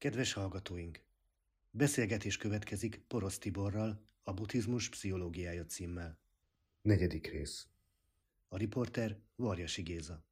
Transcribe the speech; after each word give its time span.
Kedves 0.00 0.32
hallgatóink! 0.32 1.04
Beszélgetés 1.70 2.36
következik 2.36 3.04
Porosz 3.08 3.38
Tiborral, 3.38 4.08
a 4.22 4.32
buddhizmus 4.32 4.88
pszichológiája 4.88 5.64
címmel. 5.64 6.18
Negyedik 6.82 7.30
rész. 7.30 7.66
A 8.48 8.56
riporter 8.56 9.18
Varjasi 9.36 9.82
Géza. 9.82 10.24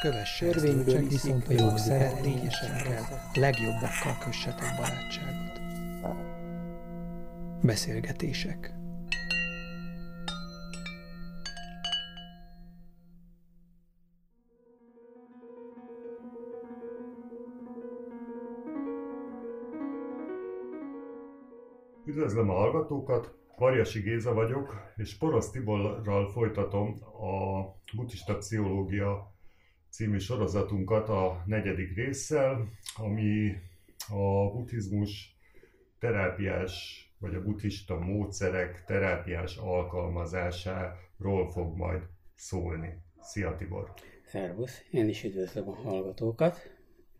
Kövesse 0.00 0.50
csak 0.50 1.08
viszont 1.08 1.48
a 1.48 1.52
jó 1.52 1.76
szeretnényesekkel, 1.76 3.30
legjobbakkal 3.34 4.18
kössetek 4.18 4.76
barátságot. 4.76 5.60
Beszélgetések. 7.62 8.74
Üdvözlöm 22.16 22.50
a 22.50 22.54
hallgatókat, 22.54 23.34
Varjasi 23.56 24.00
Géza 24.00 24.34
vagyok, 24.34 24.74
és 24.96 25.16
Porosz 25.16 25.50
Tiborral 25.50 26.30
folytatom 26.30 26.96
a 27.02 27.62
buddhista 27.96 28.36
pszichológia 28.36 29.34
című 29.90 30.18
sorozatunkat 30.18 31.08
a 31.08 31.42
negyedik 31.46 31.94
résszel, 31.94 32.68
ami 32.96 33.52
a 34.08 34.50
buddhizmus 34.52 35.36
terápiás, 35.98 37.04
vagy 37.18 37.34
a 37.34 37.42
buddhista 37.42 37.98
módszerek 37.98 38.84
terápiás 38.84 39.56
alkalmazásáról 39.56 41.50
fog 41.50 41.76
majd 41.76 42.02
szólni. 42.34 43.02
Szia 43.20 43.54
Tibor! 43.54 43.92
Szervusz, 44.26 44.84
én 44.90 45.08
is 45.08 45.24
üdvözlöm 45.24 45.68
a 45.68 45.74
hallgatókat. 45.74 46.75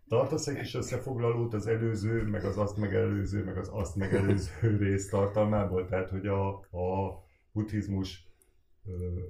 Tartasz 0.09 0.47
egy 0.47 0.57
kis 0.57 0.75
összefoglalót 0.75 1.55
az 1.55 1.67
előző, 1.67 2.23
meg 2.23 2.45
az 2.45 2.59
azt 2.59 2.77
megelőző, 2.77 3.45
meg 3.45 3.59
az 3.59 3.69
azt 3.73 3.97
megelőző 3.97 4.77
rész 4.81 5.09
tartalmából? 5.09 5.87
Tehát, 5.87 6.11
hogy 6.11 6.27
a, 6.27 6.49
a 6.59 7.25
buddhizmus, 7.53 8.29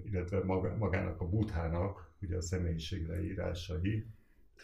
illetve 0.04 0.44
magának 0.78 1.20
a 1.20 1.28
buddhának, 1.28 2.10
ugye 2.20 2.36
a 2.36 2.42
személyiségleírásai. 2.42 4.06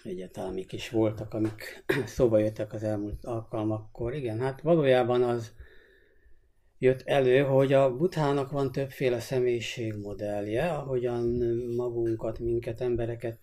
Egyáltalán 0.04 0.54
mik 0.54 0.72
is 0.72 0.90
voltak, 0.90 1.34
amik 1.34 1.84
szóba 2.06 2.38
jöttek 2.38 2.72
az 2.72 2.82
elmúlt 2.82 3.24
alkalmakkor. 3.24 4.14
Igen, 4.14 4.38
hát 4.38 4.60
valójában 4.60 5.22
az 5.22 5.54
jött 6.82 7.02
elő, 7.04 7.40
hogy 7.40 7.72
a 7.72 7.96
buthának 7.96 8.50
van 8.50 8.72
többféle 8.72 9.20
személyiségmodellje, 9.20 10.68
ahogyan 10.68 11.24
magunkat, 11.76 12.38
minket, 12.38 12.80
embereket, 12.80 13.38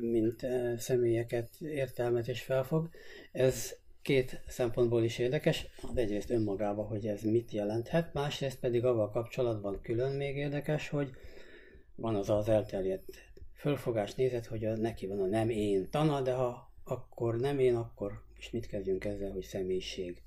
mint 0.00 0.46
személyeket 0.78 1.48
értelmet 1.60 2.28
és 2.28 2.42
felfog. 2.42 2.88
Ez 3.32 3.76
két 4.02 4.40
szempontból 4.46 5.04
is 5.04 5.18
érdekes. 5.18 5.66
Egyrészt 5.94 6.30
önmagában, 6.30 6.86
hogy 6.86 7.06
ez 7.06 7.22
mit 7.22 7.50
jelenthet, 7.52 8.12
másrészt 8.12 8.60
pedig 8.60 8.84
avval 8.84 9.10
kapcsolatban 9.10 9.80
külön 9.82 10.12
még 10.12 10.36
érdekes, 10.36 10.88
hogy 10.88 11.10
van 11.94 12.14
az 12.14 12.30
az 12.30 12.48
elterjedt 12.48 13.04
fölfogás 13.54 14.14
nézet, 14.14 14.46
hogy 14.46 14.64
a, 14.64 14.76
neki 14.76 15.06
van 15.06 15.20
a 15.20 15.26
nem 15.26 15.50
én 15.50 15.90
tana, 15.90 16.20
de 16.20 16.32
ha 16.32 16.72
akkor 16.84 17.36
nem 17.36 17.58
én, 17.58 17.74
akkor 17.74 18.12
és 18.38 18.50
mit 18.50 18.66
kezdjünk 18.66 19.04
ezzel, 19.04 19.30
hogy 19.30 19.44
személyiség 19.44 20.22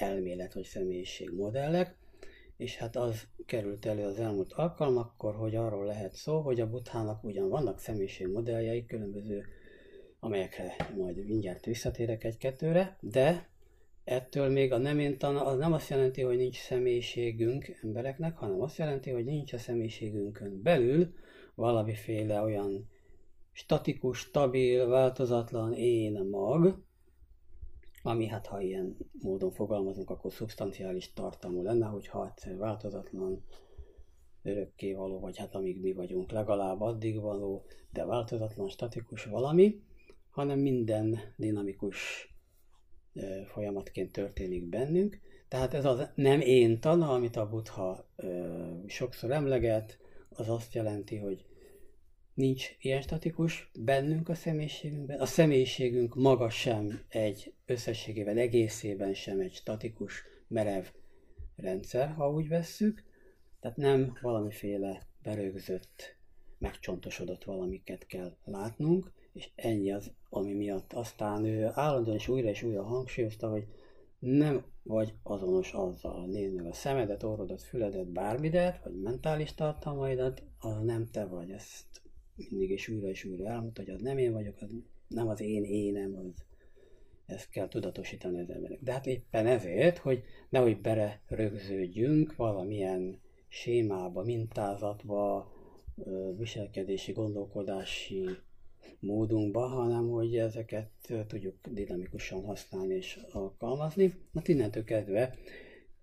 elmélet, 0.00 0.54
vagy 0.54 0.64
személyiség 0.64 1.30
modellek, 1.30 1.96
és 2.56 2.76
hát 2.76 2.96
az 2.96 3.26
került 3.46 3.86
elő 3.86 4.04
az 4.04 4.18
elmúlt 4.18 4.52
alkalmakkor, 4.52 5.34
hogy 5.34 5.54
arról 5.54 5.84
lehet 5.84 6.14
szó, 6.14 6.40
hogy 6.40 6.60
a 6.60 6.70
buthának 6.70 7.24
ugyan 7.24 7.48
vannak 7.48 7.78
személyiség 7.78 8.26
modelljei, 8.26 8.86
különböző, 8.86 9.44
amelyekre 10.20 10.76
majd 10.96 11.26
mindjárt 11.26 11.64
visszatérek 11.64 12.24
egy-kettőre, 12.24 12.96
de 13.00 13.48
ettől 14.04 14.48
még 14.48 14.72
a 14.72 14.78
nem 14.78 15.16
tana, 15.16 15.44
az 15.44 15.58
nem 15.58 15.72
azt 15.72 15.88
jelenti, 15.88 16.22
hogy 16.22 16.36
nincs 16.36 16.56
személyiségünk 16.56 17.78
embereknek, 17.82 18.36
hanem 18.36 18.60
azt 18.60 18.78
jelenti, 18.78 19.10
hogy 19.10 19.24
nincs 19.24 19.52
a 19.52 19.58
személyiségünkön 19.58 20.62
belül 20.62 21.12
valamiféle 21.54 22.40
olyan 22.40 22.88
statikus, 23.52 24.18
stabil, 24.18 24.86
változatlan 24.86 25.72
én 25.74 26.12
mag, 26.30 26.86
ami 28.02 28.26
hát 28.26 28.46
ha 28.46 28.60
ilyen 28.60 28.96
módon 29.22 29.50
fogalmazunk, 29.50 30.10
akkor 30.10 30.32
szubstanciális 30.32 31.12
tartalmú 31.12 31.62
lenne, 31.62 31.86
hogyha 31.86 32.26
egyszer 32.26 32.56
változatlan, 32.56 33.44
örökké 34.42 34.92
való, 34.92 35.20
vagy 35.20 35.36
hát 35.36 35.54
amíg 35.54 35.80
mi 35.80 35.92
vagyunk, 35.92 36.30
legalább 36.30 36.80
addig 36.80 37.20
való, 37.20 37.64
de 37.92 38.04
változatlan, 38.04 38.68
statikus 38.68 39.24
valami, 39.24 39.82
hanem 40.30 40.58
minden 40.58 41.18
dinamikus 41.36 42.28
folyamatként 43.46 44.12
történik 44.12 44.64
bennünk. 44.64 45.20
Tehát 45.48 45.74
ez 45.74 45.84
az 45.84 46.10
nem 46.14 46.40
én 46.40 46.80
tana, 46.80 47.12
amit 47.12 47.36
a 47.36 47.48
buddha 47.48 48.08
sokszor 48.86 49.30
emleget, 49.30 49.98
az 50.28 50.48
azt 50.48 50.74
jelenti, 50.74 51.16
hogy 51.16 51.46
nincs 52.34 52.76
ilyen 52.80 53.00
statikus 53.00 53.70
bennünk 53.78 54.28
a 54.28 54.34
személyiségünkben. 54.34 55.20
A 55.20 55.26
személyiségünk 55.26 56.14
maga 56.14 56.50
sem 56.50 57.00
egy 57.08 57.54
összességében, 57.70 58.36
egészében 58.36 59.14
sem 59.14 59.40
egy 59.40 59.52
statikus, 59.52 60.22
merev 60.48 60.84
rendszer, 61.56 62.08
ha 62.08 62.30
úgy 62.30 62.48
vesszük. 62.48 63.04
Tehát 63.60 63.76
nem 63.76 64.18
valamiféle 64.20 65.06
berögzött, 65.22 66.16
megcsontosodott 66.58 67.44
valamiket 67.44 68.06
kell 68.06 68.36
látnunk, 68.44 69.12
és 69.32 69.50
ennyi 69.54 69.92
az, 69.92 70.12
ami 70.28 70.54
miatt 70.54 70.92
aztán 70.92 71.44
ő 71.44 71.70
állandóan 71.72 72.16
és 72.16 72.28
újra 72.28 72.48
és 72.48 72.62
újra 72.62 72.82
hangsúlyozta, 72.82 73.50
hogy 73.50 73.66
nem 74.18 74.64
vagy 74.82 75.14
azonos 75.22 75.72
azzal, 75.72 76.26
nézd 76.26 76.54
meg 76.54 76.66
a 76.66 76.72
szemedet, 76.72 77.22
orrodat, 77.22 77.62
füledet, 77.62 78.06
bármidet, 78.06 78.84
vagy 78.84 79.00
mentális 79.00 79.54
tartalmaidat, 79.54 80.42
az 80.58 80.82
nem 80.82 81.06
te 81.10 81.24
vagy, 81.24 81.50
ezt 81.50 82.02
mindig 82.36 82.70
és 82.70 82.88
újra 82.88 83.06
és 83.06 83.24
újra 83.24 83.46
elmondta, 83.48 83.82
hogy 83.82 83.90
az 83.90 84.00
nem 84.00 84.18
én 84.18 84.32
vagyok, 84.32 84.60
az 84.60 84.70
nem 85.08 85.28
az 85.28 85.40
én 85.40 85.64
énem, 85.64 86.16
az 86.16 86.44
ezt 87.28 87.50
kell 87.50 87.68
tudatosítani 87.68 88.40
az 88.40 88.50
emberek. 88.50 88.78
De 88.82 88.92
hát 88.92 89.06
éppen 89.06 89.46
ezért, 89.46 89.98
hogy 89.98 90.22
nehogy 90.48 90.80
bere 90.80 91.20
rögződjünk 91.26 92.36
valamilyen 92.36 93.20
sémába, 93.48 94.22
mintázatba, 94.22 95.52
viselkedési, 96.36 97.12
gondolkodási 97.12 98.28
módunkba, 99.00 99.66
hanem 99.66 100.08
hogy 100.08 100.36
ezeket 100.36 100.90
tudjuk 101.26 101.54
dinamikusan 101.70 102.44
használni 102.44 102.94
és 102.94 103.20
alkalmazni. 103.32 104.14
Na 104.30 104.40
innentől 104.44 104.84
kezdve 104.84 105.36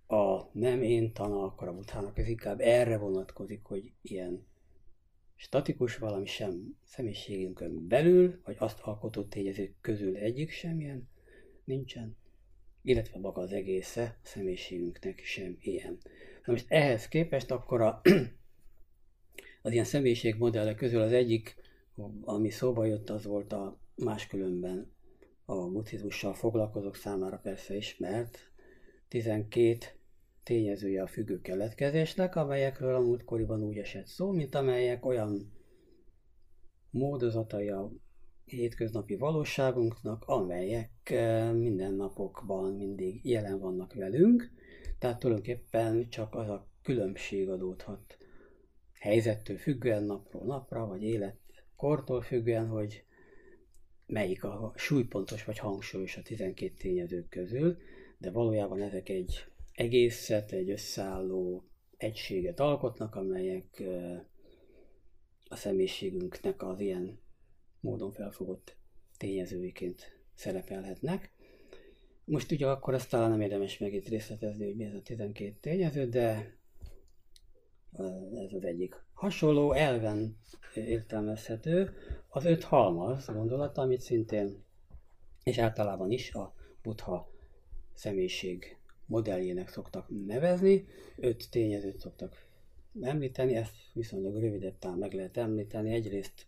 a 0.08 0.42
nem 0.52 0.82
én 0.82 1.14
tana, 1.14 1.44
akkor 1.44 1.68
a 1.68 1.74
butának 1.74 2.18
ez 2.18 2.28
inkább 2.28 2.60
erre 2.60 2.98
vonatkozik, 2.98 3.64
hogy 3.64 3.92
ilyen 4.02 4.46
statikus 5.36 5.98
valami 5.98 6.26
sem 6.26 6.78
személyiségünkön 6.84 7.88
belül, 7.88 8.42
vagy 8.44 8.56
azt 8.60 8.80
alkotó 8.80 9.24
tényezők 9.24 9.74
közül 9.82 10.16
egyik 10.16 10.50
sem 10.52 10.80
ilyen 10.80 11.08
nincsen, 11.66 12.18
illetve 12.82 13.20
maga 13.20 13.42
az 13.42 13.52
egésze 13.52 14.18
a 14.24 14.28
személyiségünknek 14.28 15.20
sem 15.24 15.58
ilyen. 15.60 15.98
Na 16.46 16.52
most 16.52 16.66
ehhez 16.68 17.08
képest 17.08 17.52
akkor 17.52 17.82
a, 17.82 18.02
az 19.62 19.72
ilyen 19.72 19.86
személyiségmodellek 19.86 20.76
közül 20.76 21.02
az 21.02 21.12
egyik, 21.12 21.56
ami 22.22 22.50
szóba 22.50 22.86
jött, 22.86 23.10
az 23.10 23.26
volt 23.26 23.54
a 23.54 23.80
máskülönben 23.96 24.92
a 25.46 25.70
buddhizmussal 25.70 26.34
foglalkozók 26.34 26.96
számára 26.96 27.38
persze 27.38 27.76
ismert 27.76 28.52
12 29.08 29.78
tényezője 30.44 31.02
a 31.02 31.08
függő 31.08 31.42
keletkezésnek, 31.42 32.36
amelyekről 32.36 32.96
a 32.96 33.00
múltkoriban 33.00 33.64
úgy 33.64 33.78
esett 33.78 34.06
szó, 34.06 34.32
mint 34.32 34.56
amelyek 34.56 35.06
olyan 35.06 35.52
módozatai 36.90 37.70
a 37.70 37.92
hétköznapi 38.46 39.16
valóságunknak, 39.16 40.24
amelyek 40.26 41.10
eh, 41.10 41.54
mindennapokban 41.54 42.74
mindig 42.74 43.26
jelen 43.26 43.60
vannak 43.60 43.94
velünk, 43.94 44.52
tehát 45.00 45.20
tulajdonképpen 45.20 46.10
csak 46.10 46.36
az 46.36 46.50
a 46.50 46.68
különbség 46.82 47.50
adódhat 47.50 48.18
helyzettől 49.00 49.58
függően 49.58 50.04
napról 50.04 50.46
napra, 50.46 50.88
vagy 50.88 51.04
életkortól 51.04 52.22
függően, 52.22 52.68
hogy 52.68 53.04
melyik 54.06 54.44
a 54.44 54.74
súlypontos 54.76 55.46
vagy 55.46 55.58
hangsúlyos 55.58 56.18
a 56.18 56.22
12 56.22 56.74
tényezők 56.78 57.30
közül, 57.30 57.78
de 58.18 58.32
valójában 58.32 58.82
ezek 58.82 59.10
egy 59.10 59.46
egészet, 59.74 60.52
egy 60.52 60.70
összeálló 60.70 61.64
egységet 61.98 62.60
alkotnak, 62.60 63.16
amelyek 63.16 63.84
a 65.48 65.56
személyiségünknek 65.56 66.64
az 66.64 66.80
ilyen 66.80 67.20
módon 67.86 68.12
felfogott 68.12 68.76
tényezőiként 69.18 70.20
szerepelhetnek. 70.34 71.32
Most 72.26 72.52
ugye 72.52 72.68
akkor 72.68 72.94
azt 72.94 73.10
talán 73.10 73.30
nem 73.30 73.42
érdemes 73.42 73.78
meg 73.78 73.94
itt 73.94 74.08
részletezni, 74.08 74.66
hogy 74.66 74.76
mi 74.76 74.84
ez 74.84 74.94
a 74.94 75.02
12 75.02 75.56
tényező, 75.62 76.10
de 76.10 76.56
ez 78.34 78.54
az 78.54 78.64
egyik. 78.64 79.04
Hasonló 79.14 79.72
elven 79.72 80.38
értelmezhető 80.76 81.94
az 82.28 82.46
öt 82.46 82.64
halmaz 82.64 83.26
gondolata, 83.26 83.82
amit 83.82 84.02
szintén 84.02 84.64
és 85.44 85.58
általában 85.58 86.12
is 86.12 86.34
a 86.34 86.54
buddha 86.82 87.32
személyiség 87.94 88.78
modelljének 89.06 89.70
szoktak 89.70 90.08
nevezni, 90.26 90.86
öt 91.16 91.48
tényezőt 91.52 92.00
szoktak 92.00 92.46
említeni, 93.02 93.56
ezt 93.56 93.76
viszonylag 93.94 94.40
rövidebb 94.40 94.98
meg 94.98 95.14
lehet 95.14 95.38
említeni, 95.38 95.94
egyrészt 95.94 96.46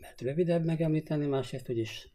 mert 0.00 0.20
rövidebb 0.20 0.64
megemlíteni, 0.64 1.26
másrészt 1.26 1.70
úgyis 1.70 2.08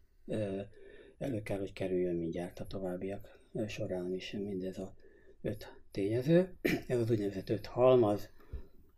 elő 1.17 1.41
kell, 1.43 1.59
hogy 1.59 1.73
kerüljön 1.73 2.15
mindjárt 2.15 2.59
a 2.59 2.67
továbbiak 2.67 3.39
során 3.67 4.13
is 4.13 4.31
mindez 4.31 4.77
a 4.77 4.95
öt 5.41 5.73
tényező. 5.91 6.57
Ez 6.87 6.99
az 6.99 7.11
úgynevezett 7.11 7.49
öt 7.49 7.65
halmaz, 7.65 8.29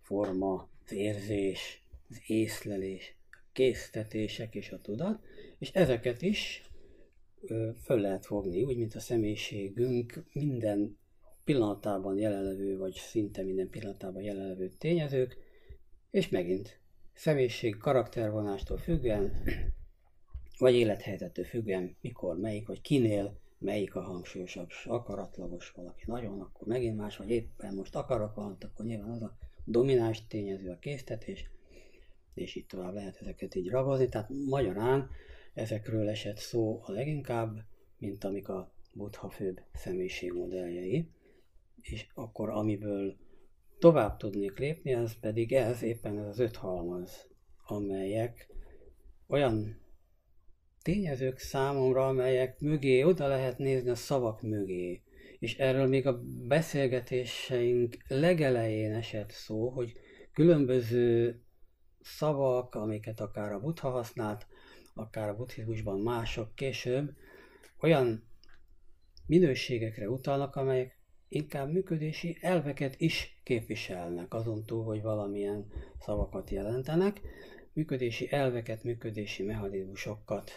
forma, 0.02 0.70
az 0.86 0.92
érzés, 0.92 1.84
az 2.10 2.22
észlelés, 2.28 3.16
a 3.32 3.38
késztetések 3.52 4.56
és 4.56 4.72
a 4.72 4.82
tudat, 4.82 5.24
és 5.58 5.72
ezeket 5.72 6.22
is 6.22 6.70
föl 7.84 8.00
lehet 8.00 8.26
fogni, 8.26 8.64
úgy, 8.64 8.78
mint 8.78 8.96
a 8.96 9.00
személyiségünk 9.00 10.24
minden 10.34 10.98
pillanatában 11.44 12.18
jelenlevő, 12.18 12.78
vagy 12.78 12.94
szinte 12.94 13.44
minden 13.44 13.70
pillanatában 13.70 14.22
jelenlevő 14.22 14.70
tényezők, 14.78 15.38
és 16.12 16.30
megint 16.30 16.80
személyiség 17.16 17.78
karaktervonástól 17.78 18.78
függően, 18.78 19.32
vagy 20.58 20.74
élethelyzettől 20.74 21.46
függően, 21.46 21.96
mikor, 22.02 22.38
melyik, 22.38 22.68
vagy 22.68 22.82
kinél 22.82 23.40
melyik 23.58 23.96
a 23.96 24.02
hangsúlyosabb, 24.02 24.70
akaratlagos 24.86 25.70
valaki 25.70 26.04
nagyon, 26.06 26.42
akkor 26.42 26.68
megint 26.68 26.98
más, 26.98 27.18
vagy 27.18 27.30
éppen 27.30 27.74
most 27.74 27.96
akarok 27.96 28.36
valamit, 28.36 28.64
akkor 28.64 28.86
nyilván 28.86 29.10
az 29.10 29.22
a 29.22 29.38
domináns 29.66 30.28
tényező 30.28 30.70
a 30.70 30.80
késztetés, 30.80 31.50
és 32.34 32.56
itt 32.56 32.68
tovább 32.68 32.94
lehet 32.94 33.18
ezeket 33.22 33.56
így 33.56 33.70
ragozni. 33.70 34.10
Tehát 34.10 34.30
magyarán 34.46 35.10
ezekről 35.54 36.10
esett 36.10 36.38
szó 36.38 36.82
a 36.84 36.92
leginkább, 36.92 37.58
mint 37.98 38.24
amik 38.24 38.50
a 38.50 38.72
buddha 38.94 39.30
főbb 39.30 39.62
személyiségmodelljei. 39.74 41.10
És 41.82 42.08
akkor 42.14 42.50
amiből 42.50 43.16
tovább 43.86 44.18
tudnék 44.18 44.58
lépni, 44.58 44.94
az 44.94 45.20
pedig 45.20 45.54
ez, 45.54 45.82
éppen 45.82 46.20
ez 46.20 46.28
az 46.28 46.40
öt 46.40 46.56
halmaz, 46.56 47.30
amelyek 47.66 48.50
olyan 49.28 49.82
tényezők 50.82 51.38
számomra, 51.38 52.08
amelyek 52.08 52.60
mögé 52.60 53.04
oda 53.04 53.28
lehet 53.28 53.58
nézni 53.58 53.90
a 53.90 53.96
szavak 53.96 54.42
mögé. 54.42 55.02
És 55.40 55.58
erről 55.58 55.88
még 55.88 56.08
a 56.08 56.22
beszélgetéseink 56.48 57.98
legelején 58.08 58.94
esett 58.94 59.32
szó, 59.32 59.70
hogy 59.70 59.94
különböző 60.34 61.40
szavak, 62.02 62.76
amiket 62.76 63.20
akár 63.20 63.52
a 63.52 63.60
buddha 63.60 63.90
használt, 63.90 64.48
akár 64.94 65.30
a 65.30 65.36
buddhizmusban 65.36 66.00
mások 66.00 66.56
később, 66.56 67.12
olyan 67.80 68.24
minőségekre 69.26 70.10
utalnak, 70.10 70.56
amelyek 70.56 70.95
inkább 71.28 71.72
működési 71.72 72.38
elveket 72.42 72.96
is 73.00 73.40
képviselnek, 73.44 74.34
azon 74.34 74.64
túl, 74.66 74.84
hogy 74.84 75.02
valamilyen 75.02 75.66
szavakat 76.00 76.50
jelentenek, 76.50 77.22
működési 77.74 78.32
elveket, 78.32 78.84
működési 78.84 79.44
mechanizmusokat 79.44 80.52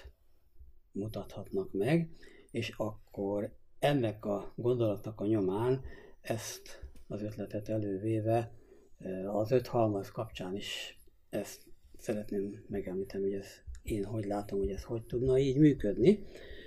mutathatnak 0.93 1.73
meg, 1.73 2.11
és 2.51 2.75
akkor 2.77 3.57
ennek 3.79 4.25
a 4.25 4.53
gondolatnak 4.57 5.21
a 5.21 5.27
nyomán 5.27 5.85
ezt 6.21 6.87
az 7.07 7.23
ötletet 7.23 7.69
elővéve 7.69 8.53
az 9.27 9.51
öt 9.51 9.67
halmaz 9.67 10.11
kapcsán 10.11 10.57
is 10.57 10.99
ezt 11.31 11.63
szeretném 11.99 12.65
megemlíteni, 12.69 13.25
hogy 13.25 13.33
ez 13.33 13.47
én 13.83 14.05
hogy 14.05 14.25
látom, 14.25 14.59
hogy 14.59 14.71
ez 14.71 14.83
hogy 14.83 15.05
tudna 15.05 15.39
így 15.39 15.59
működni. 15.59 16.27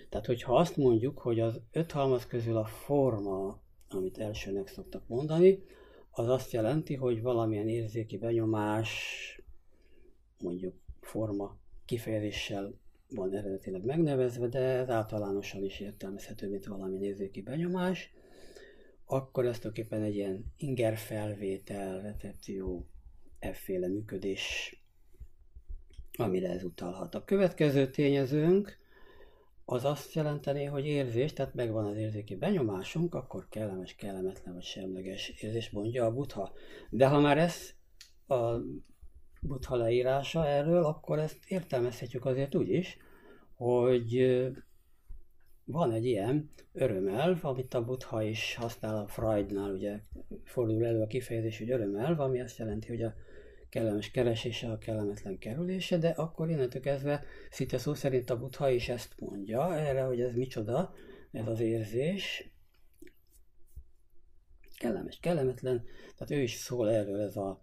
Tehát, 0.09 0.25
hogyha 0.25 0.57
azt 0.57 0.77
mondjuk, 0.77 1.19
hogy 1.19 1.39
az 1.39 1.62
öt 1.71 1.92
halmaz 1.92 2.27
közül 2.27 2.57
a 2.57 2.65
forma, 2.65 3.61
amit 3.94 4.18
elsőnek 4.18 4.68
szoktak 4.68 5.08
mondani, 5.08 5.64
az 6.12 6.28
azt 6.28 6.52
jelenti, 6.52 6.96
hogy 6.96 7.22
valamilyen 7.22 7.68
érzéki 7.68 8.18
benyomás, 8.18 8.90
mondjuk 10.40 10.76
forma 11.02 11.58
kifejezéssel 11.86 12.80
van 13.10 13.34
eredetileg 13.34 13.84
megnevezve, 13.84 14.48
de 14.48 14.60
ez 14.60 14.90
általánosan 14.90 15.64
is 15.64 15.80
értelmezhető, 15.80 16.50
mint 16.50 16.66
valami 16.66 17.00
érzéki 17.00 17.42
benyomás, 17.42 18.14
akkor 19.06 19.46
ezt 19.46 19.62
tulajdonképpen 19.62 20.04
egy 20.04 20.16
ilyen 20.16 20.54
inger 20.58 20.98
felvétel, 20.98 22.02
recepció, 22.02 22.88
efféle 23.40 23.88
működés, 23.88 24.76
amire 26.18 26.50
ez 26.50 26.64
utalhat. 26.64 27.16
A 27.16 27.24
következő 27.24 27.90
tényezőnk 27.90 28.78
az 29.71 29.85
azt 29.85 30.13
jelenteni, 30.13 30.63
hogy 30.63 30.85
érzés, 30.85 31.33
tehát 31.33 31.53
megvan 31.53 31.85
az 31.85 31.95
érzéki 31.97 32.35
benyomásunk, 32.35 33.15
akkor 33.15 33.47
kellemes, 33.50 33.95
kellemetlen 33.95 34.53
vagy 34.53 34.63
semleges 34.63 35.29
érzés, 35.29 35.69
mondja 35.69 36.06
a 36.06 36.13
butha. 36.13 36.53
De 36.89 37.07
ha 37.07 37.19
már 37.19 37.38
ez 37.38 37.73
a 38.27 38.56
butha 39.41 39.75
leírása 39.75 40.47
erről, 40.47 40.83
akkor 40.83 41.19
ezt 41.19 41.38
értelmezhetjük 41.47 42.25
azért 42.25 42.56
úgy 42.56 42.69
is, 42.69 42.97
hogy 43.56 44.41
van 45.65 45.91
egy 45.91 46.06
ilyen 46.06 46.50
örömelv, 46.73 47.45
amit 47.45 47.73
a 47.73 47.85
Buddha 47.85 48.23
is 48.23 48.56
használ 48.56 48.97
a 48.97 49.07
Freudnál, 49.07 49.71
ugye 49.71 50.00
fordul 50.44 50.85
elő 50.85 51.01
a 51.01 51.07
kifejezés, 51.07 51.57
hogy 51.57 51.71
örömelv, 51.71 52.19
ami 52.19 52.41
azt 52.41 52.57
jelenti, 52.57 52.88
hogy 52.88 53.01
a 53.01 53.13
kellemes 53.71 54.12
keresése, 54.12 54.71
a 54.71 54.77
kellemetlen 54.77 55.38
kerülése, 55.38 55.97
de 55.97 56.09
akkor 56.09 56.50
innentől 56.50 56.81
kezdve 56.81 57.23
szinte 57.50 57.77
szó 57.77 57.94
szerint 57.94 58.29
a 58.29 58.38
Buddha 58.38 58.69
is 58.69 58.89
ezt 58.89 59.19
mondja 59.19 59.75
erre, 59.75 60.01
hogy 60.01 60.21
ez 60.21 60.33
micsoda, 60.33 60.94
ez 61.31 61.47
az 61.47 61.59
érzés, 61.59 62.50
kellemes, 64.77 65.19
kellemetlen, 65.19 65.83
tehát 66.15 66.31
ő 66.31 66.41
is 66.41 66.53
szól 66.53 66.89
erről 66.89 67.19
ez 67.19 67.35
a 67.35 67.62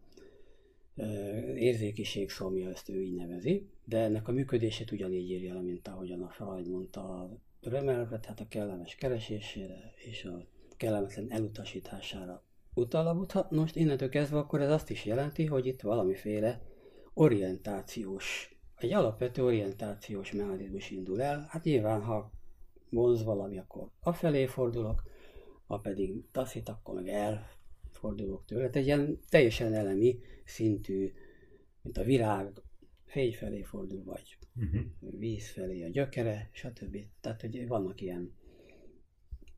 érzékiség 1.55 2.31
szomja, 2.31 2.69
ezt 2.69 2.89
ő 2.89 3.03
így 3.03 3.15
nevezi, 3.15 3.69
de 3.85 3.99
ennek 3.99 4.29
a 4.29 4.33
működését 4.33 4.91
ugyanígy 4.91 5.31
írja 5.31 5.55
le, 5.55 5.61
mint 5.61 5.89
ahogyan 5.89 6.23
a 6.23 6.29
Freud 6.29 6.69
mondta 6.69 7.01
a 7.01 7.39
örömelve, 7.61 8.21
tehát 8.21 8.41
a 8.41 8.49
kellemes 8.49 8.95
keresésére 8.95 9.93
és 9.97 10.25
a 10.25 10.47
kellemetlen 10.77 11.31
elutasítására 11.31 12.48
utal 12.75 13.07
a 13.07 13.15
buddha. 13.15 13.49
Most 13.51 13.77
innentől 13.77 14.09
kezdve 14.09 14.39
akkor 14.39 14.61
ez 14.61 14.71
azt 14.71 14.91
is 14.91 15.05
jelenti, 15.05 15.47
hogy 15.47 15.67
itt 15.67 15.81
valamiféle 15.81 16.63
orientációs, 17.15 18.59
egy 18.77 18.93
alapvető 18.93 19.45
orientációs 19.45 20.33
mechanizmus 20.33 20.91
indul 20.91 21.23
el. 21.23 21.47
Hát 21.49 21.65
nyilván, 21.65 22.03
ha 22.03 22.33
vonz 22.91 23.25
valami, 23.25 23.59
akkor 23.59 23.91
afelé 24.01 24.47
fordulok, 24.47 25.03
ha 25.67 25.79
pedig 25.79 26.25
taszít, 26.33 26.69
akkor 26.69 26.95
meg 26.95 27.09
elfordulok 27.09 28.45
tőle. 28.45 28.61
Tehát 28.61 28.77
egy 28.77 28.87
ilyen 28.87 29.19
teljesen 29.29 29.75
elemi 29.75 30.19
szintű, 30.45 31.13
mint 31.83 31.99
a 31.99 32.03
virág 32.03 32.63
fény 33.05 33.33
felé 33.33 33.63
fordul, 33.63 34.05
vagy 34.05 34.39
uh-huh. 34.57 34.81
víz 35.19 35.51
felé 35.51 35.83
a 35.85 35.89
gyökere, 35.89 36.49
stb. 36.53 36.97
Tehát, 37.21 37.41
hogy 37.41 37.67
vannak 37.67 38.01
ilyen 38.01 38.33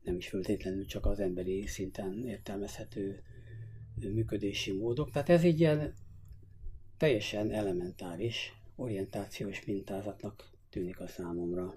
nem 0.03 0.15
is 0.15 0.27
föltétlenül 0.27 0.85
csak 0.85 1.05
az 1.05 1.19
emberi 1.19 1.67
szinten 1.67 2.25
értelmezhető 2.27 3.21
működési 3.95 4.71
módok. 4.71 5.11
Tehát 5.11 5.29
ez 5.29 5.43
egy 5.43 5.59
ilyen 5.59 5.93
teljesen 6.97 7.51
elementáris 7.51 8.53
orientációs 8.75 9.65
mintázatnak 9.65 10.49
tűnik 10.69 10.99
a 10.99 11.07
számomra. 11.07 11.73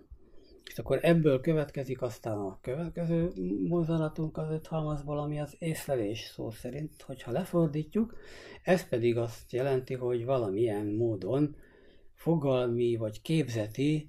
És 0.64 0.78
akkor 0.78 0.98
ebből 1.02 1.40
következik 1.40 2.02
aztán 2.02 2.38
a 2.38 2.58
következő 2.60 3.32
mozzanatunk 3.68 4.36
az 4.36 4.50
öt 4.50 4.66
halmazból, 4.66 5.18
ami 5.18 5.40
az 5.40 5.56
észlelés 5.58 6.20
szó 6.20 6.50
szerint, 6.50 7.02
hogyha 7.02 7.30
lefordítjuk, 7.30 8.16
ez 8.62 8.88
pedig 8.88 9.16
azt 9.16 9.52
jelenti, 9.52 9.94
hogy 9.94 10.24
valamilyen 10.24 10.86
módon 10.86 11.56
fogalmi 12.14 12.96
vagy 12.96 13.22
képzeti 13.22 14.08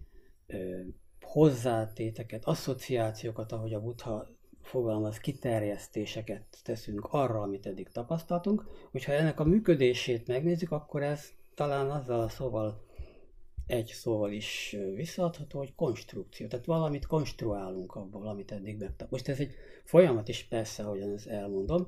hozzátéteket, 1.36 2.46
asszociációkat, 2.46 3.51
ahogy 3.51 3.74
a 3.74 3.82
Buddha 3.82 4.27
fogalmaz, 4.62 5.18
kiterjesztéseket 5.18 6.46
teszünk 6.63 7.08
arra, 7.12 7.42
amit 7.42 7.65
eddig 7.65 7.89
tapasztaltunk. 7.89 8.63
Hogyha 8.92 9.12
ennek 9.12 9.39
a 9.39 9.44
működését 9.44 10.27
megnézzük, 10.27 10.72
akkor 10.72 11.04
ez 11.04 11.30
talán 11.56 11.92
azzal 11.92 12.20
a 12.20 12.30
szóval 12.30 12.84
egy 13.68 13.88
szóval 13.88 14.32
is 14.32 14.75
visszaadható, 14.96 15.58
hogy 15.58 15.75
konstrukció. 15.75 16.48
Tehát 16.48 16.65
valamit 16.65 17.06
konstruálunk 17.06 17.96
abból, 17.96 18.27
amit 18.27 18.51
eddig 18.51 18.77
megtap. 18.77 19.12
Most 19.12 19.27
ez 19.27 19.39
egy 19.39 19.54
folyamat 19.84 20.27
is 20.27 20.44
persze, 20.44 20.84
ahogyan 20.84 21.13
ezt 21.13 21.27
elmondom, 21.27 21.88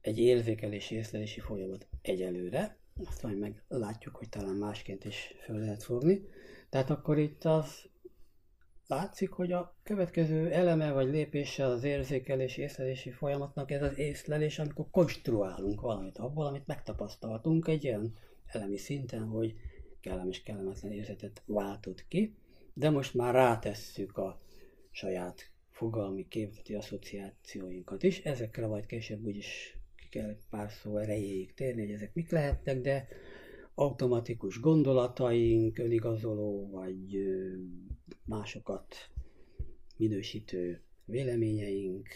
egy 0.00 0.18
érzékelési, 0.18 0.94
észlelési 0.94 1.40
folyamat 1.40 1.86
egyelőre, 2.02 2.76
azt 3.06 3.22
majd 3.22 3.38
meglátjuk, 3.38 4.16
hogy 4.16 4.28
talán 4.28 4.56
másként 4.56 5.04
is 5.04 5.34
föl 5.44 5.58
lehet 5.58 5.82
fogni. 5.82 6.24
Tehát 6.70 6.90
akkor 6.90 7.18
itt 7.18 7.44
az 7.44 7.90
látszik, 8.94 9.30
hogy 9.30 9.52
a 9.52 9.74
következő 9.82 10.50
eleme 10.50 10.92
vagy 10.92 11.10
lépése 11.10 11.64
az 11.64 11.84
érzékelési, 11.84 12.62
észlelési 12.62 13.10
folyamatnak 13.10 13.70
ez 13.70 13.82
az 13.82 13.98
észlelés, 13.98 14.58
amikor 14.58 14.86
konstruálunk 14.90 15.80
valamit 15.80 16.18
abból, 16.18 16.46
amit 16.46 16.66
megtapasztaltunk 16.66 17.68
egy 17.68 17.86
olyan 17.86 18.14
elemi 18.46 18.76
szinten, 18.76 19.24
hogy 19.24 19.54
kellemes, 20.00 20.42
kellemetlen 20.42 20.92
érzetet 20.92 21.42
váltott 21.46 22.08
ki, 22.08 22.34
de 22.74 22.90
most 22.90 23.14
már 23.14 23.34
rátesszük 23.34 24.16
a 24.16 24.40
saját 24.90 25.50
fogalmi 25.70 26.28
képzeti 26.28 26.74
asszociációinkat 26.74 28.02
is. 28.02 28.18
Ezekre 28.18 28.66
majd 28.66 28.86
később 28.86 29.24
úgyis 29.24 29.78
ki 29.96 30.08
kell 30.08 30.36
pár 30.50 30.70
szó 30.70 30.96
erejéig 30.96 31.54
térni, 31.54 31.80
hogy 31.80 31.94
ezek 31.94 32.14
mik 32.14 32.30
lehetnek, 32.30 32.80
de 32.80 33.08
automatikus 33.74 34.60
gondolataink, 34.60 35.78
önigazoló 35.78 36.70
vagy 36.70 37.16
másokat 38.24 38.96
minősítő 39.96 40.82
véleményeink, 41.04 42.08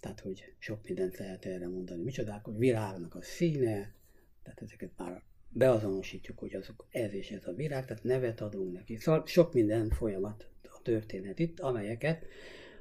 tehát 0.00 0.20
hogy 0.20 0.54
sok 0.58 0.84
mindent 0.84 1.16
lehet 1.16 1.44
erre 1.44 1.68
mondani. 1.68 2.02
Micsodák, 2.02 2.44
hogy 2.44 2.56
virágnak 2.56 3.14
a 3.14 3.22
színe, 3.22 3.94
tehát 4.42 4.62
ezeket 4.62 4.90
már 4.96 5.22
beazonosítjuk, 5.48 6.38
hogy 6.38 6.54
azok 6.54 6.86
ez 6.90 7.12
és 7.12 7.30
ez 7.30 7.46
a 7.46 7.52
virág, 7.52 7.86
tehát 7.86 8.02
nevet 8.02 8.40
adunk 8.40 8.72
neki. 8.72 8.96
Szóval 8.96 9.26
sok 9.26 9.52
minden 9.52 9.90
folyamat 9.90 10.48
a 10.62 10.82
történet 10.82 11.38
itt, 11.38 11.60
amelyeket, 11.60 12.26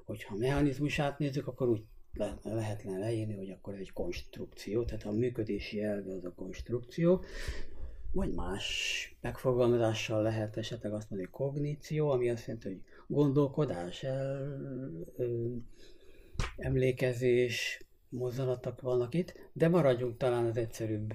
hogyha 0.06 0.36
mechanizmusát 0.36 1.20
nézzük, 1.20 1.48
akkor 1.48 1.70
úgy 1.70 1.84
le, 2.14 2.40
lehetne 2.44 2.98
leírni, 2.98 3.36
hogy 3.36 3.50
akkor 3.50 3.74
ez 3.74 3.80
egy 3.80 3.92
konstrukció, 3.92 4.86
tehát 4.86 5.06
a 5.06 5.12
működési 5.12 5.82
elve 5.84 6.14
az 6.14 6.26
a 6.26 6.34
konstrukció, 6.34 7.24
vagy 8.18 8.34
más 8.34 9.16
megfogalmazással 9.22 10.22
lehet 10.22 10.58
esetleg 10.58 10.94
azt 10.94 11.10
mondani, 11.10 11.32
kogníció, 11.32 12.10
ami 12.10 12.30
azt 12.30 12.46
jelenti, 12.46 12.68
hogy 12.68 12.82
gondolkodás, 13.08 14.04
el, 14.04 14.60
ö, 15.16 15.56
emlékezés, 16.56 17.82
mozzanatok 18.10 18.82
vannak 18.82 19.14
itt, 19.14 19.34
de 19.54 19.68
maradjunk 19.68 20.18
talán 20.18 20.46
az 20.46 20.58
egyszerűbb 20.58 21.14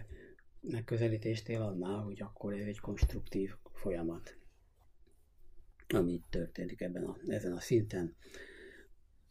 megközelítéstél 0.60 1.62
annál, 1.62 2.02
hogy 2.02 2.22
akkor 2.22 2.52
ez 2.52 2.66
egy 2.66 2.80
konstruktív 2.80 3.54
folyamat, 3.72 4.36
ami 5.88 6.22
történik 6.30 6.80
ebben 6.80 7.04
a, 7.04 7.16
ezen 7.26 7.52
a 7.52 7.60
szinten. 7.60 8.14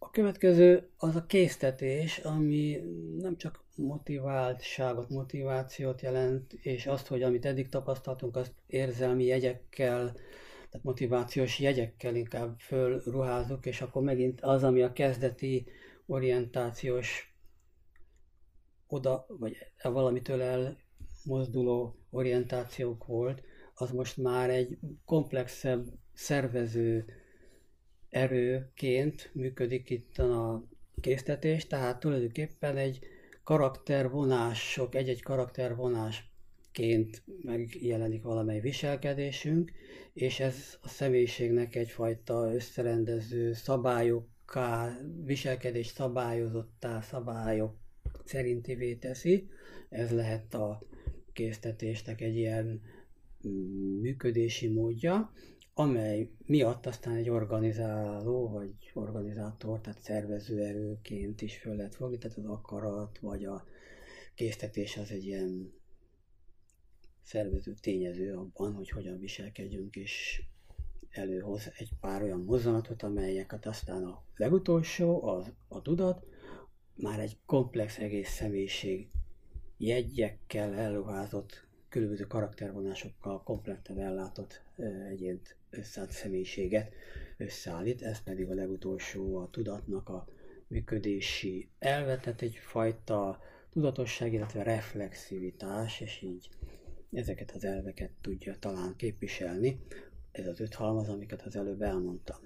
A 0.03 0.09
következő 0.09 0.89
az 0.97 1.15
a 1.15 1.25
késztetés, 1.25 2.17
ami 2.17 2.81
nem 3.17 3.37
csak 3.37 3.63
motiváltságot, 3.75 5.09
motivációt 5.09 6.01
jelent, 6.01 6.53
és 6.53 6.87
azt, 6.87 7.07
hogy 7.07 7.23
amit 7.23 7.45
eddig 7.45 7.69
tapasztaltunk, 7.69 8.35
azt 8.35 8.53
érzelmi 8.67 9.23
jegyekkel, 9.23 10.11
tehát 10.69 10.83
motivációs 10.85 11.59
jegyekkel 11.59 12.15
inkább 12.15 12.59
fölruházunk, 12.59 13.65
és 13.65 13.81
akkor 13.81 14.01
megint 14.01 14.41
az, 14.41 14.63
ami 14.63 14.81
a 14.81 14.93
kezdeti 14.93 15.65
orientációs 16.05 17.35
oda, 18.87 19.25
vagy 19.27 19.57
valamitől 19.83 20.41
elmozduló 20.41 21.95
orientációk 22.09 23.05
volt, 23.05 23.41
az 23.73 23.91
most 23.91 24.17
már 24.17 24.49
egy 24.49 24.77
komplexebb 25.05 25.85
szervező 26.13 27.05
erőként 28.11 29.29
működik 29.33 29.89
itt 29.89 30.17
a 30.17 30.63
késztetés, 31.01 31.67
tehát 31.67 31.99
tulajdonképpen 31.99 32.77
egy 32.77 32.99
karaktervonások, 33.43 34.95
egy-egy 34.95 35.21
karaktervonásként 35.21 37.23
megjelenik 37.43 38.23
valamely 38.23 38.59
viselkedésünk, 38.59 39.71
és 40.13 40.39
ez 40.39 40.77
a 40.81 40.87
személyiségnek 40.87 41.75
egyfajta 41.75 42.53
összerendező 42.53 43.53
szabályokká, 43.53 44.99
viselkedés 45.23 45.87
szabályozottá, 45.87 47.01
szabályok 47.01 47.75
szerintivé 48.23 48.95
teszi. 48.95 49.49
Ez 49.89 50.11
lehet 50.11 50.53
a 50.53 50.83
késztetésnek 51.33 52.21
egy 52.21 52.35
ilyen 52.35 52.81
mm, 53.47 53.99
működési 53.99 54.67
módja, 54.67 55.31
amely 55.73 56.29
miatt 56.45 56.85
aztán 56.85 57.15
egy 57.15 57.29
organizáló, 57.29 58.49
vagy 58.49 58.91
organizátor, 58.93 59.81
tehát 59.81 60.01
szervezőerőként 60.01 61.41
is 61.41 61.57
föl 61.57 61.75
lehet 61.75 61.95
fogni, 61.95 62.17
tehát 62.17 62.37
az 62.37 62.45
akarat, 62.45 63.19
vagy 63.19 63.45
a 63.45 63.65
késztetés 64.35 64.97
az 64.97 65.11
egy 65.11 65.25
ilyen 65.25 65.73
szervező 67.23 67.73
tényező 67.73 68.35
abban, 68.35 68.73
hogy 68.73 68.89
hogyan 68.89 69.19
viselkedjünk, 69.19 69.95
és 69.95 70.43
előhoz 71.09 71.71
egy 71.77 71.89
pár 71.99 72.23
olyan 72.23 72.43
mozzanatot, 72.43 73.03
amelyeket 73.03 73.65
aztán 73.65 74.03
a 74.03 74.23
legutolsó, 74.35 75.23
az 75.23 75.51
a 75.67 75.81
tudat, 75.81 76.25
már 76.95 77.19
egy 77.19 77.37
komplex 77.45 77.97
egész 77.97 78.29
személyiség 78.29 79.07
jegyekkel 79.77 80.73
elruházott, 80.73 81.65
különböző 81.89 82.27
karaktervonásokkal 82.27 83.43
kompletten 83.43 83.99
ellátott 83.99 84.61
egyént 85.09 85.55
összeállt 85.69 86.11
személyiséget 86.11 86.93
összeállít, 87.37 88.01
ez 88.01 88.23
pedig 88.23 88.49
a 88.49 88.53
legutolsó 88.53 89.37
a 89.37 89.49
tudatnak 89.49 90.09
a 90.09 90.27
működési 90.67 91.69
elve, 91.79 92.17
tehát 92.17 92.41
egyfajta 92.41 93.41
tudatosság, 93.69 94.33
illetve 94.33 94.63
reflexivitás, 94.63 96.01
és 96.01 96.21
így 96.21 96.49
ezeket 97.11 97.51
az 97.51 97.63
elveket 97.63 98.11
tudja 98.21 98.55
talán 98.59 98.95
képviselni. 98.95 99.79
Ez 100.31 100.47
az 100.47 100.59
öt 100.59 100.73
halmaz, 100.73 101.09
amiket 101.09 101.41
az 101.41 101.55
előbb 101.55 101.81
elmondtam. 101.81 102.37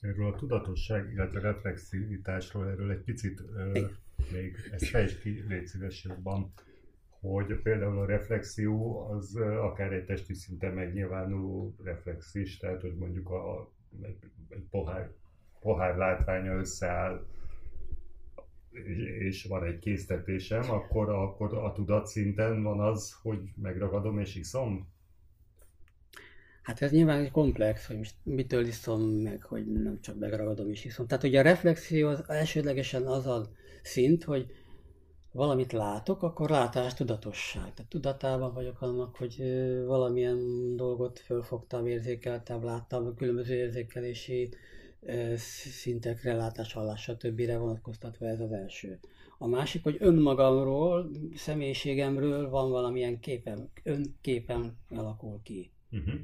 Erről 0.00 0.32
a 0.32 0.36
tudatosság, 0.36 1.12
illetve 1.12 1.40
reflexivitásról, 1.40 2.68
erről 2.68 2.90
egy 2.90 3.02
picit 3.02 3.40
uh, 3.40 3.78
még 4.32 4.56
ezt 4.72 4.84
fejtsd 4.84 5.18
ki, 5.18 5.44
légy 5.48 5.66
szíves 5.66 6.04
jobban 6.04 6.52
hogy 7.20 7.60
például 7.62 7.98
a 7.98 8.06
reflexió 8.06 9.00
az 9.10 9.36
akár 9.60 9.92
egy 9.92 10.04
testi 10.04 10.34
szinten 10.34 10.72
megnyilvánuló 10.72 11.74
reflex 11.82 12.34
is, 12.34 12.56
tehát 12.56 12.80
hogy 12.80 12.94
mondjuk 12.94 13.30
a, 13.30 13.70
egy, 14.02 14.18
egy 14.48 14.64
pohár, 14.70 15.10
pohár 15.60 15.96
látványa 15.96 16.52
összeáll, 16.52 17.26
és 19.18 19.44
van 19.44 19.64
egy 19.64 19.78
késztetésem, 19.78 20.70
akkor, 20.70 21.08
akkor 21.08 21.54
a 21.54 21.72
tudatszinten 21.72 22.62
van 22.62 22.80
az, 22.80 23.18
hogy 23.22 23.38
megragadom 23.62 24.18
és 24.18 24.34
iszom? 24.34 24.94
Hát 26.62 26.82
ez 26.82 26.90
nyilván 26.90 27.20
egy 27.20 27.30
komplex, 27.30 27.86
hogy 27.86 28.10
mitől 28.22 28.66
iszom 28.66 29.02
meg, 29.02 29.42
hogy 29.42 29.66
nem 29.66 30.00
csak 30.00 30.18
megragadom 30.18 30.70
és 30.70 30.84
iszom. 30.84 31.06
Tehát 31.06 31.24
ugye 31.24 31.38
a 31.38 31.42
reflexió 31.42 32.08
az 32.08 32.24
elsődlegesen 32.28 33.06
az 33.06 33.26
a 33.26 33.50
szint, 33.82 34.24
hogy 34.24 34.46
valamit 35.36 35.72
látok, 35.72 36.22
akkor 36.22 36.50
látás 36.50 36.94
tudatosság. 36.94 37.74
Tehát 37.74 37.90
tudatában 37.90 38.54
vagyok 38.54 38.80
annak, 38.82 39.16
hogy 39.16 39.42
valamilyen 39.86 40.38
dolgot 40.76 41.18
fölfogtam, 41.18 41.86
érzékeltem, 41.86 42.64
láttam, 42.64 43.14
különböző 43.14 43.54
érzékelési 43.54 44.48
szintekre, 45.80 46.34
látás, 46.34 46.72
hallás, 46.72 47.02
stb. 47.02 47.46
vonatkoztatva 47.58 48.26
ez 48.26 48.40
az 48.40 48.52
első. 48.52 48.98
A 49.38 49.46
másik, 49.46 49.82
hogy 49.82 49.96
önmagamról, 49.98 51.10
személyiségemről 51.34 52.48
van 52.50 52.70
valamilyen 52.70 53.20
képem, 53.20 53.68
önképem 53.82 54.76
alakul 54.90 55.40
ki. 55.42 55.70
Uh-huh. 55.92 56.14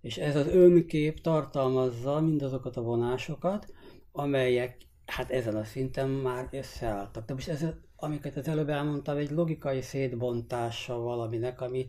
És 0.00 0.18
ez 0.18 0.36
az 0.36 0.46
önkép 0.46 1.20
tartalmazza 1.20 2.20
mindazokat 2.20 2.76
a 2.76 2.82
vonásokat, 2.82 3.72
amelyek 4.12 4.76
hát 5.06 5.30
ezen 5.30 5.56
a 5.56 5.64
szinten 5.64 6.08
már 6.08 6.48
összeálltak. 6.50 7.26
De 7.26 7.32
most 7.32 7.48
ez 7.48 7.64
amiket 8.00 8.36
az 8.36 8.48
előbb 8.48 8.68
elmondtam, 8.68 9.16
egy 9.16 9.30
logikai 9.30 9.80
szétbontása 9.80 10.98
valaminek, 10.98 11.60
ami, 11.60 11.86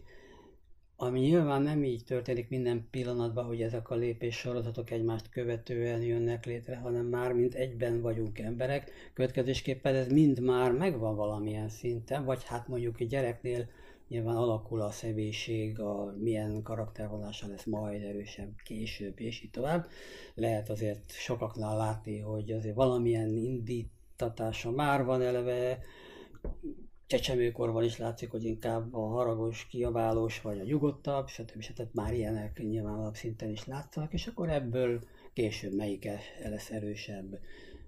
ami 0.95 1.19
nyilván 1.19 1.61
nem 1.61 1.83
így 1.83 2.03
történik 2.03 2.49
minden 2.49 2.87
pillanatban, 2.91 3.45
hogy 3.45 3.61
ezek 3.61 3.89
a 3.89 3.95
lépés 3.95 4.35
sorozatok 4.35 4.91
egymást 4.91 5.29
követően 5.29 6.01
jönnek 6.01 6.45
létre, 6.45 6.75
hanem 6.77 7.05
már 7.05 7.33
mint 7.33 7.53
egyben 7.53 8.01
vagyunk 8.01 8.39
emberek. 8.39 8.91
Következésképpen 9.13 9.95
ez 9.95 10.07
mind 10.07 10.41
már 10.41 10.71
megvan 10.71 11.15
valamilyen 11.15 11.69
szinten, 11.69 12.25
vagy 12.25 12.43
hát 12.43 12.67
mondjuk 12.67 12.99
egy 12.99 13.07
gyereknél 13.07 13.67
nyilván 14.07 14.35
alakul 14.35 14.81
a 14.81 14.91
személyiség, 14.91 15.79
a 15.79 16.15
milyen 16.17 16.61
karaktervonása 16.61 17.47
lesz 17.47 17.65
majd 17.65 18.03
erősebb 18.03 18.55
később, 18.63 19.19
és 19.19 19.43
így 19.43 19.51
tovább. 19.51 19.87
Lehet 20.35 20.69
azért 20.69 21.11
sokaknál 21.11 21.77
látni, 21.77 22.19
hogy 22.19 22.51
azért 22.51 22.75
valamilyen 22.75 23.29
indítatása 24.19 24.71
már 24.71 25.03
van 25.03 25.21
eleve, 25.21 25.79
csecsemőkorban 27.07 27.83
is 27.83 27.97
látszik, 27.97 28.31
hogy 28.31 28.43
inkább 28.43 28.93
a 28.93 29.07
haragos, 29.07 29.67
kiabálós 29.67 30.41
vagy 30.41 30.59
a 30.59 30.63
nyugodtabb, 30.63 31.27
stb. 31.27 31.61
stb. 31.61 31.89
már 31.93 32.13
ilyenek 32.13 32.59
nyilvánvalóbb 32.63 33.15
szinten 33.15 33.49
is 33.49 33.65
látszanak, 33.65 34.13
és 34.13 34.27
akkor 34.27 34.49
ebből 34.49 35.03
később 35.33 35.75
melyik 35.75 36.07
lesz 36.43 36.71
erősebb, 36.71 37.39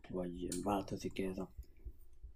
vagy 0.10 0.48
változik 0.64 1.20
ez 1.20 1.38
a 1.38 1.52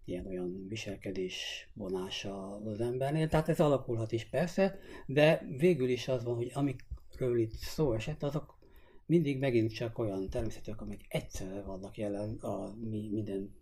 ilyen-olyan 0.05 0.65
viselkedés 0.67 1.69
vonása 1.73 2.55
az 2.55 2.79
embernél. 2.81 3.27
Tehát 3.27 3.49
ez 3.49 3.59
alakulhat 3.59 4.11
is 4.11 4.25
persze, 4.25 4.79
de 5.05 5.45
végül 5.57 5.89
is 5.89 6.07
az 6.07 6.23
van, 6.23 6.35
hogy 6.35 6.51
amikről 6.53 7.39
itt 7.39 7.53
szó 7.53 7.93
esett, 7.93 8.23
azok 8.23 8.57
mindig 9.05 9.39
megint 9.39 9.73
csak 9.73 9.97
olyan 9.97 10.29
természetűek, 10.29 10.81
amik 10.81 11.05
egyszerre 11.07 11.61
vannak 11.61 11.97
jelen 11.97 12.35
a 12.35 12.75
mi 12.89 13.09
minden 13.11 13.55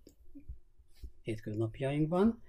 hétköznapjainkban. 1.23 2.41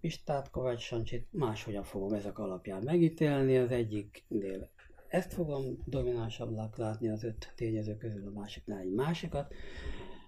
Pistát, 0.00 0.50
Kovács 0.50 0.82
Sancsit 0.82 1.26
máshogyan 1.30 1.84
fogom 1.84 2.12
ezek 2.12 2.38
alapján 2.38 2.82
megítélni. 2.82 3.56
Az 3.56 3.70
egyiknél 3.70 4.70
ezt 5.08 5.32
fogom 5.32 5.82
dominánsabbnak 5.84 6.76
látni 6.76 7.08
az 7.08 7.24
öt 7.24 7.52
tényező 7.56 7.96
közül, 7.96 8.26
a 8.26 8.30
másiknál 8.30 8.80
egy 8.80 8.92
másikat, 8.92 9.54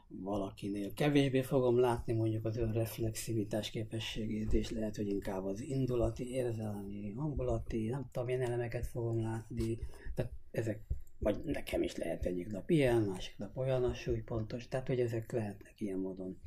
valakinél 0.08 0.94
kevésbé 0.94 1.42
fogom 1.42 1.78
látni 1.78 2.12
mondjuk 2.12 2.44
az 2.44 2.56
önreflexivitás 2.56 3.70
képességét, 3.70 4.52
és 4.52 4.70
lehet, 4.70 4.96
hogy 4.96 5.08
inkább 5.08 5.44
az 5.44 5.60
indulati, 5.60 6.30
érzelmi, 6.30 7.12
hangulati, 7.16 7.88
nem 7.88 8.08
tudom, 8.12 8.28
én 8.28 8.40
elemeket 8.40 8.86
fogom 8.86 9.20
látni, 9.20 9.78
tehát 10.14 10.32
ezek, 10.50 10.80
vagy 11.18 11.40
nekem 11.44 11.82
is 11.82 11.96
lehet 11.96 12.24
egyik 12.24 12.50
nap 12.50 12.70
ilyen, 12.70 13.02
másik 13.02 13.38
nap 13.38 13.56
olyan 13.56 13.84
a 13.84 13.94
súlypontos, 13.94 14.68
tehát 14.68 14.86
hogy 14.86 15.00
ezek 15.00 15.32
lehetnek 15.32 15.80
ilyen 15.80 15.98
módon 15.98 16.38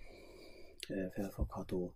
felfogható 1.12 1.96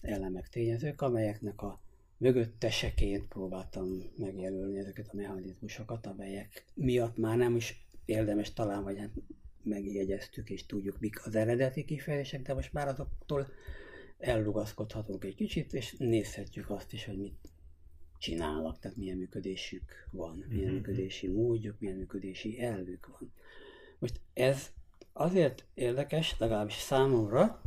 elemek, 0.00 0.48
tényezők, 0.48 1.00
amelyeknek 1.00 1.62
a 1.62 1.80
mögötteseként 2.16 3.28
próbáltam 3.28 3.86
megjelölni 4.16 4.78
ezeket 4.78 5.08
a 5.08 5.16
mechanizmusokat, 5.16 6.06
amelyek 6.06 6.64
miatt 6.74 7.16
már 7.16 7.36
nem 7.36 7.56
is 7.56 7.86
érdemes 8.04 8.52
talán, 8.52 8.82
vagy 8.82 8.98
hát 8.98 9.10
megjegyeztük 9.62 10.50
és 10.50 10.66
tudjuk, 10.66 11.00
mik 11.00 11.26
az 11.26 11.34
eredeti 11.34 11.84
kifejezések, 11.84 12.42
de 12.42 12.54
most 12.54 12.72
már 12.72 12.88
azoktól 12.88 13.48
ellugaszkodhatunk 14.18 15.24
egy 15.24 15.34
kicsit, 15.34 15.72
és 15.72 15.94
nézhetjük 15.98 16.70
azt 16.70 16.92
is, 16.92 17.04
hogy 17.04 17.18
mit 17.18 17.52
csinálnak, 18.18 18.78
tehát 18.78 18.96
milyen 18.96 19.16
működésük 19.16 20.08
van, 20.10 20.44
milyen 20.48 20.64
mm-hmm. 20.64 20.74
működési 20.74 21.28
módjuk, 21.28 21.80
milyen 21.80 21.96
működési 21.96 22.60
elvük 22.60 23.06
van. 23.06 23.32
Most 23.98 24.20
ez 24.34 24.72
azért 25.12 25.66
érdekes, 25.74 26.38
legalábbis 26.38 26.74
számomra, 26.74 27.62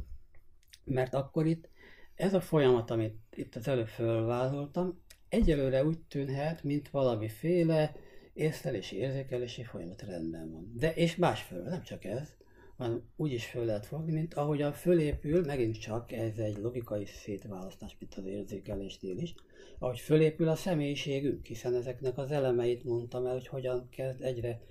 mert 0.87 1.13
akkor 1.13 1.45
itt 1.45 1.69
ez 2.15 2.33
a 2.33 2.41
folyamat, 2.41 2.91
amit 2.91 3.15
itt 3.35 3.55
az 3.55 3.67
előbb 3.67 3.87
fölvázoltam, 3.87 5.01
egyelőre 5.29 5.85
úgy 5.85 5.99
tűnhet, 5.99 6.63
mint 6.63 6.89
valamiféle 6.89 7.95
észlelési, 8.33 8.97
érzékelési 8.97 9.63
folyamat 9.63 10.01
rendben 10.01 10.51
van. 10.51 10.73
De 10.75 10.93
és 10.93 11.15
másfelől, 11.15 11.67
nem 11.67 11.83
csak 11.83 12.05
ez, 12.05 12.35
hanem 12.77 13.03
úgy 13.15 13.31
is 13.31 13.45
föl 13.45 13.65
lehet 13.65 13.85
fogni, 13.85 14.11
mint 14.11 14.33
ahogyan 14.33 14.73
fölépül, 14.73 15.45
megint 15.45 15.79
csak 15.79 16.11
ez 16.11 16.37
egy 16.37 16.57
logikai 16.57 17.05
szétválasztás, 17.05 17.95
mint 17.99 18.15
az 18.15 18.25
érzékelésnél 18.25 19.17
is, 19.17 19.35
ahogy 19.79 19.99
fölépül 19.99 20.47
a 20.47 20.55
személyiségünk, 20.55 21.45
hiszen 21.45 21.75
ezeknek 21.75 22.17
az 22.17 22.31
elemeit 22.31 22.83
mondtam 22.83 23.25
el, 23.25 23.33
hogy 23.33 23.47
hogyan 23.47 23.89
kezd 23.89 24.21
egyre 24.21 24.61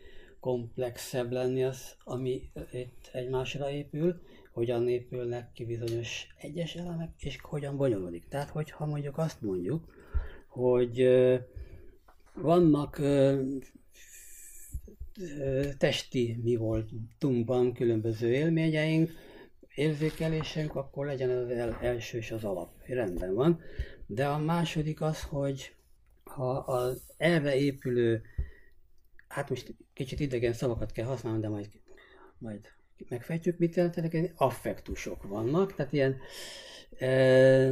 komplexebb 0.40 1.32
lenni 1.32 1.64
az, 1.64 1.96
ami 2.04 2.50
itt 2.73 3.11
egymásra 3.12 3.70
épül, 3.70 4.20
hogyan 4.57 4.89
épülnek 4.89 5.53
ki 5.53 5.65
bizonyos 5.65 6.27
egyes 6.41 6.75
elemek, 6.75 7.11
és 7.19 7.39
hogyan 7.41 7.77
bonyolodik. 7.77 8.29
Tehát, 8.29 8.51
hogyha 8.51 8.87
mondjuk 8.87 9.19
azt 9.19 9.43
mondjuk, 9.43 9.85
hogy 10.47 11.09
vannak 12.35 13.01
testi 15.79 16.41
mi 16.43 16.57
voltunkban 16.57 17.73
különböző 17.73 18.33
élményeink, 18.33 19.11
érzékelésünk, 19.75 20.75
akkor 20.75 21.07
legyen 21.07 21.31
az 21.31 21.51
el, 21.51 21.79
első 21.81 22.19
és 22.19 22.31
az 22.31 22.45
alap. 22.45 22.73
Rendben 22.87 23.35
van. 23.35 23.61
De 24.07 24.27
a 24.27 24.39
második 24.39 25.01
az, 25.01 25.23
hogy 25.23 25.75
ha 26.25 26.51
az 26.51 27.03
erre 27.17 27.57
épülő, 27.57 28.23
hát 29.29 29.51
most 29.51 29.75
kicsit 29.93 30.21
idegen 30.21 30.53
szavakat 30.53 30.93
kell 30.93 31.07
használni, 31.07 31.41
de 31.41 31.49
majd, 31.49 31.69
majd 32.39 32.75
megfejtjük, 33.09 33.59
mit 33.59 33.75
jelentenek, 33.75 34.33
affektusok 34.37 35.23
vannak, 35.23 35.75
tehát 35.75 35.93
ilyen 35.93 36.17
e, 36.99 37.71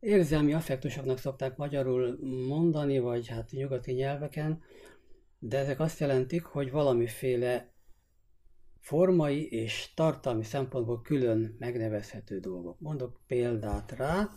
érzelmi 0.00 0.52
affektusoknak 0.52 1.18
szokták 1.18 1.56
magyarul 1.56 2.18
mondani, 2.48 2.98
vagy 2.98 3.28
hát 3.28 3.50
nyugati 3.50 3.92
nyelveken, 3.92 4.62
de 5.38 5.58
ezek 5.58 5.80
azt 5.80 6.00
jelentik, 6.00 6.44
hogy 6.44 6.70
valamiféle 6.70 7.72
formai 8.80 9.48
és 9.50 9.92
tartalmi 9.94 10.44
szempontból 10.44 11.02
külön 11.02 11.56
megnevezhető 11.58 12.38
dolgok. 12.38 12.80
Mondok 12.80 13.20
példát 13.26 13.92
rá, 13.92 14.28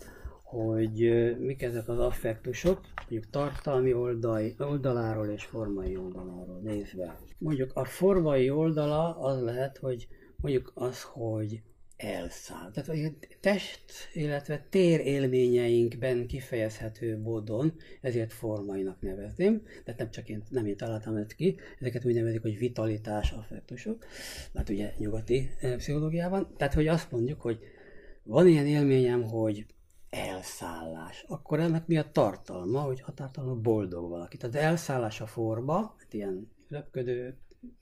hogy 0.52 1.12
mik 1.40 1.62
ezek 1.62 1.88
az 1.88 2.00
affektusok, 2.00 2.82
mondjuk 2.96 3.30
tartalmi 3.30 3.94
oldali, 3.94 4.56
oldaláról 4.60 5.28
és 5.28 5.44
formai 5.44 5.98
oldaláról 5.98 6.60
nézve. 6.64 7.20
Mondjuk 7.38 7.72
a 7.74 7.86
formai 7.86 8.50
oldala 8.50 9.18
az 9.18 9.42
lehet, 9.42 9.78
hogy 9.78 10.08
mondjuk 10.36 10.72
az, 10.76 11.04
hogy 11.04 11.62
elszáll. 11.98 12.72
Tehát 12.72 12.90
a 12.90 13.16
test, 13.40 13.82
illetve 14.14 14.66
tér 14.70 15.00
élményeinkben 15.00 16.28
kifejezhető 16.28 17.18
módon, 17.18 17.74
ezért 18.02 18.34
formainak 18.34 19.02
nevezném, 19.02 19.62
tehát 19.84 20.00
nem 20.00 20.12
csak 20.12 20.30
én, 20.30 20.44
nem 20.50 20.66
én 20.66 20.78
találtam 20.78 21.16
ezt 21.16 21.36
ki, 21.36 21.60
ezeket 21.80 22.06
úgy 22.06 22.14
nevezik, 22.14 22.42
hogy 22.42 22.58
vitalitás 22.58 23.32
affektusok, 23.32 24.06
hát 24.54 24.70
ugye 24.70 24.94
nyugati 24.98 25.50
pszichológiában, 25.78 26.54
tehát 26.58 26.74
hogy 26.74 26.88
azt 26.88 27.12
mondjuk, 27.12 27.42
hogy 27.42 27.60
van 28.24 28.48
ilyen 28.48 28.68
élményem, 28.68 29.24
hogy 29.24 29.66
elszállás. 30.12 31.26
Akkor 31.28 31.60
ennek 31.60 31.88
mi 31.88 31.98
a 31.98 32.12
tartalma, 32.12 32.80
hogy 32.80 33.04
a 33.06 33.14
tartalma 33.14 33.56
boldog 33.56 34.10
valaki. 34.10 34.38
Tehát 34.38 34.56
elszállás 34.56 35.22
a 35.22 35.26
forma, 35.26 35.96
ilyen 36.12 36.52
röpködő 36.70 37.38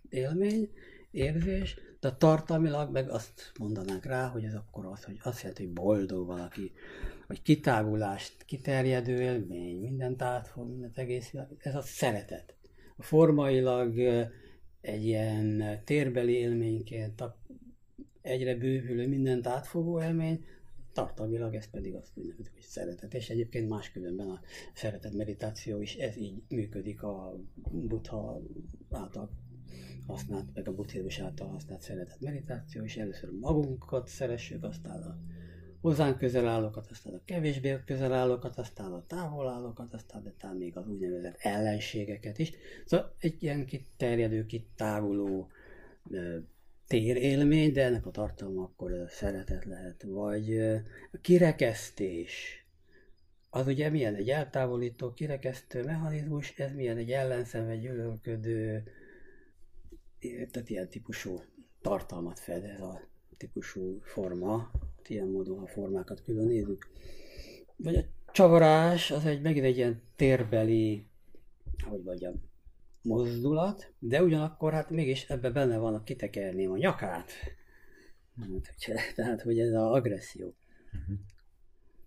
élmény, 0.10 0.70
érzés, 1.12 1.78
de 2.00 2.15
tartalmilag 2.15 2.92
meg 2.92 3.10
azt 3.10 3.52
mondanánk 3.60 4.06
rá, 4.06 4.28
hogy 4.28 4.44
ez 4.44 4.54
akkor 4.54 4.86
az, 4.86 5.04
hogy 5.04 5.18
azt 5.24 5.42
jelenti, 5.42 5.63
hogy 5.63 5.74
boldog 5.74 6.26
valaki, 6.26 6.72
vagy 7.28 7.42
kitágulást, 7.42 8.44
kiterjedő 8.46 9.22
élmény, 9.22 9.80
mindent 9.80 10.22
átfog, 10.22 10.70
mindent 10.70 10.98
egész, 10.98 11.34
ez 11.58 11.76
a 11.76 11.82
szeretet. 11.82 12.56
A 12.98 13.04
formailag 13.04 14.00
egy 14.82 15.06
ilyen 15.06 15.63
térbeli 15.86 16.34
élményként, 16.34 17.24
egyre 18.22 18.56
bővülő, 18.56 19.08
mindent 19.08 19.48
átfogó 19.48 20.02
élmény, 20.02 20.46
tartalmilag 20.93 21.56
ez 21.56 21.69
pedig 21.69 21.95
azt 21.95 22.12
úgynevezik, 22.13 22.54
hogy 22.54 22.63
szeretet. 22.63 23.13
És 23.13 23.30
egyébként 23.30 23.69
máskülönben 23.69 24.30
a 24.30 24.39
szeretet 24.73 25.13
meditáció 25.13 25.82
is 25.82 25.95
ez 25.95 26.17
így 26.17 26.41
működik 26.49 27.04
a 27.04 27.39
buddha 27.71 28.41
által 28.91 29.30
használt, 30.08 30.54
meg 30.54 30.67
a 30.67 30.73
buddhizmus 30.73 31.19
által 31.19 31.47
használt 31.47 31.82
szeretet 31.82 32.21
meditáció, 32.21 32.84
és 32.84 32.97
először 32.97 33.30
magunkat 33.39 34.08
szeressük, 34.08 34.63
aztán 34.63 35.02
a 35.02 35.17
hozzánk 35.82 36.17
közel 36.17 36.47
állókat, 36.47 36.91
aztán 36.91 37.13
a 37.13 37.21
kevésbé 37.25 37.80
közel 37.86 38.13
állókat, 38.13 38.58
aztán 38.58 38.91
a 38.91 39.06
távol 39.08 39.47
állókat, 39.47 39.93
aztán 39.93 40.23
de 40.23 40.54
még 40.54 40.78
az 40.78 40.88
úgynevezett 40.88 41.38
ellenségeket 41.39 42.38
is. 42.38 42.52
Szóval 42.86 43.15
egy 43.19 43.43
ilyen 43.43 43.65
kiterjedő, 43.65 44.45
kitávuló 44.45 45.49
térélmény, 46.89 47.71
de 47.71 47.84
ennek 47.84 48.06
a 48.06 48.12
tartalma 48.12 48.63
akkor 48.63 49.06
szeretet 49.10 49.65
lehet, 49.65 50.04
vagy 50.04 50.60
kirekesztés. 51.21 52.65
Az 53.49 53.67
ugye 53.67 53.89
milyen 53.89 54.15
egy 54.15 54.30
eltávolító, 54.30 55.13
kirekesztő 55.13 55.84
mechanizmus, 55.84 56.54
ez 56.58 56.73
milyen 56.73 56.97
egy 56.97 57.12
ellenszenve 57.12 57.75
gyűlölködő, 57.75 58.84
tehát 60.52 60.69
ilyen 60.69 60.89
típusú 60.89 61.41
tartalmat 61.82 62.39
fed 62.39 62.63
ez 62.63 62.82
a 62.82 63.02
típusú 63.38 63.99
forma, 64.02 64.71
ilyen 65.08 65.28
módon 65.28 65.60
a 65.60 65.67
formákat 65.67 66.23
külön 66.23 66.47
nézzük. 66.47 66.88
Vagy 67.75 67.95
a 67.95 68.04
csavarás, 68.32 69.12
az 69.12 69.25
egy 69.25 69.41
megint 69.41 69.65
egy 69.65 69.78
ilyen 69.78 70.02
térbeli, 70.15 71.06
hogy 71.89 72.02
mondjam, 72.04 72.49
mozdulat, 73.02 73.94
de 74.00 74.24
ugyanakkor 74.24 74.74
hát 74.74 74.90
mégis 74.90 75.30
ebben 75.30 75.54
benne 75.54 75.78
van 75.78 75.94
a 75.94 76.04
kitekerném 76.04 76.72
a 76.72 76.78
nyakát. 76.78 77.32
Hát, 78.40 79.14
tehát, 79.16 79.42
hogy 79.42 79.60
ez 79.60 79.74
az 79.74 79.92
agresszió. 79.92 80.56
Uh-huh. 80.86 81.18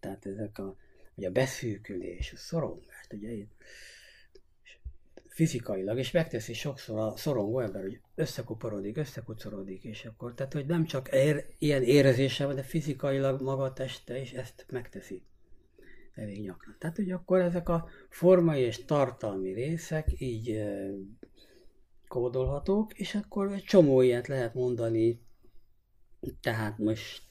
Tehát 0.01 0.27
ezek 0.27 0.59
a, 0.59 0.77
ugye 1.15 1.29
a 1.29 1.33
beszűkülés, 1.33 2.33
a 2.33 2.37
szorongás, 2.37 3.07
ugye 3.11 3.45
fizikailag, 5.29 5.99
és 5.99 6.11
megteszi 6.11 6.53
sokszor 6.53 6.99
a 6.99 7.17
szorongó 7.17 7.61
ember, 7.61 7.83
hogy 7.83 8.01
összekuporodik, 8.15 8.97
összekucorodik, 8.97 9.85
és 9.85 10.05
akkor, 10.05 10.35
tehát, 10.35 10.53
hogy 10.53 10.67
nem 10.67 10.85
csak 10.85 11.09
ér, 11.13 11.47
ilyen 11.59 11.83
érzése 11.83 12.47
van, 12.47 12.55
de 12.55 12.63
fizikailag 12.63 13.43
maga 13.43 13.73
teste 13.73 14.21
is 14.21 14.33
ezt 14.33 14.67
megteszi 14.71 15.23
elég 16.15 16.45
gyakran. 16.45 16.77
Tehát, 16.79 16.97
hogy 16.97 17.11
akkor 17.11 17.41
ezek 17.41 17.69
a 17.69 17.89
formai 18.09 18.61
és 18.61 18.85
tartalmi 18.85 19.53
részek 19.53 20.09
így 20.19 20.63
kódolhatók, 22.09 22.99
és 22.99 23.15
akkor 23.15 23.53
egy 23.53 23.63
csomó 23.63 24.01
ilyet 24.01 24.27
lehet 24.27 24.55
mondani, 24.55 25.21
tehát 26.41 26.79
most 26.79 27.23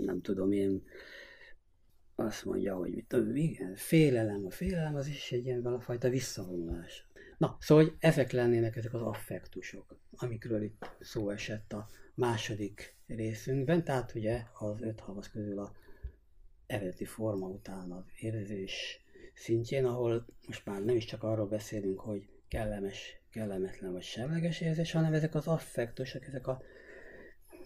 nem 0.00 0.20
tudom 0.20 0.52
én, 0.52 0.82
azt 2.14 2.44
mondja, 2.44 2.76
hogy 2.76 2.90
mit 2.90 3.06
tudom, 3.08 3.36
igen, 3.36 3.74
félelem, 3.74 4.46
a 4.46 4.50
félelem 4.50 4.94
az 4.94 5.06
is 5.06 5.32
egy 5.32 5.44
ilyen 5.44 5.62
valafajta 5.62 6.08
visszavonulás. 6.08 7.06
Na, 7.38 7.56
szóval 7.60 7.84
hogy 7.84 7.94
ezek 7.98 8.32
lennének 8.32 8.76
ezek 8.76 8.94
az 8.94 9.02
affektusok, 9.02 9.98
amikről 10.10 10.62
itt 10.62 10.90
szó 11.00 11.30
esett 11.30 11.72
a 11.72 11.88
második 12.14 12.94
részünkben, 13.06 13.84
tehát 13.84 14.14
ugye 14.14 14.42
az 14.58 14.80
öt 14.80 15.00
havas 15.00 15.30
közül 15.30 15.58
a 15.58 15.72
eredeti 16.68 17.04
forma 17.04 17.46
után 17.46 17.90
az 17.92 18.04
érzés 18.20 19.00
szintjén, 19.34 19.84
ahol 19.84 20.26
most 20.46 20.64
már 20.66 20.84
nem 20.84 20.96
is 20.96 21.04
csak 21.04 21.22
arról 21.22 21.46
beszélünk, 21.46 22.00
hogy 22.00 22.28
kellemes, 22.48 23.20
kellemetlen 23.30 23.92
vagy 23.92 24.02
semleges 24.02 24.60
érzés, 24.60 24.92
hanem 24.92 25.12
ezek 25.12 25.34
az 25.34 25.46
affektusok, 25.46 26.26
ezek 26.26 26.46
a 26.46 26.62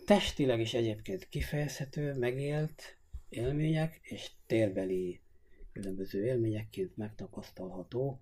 testileg 0.06 0.60
is 0.60 0.74
egyébként 0.74 1.28
kifejezhető, 1.28 2.14
megélt 2.14 2.96
élmények, 3.28 4.00
és 4.02 4.30
térbeli 4.46 5.20
különböző 5.72 6.24
élményekként 6.24 6.96
megtapasztalható 6.96 8.20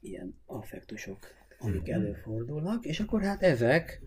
ilyen 0.00 0.38
affektusok, 0.46 1.26
amik 1.58 1.82
Mhm. 1.82 1.90
előfordulnak, 1.92 2.84
és 2.84 3.00
akkor 3.00 3.22
hát 3.22 3.42
ezek 3.42 4.02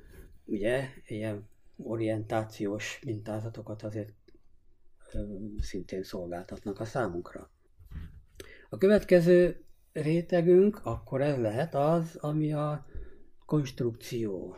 ugye 0.46 0.90
ilyen 1.08 1.48
orientációs 1.78 3.00
mintázatokat 3.06 3.84
azért 3.84 4.14
szintén 5.60 6.04
szolgáltatnak 6.04 6.80
a 6.80 6.86
számunkra. 6.86 7.50
A 8.70 8.78
következő 8.78 9.64
rétegünk 9.94 10.80
akkor 10.84 11.22
ez 11.22 11.38
lehet 11.38 11.76
az, 11.76 12.16
ami 12.16 12.54
a 12.54 12.86
konstrukció. 13.46 14.56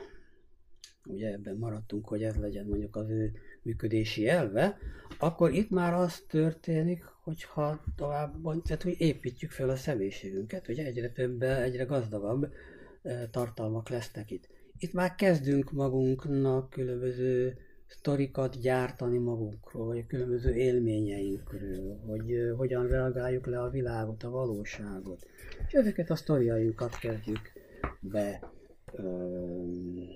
Ugye 1.05 1.31
ebben 1.31 1.57
maradtunk, 1.57 2.07
hogy 2.07 2.23
ez 2.23 2.35
legyen 2.35 2.65
mondjuk 2.65 2.95
az 2.95 3.09
ő 3.09 3.31
működési 3.61 4.27
elve, 4.27 4.77
akkor 5.19 5.53
itt 5.53 5.69
már 5.69 5.93
az 5.93 6.23
történik, 6.27 7.03
hogyha 7.23 7.83
tovább, 7.95 8.61
tehát 8.63 8.83
hogy 8.83 8.95
építjük 8.97 9.51
fel 9.51 9.69
a 9.69 9.75
személyiségünket, 9.75 10.67
ugye 10.67 10.85
egyre 10.85 11.09
több, 11.09 11.41
egyre 11.41 11.83
gazdagabb 11.83 12.53
eh, 13.01 13.23
tartalmak 13.31 13.89
lesznek 13.89 14.31
itt. 14.31 14.47
Itt 14.77 14.93
már 14.93 15.15
kezdünk 15.15 15.71
magunknak 15.71 16.69
különböző 16.69 17.57
sztorikat 17.87 18.61
gyártani 18.61 19.17
magunkról, 19.17 19.85
vagy 19.85 20.07
különböző 20.07 20.55
élményeinkről, 20.55 21.99
hogy 22.05 22.33
hogyan 22.57 22.87
reagáljuk 22.87 23.45
le 23.45 23.61
a 23.61 23.69
világot, 23.69 24.23
a 24.23 24.29
valóságot. 24.29 25.27
És 25.67 25.73
ezeket 25.73 26.09
a 26.09 26.15
sztoriainkat 26.15 26.97
kezdjük 26.97 27.51
be 27.99 28.51
öm, 28.93 30.07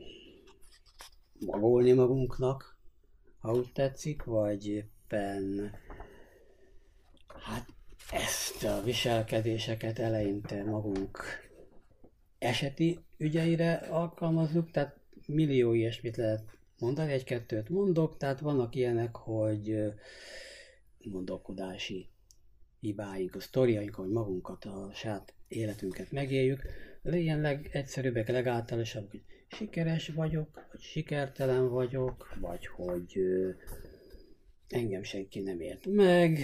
magolni 1.39 1.91
magunknak, 1.91 2.77
ha 3.39 3.53
úgy 3.53 3.71
tetszik, 3.73 4.23
vagy 4.23 4.67
éppen 4.67 5.71
hát 7.27 7.65
ezt 8.11 8.63
a 8.63 8.81
viselkedéseket 8.83 9.99
eleinte 9.99 10.63
magunk 10.63 11.19
eseti 12.37 12.99
ügyeire 13.17 13.73
alkalmazzuk, 13.73 14.71
tehát 14.71 14.99
millió 15.27 15.73
ilyesmit 15.73 16.17
lehet 16.17 16.43
mondani, 16.81 17.11
egy-kettőt 17.11 17.69
mondok, 17.69 18.17
tehát 18.17 18.39
vannak 18.39 18.75
ilyenek, 18.75 19.15
hogy 19.15 19.75
gondolkodási 20.99 22.09
hibáink, 22.79 23.35
a 23.35 23.39
sztoriaink, 23.39 23.95
hogy 23.95 24.09
magunkat, 24.09 24.65
a 24.65 24.91
saját 24.93 25.33
életünket 25.47 26.11
megéljük, 26.11 26.61
de 27.01 27.17
ilyen 27.17 27.41
legegyszerűbbek, 27.41 28.27
legáltalánosabbak, 28.27 29.11
hogy 29.11 29.23
sikeres 29.47 30.07
vagyok, 30.07 30.67
vagy 30.71 30.81
sikertelen 30.81 31.69
vagyok, 31.69 32.37
vagy 32.39 32.67
hogy 32.67 33.19
engem 34.67 35.03
senki 35.03 35.39
nem 35.39 35.61
ért 35.61 35.85
meg, 35.85 36.39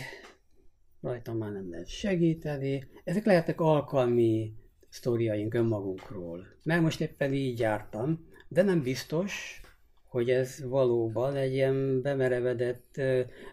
rajtam 1.02 1.38
már 1.38 1.52
nem 1.52 1.70
lehet 1.70 1.88
segíteni. 1.88 2.88
Ezek 3.04 3.26
lehetnek 3.26 3.62
alkalmi 3.62 4.54
sztoriaink 4.90 5.54
önmagunkról. 5.54 6.48
Meg 6.64 6.82
most 6.82 7.02
éppen 7.02 7.34
így 7.34 7.60
jártam, 7.60 8.28
de 8.48 8.62
nem 8.62 8.82
biztos, 8.82 9.62
hogy 10.08 10.30
ez 10.30 10.64
valóban 10.64 11.36
egy 11.36 11.54
ilyen 11.54 12.02
bemerevedett 12.02 13.02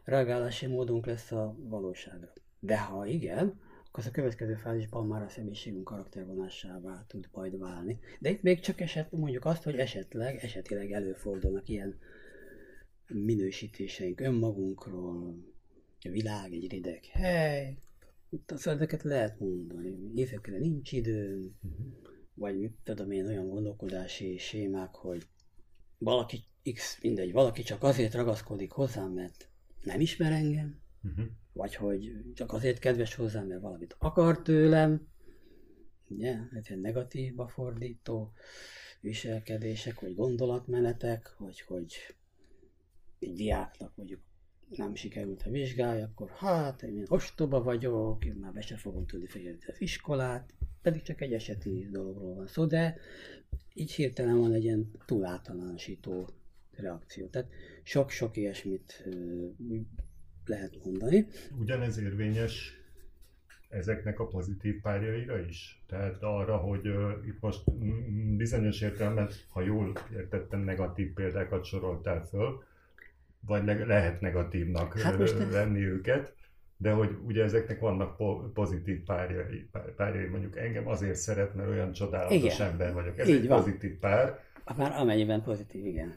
reagálási 0.04 0.66
módunk 0.66 1.06
lesz 1.06 1.32
a 1.32 1.56
valóságra. 1.58 2.32
De 2.60 2.80
ha 2.80 3.06
igen, 3.06 3.60
akkor 3.86 4.04
az 4.04 4.06
a 4.06 4.10
következő 4.10 4.54
fázisban 4.54 5.06
már 5.06 5.22
a 5.22 5.28
személyiségünk 5.28 5.84
karaktervonásává 5.84 7.04
tud 7.08 7.28
majd 7.32 7.58
válni. 7.58 7.98
De 8.20 8.30
itt 8.30 8.42
még 8.42 8.60
csak 8.60 8.80
eset, 8.80 9.12
mondjuk 9.12 9.44
azt, 9.44 9.62
hogy 9.62 9.76
esetleg, 9.76 10.36
esetileg 10.36 10.92
előfordulnak 10.92 11.68
ilyen 11.68 11.98
minősítéseink 13.06 14.20
önmagunkról, 14.20 15.36
a 16.00 16.08
világ 16.10 16.52
egy 16.52 16.70
rideg 16.70 17.04
hely, 17.04 17.76
szóval 18.46 18.74
ezeket 18.74 19.02
lehet 19.02 19.38
mondani. 19.38 20.10
Évekre 20.14 20.58
nincs 20.58 20.92
időm, 20.92 21.56
vagy 22.34 22.58
mit 22.58 22.74
tudom 22.84 23.10
én, 23.10 23.26
olyan 23.26 23.48
gondolkodási 23.48 24.38
sémák, 24.38 24.94
hogy 24.94 25.22
valaki, 26.04 26.44
x, 26.74 26.98
mindegy, 27.02 27.32
valaki 27.32 27.62
csak 27.62 27.82
azért 27.82 28.14
ragaszkodik 28.14 28.70
hozzám, 28.70 29.10
mert 29.12 29.48
nem 29.82 30.00
ismer 30.00 30.32
engem, 30.32 30.82
Uh-huh. 31.04 31.24
vagy 31.52 31.74
hogy 31.74 32.12
csak 32.34 32.52
azért 32.52 32.78
kedves 32.78 33.14
hozzám, 33.14 33.46
mert 33.46 33.60
valamit 33.60 33.96
akar 33.98 34.42
tőlem, 34.42 35.08
ugye, 36.08 36.38
ez 36.52 36.68
ilyen 36.68 36.80
negatívba 36.80 37.48
fordító 37.48 38.32
viselkedések, 39.00 40.00
vagy 40.00 40.14
gondolatmenetek, 40.14 41.34
vagy 41.38 41.60
hogy 41.60 41.94
egy 43.18 43.32
diáknak 43.34 43.96
mondjuk 43.96 44.20
nem 44.68 44.94
sikerült 44.94 45.42
a 45.46 45.50
vizsgája, 45.50 46.04
akkor 46.04 46.30
hát 46.30 46.82
én 46.82 47.04
ostoba 47.08 47.62
vagyok, 47.62 48.24
én 48.24 48.34
már 48.34 48.52
be 48.52 48.60
sem 48.60 48.76
fogom 48.76 49.06
tudni 49.06 49.26
fejezni 49.26 49.64
az 49.66 49.80
iskolát, 49.80 50.54
pedig 50.82 51.02
csak 51.02 51.20
egy 51.20 51.32
eseti 51.32 51.88
dologról 51.90 52.34
van 52.34 52.46
szó, 52.46 52.64
de 52.64 52.96
így 53.74 53.92
hirtelen 53.92 54.38
van 54.38 54.52
egy 54.52 54.64
ilyen 54.64 54.90
túláltalánosító 55.06 56.28
reakció. 56.76 57.26
Tehát 57.26 57.48
sok-sok 57.82 58.36
ilyesmit 58.36 59.04
lehet 60.46 60.84
mondani. 60.84 61.26
Ugyanez 61.58 61.98
érvényes 61.98 62.78
ezeknek 63.68 64.20
a 64.20 64.26
pozitív 64.26 64.80
párjaira 64.80 65.40
is? 65.40 65.82
Tehát 65.86 66.22
arra, 66.22 66.56
hogy 66.56 66.88
uh, 66.88 67.26
itt 67.26 67.40
most 67.40 67.72
bizonyos 68.36 68.80
értelemben, 68.80 69.30
ha 69.48 69.62
jól 69.62 69.92
értettem, 70.12 70.60
negatív 70.60 71.12
példákat 71.12 71.64
soroltál 71.64 72.24
föl, 72.24 72.62
vagy 73.46 73.64
le- 73.64 73.84
lehet 73.84 74.20
negatívnak 74.20 74.98
Hát 75.00 75.18
most 75.18 75.40
ez- 75.40 75.52
lenni 75.52 75.80
őket, 75.84 76.34
de 76.76 76.90
hogy 76.90 77.10
ugye 77.26 77.42
ezeknek 77.42 77.80
vannak 77.80 78.16
po- 78.16 78.52
pozitív 78.52 79.02
párjai, 79.04 79.68
pár- 79.72 79.90
párjai, 79.96 80.26
mondjuk 80.26 80.56
engem 80.56 80.88
azért 80.88 81.14
szeret, 81.16 81.54
mert 81.54 81.68
olyan 81.68 81.92
csodálatos 81.92 82.36
Igen. 82.36 82.60
ember 82.70 82.92
vagyok. 82.92 83.18
Ez 83.18 83.28
Így 83.28 83.34
egy 83.34 83.48
van. 83.48 83.62
pozitív 83.62 83.98
pár. 83.98 84.38
Már 84.76 84.92
amennyiben 84.92 85.42
pozitív, 85.42 85.86
igen. 85.86 86.14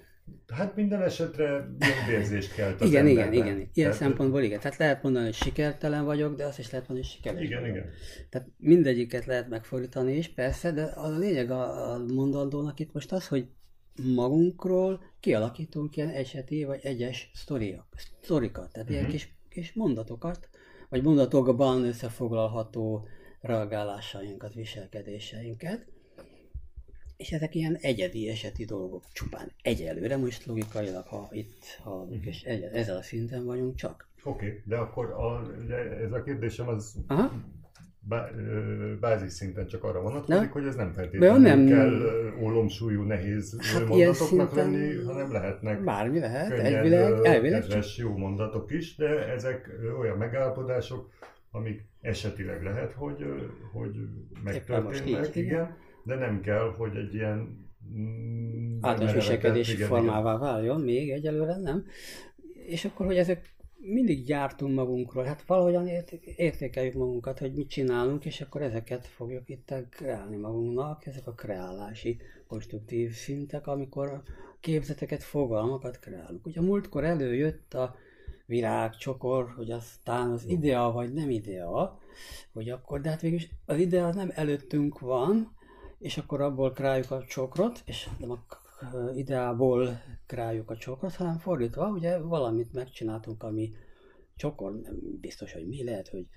Hát 0.54 0.76
minden 0.76 1.02
esetre 1.02 1.46
jobb 1.80 2.10
érzést 2.12 2.54
kelt 2.56 2.82
az 2.82 2.88
igen, 2.90 3.08
igen, 3.08 3.24
emberben. 3.24 3.46
igen. 3.48 3.58
Ilyen 3.58 3.70
Tehát- 3.74 3.96
szempontból 3.96 4.42
igen. 4.42 4.60
Tehát 4.60 4.78
lehet 4.78 5.04
mondani, 5.04 5.26
hogy 5.26 5.34
sikertelen 5.34 6.06
vagyok, 6.06 6.36
de 6.36 6.46
azt 6.46 6.60
is 6.60 6.72
lehet 6.72 6.88
mondani, 6.88 7.08
hogy 7.08 7.18
sikeres 7.18 7.42
Igen, 7.42 7.62
vagyok. 7.62 7.76
igen. 7.76 7.90
Tehát 8.30 8.48
mindegyiket 8.58 9.26
lehet 9.26 9.50
megfordítani 9.50 10.16
is, 10.16 10.34
persze, 10.34 10.72
de 10.72 10.92
az 10.96 11.14
a 11.16 11.18
lényeg 11.18 11.52
a, 11.52 11.92
a 11.94 11.98
mondandónak 12.14 12.80
itt 12.80 12.94
most 12.94 13.12
az, 13.12 13.28
hogy 13.28 13.48
magunkról 14.16 15.02
kialakítunk 15.20 15.98
ilyen 15.98 16.10
eseti 16.10 16.64
vagy 16.64 16.80
egyes 16.84 17.32
sztoriak, 17.34 17.86
sztorikat, 17.96 18.72
tehát 18.72 18.90
ilyen 18.90 19.02
Mhm. 19.02 19.12
kis, 19.12 19.36
kis 19.50 19.74
mondatokat, 19.74 20.50
vagy 20.90 21.04
mondatokban 21.04 21.84
összefoglalható 21.84 23.08
reagálásainkat, 23.42 24.54
viselkedéseinket, 24.54 25.86
és 27.18 27.32
ezek 27.32 27.56
ilyen 27.56 27.76
egyedi 27.76 28.30
eseti 28.30 28.66
dolgok, 28.66 29.04
csupán 29.12 29.52
egyelőre, 29.62 30.18
most 30.18 30.46
logikailag, 30.46 31.06
ha 31.06 31.28
itt 31.32 31.80
haladunk, 31.84 32.26
és 32.26 32.44
egy, 32.44 32.64
ezzel 32.64 32.98
a 32.98 33.02
szinten 33.02 33.46
vagyunk 33.46 33.76
csak. 33.76 34.10
Oké, 34.24 34.46
okay, 34.48 34.62
de 34.66 34.78
akkor 34.78 35.06
a, 35.06 35.52
de 35.68 35.76
ez 35.76 36.12
a 36.12 36.24
kérdésem 36.24 36.68
az 36.68 36.96
Aha. 37.08 37.32
Bá, 38.08 38.30
bázis 39.00 39.32
szinten 39.32 39.68
csak 39.68 39.84
arra 39.84 40.02
vonatkozik, 40.02 40.42
Na? 40.42 40.52
hogy 40.52 40.66
ez 40.66 40.76
nem 40.76 40.92
feltétlenül 40.92 41.40
nem- 41.40 41.68
kell 41.68 42.02
ólomsúlyú, 42.40 43.02
nehéz 43.02 43.58
Hát 43.74 43.88
mondatoknak 43.88 44.56
lenni, 44.56 45.04
hanem 45.04 45.32
lehetnek 45.32 45.84
Bármi 45.84 46.20
lehet, 46.20 46.50
könnyen, 46.50 46.74
elvileg, 46.74 47.26
elvileg 47.26 47.62
csak 47.62 47.70
kedves, 47.70 47.98
jó 47.98 48.18
mondatok 48.18 48.72
is, 48.72 48.96
de 48.96 49.32
ezek 49.34 49.70
olyan 50.00 50.18
megállapodások, 50.18 51.10
amik 51.52 51.86
esetileg 52.02 52.64
lehet, 52.64 52.94
hogy, 52.94 53.26
hogy 53.72 53.96
megtörténnek, 54.44 55.36
így, 55.36 55.44
igen. 55.44 55.76
de 56.04 56.16
nem 56.16 56.42
kell, 56.42 56.74
hogy 56.78 56.96
egy 56.96 57.14
ilyen 57.14 57.68
mm, 57.98 58.78
általános 58.82 59.14
viselkedési 59.14 59.76
formává 59.76 60.38
váljon, 60.38 60.82
még 60.82 61.12
egyelőre 61.12 61.58
nem. 61.58 61.86
És 62.68 62.86
akkor, 62.86 63.06
hogy 63.06 63.18
ezek 63.18 63.56
mindig 63.88 64.26
gyártunk 64.26 64.76
magunkról, 64.76 65.24
hát 65.24 65.44
valahogyan 65.46 65.88
ért- 65.88 66.12
értékeljük 66.24 66.94
magunkat, 66.94 67.40
hogy 67.40 67.54
mit 67.54 67.70
csinálunk, 67.70 68.26
és 68.26 68.42
akkor 68.42 68.62
ezeket 68.62 69.08
fogjuk 69.08 69.50
itt 69.50 69.74
kreálni 69.90 70.36
magunknak, 70.36 71.06
ezek 71.06 71.28
a 71.28 71.34
kreálási 71.34 72.18
konstruktív 72.48 73.12
szintek, 73.14 73.68
amikor 73.68 74.22
képzeteket, 74.60 75.24
fogalmakat 75.24 76.00
kreálunk. 76.00 76.46
Ugye 76.46 76.62
múltkor 76.62 77.04
előjött 77.04 77.74
a 77.74 77.96
virágcsokor, 78.46 79.54
hogy 79.56 79.72
aztán 79.72 80.32
az 80.32 80.46
idea 80.48 80.92
vagy 80.92 81.14
nem 81.14 81.30
idea, 81.30 82.00
hogy 82.54 82.70
akkor, 82.70 83.02
de 83.02 83.10
hát 83.10 83.22
végülis 83.22 83.50
az 83.66 83.78
idea 83.78 84.14
nem 84.14 84.32
előttünk 84.34 85.00
van, 85.00 85.56
és 86.00 86.18
akkor 86.18 86.42
abból 86.42 86.72
kreáljuk 86.72 87.12
a 87.12 87.26
csokrot, 87.28 87.82
és 87.86 88.10
nem 88.20 88.32
a 88.32 88.40
ideából 89.16 90.02
kreáljuk 90.28 90.70
a 90.70 90.78
csokrot, 90.78 91.16
hanem 91.16 91.38
fordítva, 91.38 91.90
ugye 91.90 92.18
valamit 92.18 92.74
megcsináltunk, 92.74 93.44
ami 93.44 93.72
csokor, 94.36 94.80
nem 94.80 94.96
biztos, 95.20 95.54
hogy 95.54 95.68
mi 95.68 95.84
lehet, 95.84 96.08
hogy 96.08 96.28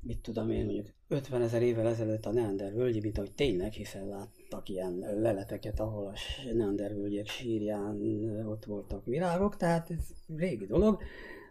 mit 0.00 0.18
tudom 0.18 0.50
én, 0.50 0.64
mondjuk 0.64 0.94
50 1.08 1.42
ezer 1.42 1.62
évvel 1.62 1.86
ezelőtt 1.86 2.26
a 2.26 2.32
Neander 2.32 2.72
völgyi, 2.74 3.00
mint 3.00 3.18
ahogy 3.18 3.34
tényleg, 3.34 3.72
hiszen 3.72 4.08
láttak 4.08 4.68
ilyen 4.68 4.98
leleteket, 4.98 5.80
ahol 5.80 6.06
a 6.06 6.14
Neander 6.52 6.94
völgyek 6.94 7.26
sírján 7.26 8.00
ott 8.46 8.64
voltak 8.64 9.04
virágok, 9.04 9.56
tehát 9.56 9.90
ez 9.90 10.08
régi 10.36 10.66
dolog. 10.66 11.02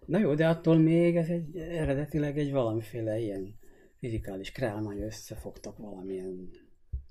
Na 0.05 0.19
jó, 0.19 0.33
de 0.33 0.47
attól 0.47 0.77
még 0.77 1.15
ez 1.15 1.29
egy 1.29 1.55
eredetileg 1.57 2.37
egy 2.37 2.51
valamiféle 2.51 3.19
ilyen 3.19 3.55
fizikális 3.95 4.51
kreálmány, 4.51 5.01
összefogtak 5.01 5.77
valamilyen 5.77 6.49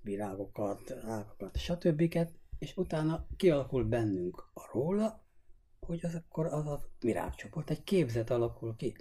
virágokat, 0.03 0.91
ágakat, 0.91 1.57
stb. 1.57 2.09
És 2.59 2.77
utána 2.77 3.27
kialakul 3.37 3.85
bennünk 3.85 4.51
a 4.55 4.69
róla, 4.73 5.25
hogy 5.81 6.01
az 6.03 6.15
akkor 6.15 6.47
az 6.47 6.67
a 6.67 6.81
virágcsoport, 7.01 7.71
egy 7.71 7.85
képzet 7.85 8.31
alakul 8.31 8.77
ki. 8.77 8.97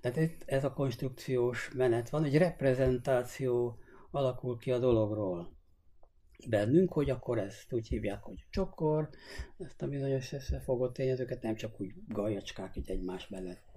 Tehát 0.00 0.16
itt 0.16 0.42
ez 0.46 0.64
a 0.64 0.72
konstrukciós 0.72 1.70
menet 1.74 2.10
van, 2.10 2.24
egy 2.24 2.36
reprezentáció 2.36 3.78
alakul 4.10 4.58
ki 4.58 4.70
a 4.70 4.78
dologról 4.78 5.56
bennünk, 6.48 6.92
hogy 6.92 7.10
akkor 7.10 7.38
ezt 7.38 7.72
úgy 7.72 7.88
hívják, 7.88 8.22
hogy 8.22 8.46
csokor, 8.50 9.08
ezt 9.58 9.82
a 9.82 9.88
bizonyos 9.88 10.32
összefogott 10.32 10.94
tényezőket 10.94 11.42
nem 11.42 11.54
csak 11.54 11.80
úgy 11.80 11.92
gajacskák 12.08 12.76
így 12.76 12.90
egymás 12.90 13.28
mellett 13.28 13.75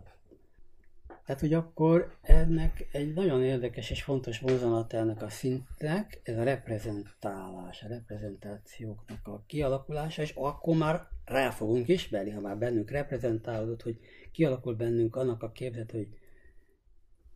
tehát, 1.30 1.44
hogy 1.44 1.54
akkor 1.54 2.12
ennek 2.22 2.88
egy 2.92 3.14
nagyon 3.14 3.44
érdekes 3.44 3.90
és 3.90 4.04
fontos 4.04 4.40
mozzanat 4.40 4.94
ennek 4.94 5.22
a 5.22 5.30
szintnek, 5.30 6.20
ez 6.24 6.38
a 6.38 6.44
reprezentálás, 6.44 7.84
a 7.84 7.88
reprezentációknak 7.88 9.28
a 9.28 9.44
kialakulása, 9.48 10.22
és 10.22 10.34
akkor 10.36 10.78
már 10.78 11.08
rá 11.26 11.50
fogunk 11.50 11.88
ismerni, 11.88 12.30
ha 12.30 12.40
már 12.40 12.58
bennünk 12.58 12.92
reprezentálódott, 12.92 13.82
hogy 13.82 14.00
kialakul 14.32 14.76
bennünk 14.76 15.16
annak 15.16 15.44
a 15.44 15.52
képzet, 15.52 15.92
hogy 15.92 16.08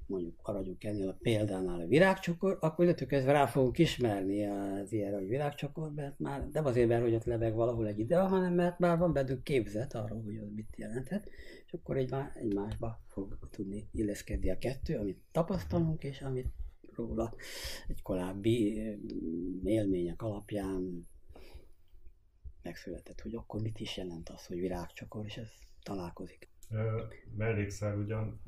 mondjuk 0.08 0.40
maradjunk 0.44 0.84
ennél 0.84 1.10
a 1.10 1.18
példánál 1.22 1.80
a 1.80 1.88
virágcsokor, 1.88 2.58
akkor 2.62 2.86
illetve 2.86 3.06
kezdve 3.06 3.32
rá 3.32 3.46
fogunk 3.46 3.78
ismerni 3.78 4.46
az 4.46 4.92
ilyenre, 4.92 5.18
hogy 5.18 5.28
virágcsokor, 5.28 5.94
mert 5.94 6.20
már 6.20 6.50
nem 6.52 6.66
azért, 6.66 6.88
mert 6.88 7.02
hogy 7.02 7.14
ott 7.14 7.24
lebeg 7.24 7.54
valahol 7.54 7.88
egy 7.88 8.00
ide, 8.00 8.20
hanem 8.20 8.54
mert 8.54 8.80
már 8.80 8.98
van 8.98 9.14
bennünk 9.14 9.44
képzet 9.44 9.94
arról, 9.94 10.22
hogy 10.24 10.38
az 10.38 10.50
mit 10.56 10.76
jelenthet, 10.78 11.30
és 11.66 11.74
akkor 11.74 11.98
egy, 11.98 12.14
egymásba 12.34 13.02
fog 13.08 13.38
tudni 13.52 13.88
illeszkedni 13.92 14.50
a 14.50 14.58
kettő, 14.58 14.98
amit 14.98 15.22
tapasztalunk, 15.32 16.04
és 16.04 16.22
amit 16.22 16.54
róla 16.96 17.36
egy 17.88 18.02
korábbi 18.02 18.82
élmények 19.64 20.22
alapján 20.22 21.08
megszületett, 22.62 23.22
hogy 23.22 23.36
akkor 23.36 23.62
mit 23.62 23.80
is 23.80 23.98
jelent 23.98 24.30
az, 24.30 24.46
hogy 24.46 24.60
virágcsokor, 24.60 25.26
és 25.26 25.38
ez 25.38 25.50
találkozik. 25.84 26.50
Mellékszál 27.36 27.98
ugyan 27.98 28.42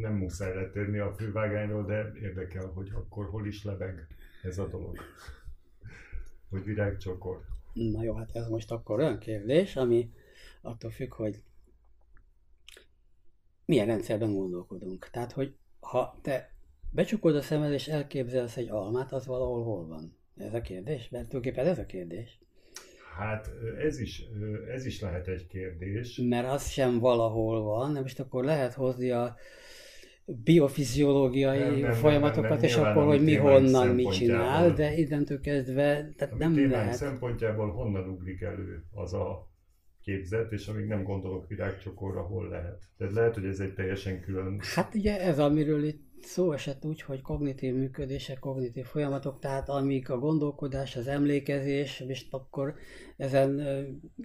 nem 0.00 0.14
muszáj 0.14 0.54
letérni 0.54 0.98
a 0.98 1.14
fővágányról, 1.14 1.84
de 1.84 2.12
érdekel, 2.20 2.66
hogy 2.66 2.90
akkor 2.94 3.28
hol 3.28 3.46
is 3.46 3.64
lebeg 3.64 4.06
ez 4.42 4.58
a 4.58 4.68
dolog. 4.68 4.98
hogy 6.50 6.64
virágcsokor. 6.64 7.44
Na 7.72 8.02
jó, 8.02 8.14
hát 8.14 8.30
ez 8.34 8.48
most 8.48 8.70
akkor 8.70 8.98
olyan 8.98 9.18
kérdés, 9.18 9.76
ami 9.76 10.12
attól 10.60 10.90
függ, 10.90 11.12
hogy 11.14 11.42
milyen 13.64 13.86
rendszerben 13.86 14.32
gondolkodunk. 14.32 15.08
Tehát, 15.10 15.32
hogy 15.32 15.54
ha 15.80 16.18
te 16.22 16.52
becsukod 16.90 17.36
a 17.36 17.42
szemed 17.42 17.72
és 17.72 17.88
elképzelsz 17.88 18.56
egy 18.56 18.68
almát, 18.68 19.12
az 19.12 19.26
valahol 19.26 19.64
hol 19.64 19.86
van? 19.86 20.16
Ez 20.36 20.54
a 20.54 20.60
kérdés? 20.60 21.08
Mert 21.08 21.28
tulajdonképpen 21.28 21.70
ez 21.70 21.78
a 21.78 21.86
kérdés. 21.86 22.38
Hát 23.16 23.50
ez 23.78 24.00
is, 24.00 24.22
ez 24.72 24.86
is 24.86 25.00
lehet 25.00 25.28
egy 25.28 25.46
kérdés. 25.46 26.20
Mert 26.28 26.48
az 26.48 26.68
sem 26.70 26.98
valahol 26.98 27.62
van, 27.62 27.92
nem 27.92 28.02
most 28.02 28.20
akkor 28.20 28.44
lehet 28.44 28.74
hozni 28.74 29.10
a 29.10 29.36
biofiziológiai 30.26 31.58
nem, 31.58 31.74
nem, 31.74 31.92
folyamatokat, 31.92 32.42
nem, 32.42 32.58
nem, 32.58 32.68
és 32.68 32.76
akkor, 32.76 33.04
hogy 33.04 33.22
mi 33.22 33.34
honnan 33.34 33.88
mit 33.88 34.12
csinál, 34.12 34.72
de 34.72 34.96
innentől 34.96 35.40
kezdve 35.40 36.12
tehát 36.16 36.38
nem 36.38 36.70
lehet. 36.70 36.94
szempontjából 36.94 37.70
honnan 37.70 38.08
ugrik 38.08 38.40
elő 38.40 38.84
az 38.92 39.14
a 39.14 39.48
képzet, 40.02 40.52
és 40.52 40.66
amíg 40.66 40.86
nem 40.86 41.02
gondolok 41.02 41.48
virágcsokorra, 41.48 42.22
hol 42.22 42.48
lehet. 42.48 42.82
Tehát 42.98 43.12
lehet, 43.12 43.34
hogy 43.34 43.44
ez 43.44 43.60
egy 43.60 43.74
teljesen 43.74 44.20
külön... 44.20 44.60
Hát 44.74 44.94
ugye 44.94 45.20
ez, 45.20 45.38
amiről 45.38 45.84
itt 45.84 46.02
szó 46.20 46.52
esett 46.52 46.84
úgy, 46.84 47.02
hogy 47.02 47.22
kognitív 47.22 47.74
működések, 47.74 48.38
kognitív 48.38 48.84
folyamatok, 48.84 49.38
tehát 49.38 49.68
amik 49.68 50.10
a 50.10 50.18
gondolkodás, 50.18 50.96
az 50.96 51.06
emlékezés, 51.06 52.00
és 52.00 52.26
akkor 52.30 52.74
ezen 53.16 53.62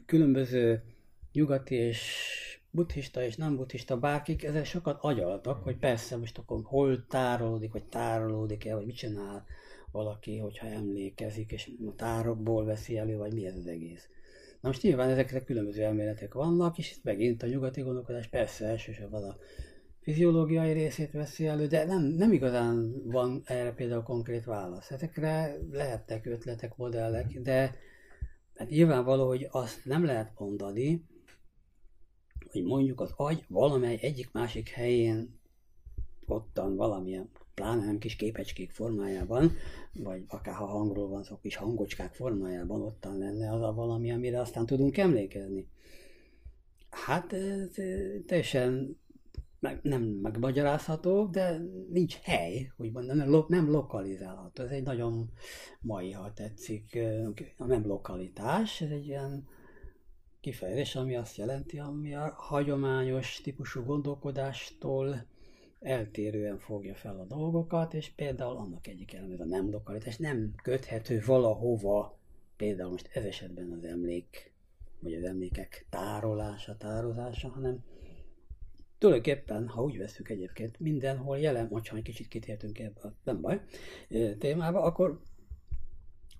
különböző 0.06 0.84
nyugati 1.32 1.76
és 1.76 2.30
buddhista 2.72 3.24
és 3.24 3.36
nem 3.36 3.56
buddhista 3.56 3.98
bárkik, 3.98 4.44
ezzel 4.44 4.64
sokat 4.64 4.98
agyaltak, 5.02 5.64
hogy 5.64 5.78
persze 5.78 6.18
most 6.18 6.38
akkor 6.38 6.60
hol 6.64 7.06
tárolódik, 7.08 7.72
vagy 7.72 7.84
tárolódik-e, 7.84 8.76
vagy 8.76 8.86
mit 8.86 8.96
csinál 8.96 9.46
valaki, 9.92 10.38
hogyha 10.38 10.68
emlékezik, 10.68 11.52
és 11.52 11.72
a 11.88 11.96
tárokból 11.96 12.66
veszi 12.66 12.98
elő, 12.98 13.18
vagy 13.18 13.34
mi 13.34 13.46
ez 13.46 13.56
az 13.56 13.68
egész. 13.68 14.10
Na 14.62 14.68
most 14.68 14.82
nyilván 14.82 15.10
ezekre 15.10 15.44
különböző 15.44 15.84
elméletek 15.84 16.34
vannak, 16.34 16.78
és 16.78 16.92
itt 16.92 17.04
megint 17.04 17.44
a 17.44 17.48
nyugati 17.48 17.82
gondolkodás 17.82 18.28
persze 18.28 18.66
elsősorban 18.66 19.24
a 19.24 19.38
fiziológiai 20.02 20.72
részét 20.72 21.12
veszi 21.12 21.48
elő, 21.48 21.68
de 21.68 21.86
nem, 21.86 22.04
nem 22.04 22.32
igazán 22.32 23.04
van 23.04 23.42
erre 23.46 23.74
például 23.74 24.04
konkrét 24.04 24.46
válasz. 24.46 24.92
Ezekre 24.92 25.58
lehetnek 25.72 26.26
ötletek, 26.26 26.76
modellek, 26.76 27.40
de 27.40 27.76
hát 28.56 28.70
nyilvánvaló, 28.70 29.28
hogy 29.28 29.48
azt 29.52 29.86
nem 29.86 30.06
lehet 30.06 30.32
mondani, 30.38 31.06
hogy 32.52 32.64
mondjuk 32.64 33.02
az 33.02 33.14
agy 33.16 33.46
valamely 33.48 33.98
egyik-másik 34.02 34.70
helyén 34.70 35.40
ottan 36.26 36.76
valamilyen, 36.76 37.30
pláne 37.54 37.86
nem 37.86 37.98
kis 37.98 38.16
képecskék 38.16 38.72
formájában, 38.72 39.52
vagy 39.94 40.24
akár 40.28 40.56
ha 40.56 40.66
hangról 40.66 41.08
van 41.08 41.24
szó, 41.24 41.38
kis 41.38 41.56
hangocskák 41.56 42.14
formájában 42.14 42.82
ottan 42.82 43.18
lenne 43.18 43.54
az 43.54 43.62
a 43.62 43.74
valami, 43.74 44.12
amire 44.12 44.40
aztán 44.40 44.66
tudunk 44.66 44.98
emlékezni. 44.98 45.68
Hát 46.90 47.34
ez 47.34 47.70
teljesen 48.26 48.98
meg, 49.60 49.80
nem 49.84 50.02
megmagyarázható, 50.02 51.26
de 51.26 51.62
nincs 51.90 52.16
hely, 52.16 52.72
úgymond 52.78 53.16
nem, 53.16 53.46
nem 53.48 53.70
lokalizálható. 53.70 54.64
Ez 54.64 54.70
egy 54.70 54.84
nagyon 54.84 55.32
mai, 55.82 56.12
ha 56.12 56.34
tetszik, 56.34 57.00
nem 57.58 57.88
lokalitás, 57.88 58.82
ez 58.82 58.90
egy 58.90 59.08
ilyen 59.08 59.48
kifejezés, 60.42 60.96
ami 60.96 61.16
azt 61.16 61.38
jelenti, 61.38 61.80
ami 61.80 62.16
a 62.16 62.34
hagyományos 62.38 63.42
típusú 63.44 63.84
gondolkodástól 63.84 65.26
eltérően 65.80 66.58
fogja 66.58 66.96
fel 66.96 67.20
a 67.20 67.26
dolgokat, 67.26 67.94
és 67.94 68.10
például 68.10 68.58
annak 68.58 68.88
egyik 68.88 69.14
eleme, 69.14 69.36
a 69.40 69.46
nem 69.46 69.72
lokalitás, 69.72 70.18
nem 70.18 70.54
köthető 70.64 71.22
valahova, 71.26 72.20
például 72.58 72.92
most 72.92 73.10
ez 73.14 73.24
esetben 73.24 73.72
az 73.72 73.84
emlék, 73.84 74.54
vagy 75.00 75.14
az 75.14 75.24
emlékek 75.24 75.86
tárolása, 75.90 76.78
tározása, 76.78 77.50
hanem 77.50 77.84
tulajdonképpen, 79.00 79.68
ha 79.68 79.84
úgy 79.84 79.98
veszük 79.98 80.30
egyébként, 80.30 80.80
mindenhol 80.80 81.40
jelen, 81.40 81.68
hogyha 81.68 81.96
egy 81.98 82.04
kicsit 82.04 82.28
kitértünk 82.28 82.80
ebbe, 82.80 83.14
nem 83.24 83.42
baj, 83.42 83.62
témába, 84.40 84.82
akkor 84.82 85.20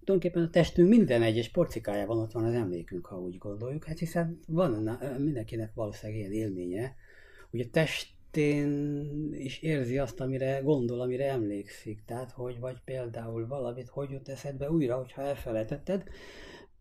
tulajdonképpen 0.04 0.48
a 0.48 0.50
testünk 0.50 0.90
minden 0.90 1.22
egyes 1.22 1.50
porcikájában 1.50 2.18
ott 2.18 2.32
van 2.32 2.44
az 2.44 2.54
emlékünk, 2.54 3.06
ha 3.06 3.20
úgy 3.20 3.38
gondoljuk, 3.38 3.86
hát 3.86 4.00
hiszen 4.00 4.40
van 4.48 5.00
mindenkinek 5.18 5.74
valószínűleg 5.74 6.22
ilyen 6.22 6.32
élménye, 6.32 6.96
hogy 7.50 7.60
a 7.60 7.70
testén 7.72 9.00
is 9.34 9.60
érzi 9.60 9.98
azt, 9.98 10.20
amire 10.20 10.60
gondol, 10.60 11.02
amire 11.02 11.30
emlékszik. 11.30 12.04
Tehát, 12.06 12.32
hogy 12.32 12.60
vagy 12.60 12.78
például 12.86 13.48
valamit, 13.48 13.90
hogy 13.90 14.10
jut 14.10 14.30
eszedbe 14.30 14.72
újra, 14.72 14.98
hogyha 14.98 15.22
elfelejtetted, 15.22 16.04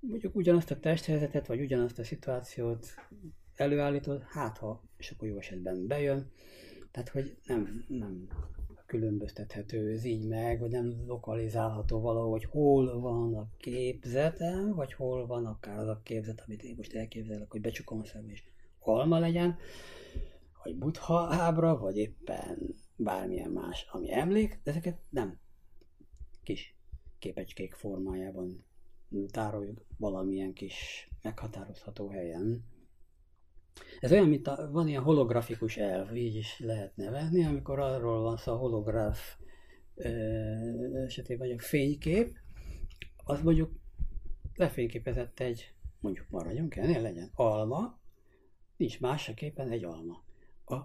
mondjuk 0.01 0.35
ugyanazt 0.35 0.71
a 0.71 0.81
testhelyzetet, 0.81 1.47
vagy 1.47 1.61
ugyanazt 1.61 1.99
a 1.99 2.05
szituációt 2.05 2.95
előállítod, 3.61 4.23
hát 4.23 4.59
ha, 4.59 4.83
és 4.97 5.11
akkor 5.11 5.29
jó 5.29 5.39
esetben 5.39 5.87
bejön, 5.87 6.31
tehát, 6.91 7.09
hogy 7.09 7.37
nem, 7.47 7.85
nem 7.89 8.29
különböztethető 8.87 9.91
ez 9.91 10.05
így 10.05 10.27
meg, 10.27 10.61
vagy 10.61 10.71
nem 10.71 11.05
lokalizálható 11.07 12.01
valahol, 12.01 12.31
hogy 12.31 12.45
hol 12.45 13.01
van 13.01 13.35
a 13.35 13.49
képzetem, 13.57 14.75
vagy 14.75 14.93
hol 14.93 15.27
van 15.27 15.47
akár 15.47 15.79
az 15.79 15.89
a 15.89 16.01
képzet, 16.03 16.43
amit 16.47 16.63
én 16.63 16.75
most 16.77 16.95
elképzelek, 16.95 17.51
hogy 17.51 17.61
becsukom 17.61 18.01
a 18.01 18.05
szem 18.05 18.29
és 18.29 18.43
alma 18.79 19.19
legyen, 19.19 19.57
vagy 20.65 20.77
butha 20.77 21.35
ábra, 21.35 21.79
vagy 21.79 21.97
éppen 21.97 22.75
bármilyen 22.97 23.51
más, 23.51 23.87
ami 23.91 24.13
emlék, 24.13 24.61
de 24.63 24.71
ezeket 24.71 24.99
nem 25.11 25.39
kis 26.43 26.77
képecskék 27.19 27.75
formájában 27.75 28.65
tároljuk 29.31 29.85
valamilyen 29.97 30.53
kis 30.53 31.09
meghatározható 31.23 32.09
helyen. 32.09 32.65
Ez 34.01 34.13
olyan, 34.13 34.29
mint 34.29 34.47
a, 34.47 34.71
van 34.73 34.89
ilyen 34.89 35.03
holografikus 35.03 35.77
elv, 35.77 36.17
így 36.17 36.35
is 36.35 36.59
lehet 36.59 36.97
nevezni, 36.97 37.45
amikor 37.45 37.79
arról 37.79 38.23
van 38.23 38.37
szó 38.37 38.53
a 38.53 38.57
holográf 38.57 39.39
esetében, 41.07 41.49
hogy 41.49 41.57
a 41.59 41.63
fénykép, 41.63 42.39
az 43.25 43.43
mondjuk 43.43 43.73
lefényképezett 44.55 45.41
egy, 45.41 45.73
mondjuk 46.01 46.27
maradjunk 46.29 46.77
ennél 46.77 47.03
legyen, 47.03 47.31
alma, 47.35 47.99
nincs 48.77 49.01
más 49.01 49.29
a 49.29 49.35
képen 49.35 49.71
egy 49.71 49.85
alma. 49.85 50.25
A 50.65 50.77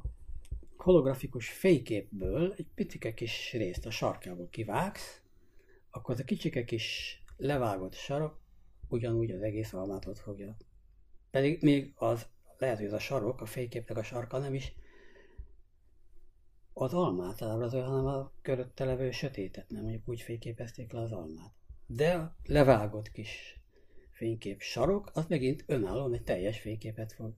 holografikus 0.78 1.50
fényképből 1.50 2.54
egy 2.58 2.68
picike 2.76 3.14
kis 3.14 3.54
részt 3.54 3.86
a 3.86 3.92
sarkából 3.92 4.48
kivágsz, 4.50 5.22
akkor 5.90 6.14
az 6.14 6.20
a 6.20 6.24
kicsike 6.24 6.64
kis 6.64 7.18
levágott 7.38 7.94
sarok 7.94 8.40
ugyanúgy 8.88 9.32
az 9.32 9.42
egész 9.42 9.74
almát 9.74 10.06
ott 10.06 10.18
fogja. 10.18 10.58
Pedig 11.32 11.62
még 11.62 11.94
az, 11.96 12.28
lehet, 12.64 12.78
hogy 12.78 12.88
az 12.88 12.94
a 12.94 13.00
sarok, 13.00 13.42
a 13.42 13.46
fényképnek 13.46 13.98
a 13.98 14.04
sarka 14.04 14.38
nem 14.38 14.54
is 14.54 14.74
az 16.74 16.94
almát 16.94 17.42
ábrázolja, 17.42 17.86
hanem 17.86 18.06
a 18.06 18.32
körötte 18.42 18.86
levő 18.86 19.12
sötétet, 19.12 19.70
nem 19.70 19.82
mondjuk 19.82 20.08
úgy 20.10 20.22
fényképezték 20.22 20.92
le 20.92 21.00
az 21.00 21.12
almát. 21.12 21.54
De 21.88 22.14
a 22.14 22.36
levágott 22.44 23.12
kis 23.12 23.60
fénykép 24.12 24.62
sarok, 24.62 25.12
az 25.14 25.26
megint 25.28 25.64
önállóan 25.68 26.14
egy 26.14 26.24
teljes 26.24 26.60
fényképet 26.60 27.14
fog 27.14 27.34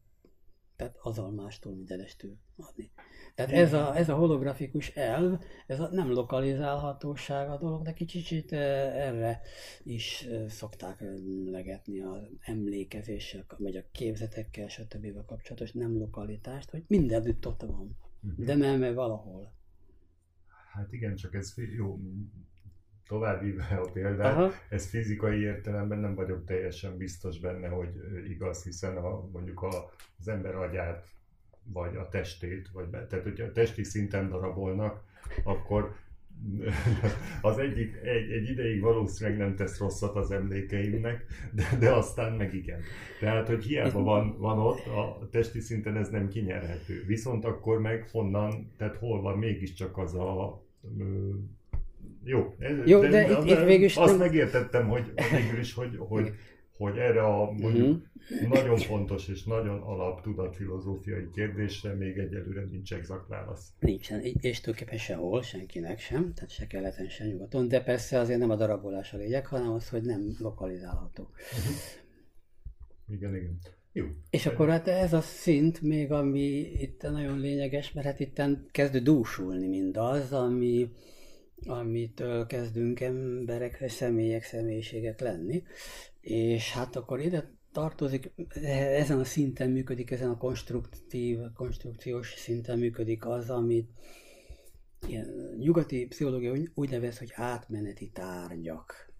tehát 0.75 0.97
az 1.01 1.19
almástól 1.19 1.73
mindenestől 1.73 2.37
adni. 2.57 2.91
Tehát 3.35 3.51
ez 3.51 3.73
a, 3.73 3.95
ez 3.95 4.09
a 4.09 4.15
holografikus 4.15 4.89
elv, 4.89 5.39
ez 5.67 5.79
a 5.79 5.89
nem 5.91 6.11
lokalizálhatóság 6.11 7.49
a 7.49 7.57
dolog, 7.57 7.83
de 7.83 7.93
kicsit 7.93 8.51
erre 8.51 9.41
is 9.83 10.27
szokták 10.47 11.01
emlegetni 11.01 12.01
az 12.01 12.29
emlékezéssel, 12.39 13.45
vagy 13.57 13.75
a 13.75 13.83
képzetekkel, 13.91 14.67
stb. 14.67 15.25
kapcsolatos 15.25 15.71
nem 15.71 15.97
lokalitást, 15.97 16.69
hogy 16.69 16.83
mindenütt 16.87 17.47
ott 17.47 17.61
van, 17.61 17.97
uh-huh. 18.23 18.45
de 18.45 18.55
nem 18.55 18.93
valahol. 18.93 19.53
Hát 20.73 20.93
igen, 20.93 21.15
csak 21.15 21.33
ez 21.33 21.53
jó, 21.75 21.99
továbbvíve 23.07 23.63
a 23.85 23.91
példát, 23.91 24.35
Aha. 24.35 24.51
ez 24.69 24.89
fizikai 24.89 25.39
értelemben 25.39 25.99
nem 25.99 26.15
vagyok 26.15 26.45
teljesen 26.45 26.97
biztos 26.97 27.39
benne, 27.39 27.67
hogy 27.67 27.89
igaz, 28.29 28.63
hiszen 28.63 29.01
ha 29.01 29.29
mondjuk 29.31 29.61
a, 29.61 29.91
az 30.19 30.27
ember 30.27 30.55
agyát, 30.55 31.07
vagy 31.63 31.95
a 31.95 32.09
testét, 32.09 32.69
vagy 32.73 32.87
be, 32.87 33.07
tehát 33.07 33.23
hogyha 33.25 33.45
a 33.45 33.51
testi 33.51 33.83
szinten 33.83 34.29
darabolnak, 34.29 35.03
akkor 35.43 35.95
az 37.41 37.57
egyik 37.57 37.95
egy, 37.95 38.31
egy 38.31 38.49
ideig 38.49 38.81
valószínűleg 38.81 39.39
nem 39.39 39.55
tesz 39.55 39.79
rosszat 39.79 40.15
az 40.15 40.31
emlékeimnek, 40.31 41.25
de, 41.51 41.63
de 41.79 41.91
aztán 41.91 42.33
meg 42.33 42.53
igen. 42.53 42.81
Tehát, 43.19 43.47
hogy 43.47 43.63
hiába 43.63 44.03
van, 44.03 44.37
van 44.37 44.59
ott, 44.59 44.85
a 44.85 45.27
testi 45.31 45.59
szinten 45.59 45.97
ez 45.97 46.09
nem 46.09 46.27
kinyerhető. 46.27 47.03
Viszont 47.05 47.45
akkor 47.45 47.81
meg 47.81 48.09
honnan, 48.11 48.71
tehát 48.77 48.95
hol 48.95 49.21
van 49.21 49.37
mégiscsak 49.37 49.97
az 49.97 50.15
a 50.15 50.63
jó, 52.25 52.55
ez, 52.59 52.77
Jó 52.85 53.01
de, 53.01 53.09
de 53.09 53.29
itt, 53.29 53.45
itt 53.45 53.63
végül 53.63 53.85
is 53.85 53.97
azt 53.97 54.17
nem... 54.17 54.19
megértettem, 54.19 54.87
hogy 54.87 55.13
végül 55.31 55.59
is, 55.59 55.73
hogy, 55.73 55.95
hogy, 55.97 56.31
hogy 56.77 56.97
erre 56.97 57.23
a 57.23 57.51
mondjuk 57.51 58.03
uh-huh. 58.29 58.49
nagyon 58.49 58.77
fontos 58.77 59.27
és 59.27 59.43
nagyon 59.43 59.81
alap 59.81 60.21
tudatfilozófiai 60.21 61.29
kérdésre 61.33 61.93
még 61.93 62.17
egyelőre 62.17 62.63
nincs 62.71 62.93
exakt 62.93 63.27
válasz. 63.27 63.73
Nincsen, 63.79 64.19
és 64.21 64.61
tulajdonképpen 64.61 64.97
sehol, 65.05 65.41
senkinek 65.41 65.99
sem, 65.99 66.33
tehát 66.33 66.49
se 66.49 66.67
keleten, 66.67 67.09
se 67.09 67.25
nyugaton, 67.25 67.67
de 67.67 67.83
persze 67.83 68.19
azért 68.19 68.39
nem 68.39 68.49
a 68.49 68.55
darabolás 68.55 69.13
a 69.13 69.17
lényeg, 69.17 69.45
hanem 69.45 69.71
az, 69.71 69.89
hogy 69.89 70.01
nem 70.01 70.35
lokalizálható. 70.39 71.23
Uh-huh. 71.23 71.75
Igen, 73.07 73.35
igen. 73.35 73.59
Jó. 73.91 74.05
És 74.29 74.45
akkor 74.45 74.69
hát 74.69 74.87
ez 74.87 75.13
a 75.13 75.21
szint 75.21 75.81
még, 75.81 76.11
ami 76.11 76.71
itt 76.81 77.01
nagyon 77.01 77.39
lényeges, 77.39 77.91
mert 77.91 78.07
hát 78.07 78.19
itt 78.19 78.41
kezdő 78.71 78.99
dúsulni 78.99 79.67
mindaz, 79.67 80.33
ami, 80.33 80.91
amitől 81.65 82.45
kezdünk 82.45 82.99
emberek, 82.99 83.89
személyek, 83.89 84.43
személyiségek 84.43 85.19
lenni, 85.19 85.63
és 86.21 86.71
hát 86.71 86.95
akkor 86.95 87.19
ide 87.19 87.51
tartozik, 87.71 88.31
ezen 88.73 89.19
a 89.19 89.23
szinten 89.23 89.69
működik, 89.69 90.11
ezen 90.11 90.29
a 90.29 90.37
konstruktív, 90.37 91.39
konstrukciós 91.53 92.33
szinten 92.37 92.79
működik 92.79 93.25
az, 93.25 93.49
amit 93.49 93.89
ilyen 95.07 95.55
nyugati 95.59 96.05
pszichológia 96.05 96.53
úgy 96.73 96.89
nevez, 96.89 97.17
hogy 97.17 97.31
átmeneti 97.33 98.09
tárgyak. 98.13 99.13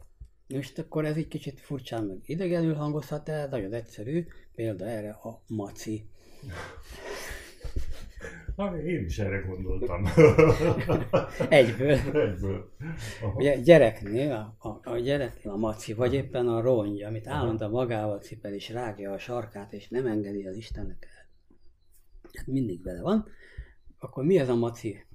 Most 0.48 0.80
akkor 0.80 1.06
ez 1.06 1.16
egy 1.16 1.28
kicsit 1.28 1.60
furcsán 1.60 2.04
meg 2.04 2.18
idegenül 2.26 2.74
hangozhat, 2.74 3.26
de 3.26 3.48
nagyon 3.48 3.74
egyszerű, 3.74 4.26
példa 4.56 4.86
erre 4.86 5.10
a 5.10 5.42
maci. 5.48 6.06
Na, 8.56 8.78
én 8.78 9.06
is 9.06 9.20
erre 9.20 9.38
gondoltam. 9.38 10.06
Egyből. 11.50 11.91
Egyből. 11.91 12.72
Aha. 13.22 13.34
Ugye 13.36 13.58
gyereknél, 13.58 14.32
a, 14.32 14.68
a, 14.68 14.89
a 14.91 14.98
gyereknél 14.98 15.54
a 15.54 15.58
maci, 15.58 15.94
vagy 15.94 16.13
éppen 16.13 16.48
a 16.48 16.62
rongy, 16.62 17.02
amit 17.02 17.28
állandóan 17.28 17.72
magával 17.72 18.20
cipel 18.20 18.54
és 18.54 18.70
rágja 18.70 19.12
a 19.12 19.18
sarkát, 19.18 19.74
és 19.74 19.88
nem 19.88 20.06
engedi 20.06 20.48
az 20.48 20.56
Istennek 20.56 21.08
el. 21.15 21.30
Hát 22.34 22.48
mindig 22.48 22.84
vele 22.84 23.02
van. 23.02 23.28
Akkor 24.00 24.24
mi 24.24 24.39
ez 24.39 24.50
a 24.50 24.56
maci? 24.56 25.06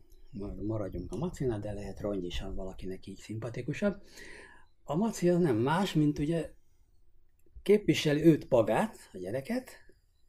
Maradjunk 0.67 1.13
a 1.13 1.17
macinál, 1.17 1.61
de 1.61 1.73
lehet 1.73 2.01
rongy 2.01 2.25
is, 2.25 2.41
ha 2.41 2.55
valakinek 2.55 3.07
így 3.07 3.19
szimpatikusabb. 3.19 4.03
A 4.85 4.97
maci 4.97 5.29
az 5.29 5.39
nem 5.39 5.57
más, 5.57 5.95
mint 5.95 6.19
ugye 6.19 6.51
képviseli 7.63 8.25
őt 8.25 8.49
magát, 8.49 8.97
a 9.13 9.19
gyereket, 9.19 9.71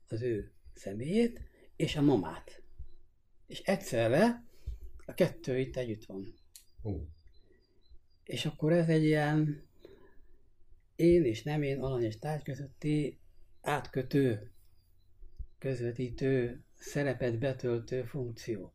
az 0.07 0.21
ő 0.21 0.51
személyét, 0.73 1.41
és 1.75 1.95
a 1.95 2.01
mamát 2.01 2.60
és 3.51 3.59
egyszerre 3.59 4.43
a 5.05 5.13
kettő 5.13 5.59
itt 5.59 5.77
együtt 5.77 6.05
van. 6.05 6.33
Oh. 6.81 7.01
És 8.23 8.45
akkor 8.45 8.71
ez 8.71 8.87
egy 8.87 9.03
ilyen 9.03 9.67
én 10.95 11.25
és 11.25 11.43
nem 11.43 11.61
én 11.61 11.79
alany 11.79 12.03
és 12.03 12.19
tárgy 12.19 12.43
közötti 12.43 13.19
átkötő, 13.61 14.51
közvetítő, 15.59 16.63
szerepet 16.79 17.39
betöltő 17.39 18.03
funkció. 18.03 18.73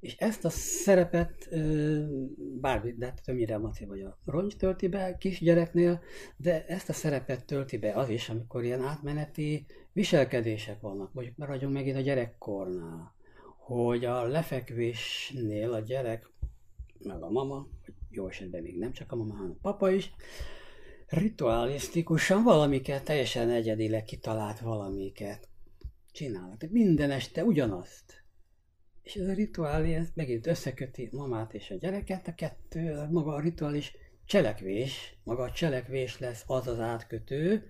És 0.00 0.16
ezt 0.16 0.44
a 0.44 0.50
szerepet 0.50 1.48
bármi, 2.60 2.92
de 2.92 3.06
hát 3.06 3.22
többnyire 3.24 3.54
a 3.54 3.58
maci 3.58 3.84
vagy 3.84 4.00
a 4.00 4.18
rongy 4.24 4.56
tölti 4.58 4.88
be 4.88 5.16
kisgyereknél, 5.16 6.02
de 6.36 6.66
ezt 6.66 6.88
a 6.88 6.92
szerepet 6.92 7.44
tölti 7.44 7.78
be 7.78 7.92
az 7.92 8.08
is, 8.08 8.28
amikor 8.28 8.64
ilyen 8.64 8.82
átmeneti 8.82 9.66
viselkedések 9.92 10.80
vannak. 10.80 11.12
Mondjuk 11.12 11.36
maradjunk 11.36 11.74
megint 11.74 11.96
a 11.96 12.00
gyerekkornál 12.00 13.13
hogy 13.64 14.04
a 14.04 14.26
lefekvésnél 14.26 15.72
a 15.72 15.80
gyerek, 15.80 16.30
meg 16.98 17.22
a 17.22 17.30
mama, 17.30 17.68
vagy 17.84 17.94
jó 18.10 18.28
esetben 18.28 18.62
még 18.62 18.78
nem 18.78 18.92
csak 18.92 19.12
a 19.12 19.16
mama, 19.16 19.34
hanem 19.34 19.50
a 19.50 19.58
papa 19.62 19.90
is, 19.90 20.10
ritualisztikusan 21.06 22.42
valamiket, 22.42 23.04
teljesen 23.04 23.50
egyedileg 23.50 24.04
kitalált 24.04 24.60
valamiket 24.60 25.48
csinálnak. 26.12 26.70
Minden 26.70 27.10
este 27.10 27.44
ugyanazt. 27.44 28.24
És 29.02 29.14
ez 29.14 29.28
a 29.28 29.34
rituálé, 29.34 29.94
ez 29.94 30.08
megint 30.14 30.46
összeköti 30.46 31.08
mamát 31.12 31.54
és 31.54 31.70
a 31.70 31.74
gyereket, 31.74 32.28
a 32.28 32.34
kettő, 32.34 33.06
maga 33.10 33.34
a 33.34 33.40
rituális 33.40 33.92
cselekvés, 34.24 35.16
maga 35.22 35.42
a 35.42 35.52
cselekvés 35.52 36.18
lesz 36.18 36.44
az 36.46 36.66
az 36.66 36.80
átkötő, 36.80 37.66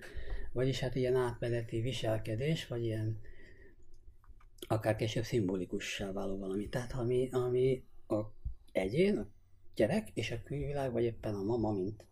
vagyis 0.52 0.80
hát 0.80 0.94
ilyen 0.94 1.16
átmeneti 1.16 1.80
viselkedés, 1.80 2.66
vagy 2.66 2.84
ilyen 2.84 3.20
akár 4.68 4.96
később 4.96 5.24
szimbolikussá 5.24 6.12
váló 6.12 6.38
valami. 6.38 6.68
Tehát 6.68 6.92
ami, 6.92 7.28
ami 7.32 7.84
a 8.06 8.20
egyén, 8.72 9.18
a 9.18 9.28
gyerek 9.74 10.10
és 10.14 10.30
a 10.30 10.42
külvilág, 10.44 10.92
vagy 10.92 11.04
éppen 11.04 11.34
a 11.34 11.42
mama, 11.42 11.72
mint 11.72 12.06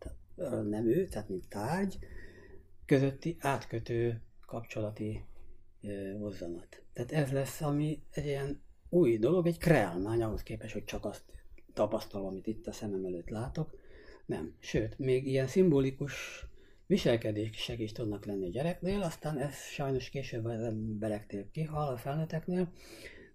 nem 0.69 0.87
ő, 0.87 1.07
tehát 1.07 1.29
mint 1.29 1.49
tárgy, 1.49 1.99
közötti 2.87 3.37
átkötő 3.39 4.23
kapcsolati 4.47 5.25
hozzanat. 6.19 6.83
Tehát 6.93 7.13
ez 7.13 7.33
lesz, 7.33 7.61
ami 7.61 8.03
egy 8.11 8.25
ilyen 8.25 8.63
új 8.89 9.19
dolog, 9.19 9.47
egy 9.47 9.59
kreálmány 9.59 10.23
ahhoz 10.23 10.43
képest, 10.43 10.73
hogy 10.73 10.85
csak 10.85 11.05
azt 11.05 11.25
tapasztalom, 11.73 12.27
amit 12.27 12.47
itt 12.47 12.67
a 12.67 12.73
szemem 12.73 13.05
előtt 13.05 13.29
látok. 13.29 13.79
Nem. 14.27 14.55
Sőt, 14.59 14.99
még 14.99 15.27
ilyen 15.27 15.47
szimbolikus 15.47 16.47
viselkedések 16.87 17.79
is 17.79 17.93
tudnak 17.93 18.25
lenni 18.25 18.47
a 18.47 18.51
gyereknél, 18.51 19.03
aztán 19.03 19.39
ez 19.39 19.55
sajnos 19.55 20.09
később 20.09 20.45
az 20.45 20.63
embereknél 20.63 21.51
kihal, 21.51 21.89
a 21.89 21.97
felnőtteknél, 21.97 22.73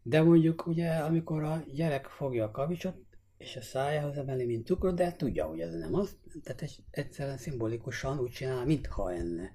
de 0.01 0.21
mondjuk 0.21 0.67
ugye, 0.67 0.89
amikor 0.89 1.43
a 1.43 1.63
gyerek 1.73 2.05
fogja 2.05 2.45
a 2.45 2.51
kavicsot, 2.51 3.05
és 3.37 3.55
a 3.55 3.61
szájához 3.61 4.17
emeli, 4.17 4.45
mint 4.45 4.65
cukrot, 4.65 4.95
de 4.95 5.11
tudja, 5.11 5.45
hogy 5.45 5.59
ez 5.59 5.73
nem 5.73 5.95
az, 5.95 6.17
tehát 6.43 6.61
egy, 6.61 6.83
egyszerűen 6.91 7.37
szimbolikusan 7.37 8.19
úgy 8.19 8.31
csinál, 8.31 8.65
mintha 8.65 9.13
enne. 9.13 9.53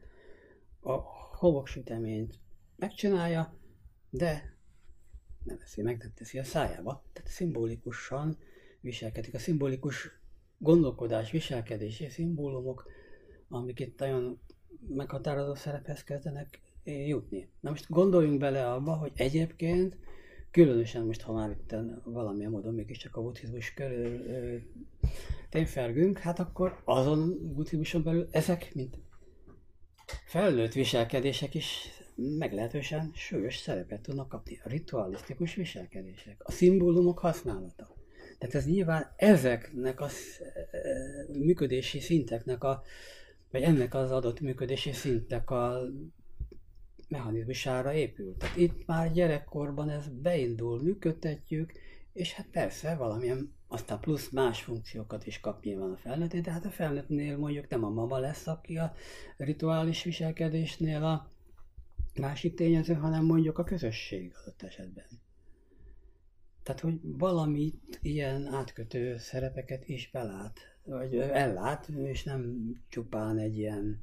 A 0.80 0.92
hoboksüteményt 1.36 2.38
megcsinálja, 2.76 3.58
de 4.10 4.56
nem 5.44 5.58
veszi 5.58 5.82
meg, 5.82 5.98
nem 5.98 6.12
teszi 6.14 6.38
a 6.38 6.44
szájába. 6.44 7.04
Tehát 7.12 7.30
szimbolikusan 7.30 8.38
viselkedik. 8.80 9.34
A 9.34 9.38
szimbolikus 9.38 10.10
gondolkodás, 10.58 11.30
viselkedési 11.30 12.08
szimbólumok 12.08 12.86
amik 13.52 13.80
itt 13.80 13.98
nagyon 13.98 14.40
meghatározó 14.88 15.54
szerephez 15.54 16.04
kezdenek 16.04 16.60
jutni. 16.84 17.48
Na 17.60 17.70
most 17.70 17.86
gondoljunk 17.88 18.38
bele 18.38 18.72
abba, 18.72 18.92
hogy 18.92 19.12
egyébként, 19.14 19.98
különösen 20.50 21.04
most, 21.04 21.20
ha 21.20 21.32
már 21.32 21.50
itt 21.50 21.74
valamilyen 22.04 22.50
módon 22.50 22.74
mégiscsak 22.74 23.16
a 23.16 23.22
buddhizmus 23.22 23.74
körül 23.74 24.20
tényfergünk, 25.50 26.18
hát 26.18 26.38
akkor 26.38 26.80
azon 26.84 27.52
buddhizmuson 27.54 28.02
belül 28.02 28.28
ezek, 28.30 28.74
mint 28.74 28.98
felnőtt 30.26 30.72
viselkedések 30.72 31.54
is 31.54 31.88
meglehetősen 32.14 33.10
súlyos 33.14 33.56
szerepet 33.56 34.00
tudnak 34.00 34.28
kapni. 34.28 34.60
A 34.64 34.68
ritualisztikus 34.68 35.54
viselkedések, 35.54 36.36
a 36.38 36.50
szimbólumok 36.52 37.18
használata. 37.18 37.94
Tehát 38.38 38.54
ez 38.54 38.66
nyilván 38.66 39.12
ezeknek 39.16 40.00
a 40.00 40.08
működési 41.32 42.00
szinteknek 42.00 42.64
a, 42.64 42.82
vagy 43.52 43.62
ennek 43.62 43.94
az 43.94 44.10
adott 44.10 44.40
működési 44.40 44.92
szintek 44.92 45.50
a 45.50 45.80
mechanizmusára 47.08 47.92
épül. 47.92 48.36
Tehát 48.36 48.56
itt 48.56 48.86
már 48.86 49.12
gyerekkorban 49.12 49.88
ez 49.88 50.08
beindul, 50.08 50.82
működtetjük, 50.82 51.72
és 52.12 52.32
hát 52.32 52.46
persze 52.46 52.94
valamilyen, 52.94 53.54
aztán 53.68 54.00
plusz 54.00 54.30
más 54.30 54.62
funkciókat 54.62 55.26
is 55.26 55.40
kap 55.40 55.64
nyilván 55.64 55.90
a 55.90 55.96
felnőtt, 55.96 56.36
de 56.36 56.50
hát 56.50 56.64
a 56.64 56.70
felnőttnél 56.70 57.36
mondjuk 57.36 57.68
nem 57.68 57.84
a 57.84 57.90
mama 57.90 58.18
lesz, 58.18 58.46
aki 58.46 58.76
a 58.76 58.94
rituális 59.36 60.02
viselkedésnél 60.02 61.04
a 61.04 61.30
másik 62.20 62.54
tényező, 62.54 62.94
hanem 62.94 63.24
mondjuk 63.24 63.58
a 63.58 63.64
közösség 63.64 64.32
adott 64.42 64.62
esetben. 64.62 65.06
Tehát, 66.62 66.80
hogy 66.80 67.00
valamit 67.02 67.98
ilyen 68.02 68.46
átkötő 68.46 69.16
szerepeket 69.18 69.88
is 69.88 70.10
belát, 70.10 70.71
vagy 70.84 71.16
ellát, 71.16 71.88
és 71.88 72.24
nem 72.24 72.72
csupán 72.88 73.38
egy 73.38 73.58
ilyen 73.58 74.02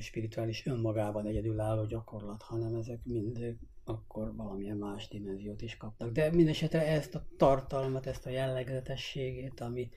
spirituális 0.00 0.66
önmagában 0.66 1.26
egyedülálló 1.26 1.84
gyakorlat, 1.84 2.42
hanem 2.42 2.74
ezek 2.74 3.04
mind 3.04 3.56
akkor 3.84 4.36
valamilyen 4.36 4.76
más 4.76 5.08
dimenziót 5.08 5.62
is 5.62 5.76
kapnak. 5.76 6.12
De 6.12 6.30
mindesetre 6.30 6.86
ezt 6.86 7.14
a 7.14 7.26
tartalmat, 7.36 8.06
ezt 8.06 8.26
a 8.26 8.30
jellegzetességét, 8.30 9.60
ami 9.60 9.90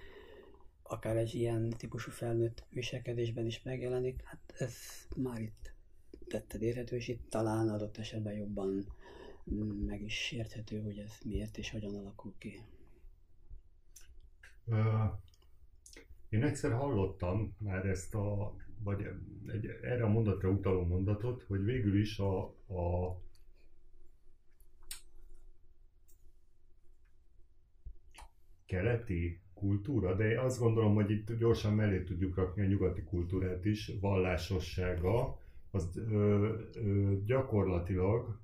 akár 0.83 1.17
egy 1.17 1.35
ilyen 1.35 1.69
típusú 1.69 2.11
felnőtt 2.11 2.63
viselkedésben 2.69 3.45
is 3.45 3.63
megjelenik, 3.63 4.23
hát 4.23 4.53
ez 4.57 4.73
már 5.15 5.41
itt 5.41 5.73
tetted 6.27 6.61
érhető, 6.61 6.95
és 6.95 7.07
itt 7.07 7.29
talán 7.29 7.69
adott 7.69 7.97
esetben 7.97 8.33
jobban 8.33 8.85
meg 9.85 10.01
is 10.01 10.31
érthető, 10.31 10.81
hogy 10.81 10.97
ez 10.97 11.11
miért 11.25 11.57
és 11.57 11.71
hogyan 11.71 11.95
alakul 11.95 12.33
ki. 12.37 12.61
Én 16.31 16.43
egyszer 16.43 16.71
hallottam 16.71 17.55
már 17.57 17.85
ezt 17.85 18.15
a, 18.15 18.55
vagy 18.83 19.07
egy, 19.47 19.65
erre 19.81 20.03
a 20.03 20.07
mondatra 20.07 20.49
utaló 20.49 20.85
mondatot, 20.85 21.43
hogy 21.43 21.63
végül 21.63 21.99
is 21.99 22.19
a, 22.19 22.43
a 22.67 23.17
keleti 28.65 29.41
kultúra, 29.53 30.15
de 30.15 30.41
azt 30.41 30.59
gondolom, 30.59 30.93
hogy 30.93 31.11
itt 31.11 31.33
gyorsan 31.33 31.73
mellé 31.73 32.03
tudjuk 32.03 32.35
rakni 32.35 32.61
a 32.61 32.67
nyugati 32.67 33.03
kultúrát 33.03 33.65
is, 33.65 33.91
vallásossága, 33.99 35.39
az 35.71 35.97
ö, 35.97 36.57
ö, 36.73 37.13
gyakorlatilag 37.25 38.39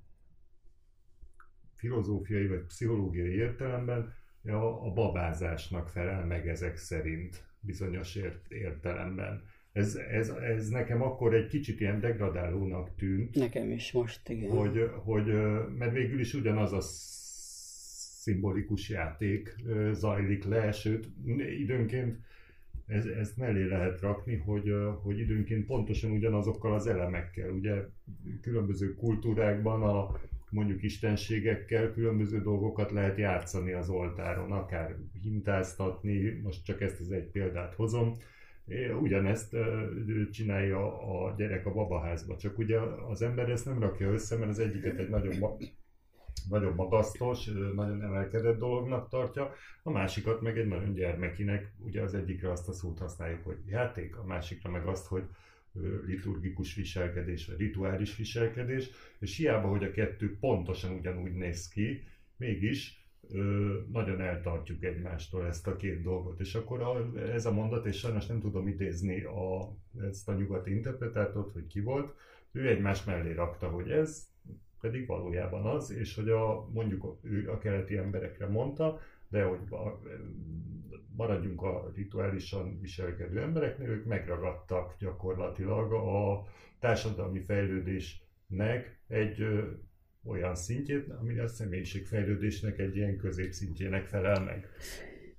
filozófiai 1.75 2.47
vagy 2.47 2.63
pszichológiai 2.63 3.33
értelemben 3.33 4.13
a, 4.43 4.85
a 4.85 4.93
babázásnak 4.93 5.89
felel 5.89 6.25
meg 6.25 6.47
ezek 6.47 6.77
szerint 6.77 7.45
bizonyos 7.68 8.15
ért, 8.15 8.51
értelemben. 8.51 9.43
Ez, 9.72 9.95
ez, 9.95 10.30
ez 10.30 10.70
nekem 10.70 11.01
akkor 11.01 11.34
egy 11.34 11.47
kicsit 11.47 11.80
ilyen 11.80 11.99
degradálónak 11.99 12.95
tűnt. 12.95 13.36
Nekem 13.36 13.72
is 13.72 13.91
most, 13.91 14.30
igen. 14.30 14.49
Hogy, 14.49 14.89
hogy 15.03 15.26
mert 15.78 15.93
végül 15.93 16.20
is 16.20 16.34
ugyanaz 16.34 16.74
a 16.74 16.82
szimbolikus 18.28 18.89
játék 18.89 19.55
zajlik 19.91 20.43
le, 20.43 20.72
sőt 20.72 21.07
időnként 21.59 22.18
ez, 22.88 23.05
ezt 23.05 23.38
mellé 23.38 23.63
lehet 23.63 24.01
rakni, 24.01 24.36
hogy, 24.36 24.72
hogy 25.03 25.20
időnként 25.20 25.65
pontosan 25.65 26.11
ugyanazokkal 26.11 26.74
az 26.74 26.88
elemekkel, 26.88 27.49
ugye 27.49 27.74
különböző 28.41 28.93
kultúrákban 28.93 29.82
a 29.82 30.20
mondjuk 30.49 30.83
istenségekkel 30.83 31.93
különböző 31.93 32.41
dolgokat 32.41 32.91
lehet 32.91 33.17
játszani 33.17 33.71
az 33.71 33.89
oltáron, 33.89 34.51
akár 34.51 34.95
hintáztatni, 35.21 36.41
most 36.43 36.65
csak 36.65 36.81
ezt 36.81 36.99
az 36.99 37.11
egy 37.11 37.27
példát 37.31 37.73
hozom, 37.73 38.17
ugyanezt 39.01 39.55
csinálja 40.31 41.01
a 41.01 41.33
gyerek 41.37 41.65
a 41.65 41.73
babaházba, 41.73 42.37
csak 42.37 42.57
ugye 42.57 42.79
az 43.09 43.21
ember 43.21 43.49
ezt 43.49 43.65
nem 43.65 43.79
rakja 43.79 44.11
össze, 44.11 44.37
mert 44.37 44.49
az 44.49 44.59
egyiket 44.59 44.97
egy 44.97 45.09
nagyon 45.09 45.57
nagyon 46.49 46.73
magasztos, 46.73 47.45
nagyon 47.75 48.01
emelkedett 48.01 48.57
dolognak 48.57 49.09
tartja, 49.09 49.53
a 49.83 49.91
másikat 49.91 50.41
meg 50.41 50.57
egy 50.57 50.67
nagyon 50.67 50.93
gyermekinek, 50.93 51.71
ugye 51.79 52.01
az 52.01 52.13
egyikre 52.13 52.51
azt 52.51 52.67
a 52.67 52.73
szót 52.73 52.99
használjuk, 52.99 53.43
hogy 53.43 53.57
játék, 53.65 54.17
a 54.17 54.23
másikra 54.23 54.69
meg 54.69 54.85
azt, 54.85 55.07
hogy 55.07 55.23
liturgikus 56.05 56.76
viselkedés, 56.76 57.47
vagy 57.47 57.57
rituális 57.57 58.15
viselkedés, 58.15 58.89
és 59.20 59.38
hiába, 59.38 59.68
hogy 59.68 59.84
a 59.84 59.91
kettő 59.91 60.38
pontosan 60.39 60.91
ugyanúgy 60.91 61.34
néz 61.34 61.68
ki, 61.68 62.03
mégis 62.38 63.05
nagyon 63.91 64.22
eltartjuk 64.22 64.84
egymástól 64.84 65.45
ezt 65.45 65.68
a 65.68 65.76
két 65.76 66.01
dolgot. 66.01 66.39
És 66.39 66.55
akkor 66.55 67.11
ez 67.34 67.45
a 67.45 67.51
mondat, 67.51 67.86
és 67.86 67.97
sajnos 67.97 68.26
nem 68.26 68.39
tudom 68.39 68.68
idézni 68.68 69.24
a, 69.24 69.76
ezt 70.01 70.30
a 70.30 70.34
nyugati 70.34 70.72
interpretátort, 70.72 71.53
hogy 71.53 71.68
ki 71.68 71.80
volt, 71.80 72.15
ő 72.51 72.68
egymás 72.68 73.03
mellé 73.03 73.34
rakta, 73.34 73.70
hogy 73.70 73.91
ez 73.91 74.28
pedig 74.82 75.07
valójában 75.07 75.65
az, 75.65 75.91
és 75.91 76.15
hogy 76.15 76.30
a, 76.30 76.70
mondjuk 76.74 77.18
ő 77.22 77.51
a 77.51 77.57
keleti 77.57 77.97
emberekre 77.97 78.47
mondta, 78.47 78.99
de 79.28 79.43
hogy 79.43 79.59
maradjunk 81.18 81.61
a 81.61 81.91
rituálisan 81.95 82.80
viselkedő 82.80 83.41
embereknél, 83.41 83.89
ők 83.89 84.05
megragadtak 84.05 84.95
gyakorlatilag 84.99 85.91
a 85.93 86.43
társadalmi 86.80 87.39
fejlődésnek 87.39 88.99
egy 89.07 89.41
ö, 89.41 89.72
olyan 90.26 90.55
szintjét, 90.55 91.09
ami 91.09 91.39
a 91.39 91.47
személyiségfejlődésnek 91.47 92.80
egy 92.80 92.95
ilyen 92.95 93.18
középszintjének 93.18 94.05
felel 94.05 94.43
meg. 94.43 94.70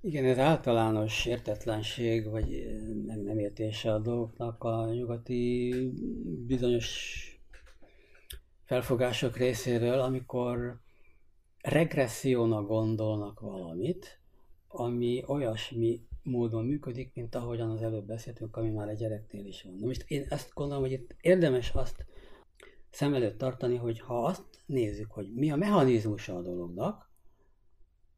Igen, 0.01 0.25
ez 0.25 0.37
általános 0.37 1.25
értetlenség, 1.25 2.29
vagy 2.29 2.65
nem, 3.05 3.19
nem 3.19 3.37
értése 3.37 3.93
a 3.93 3.99
dolgoknak 3.99 4.63
a 4.63 4.93
nyugati 4.93 5.73
bizonyos 6.47 7.23
felfogások 8.65 9.37
részéről, 9.37 9.99
amikor 9.99 10.79
regressziónak 11.61 12.67
gondolnak 12.67 13.39
valamit, 13.39 14.18
ami 14.71 15.23
olyasmi 15.27 16.07
módon 16.23 16.65
működik, 16.65 17.13
mint 17.13 17.35
ahogyan 17.35 17.69
az 17.69 17.81
előbb 17.81 18.05
beszéltünk, 18.05 18.57
ami 18.57 18.69
már 18.69 18.87
a 18.87 18.93
gyereknél 18.93 19.45
is 19.45 19.63
van. 19.63 19.75
Na 19.75 19.85
most 19.85 20.05
én 20.07 20.25
azt 20.29 20.53
gondolom, 20.53 20.83
hogy 20.83 20.91
itt 20.91 21.15
érdemes 21.21 21.71
azt 21.71 22.05
szem 22.89 23.13
előtt 23.13 23.37
tartani, 23.37 23.75
hogy 23.75 23.99
ha 23.99 24.25
azt 24.25 24.63
nézzük, 24.65 25.11
hogy 25.11 25.33
mi 25.33 25.51
a 25.51 25.55
mechanizmusa 25.55 26.35
a 26.35 26.41
dolognak, 26.41 27.11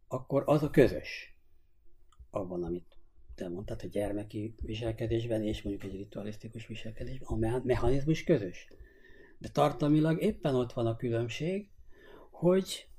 akkor 0.07 0.43
az 0.45 0.63
a 0.63 0.69
közös 0.69 1.37
abban, 2.29 2.63
amit 2.63 2.97
te 3.35 3.49
mondtad, 3.49 3.79
a 3.83 3.87
gyermeki 3.87 4.55
viselkedésben 4.61 5.43
és 5.43 5.61
mondjuk 5.61 5.91
egy 5.91 5.97
ritualisztikus 5.97 6.67
viselkedésben, 6.67 7.27
a 7.27 7.61
mechanizmus 7.63 8.23
közös. 8.23 8.67
De 9.37 9.49
tartalmilag 9.49 10.21
éppen 10.21 10.55
ott 10.55 10.73
van 10.73 10.87
a 10.87 10.95
különbség, 10.95 11.69
hogy 12.29 12.90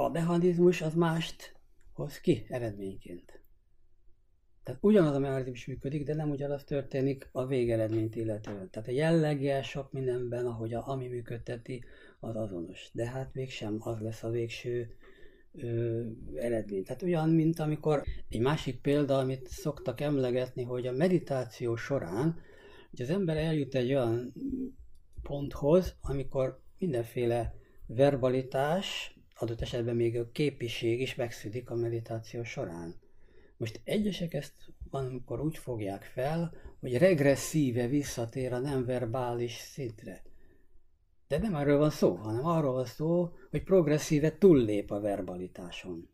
a 0.00 0.08
mechanizmus 0.08 0.82
az 0.82 0.94
mást 0.94 1.54
hoz 1.92 2.20
ki 2.20 2.46
eredményként. 2.48 3.40
Tehát 4.62 4.80
ugyanaz 4.82 5.14
a 5.14 5.18
mechanizmus 5.18 5.66
működik, 5.66 6.04
de 6.04 6.14
nem 6.14 6.30
ugyanaz 6.30 6.64
történik 6.64 7.28
a 7.32 7.46
végeredményt 7.46 8.16
illetően. 8.16 8.70
Tehát 8.70 8.88
a 8.88 8.92
jellege 8.92 9.62
sok 9.62 9.92
mindenben, 9.92 10.46
ahogy 10.46 10.74
a, 10.74 10.88
ami 10.88 11.08
működteti, 11.08 11.84
az 12.20 12.36
azonos. 12.36 12.90
De 12.92 13.08
hát 13.08 13.34
mégsem 13.34 13.76
az 13.78 14.00
lesz 14.00 14.22
a 14.22 14.30
végső 14.30 14.96
ö, 15.52 16.02
eredmény. 16.34 16.84
Tehát 16.84 17.02
olyan, 17.02 17.28
mint 17.28 17.58
amikor 17.58 18.02
egy 18.28 18.40
másik 18.40 18.80
példa, 18.80 19.18
amit 19.18 19.48
szoktak 19.48 20.00
emlegetni, 20.00 20.62
hogy 20.62 20.86
a 20.86 20.92
meditáció 20.92 21.76
során 21.76 22.40
hogy 22.90 23.02
az 23.02 23.10
ember 23.10 23.36
eljut 23.36 23.74
egy 23.74 23.94
olyan 23.94 24.32
ponthoz, 25.22 25.96
amikor 26.00 26.62
mindenféle 26.78 27.54
verbalitás, 27.86 29.19
adott 29.40 29.60
esetben 29.60 29.96
még 29.96 30.18
a 30.18 30.30
képiség 30.32 31.00
is 31.00 31.14
megszűnik 31.14 31.70
a 31.70 31.74
meditáció 31.74 32.42
során. 32.44 32.94
Most 33.56 33.80
egyesek 33.84 34.34
ezt 34.34 34.52
van, 34.90 35.06
amikor 35.06 35.40
úgy 35.40 35.58
fogják 35.58 36.02
fel, 36.02 36.52
hogy 36.80 36.98
regresszíve 36.98 37.86
visszatér 37.86 38.52
a 38.52 38.58
nem 38.58 38.84
verbális 38.84 39.54
szintre. 39.54 40.22
De 41.28 41.38
nem 41.38 41.54
erről 41.54 41.78
van 41.78 41.90
szó, 41.90 42.14
hanem 42.14 42.46
arról 42.46 42.72
van 42.72 42.84
szó, 42.84 43.32
hogy 43.50 43.62
progresszíve 43.62 44.38
túllép 44.38 44.90
a 44.90 45.00
verbalitáson. 45.00 46.08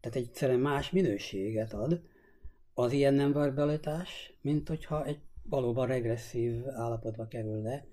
Tehát 0.00 0.18
egyszerűen 0.18 0.60
más 0.60 0.90
minőséget 0.90 1.72
ad 1.72 2.02
az 2.74 2.92
ilyen 2.92 3.14
nem 3.14 3.32
verbalitás, 3.32 4.38
mint 4.40 4.68
hogyha 4.68 5.04
egy 5.04 5.18
valóban 5.42 5.86
regresszív 5.86 6.68
állapotba 6.68 7.26
kerülne 7.26 7.84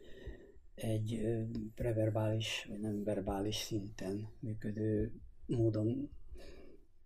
egy 0.83 1.37
preverbális 1.75 2.65
vagy 2.69 2.79
nem 2.79 3.03
verbális 3.03 3.55
szinten 3.55 4.27
működő 4.39 5.13
módon 5.45 6.09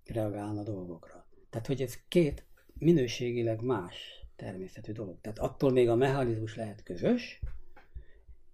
reagálna 0.05 0.63
dolgokra. 0.63 1.27
Tehát, 1.49 1.67
hogy 1.67 1.81
ez 1.81 1.99
két 2.07 2.45
minőségileg 2.73 3.61
más 3.61 4.25
természetű 4.35 4.91
dolog. 4.91 5.21
Tehát 5.21 5.39
attól 5.39 5.71
még 5.71 5.89
a 5.89 5.95
mechanizmus 5.95 6.55
lehet 6.55 6.83
közös, 6.83 7.39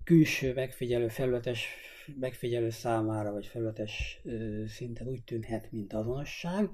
külső 0.03 0.53
megfigyelő, 0.53 1.07
felületes 1.07 1.65
megfigyelő 2.19 2.69
számára, 2.69 3.31
vagy 3.31 3.45
felületes 3.45 4.21
szinten 4.67 5.07
úgy 5.07 5.23
tűnhet, 5.23 5.71
mint 5.71 5.93
azonosság, 5.93 6.69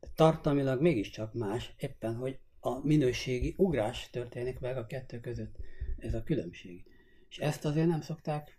de 0.00 0.08
tartalmilag 0.14 0.80
mégiscsak 0.80 1.34
más, 1.34 1.74
éppen, 1.78 2.14
hogy 2.14 2.38
a 2.60 2.86
minőségi 2.86 3.54
ugrás 3.56 4.10
történik 4.10 4.58
meg 4.58 4.76
a 4.76 4.86
kettő 4.86 5.20
között. 5.20 5.56
Ez 5.98 6.14
a 6.14 6.22
különbség. 6.22 6.84
És 7.28 7.38
ezt 7.38 7.64
azért 7.64 7.88
nem 7.88 8.00
szokták 8.00 8.58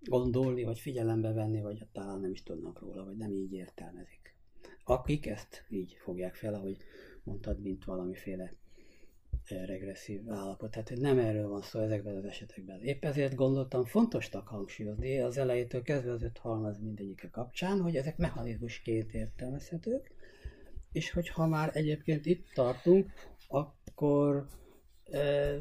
gondolni, 0.00 0.64
vagy 0.64 0.78
figyelembe 0.78 1.32
venni, 1.32 1.60
vagy 1.60 1.86
talán 1.92 2.20
nem 2.20 2.30
is 2.30 2.42
tudnak 2.42 2.80
róla, 2.80 3.04
vagy 3.04 3.16
nem 3.16 3.32
így 3.32 3.52
értelmezik. 3.52 4.36
Akik 4.84 5.26
ezt 5.26 5.64
így 5.68 5.96
fogják 6.02 6.34
fel, 6.34 6.54
ahogy 6.54 6.76
mondtad, 7.22 7.60
mint 7.60 7.84
valamiféle 7.84 8.54
regresszív 9.48 10.30
állapot. 10.30 10.70
Tehát 10.70 10.92
nem 10.96 11.18
erről 11.18 11.48
van 11.48 11.62
szó 11.62 11.80
ezekben 11.80 12.16
az 12.16 12.24
esetekben. 12.24 12.82
Épp 12.82 13.04
ezért 13.04 13.34
gondoltam 13.34 13.84
fontosnak 13.84 14.48
hangsúlyozni 14.48 15.18
az 15.18 15.36
elejétől 15.36 15.82
kezdve 15.82 16.12
az 16.12 16.22
öt 16.22 16.38
halmaz 16.38 16.78
mindegyike 16.78 17.30
kapcsán, 17.30 17.80
hogy 17.80 17.96
ezek 17.96 18.16
mechanizmusként 18.16 19.12
értelmezhetők, 19.12 20.10
és 20.92 21.10
hogyha 21.10 21.46
már 21.46 21.70
egyébként 21.72 22.26
itt 22.26 22.46
tartunk, 22.54 23.10
akkor 23.48 24.48
e, 25.04 25.54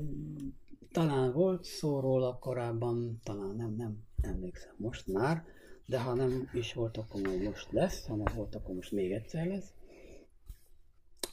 talán 0.91 1.31
volt 1.31 1.63
szó 1.63 1.99
róla 1.99 2.37
korábban, 2.39 3.19
talán 3.23 3.55
nem, 3.55 3.75
nem 3.75 3.97
emlékszem 4.21 4.73
most 4.77 5.07
már, 5.07 5.45
de 5.85 5.99
ha 5.99 6.13
nem 6.13 6.49
is 6.53 6.73
volt, 6.73 6.97
akkor 6.97 7.21
majd 7.21 7.41
most 7.41 7.71
lesz, 7.71 8.05
ha 8.07 8.15
nem 8.15 8.35
volt, 8.35 8.55
akkor 8.55 8.75
most 8.75 8.91
még 8.91 9.11
egyszer 9.11 9.45
lesz. 9.45 9.73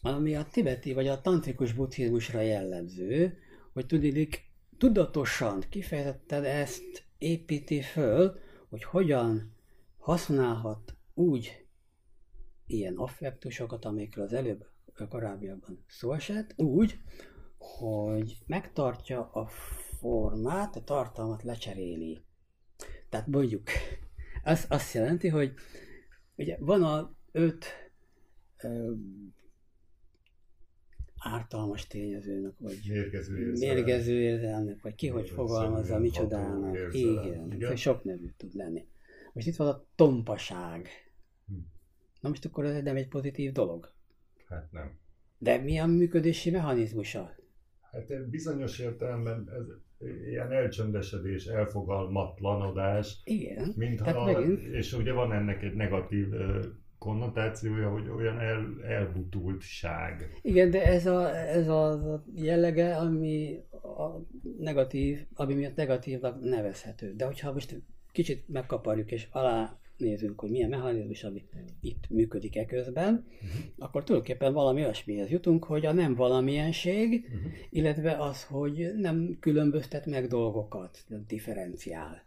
Ami 0.03 0.35
a 0.35 0.47
tibeti 0.51 0.93
vagy 0.93 1.09
a 1.09 1.21
tantrikus 1.21 1.73
buddhizmusra 1.73 2.41
jellemző, 2.41 3.39
hogy 3.73 3.87
tudilik, 3.87 4.51
tudatosan 4.79 5.65
kifejezetten 5.69 6.45
ezt 6.45 7.05
építi 7.19 7.81
föl, 7.81 8.39
hogy 8.69 8.85
hogyan 8.85 9.55
használhat 9.99 10.97
úgy 11.15 11.67
ilyen 12.67 12.97
affektusokat, 12.97 13.85
amikről 13.85 14.25
az 14.25 14.33
előbb 14.33 14.67
korábbiakban 15.09 15.85
szó 15.87 16.13
esett, 16.13 16.53
úgy, 16.57 16.99
hogy 17.59 18.39
megtartja 18.47 19.31
a 19.33 19.47
formát, 19.99 20.77
a 20.77 20.85
tartalmat 20.85 21.43
lecseréli. 21.43 22.25
Tehát 23.09 23.27
mondjuk, 23.27 23.63
az 24.43 24.67
azt 24.69 24.95
jelenti, 24.95 25.29
hogy 25.29 25.55
ugye 26.37 26.57
van 26.61 26.83
a 26.83 27.17
öt 27.33 27.65
ö, 28.63 28.93
ártalmas 31.19 31.87
tényezőnek, 31.87 32.53
vagy 32.59 32.79
mérgező 33.59 34.21
érzelmek, 34.21 34.83
vagy 34.83 34.95
ki 34.95 35.09
hogy 35.09 35.31
fogalmazza, 35.31 35.99
micsodának. 35.99 36.95
Igen, 36.95 37.53
Igen. 37.53 37.77
sok 37.77 38.05
nevű 38.05 38.33
tud 38.37 38.55
lenni. 38.55 38.87
Most 39.33 39.47
itt 39.47 39.57
van 39.57 39.69
a 39.69 39.85
tompaság. 39.95 40.89
Hm. 41.47 41.55
Na 42.21 42.29
most 42.29 42.45
akkor 42.45 42.65
ez 42.65 42.83
nem 42.83 42.97
egy 42.97 43.09
pozitív 43.09 43.53
dolog. 43.53 43.93
Hát 44.49 44.73
nem. 44.73 44.99
De 45.39 45.59
mi 45.59 45.79
a 45.79 45.87
működési 45.87 46.51
mechanizmusa? 46.51 47.35
Hát 47.97 48.29
bizonyos 48.29 48.79
értelemben 48.79 49.49
ez 49.59 49.65
ilyen 50.27 50.53
elcsöndesedés, 50.53 51.47
elfogalmatlanodás. 51.47 53.21
Igen. 53.25 53.73
Mintha, 53.77 54.25
megint... 54.25 54.61
És 54.61 54.93
ugye 54.93 55.13
van 55.13 55.33
ennek 55.33 55.63
egy 55.63 55.75
negatív 55.75 56.27
konnotációja, 56.99 57.91
hogy 57.91 58.09
olyan 58.09 58.41
el, 58.41 58.67
elbutultság. 58.85 60.39
Igen, 60.43 60.71
de 60.71 60.87
ez 60.87 61.07
a, 61.07 61.37
ez 61.37 61.69
a 61.69 62.25
jellege, 62.35 62.97
ami 62.97 63.61
a 63.83 64.21
negatív, 64.59 65.27
ami 65.35 65.55
miatt 65.55 65.77
negatívnak 65.77 66.41
nevezhető. 66.41 67.15
De 67.15 67.25
hogyha 67.25 67.53
most 67.53 67.83
kicsit 68.13 68.49
megkaparjuk 68.49 69.11
és 69.11 69.29
alá 69.31 69.79
nézünk, 69.97 70.41
hogy 70.41 70.51
milyen 70.51 70.69
mechanizmus, 70.69 71.25
ami 71.25 71.45
itt 71.81 72.09
működik 72.09 72.57
e 72.57 72.65
közben, 72.65 73.15
uh-huh. 73.15 73.51
akkor 73.79 74.05
tulajdonképpen 74.05 74.53
valami 74.53 74.81
olyasmihez 74.81 75.31
jutunk, 75.31 75.65
hogy 75.65 75.87
a 75.87 75.93
nem 75.93 76.15
valamilyenség, 76.15 77.25
uh-huh. 77.25 77.53
illetve 77.71 78.17
az, 78.17 78.45
hogy 78.45 78.93
nem 78.97 79.37
különböztet 79.41 80.07
meg 80.07 80.27
dolgokat, 80.27 81.05
nem 81.09 81.25
differenciál. 81.27 82.25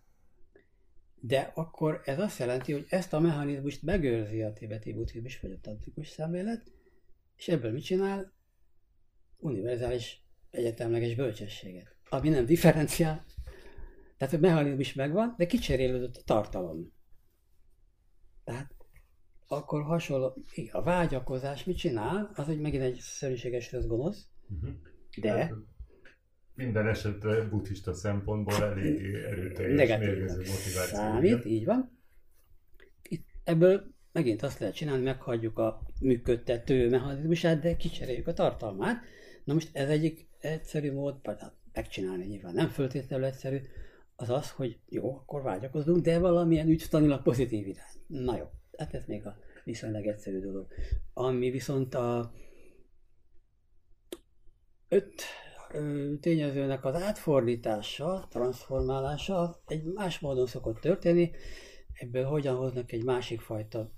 De 1.21 1.51
akkor 1.55 2.01
ez 2.05 2.19
azt 2.19 2.39
jelenti, 2.39 2.71
hogy 2.71 2.85
ezt 2.89 3.13
a 3.13 3.19
mechanizmust 3.19 3.83
megőrzi 3.83 4.41
a 4.41 4.53
tibeti 4.53 4.93
buddhizmus 4.93 5.39
vagy 5.39 5.51
a 5.51 5.59
tantrikus 5.61 6.07
szemlélet, 6.07 6.71
és 7.35 7.47
ebből 7.47 7.71
mit 7.71 7.83
csinál? 7.83 8.33
Univerzális 9.37 10.23
egyetemleges 10.51 11.15
bölcsességet, 11.15 11.95
ami 12.09 12.29
nem 12.29 12.45
differenciál. 12.45 13.25
Tehát 14.17 14.33
a 14.33 14.39
mechanizmus 14.39 14.93
megvan, 14.93 15.33
de 15.37 15.45
kicserélődött 15.45 16.17
a 16.17 16.23
tartalom. 16.25 16.93
Akkor 19.51 19.81
hasonló, 19.81 20.33
a 20.71 20.83
vágyakozás 20.83 21.63
mit 21.63 21.77
csinál? 21.77 22.31
Az 22.35 22.49
egy 22.49 22.59
megint 22.59 22.83
egy 22.83 22.99
szerűséges 22.99 23.73
az 23.73 23.87
gonosz, 23.87 24.27
uh-huh. 24.49 24.69
de 25.21 25.31
hát, 25.31 25.53
minden 26.53 26.87
esetre 26.87 27.43
buddhista 27.43 27.93
szempontból 27.93 28.63
elég 28.63 29.13
erőteljes 29.13 29.99
mérgező 29.99 30.37
motiváció. 30.37 30.97
Számít, 30.97 31.45
így 31.45 31.65
van. 31.65 31.97
Itt 33.09 33.25
ebből 33.43 33.93
megint 34.11 34.43
azt 34.43 34.59
lehet 34.59 34.75
csinálni, 34.75 35.03
meghagyjuk 35.03 35.57
a 35.57 35.81
működtető 36.01 36.89
mechanizmusát, 36.89 37.59
de 37.59 37.75
kicseréljük 37.75 38.27
a 38.27 38.33
tartalmát. 38.33 39.03
Na 39.43 39.53
most 39.53 39.69
ez 39.73 39.89
egyik 39.89 40.27
egyszerű 40.39 40.91
mód, 40.93 41.15
hát 41.23 41.53
megcsinálni 41.73 42.25
nyilván 42.25 42.53
nem 42.53 42.67
föltétlenül 42.67 43.25
egyszerű, 43.25 43.57
az 44.15 44.29
az, 44.29 44.51
hogy 44.51 44.79
jó, 44.89 45.15
akkor 45.15 45.41
vágyakozunk, 45.41 46.03
de 46.03 46.19
valamilyen 46.19 46.67
ügytanilag 46.67 47.21
pozitív 47.21 47.67
irány. 47.67 47.91
Na 48.07 48.37
jó, 48.37 48.45
hát 48.79 48.93
ez 48.93 49.05
még 49.05 49.25
a 49.25 49.37
viszonylag 49.63 50.05
egyszerű 50.05 50.39
dolog. 50.39 50.67
Ami 51.13 51.49
viszont 51.49 51.95
a 51.95 52.31
öt 54.87 55.21
tényezőnek 56.19 56.85
az 56.85 56.95
átfordítása, 56.95 58.27
transformálása 58.29 59.61
egy 59.67 59.83
más 59.83 60.19
módon 60.19 60.47
szokott 60.47 60.79
történni, 60.79 61.31
ebből 61.93 62.23
hogyan 62.23 62.55
hoznak 62.55 62.91
egy 62.91 63.03
másik 63.03 63.41
fajta 63.41 63.91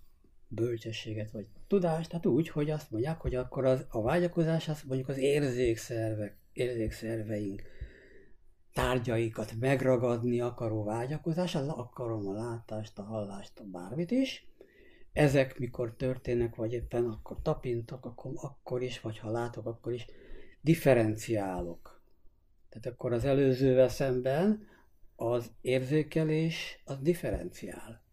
bölcsességet 0.47 1.31
vagy 1.31 1.47
tudást, 1.67 2.09
tehát 2.09 2.25
úgy, 2.25 2.49
hogy 2.49 2.69
azt 2.69 2.91
mondják, 2.91 3.21
hogy 3.21 3.35
akkor 3.35 3.65
az, 3.65 3.85
a 3.89 4.01
vágyakozás 4.01 4.69
az 4.69 4.81
mondjuk 4.87 5.09
az 5.09 5.17
érzékszervek, 5.17 6.37
érzékszerveink 6.53 7.61
tárgyaikat 8.73 9.53
megragadni 9.59 10.41
akaró 10.41 10.83
vágyakozás, 10.83 11.55
az 11.55 11.67
akarom 11.67 12.27
a 12.27 12.33
látást, 12.33 12.99
a 12.99 13.03
hallást, 13.03 13.59
a 13.59 13.63
bármit 13.63 14.11
is. 14.11 14.50
Ezek 15.13 15.59
mikor 15.59 15.95
történnek, 15.95 16.55
vagy 16.55 16.73
éppen 16.73 17.05
akkor 17.05 17.41
tapintok, 17.41 18.05
akkor, 18.05 18.31
akkor 18.35 18.81
is, 18.81 19.01
vagy 19.01 19.17
ha 19.17 19.31
látok, 19.31 19.65
akkor 19.65 19.93
is 19.93 20.05
differenciálok. 20.61 22.01
Tehát 22.69 22.85
akkor 22.85 23.13
az 23.13 23.25
előzővel 23.25 23.89
szemben 23.89 24.67
az 25.15 25.51
érzékelés 25.61 26.81
az 26.85 26.97
differenciál. 27.01 28.03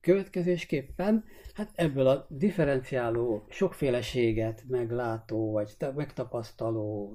Következésképpen, 0.00 1.24
hát 1.54 1.70
ebből 1.74 2.06
a 2.06 2.26
differenciáló, 2.30 3.46
sokféleséget 3.48 4.64
meglátó, 4.68 5.50
vagy 5.50 5.76
megtapasztaló 5.94 7.14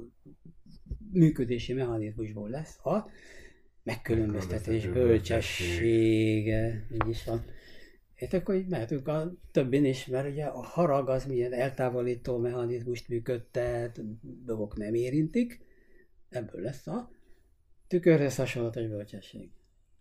működési 1.12 1.74
mechanizmusból 1.74 2.50
lesz 2.50 2.86
a 2.86 3.10
megkülönböztetés 3.84 4.88
bölcsessége. 4.88 6.88
Így 6.92 7.10
is 7.10 7.26
van. 7.26 7.44
És 8.16 8.34
akkor 8.34 8.56
így 8.56 8.68
mehetünk 8.68 9.08
a 9.08 9.34
többin 9.52 9.86
is, 9.86 10.06
mert 10.06 10.30
ugye 10.30 10.46
a 10.46 10.62
harag 10.62 11.10
az 11.10 11.26
milyen 11.26 11.54
eltávolító 11.54 12.38
mechanizmust 12.38 13.08
működtet, 13.08 14.02
dolgok 14.46 14.78
nem 14.78 14.94
érintik, 14.94 15.60
ebből 16.30 16.62
lesz 16.62 16.88
a 16.88 17.12
tükörhez 17.88 18.36
hasonlatos 18.36 18.88
bölcsesség. 18.88 19.50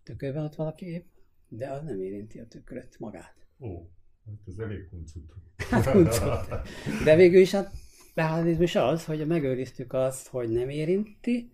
Tükörben 0.03 0.43
ott 0.43 0.55
van 0.55 0.67
a 0.67 0.75
kép, 0.75 1.05
de 1.47 1.69
az 1.71 1.83
nem 1.83 2.01
érinti 2.01 2.39
a 2.39 2.47
tükröt 2.47 2.99
magát. 2.99 3.35
Ó, 3.59 3.89
hát 4.25 4.39
ez 4.47 4.57
elég 4.59 4.89
kuncut. 4.89 5.33
Hát 5.69 6.67
de 7.03 7.15
végül 7.15 7.39
is 7.39 7.53
a 7.53 7.71
mechanizmus 8.13 8.75
az, 8.75 9.05
hogy 9.05 9.27
megőriztük 9.27 9.93
azt, 9.93 10.27
hogy 10.27 10.49
nem 10.49 10.69
érinti, 10.69 11.51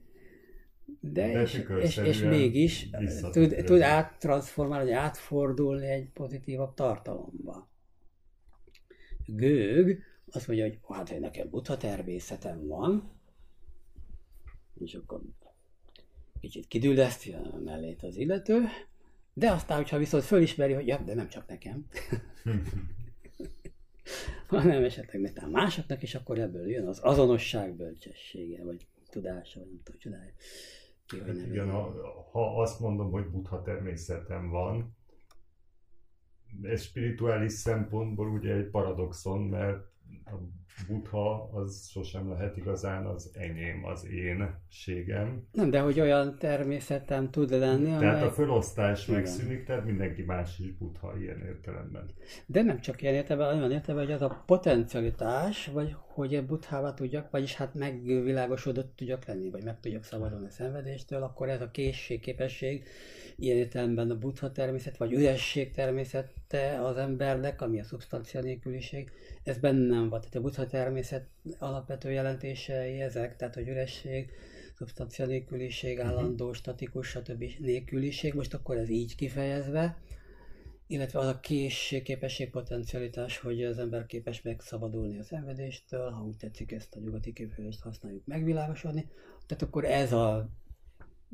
de, 0.99 1.31
de 1.31 1.41
és, 1.41 1.63
és, 1.81 1.97
és 1.97 2.21
mégis 2.21 2.89
tud, 3.31 3.55
tud 3.65 3.81
áttransformálni, 3.81 4.91
átfordulni 4.91 5.87
egy 5.87 6.09
pozitívabb 6.09 6.73
tartalomba. 6.73 7.69
Gőg 9.25 10.03
azt 10.31 10.47
mondja, 10.47 10.65
hogy 10.65 10.79
hát 10.89 11.09
hogy 11.09 11.19
nekem 11.19 11.49
buta 11.49 11.77
természetem 11.77 12.67
van, 12.67 13.11
és 14.79 14.93
akkor 14.93 15.21
kicsit 16.39 16.67
kidüldeszti 16.67 17.33
a 17.33 17.59
mellét 17.63 18.03
az 18.03 18.17
illető, 18.17 18.63
de 19.33 19.51
aztán, 19.51 19.77
hogyha 19.77 19.97
viszont 19.97 20.23
fölismeri, 20.23 20.73
hogy 20.73 20.87
ja, 20.87 21.01
de 21.05 21.13
nem 21.13 21.29
csak 21.29 21.47
nekem, 21.47 21.87
hanem 24.47 24.83
esetleg 24.83 25.21
netán 25.21 25.49
másoknak, 25.49 26.01
és 26.01 26.15
akkor 26.15 26.39
ebből 26.39 26.69
jön 26.69 26.87
az 26.87 26.99
azonosság 27.03 27.75
bölcsessége, 27.75 28.63
vagy 28.63 28.87
tudása, 29.09 29.59
vagy 29.59 29.67
nem 29.67 29.81
tudom, 29.83 29.99
csinálja 29.99 30.31
hogy 31.11 31.19
Hát 31.19 31.27
nevezni. 31.27 31.49
igen, 31.51 31.69
ha, 31.71 31.93
ha 32.31 32.61
azt 32.61 32.79
mondom, 32.79 33.11
hogy 33.11 33.29
buddha 33.29 33.61
természetem 33.61 34.49
van, 34.49 34.95
ez 36.61 36.81
spirituális 36.81 37.51
szempontból 37.51 38.27
ugye 38.29 38.53
egy 38.53 38.69
paradoxon, 38.69 39.41
mert 39.41 39.85
a 40.25 40.35
buddha 40.87 41.49
az 41.53 41.89
sosem 41.89 42.29
lehet 42.29 42.57
igazán 42.57 43.05
az 43.05 43.31
enyém, 43.33 43.85
az 43.85 44.05
énségem. 44.05 45.47
Nem, 45.51 45.69
de 45.69 45.79
hogy 45.79 45.99
olyan 45.99 46.37
természetem 46.37 47.29
tud 47.29 47.49
lenni, 47.49 47.85
Tehát 47.85 48.01
amely... 48.01 48.23
a 48.23 48.31
felosztás 48.31 49.07
Igen. 49.07 49.19
megszűnik, 49.19 49.63
tehát 49.63 49.85
mindenki 49.85 50.21
más 50.21 50.59
is 50.59 50.71
buddha 50.71 51.17
ilyen 51.19 51.41
értelemben. 51.45 52.09
De 52.45 52.61
nem 52.61 52.79
csak 52.79 53.01
ilyen 53.01 53.13
értelemben, 53.13 53.47
hanem 53.47 53.63
olyan 53.63 53.77
értelemben, 53.77 54.05
hogy 54.05 54.23
az 54.23 54.31
a 54.31 54.43
potencialitás, 54.45 55.67
vagy 55.67 55.95
hogy 56.13 56.45
buthává 56.45 56.93
tudjak, 56.93 57.31
vagyis 57.31 57.55
hát 57.55 57.73
megvilágosodott 57.73 58.95
tudjak 58.95 59.25
lenni, 59.25 59.49
vagy 59.49 59.63
meg 59.63 59.79
tudjak 59.79 60.03
szabadulni 60.03 60.45
a 60.45 60.49
szenvedéstől, 60.49 61.23
akkor 61.23 61.49
ez 61.49 61.61
a 61.61 61.71
készség, 61.71 62.19
képesség, 62.19 62.87
ilyen 63.41 63.57
értelemben 63.57 64.09
a 64.09 64.17
buddha 64.17 64.51
természet, 64.51 64.97
vagy 64.97 65.13
üresség 65.13 65.71
természete 65.71 66.81
az 66.83 66.97
embernek, 66.97 67.61
ami 67.61 67.79
a 67.79 67.83
szubstancia 67.83 68.41
nélküliség, 68.41 69.11
ez 69.43 69.57
bennem 69.57 70.09
van. 70.09 70.19
Tehát 70.19 70.35
a 70.35 70.41
buddha 70.41 70.67
természet 70.67 71.27
alapvető 71.59 72.11
jelentései 72.11 73.01
ezek, 73.01 73.35
tehát 73.35 73.53
hogy 73.53 73.67
üresség, 73.67 74.31
szubstancia 74.77 75.25
nélküliség, 75.25 75.99
állandó, 75.99 76.53
statikus, 76.53 77.07
stb. 77.07 77.43
nélküliség, 77.59 78.33
most 78.33 78.53
akkor 78.53 78.77
ez 78.77 78.89
így 78.89 79.15
kifejezve, 79.15 79.97
illetve 80.87 81.19
az 81.19 81.27
a 81.27 81.39
készség, 81.39 82.03
képesség, 82.03 82.49
potencialitás, 82.49 83.37
hogy 83.37 83.63
az 83.63 83.79
ember 83.79 84.05
képes 84.05 84.41
megszabadulni 84.41 85.17
a 85.17 85.23
szenvedéstől, 85.23 86.09
ha 86.09 86.23
úgy 86.23 86.37
tetszik 86.37 86.71
ezt 86.71 86.95
a 86.95 86.99
nyugati 86.99 87.33
kifejezést 87.33 87.81
használjuk 87.81 88.25
megvilágosodni, 88.25 89.09
tehát 89.45 89.63
akkor 89.63 89.85
ez 89.85 90.13
a 90.13 90.49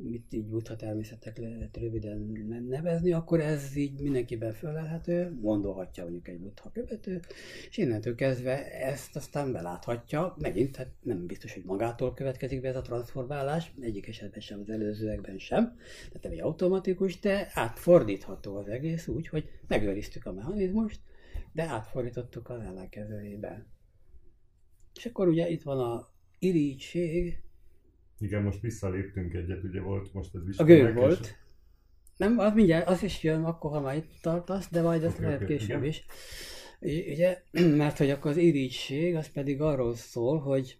mit 0.00 0.32
így 0.32 0.46
buddha 0.46 0.76
természetek 0.76 1.38
lehet 1.38 1.76
röviden 1.76 2.18
ne- 2.48 2.60
nevezni, 2.60 3.12
akkor 3.12 3.40
ez 3.40 3.76
így 3.76 4.00
mindenkiben 4.00 4.52
fölelhető, 4.52 5.38
gondolhatja 5.40 6.02
mondjuk 6.02 6.28
egy 6.28 6.38
buddha 6.38 6.70
követő, 6.72 7.20
és 7.68 7.76
innentől 7.76 8.14
kezdve 8.14 8.72
ezt 8.72 9.16
aztán 9.16 9.52
beláthatja, 9.52 10.36
megint, 10.38 10.76
hát 10.76 10.90
nem 11.02 11.26
biztos, 11.26 11.54
hogy 11.54 11.62
magától 11.64 12.14
következik 12.14 12.60
be 12.60 12.68
ez 12.68 12.76
a 12.76 12.80
transformálás, 12.80 13.72
egyik 13.80 14.08
esetben 14.08 14.40
sem, 14.40 14.60
az 14.60 14.70
előzőekben 14.70 15.38
sem, 15.38 15.64
tehát 16.06 16.22
nem 16.22 16.32
egy 16.32 16.40
automatikus, 16.40 17.20
de 17.20 17.50
átfordítható 17.52 18.56
az 18.56 18.68
egész 18.68 19.08
úgy, 19.08 19.28
hogy 19.28 19.48
megőriztük 19.66 20.26
a 20.26 20.32
mechanizmust, 20.32 21.00
de 21.52 21.62
átfordítottuk 21.62 22.48
az 22.48 22.60
ellenkezőjében. 22.60 23.66
És 24.94 25.06
akkor 25.06 25.28
ugye 25.28 25.48
itt 25.48 25.62
van 25.62 25.78
a 25.78 26.08
irigység, 26.38 27.42
Igen, 28.20 28.42
most 28.42 28.60
visszaléptünk 28.60 29.34
egyet, 29.34 29.64
ugye 29.64 29.80
volt 29.80 30.12
most 30.14 30.34
az 30.34 30.40
a 30.40 30.44
Vista 30.44 30.64
gő 30.64 30.88
és- 30.88 30.94
volt. 30.94 31.36
Nem, 32.16 32.38
az 32.38 32.54
mindjárt, 32.54 32.88
az 32.88 33.02
is 33.02 33.22
jön 33.22 33.44
akkor, 33.44 33.70
ha 33.70 33.80
már 33.80 33.96
itt 33.96 34.10
tartasz, 34.22 34.70
de 34.70 34.82
majd 34.82 35.02
ezt 35.02 35.16
Oké, 35.16 35.24
lehet 35.24 35.42
oké, 35.42 35.56
később 35.56 35.82
igen. 35.82 35.84
is. 35.84 36.04
Ugye, 37.12 37.42
mert 37.76 37.98
hogy 37.98 38.10
akkor 38.10 38.30
az 38.30 38.36
irigység, 38.36 39.14
az 39.14 39.28
pedig 39.32 39.60
arról 39.60 39.94
szól, 39.94 40.38
hogy 40.38 40.78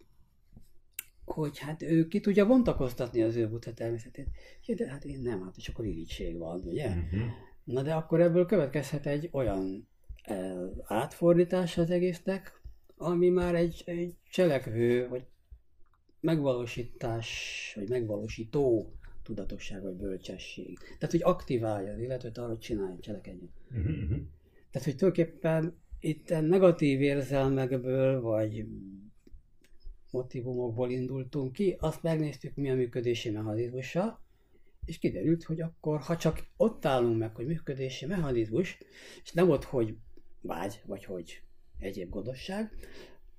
hogy 1.24 1.58
hát 1.58 1.82
ő 1.82 2.06
ki 2.06 2.20
tudja 2.20 2.46
bontakoztatni 2.46 3.22
az 3.22 3.36
ő 3.36 3.48
buta 3.48 3.72
természetét. 3.72 4.26
Ja, 4.66 4.74
de 4.74 4.88
hát 4.88 5.04
én 5.04 5.20
nem, 5.20 5.42
hát 5.42 5.56
és 5.56 5.68
akkor 5.68 5.84
irigység 5.84 6.38
van, 6.38 6.60
ugye? 6.60 6.88
Mhm. 6.88 7.20
Na 7.64 7.82
de 7.82 7.94
akkor 7.94 8.20
ebből 8.20 8.46
következhet 8.46 9.06
egy 9.06 9.28
olyan 9.32 9.88
eh, 10.22 10.52
átfordítás 10.84 11.78
az 11.78 11.90
egésznek, 11.90 12.60
ami 12.96 13.28
már 13.28 13.54
egy, 13.54 13.82
egy 13.86 14.14
cselekvő, 14.30 15.08
vagy 15.08 15.24
megvalósítás, 16.20 17.72
vagy 17.74 17.88
megvalósító 17.88 18.92
tudatosság, 19.22 19.82
vagy 19.82 19.94
bölcsesség. 19.94 20.78
Tehát, 20.78 21.10
hogy 21.10 21.22
aktiválja 21.22 21.92
az 21.92 22.00
illetőt 22.00 22.38
arra, 22.38 22.48
hogy 22.48 22.58
csináljon, 22.58 23.00
cselekedjen. 23.00 23.50
Mhm, 23.68 23.90
mhm. 23.90 24.14
Tehát, 24.70 24.86
hogy 24.86 24.96
tulajdonképpen 24.96 25.76
itt 26.00 26.28
negatív 26.28 27.00
érzelmekből, 27.00 28.20
vagy 28.20 28.66
motivumokból 30.10 30.90
indultunk 30.90 31.52
ki, 31.52 31.76
azt 31.78 32.02
megnéztük, 32.02 32.54
mi 32.54 32.70
a 32.70 32.74
működési 32.74 33.30
mechanizmusa, 33.30 34.22
és 34.84 34.98
kiderült, 34.98 35.44
hogy 35.44 35.60
akkor, 35.60 36.00
ha 36.00 36.16
csak 36.16 36.46
ott 36.56 36.84
állunk 36.84 37.18
meg, 37.18 37.34
hogy 37.34 37.46
működési 37.46 38.06
mechanizmus, 38.06 38.78
és 39.22 39.32
nem 39.32 39.50
ott, 39.50 39.64
hogy 39.64 39.96
vágy, 40.40 40.82
vagy 40.86 41.04
hogy 41.04 41.42
egyéb 41.78 42.10
gonoszság, 42.10 42.72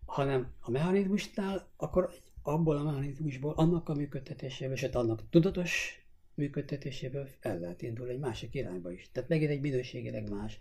hanem 0.06 0.54
a 0.60 0.72
mechanizmusnál, 0.72 1.70
akkor 1.78 2.10
abból 2.54 2.78
a 2.78 2.84
mechanizmusból, 2.84 3.54
annak 3.56 3.90
a 3.90 3.94
működtetéséből, 3.94 4.74
és 4.74 4.84
annak 4.84 5.24
tudatos 5.30 6.02
működtetéséből 6.34 7.28
el 7.40 7.60
lehet 7.60 7.82
indulni 7.82 8.12
egy 8.12 8.20
másik 8.20 8.56
irányba 8.56 8.92
is. 8.92 9.10
Tehát 9.12 9.30
megint 9.30 9.52
egy 9.52 9.62
minőségileg 9.62 10.30
más 10.30 10.58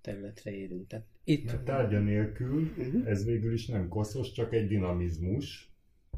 területre 0.00 0.50
érünk. 0.56 0.86
Tehát 0.86 1.06
itt... 1.24 1.44
Mert 1.44 1.64
tárgya 1.64 1.98
nélkül 1.98 2.60
Mhm. 2.76 3.06
ez 3.06 3.24
végül 3.24 3.52
is 3.52 3.66
nem 3.66 3.88
koszos, 3.88 4.32
csak 4.32 4.54
egy 4.54 4.66
dinamizmus, 4.68 5.69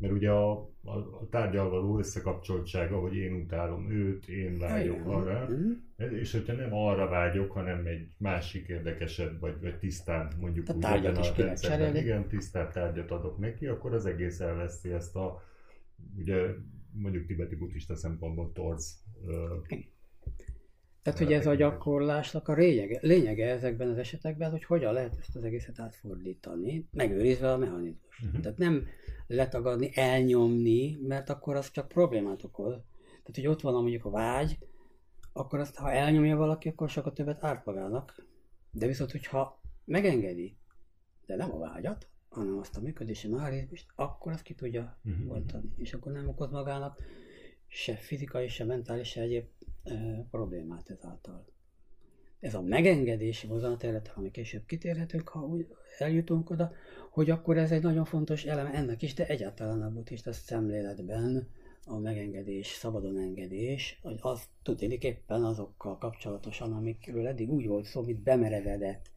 mert 0.02 0.14
ugye 0.14 0.30
a, 0.30 0.52
a, 0.84 0.96
a 0.96 1.28
tárgyal 1.30 1.70
való 1.70 1.98
összekapcsoltsága, 1.98 3.00
hogy 3.00 3.14
én 3.16 3.32
utálom 3.34 3.90
őt, 3.90 4.28
én 4.28 4.58
vágyok 4.58 4.96
Igen. 4.96 5.06
arra, 5.06 5.48
Mhm. 5.48 5.70
és 6.14 6.32
hogyha 6.32 6.52
nem 6.52 6.74
arra 6.74 7.08
vágyok, 7.08 7.52
hanem 7.52 7.86
egy 7.86 8.08
másik 8.18 8.68
érdekesebb, 8.68 9.40
vagy, 9.40 9.60
vagy 9.60 9.78
tisztán 9.78 10.32
mondjuk 10.40 10.66
Tehát 10.66 10.76
úgy 10.84 10.90
tárgyat 10.90 11.18
is 11.18 11.30
a 11.30 11.34
rendszerben, 11.46 11.96
igen, 11.96 12.28
tisztább 12.28 12.72
tárgyat 12.72 13.10
adok 13.10 13.38
neki, 13.38 13.66
akkor 13.66 13.94
az 13.94 14.06
egész 14.06 14.40
elveszi 14.40 14.92
ezt 14.92 15.16
a, 15.16 15.42
ugye 16.18 16.46
mondjuk 16.92 17.26
tibeti 17.26 17.56
buddhista 17.56 17.94
szempontból 17.96 18.52
torz 18.52 19.04
Tehát, 21.02 21.18
hogy 21.18 21.32
ez 21.32 21.46
a 21.46 21.54
gyakorlásnak 21.54 22.48
a 22.48 22.52
lényege, 22.52 22.98
lényege 23.02 23.50
ezekben 23.50 23.88
az 23.88 23.98
esetekben, 23.98 24.50
hogy 24.50 24.64
hogyan 24.64 24.92
lehet 24.92 25.16
ezt 25.18 25.36
az 25.36 25.44
egészet 25.44 25.78
átfordítani, 25.78 26.88
megőrizve 26.92 27.52
a 27.52 27.56
mechanizmus. 27.56 28.18
Mhm. 28.20 28.40
Tehát 28.40 28.58
nem 28.58 28.86
letagadni, 29.26 29.90
elnyomni, 29.94 30.98
mert 31.02 31.30
akkor 31.30 31.56
az 31.56 31.70
csak 31.70 31.88
problémát 31.88 32.44
okoz. 32.44 32.72
Tehát, 33.04 33.34
hogy 33.34 33.46
ott 33.46 33.60
van 33.60 33.72
mondjuk 33.72 34.04
a 34.04 34.10
vágy, 34.10 34.58
akkor 35.32 35.58
azt, 35.58 35.76
ha 35.76 35.92
elnyomja 35.92 36.36
valaki, 36.36 36.68
akkor 36.68 36.88
sokkal 36.90 37.12
többet 37.12 37.44
árt 37.44 37.64
magának. 37.64 38.26
De 38.70 38.86
viszont, 38.86 39.10
hogyha 39.10 39.60
megengedi, 39.84 40.56
de 41.26 41.36
nem 41.36 41.52
a 41.52 41.58
vágyat, 41.58 42.08
hanem 42.28 42.58
azt 42.58 42.76
a 42.76 42.80
működési 42.80 43.28
mechanizmust, 43.28 43.86
akkor 43.94 44.32
azt 44.32 44.42
ki 44.42 44.54
tudja 44.54 44.98
Mhm. 45.02 45.26
bontani. 45.26 45.72
És 45.76 45.92
akkor 45.92 46.12
nem 46.12 46.28
okoz 46.28 46.50
magának 46.50 47.02
se 47.66 47.94
fizikai, 47.94 48.48
se 48.48 48.64
mentális, 48.64 49.08
se 49.08 49.20
egyéb 49.20 49.44
problémát 50.30 50.90
ezáltal. 50.90 51.44
Ez 52.40 52.54
a 52.54 52.62
megengedési 52.62 53.46
mozzanat 53.46 54.12
ami 54.14 54.30
később 54.30 54.66
kitérhetünk, 54.66 55.28
ha 55.28 55.40
úgy 55.40 55.66
eljutunk 55.98 56.50
oda, 56.50 56.72
hogy 57.10 57.30
akkor 57.30 57.56
ez 57.58 57.72
egy 57.72 57.82
nagyon 57.82 58.04
fontos 58.04 58.44
eleme 58.44 58.72
ennek 58.72 59.02
is, 59.02 59.14
de 59.14 59.26
egyáltalán 59.26 59.82
a 59.82 59.90
buddhista 59.90 60.32
szemléletben 60.32 61.48
a 61.86 61.98
megengedés, 61.98 62.66
szabadon 62.66 63.18
engedés, 63.18 63.98
hogy 64.02 64.18
az 64.20 64.42
tudnék 64.62 65.04
éppen 65.04 65.44
azokkal 65.44 65.98
kapcsolatosan, 65.98 66.72
amikről 66.72 67.26
eddig 67.26 67.50
úgy 67.50 67.66
volt 67.66 67.84
szó, 67.84 68.02
mint 68.02 68.22
bemerevedett, 68.22 69.10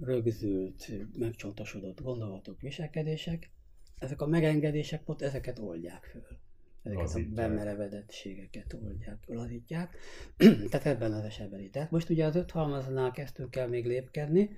rögzült, 0.00 0.90
megcsontosodott 1.18 2.00
gondolatok, 2.00 2.60
viselkedések, 2.60 3.50
ezek 3.98 4.20
a 4.20 4.26
megengedések 4.26 5.04
pont 5.04 5.22
ezeket 5.22 5.58
oldják 5.58 6.04
föl. 6.04 6.38
Ezeket 6.82 7.14
a 7.14 7.34
bemerevedettségeket 7.34 8.72
oldják, 8.72 9.18
lazítják. 9.26 9.96
Tehát 10.70 10.86
ebben 10.86 11.12
az 11.12 11.24
esetben 11.24 11.60
itt. 11.60 11.72
Tehát 11.72 11.90
most 11.90 12.10
ugye 12.10 12.24
az 12.24 12.36
öt 12.36 12.50
halmaznál 12.50 13.10
kezdtünk 13.10 13.56
el 13.56 13.68
még 13.68 13.86
lépkedni, 13.86 14.50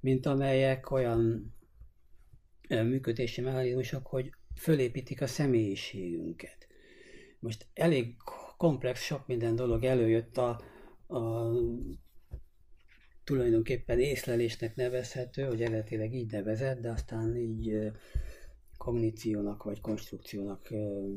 mint 0.00 0.26
amelyek 0.26 0.90
olyan 0.90 1.52
működési 2.68 3.40
mechanizmusok, 3.40 4.06
hogy 4.06 4.32
fölépítik 4.56 5.20
a 5.20 5.26
személyiségünket. 5.26 6.66
Most 7.38 7.66
elég 7.74 8.16
komplex, 8.56 9.02
sok 9.02 9.26
minden 9.26 9.56
dolog 9.56 9.84
előjött 9.84 10.36
a, 10.36 10.48
a 11.06 11.50
tulajdonképpen 13.24 13.98
észlelésnek 13.98 14.76
nevezhető, 14.76 15.42
hogy 15.42 15.62
eredetileg 15.62 16.14
így 16.14 16.30
nevezett, 16.30 16.80
de 16.80 16.90
aztán 16.90 17.36
így 17.36 17.92
kogníciónak 18.82 19.62
vagy 19.62 19.80
konstrukciónak, 19.80 20.70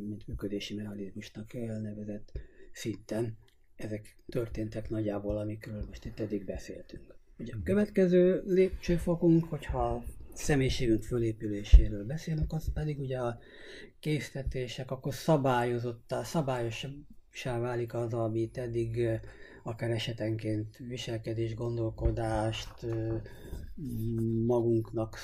mint 0.07 0.27
működési 0.27 0.75
mechanizmusnak 0.75 1.53
elnevezett 1.53 2.31
szinten. 2.71 3.37
Ezek 3.75 4.15
történtek 4.29 4.89
nagyjából, 4.89 5.37
amikről 5.37 5.85
most 5.87 6.05
itt 6.05 6.19
eddig 6.19 6.45
beszéltünk. 6.45 7.15
Ugye 7.37 7.53
a 7.53 7.63
következő 7.63 8.43
lépcsőfokunk, 8.45 9.45
hogyha 9.45 10.03
személyiségünk 10.33 11.03
fölépüléséről 11.03 12.05
beszélünk, 12.05 12.53
az 12.53 12.73
pedig 12.73 12.99
ugye 12.99 13.17
a 13.17 13.39
késztetések, 13.99 14.91
akkor 14.91 15.13
szabályozottá, 15.13 16.23
szabályos 16.23 16.87
válik 17.43 17.93
az, 17.93 18.13
amit 18.13 18.57
eddig 18.57 19.19
akár 19.67 19.91
esetenként 19.91 20.77
viselkedés, 20.77 21.53
gondolkodást, 21.53 22.85
magunknak 24.45 25.17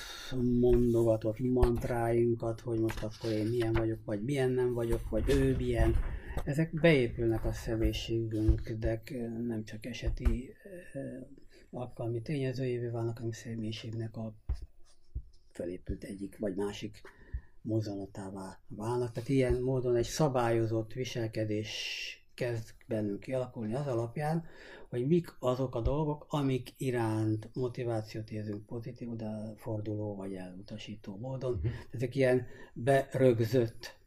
mondogatott 0.60 1.40
mantráinkat, 1.40 2.60
hogy 2.60 2.80
most 2.80 3.04
akkor 3.04 3.32
én 3.32 3.46
milyen 3.46 3.74
vagyok, 3.74 4.06
vagy 4.06 4.24
milyen 4.24 4.52
nem 4.52 4.74
vagyok, 4.74 5.10
vagy 5.10 5.30
ő 5.30 5.56
milyen. 5.56 5.96
Ezek 6.46 6.74
beépülnek 6.74 7.46
a 7.46 7.54
személyiségünk, 7.54 8.70
de 8.70 9.02
nem 9.48 9.64
csak 9.64 9.86
eseti 9.86 10.54
alkalmi 11.70 12.22
tényezőjévé 12.22 12.88
válnak, 12.88 13.18
hanem 13.18 13.32
személyiségnek 13.32 14.18
a 14.18 14.36
felépült 15.50 16.04
egyik 16.04 16.38
vagy 16.40 16.56
másik 16.56 17.02
mozzanatává 17.62 18.60
válnak. 18.68 19.12
Tehát 19.12 19.30
ilyen 19.30 19.62
módon 19.62 19.96
egy 19.96 20.06
szabályozott 20.06 20.94
viselkedés 20.94 22.16
kezd 22.34 22.70
bennünk 22.88 23.20
kialakulni 23.20 23.74
az 23.74 23.88
alapján, 23.88 24.46
hogy 24.90 25.08
mik 25.08 25.36
azok 25.40 25.76
a 25.76 25.82
dolgok, 25.82 26.26
amik 26.30 26.74
iránt 26.78 27.50
motivációt 27.54 28.32
érzünk 28.32 28.66
pozitív, 28.66 29.16
de 29.16 29.54
forduló 29.56 30.16
vagy 30.16 30.34
elutasító 30.34 31.18
módon. 31.18 31.54
Uh-huh. 31.54 31.72
Ezek 31.92 32.16
ilyen 32.16 32.46
berögzött 32.74 34.00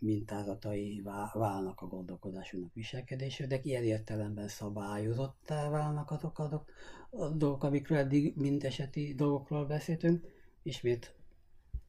mintázatai 0.00 1.02
válnak 1.32 1.80
a 1.80 1.86
gondolkodásunknak, 1.86 2.74
viselkedésünk, 2.74 3.48
de 3.48 3.60
ilyen 3.62 3.82
értelemben 3.82 4.48
szabályozottá 4.48 5.68
válnak 5.68 6.10
azok, 6.10 6.38
azok 6.38 6.70
a 7.10 7.28
dolgok, 7.28 7.64
amikről 7.64 7.98
eddig 7.98 8.36
mind 8.36 8.64
eseti 8.64 9.14
dolgokról 9.14 9.66
beszéltünk. 9.66 10.24
Ismét 10.62 11.14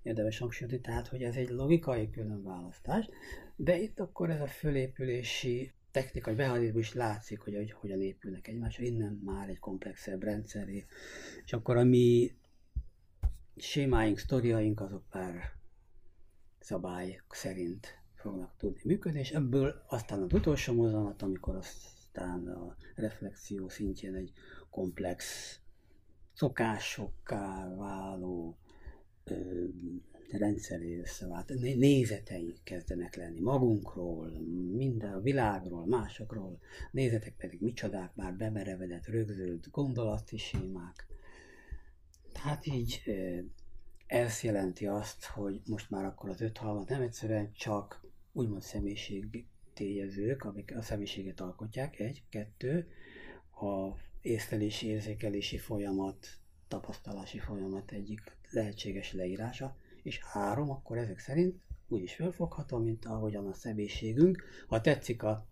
érdemes 0.04 0.38
hangsúlyozni, 0.38 0.82
tehát, 0.82 1.08
hogy 1.08 1.24
ez 1.24 1.36
egy 1.36 1.50
logikai 1.50 2.10
különválasztás, 2.10 3.10
de 3.60 3.78
itt 3.78 3.99
akkor 3.99 4.30
ez 4.30 4.41
a 4.41 4.47
fölépülési 4.47 5.72
technikai 5.91 6.34
mechanizmus 6.34 6.93
látszik, 6.93 7.39
hogy, 7.39 7.55
hogy 7.55 7.72
hogyan 7.72 8.01
épülnek 8.01 8.47
egymásra, 8.47 8.84
innen 8.84 9.22
már 9.26 9.49
egy 9.49 9.60
komplexebb 9.60 10.24
rendszeré, 10.24 10.86
és 11.45 11.53
akkor 11.53 11.78
a 11.78 11.84
mi 11.84 12.32
sémáink, 13.55 14.18
sztoriaink 14.18 14.80
azok 14.82 15.03
már 15.12 15.55
szabály 16.60 17.22
szerint 17.30 17.88
fognak 18.16 18.53
tudni 18.58 18.82
működni, 18.84 19.20
és 19.20 19.32
ebből 19.32 19.84
aztán 19.88 20.22
az 20.22 20.34
utolsó 20.34 20.74
mozzanat, 20.74 21.22
amikor 21.22 21.55
aztán 21.55 22.47
a 22.47 22.76
reflexió 22.95 23.70
szintjén 23.70 24.16
egy 24.16 24.32
komplex 24.70 25.26
szokásokká 26.34 27.76
váló 27.76 28.58
rendszeré 30.32 31.00
összevált, 31.00 31.54
nézetei 31.60 32.56
kezdenek 32.64 33.16
lenni 33.16 33.40
magunkról, 33.40 34.30
minden 34.76 35.14
a 35.14 35.22
világról, 35.22 35.86
másokról, 35.86 36.60
nézetek 36.92 37.36
pedig 37.38 37.62
micsodák, 37.62 38.16
már 38.16 38.34
bemerevedett, 38.34 39.06
rögzült 39.06 39.72
gondolati 39.72 40.38
sémák. 40.38 41.08
Tehát 42.32 42.66
így 42.66 43.02
ez 44.08 44.42
jelenti 44.42 44.88
azt, 44.88 45.26
hogy 45.26 45.62
most 45.66 45.90
már 45.90 46.06
akkor 46.06 46.30
az 46.30 46.42
öt 46.42 46.58
halmat 46.58 46.90
nem 46.90 47.02
egyszerűen 47.02 47.52
csak 47.54 48.06
úgymond 48.32 48.62
személyiség 48.62 49.46
tényezők, 49.74 50.44
amik 50.44 50.76
a 50.76 50.82
személyiséget 50.82 51.40
alkotják, 51.40 52.00
egy, 52.00 52.24
kettő, 52.30 52.88
a 53.52 53.98
észlelési, 54.22 54.88
érzékelési 54.88 55.58
folyamat, 55.58 56.28
tapasztalási 56.68 57.40
folyamat 57.40 57.92
egyik 57.92 58.22
lehetséges 58.50 59.14
leírása, 59.14 59.76
és 60.08 60.20
három, 60.24 60.70
akkor 60.70 60.97
ezek 60.97 61.20
szerint 61.20 61.55
úgy 61.88 62.01
is 62.01 62.16
felfogható, 62.16 62.78
mint 62.78 63.05
ahogyan 63.05 63.47
a 63.47 63.53
személyiségünk, 63.53 64.43
ha 64.68 64.82
tetszik 64.82 65.24
a 65.24 65.45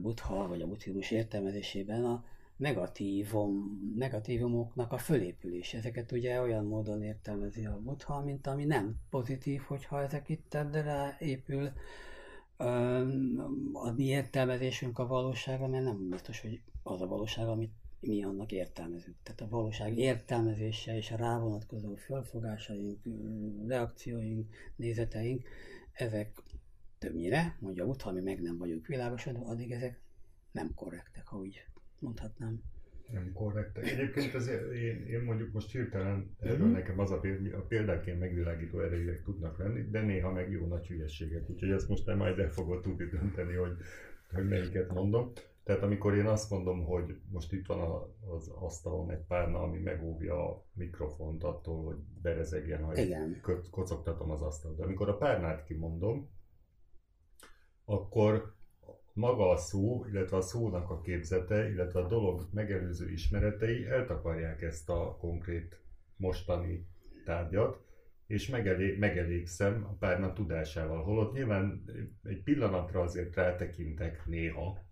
buddha 0.00 0.48
vagy 0.48 0.62
a 0.62 0.66
buddhizmus 0.66 1.10
értelmezésében 1.10 2.04
a 2.04 2.24
negatívum, 2.56 3.80
negatívumoknak 3.96 4.92
a 4.92 4.98
fölépülés. 4.98 5.74
Ezeket 5.74 6.12
ugye 6.12 6.40
olyan 6.40 6.64
módon 6.64 7.02
értelmezi 7.02 7.66
a 7.66 7.80
buddha, 7.80 8.20
mint 8.20 8.46
ami 8.46 8.64
nem 8.64 8.96
pozitív, 9.10 9.60
hogyha 9.60 10.02
ezek 10.02 10.28
itt 10.28 10.54
rá 10.72 11.16
épül 11.18 11.70
a 13.72 13.90
mi 13.96 14.04
értelmezésünk 14.04 14.98
a 14.98 15.06
valóságra, 15.06 15.66
mert 15.66 15.84
nem 15.84 16.08
biztos, 16.08 16.40
hogy 16.40 16.62
az 16.82 17.00
a 17.00 17.06
valóság, 17.06 17.46
amit 17.46 17.72
mi 18.00 18.24
annak 18.24 18.52
értelmezünk. 18.52 19.16
Tehát 19.22 19.40
a 19.40 19.48
valóság 19.48 19.98
értelmezése 19.98 20.96
és 20.96 21.10
a 21.10 21.16
rávonatkozó 21.16 21.94
felfogásaink, 21.94 22.98
reakcióink, 23.66 24.54
nézeteink, 24.76 25.48
ezek 25.92 26.42
többnyire, 26.98 27.56
mondja 27.60 27.84
út, 27.84 28.02
ha 28.02 28.12
mi 28.12 28.20
meg 28.20 28.40
nem 28.40 28.58
vagyunk 28.58 28.86
világosan, 28.86 29.34
addig 29.34 29.70
ezek 29.70 30.00
nem 30.52 30.74
korrektek, 30.74 31.26
ha 31.26 31.38
úgy 31.38 31.64
mondhatnám. 31.98 32.62
Nem 33.12 33.32
korrektek. 33.32 33.90
Egyébként 33.90 34.34
ez, 34.34 34.46
én, 34.74 35.06
én 35.06 35.20
mondjuk 35.20 35.52
most 35.52 35.70
hirtelen 35.70 36.36
erről 36.40 36.58
mm-hmm. 36.58 36.72
nekem 36.72 36.98
az 36.98 37.10
a, 37.10 37.18
péld, 37.18 37.54
a 37.54 37.60
példáként 37.60 38.18
megvilágító 38.18 38.80
erejűek 38.80 39.22
tudnak 39.22 39.58
lenni, 39.58 39.90
de 39.90 40.00
néha 40.00 40.32
meg 40.32 40.50
jó 40.50 40.66
nagy 40.66 40.86
hülyességek. 40.86 41.50
Úgyhogy 41.50 41.70
ezt 41.70 41.88
most 41.88 42.06
nem 42.06 42.16
majd 42.16 42.38
el 42.38 42.50
fogod 42.50 42.82
tudni 42.82 43.04
dönteni, 43.04 43.54
hogy, 43.54 43.76
hogy 44.32 44.48
melyiket 44.48 44.92
mondom. 44.92 45.32
Tehát 45.70 45.84
amikor 45.84 46.14
én 46.14 46.26
azt 46.26 46.50
mondom, 46.50 46.84
hogy 46.84 47.16
most 47.28 47.52
itt 47.52 47.66
van 47.66 48.10
az 48.30 48.48
asztalon 48.48 49.10
egy 49.10 49.24
párna, 49.28 49.62
ami 49.62 49.78
megóvja 49.78 50.48
a 50.48 50.64
mikrofont 50.72 51.44
attól, 51.44 51.84
hogy 51.84 51.96
berezegjen, 52.22 52.84
ha 52.84 52.96
Igen. 52.96 53.40
kocogtatom 53.70 54.30
az 54.30 54.42
asztalt. 54.42 54.76
De 54.76 54.82
amikor 54.82 55.08
a 55.08 55.16
párnát 55.16 55.64
kimondom, 55.64 56.30
akkor 57.84 58.54
maga 59.12 59.50
a 59.50 59.56
szó, 59.56 60.04
illetve 60.04 60.36
a 60.36 60.40
szónak 60.40 60.90
a 60.90 61.00
képzete, 61.00 61.68
illetve 61.68 62.00
a 62.00 62.06
dolog 62.06 62.48
megelőző 62.52 63.10
ismeretei 63.10 63.84
eltakarják 63.86 64.62
ezt 64.62 64.90
a 64.90 65.16
konkrét 65.20 65.80
mostani 66.16 66.86
tárgyat, 67.24 67.80
és 68.26 68.48
megelé, 68.48 68.96
megelégszem 68.96 69.86
a 69.90 69.96
párna 69.98 70.32
tudásával. 70.32 71.02
Holott 71.02 71.32
nyilván 71.32 71.84
egy 72.22 72.42
pillanatra 72.42 73.00
azért 73.00 73.34
rátekintek 73.34 74.26
néha, 74.26 74.88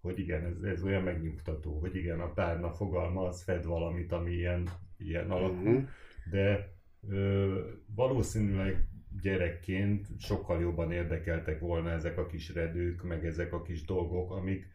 hogy 0.00 0.18
igen, 0.18 0.44
ez, 0.44 0.62
ez 0.62 0.82
olyan 0.82 1.02
megnyugtató, 1.02 1.78
hogy 1.78 1.96
igen, 1.96 2.20
a 2.20 2.32
párna 2.32 2.72
fogalma 2.72 3.26
az 3.26 3.42
fed 3.42 3.64
valamit, 3.64 4.12
ami 4.12 4.30
ilyen, 4.30 4.68
ilyen 4.96 5.30
alakú, 5.30 5.68
uh-huh. 5.68 5.88
de 6.30 6.72
ö, 7.08 7.60
valószínűleg 7.94 8.88
gyerekként 9.22 10.06
sokkal 10.18 10.60
jobban 10.60 10.92
érdekeltek 10.92 11.60
volna 11.60 11.90
ezek 11.90 12.18
a 12.18 12.26
kis 12.26 12.54
redők, 12.54 13.02
meg 13.02 13.26
ezek 13.26 13.52
a 13.52 13.62
kis 13.62 13.84
dolgok, 13.84 14.30
amik 14.30 14.66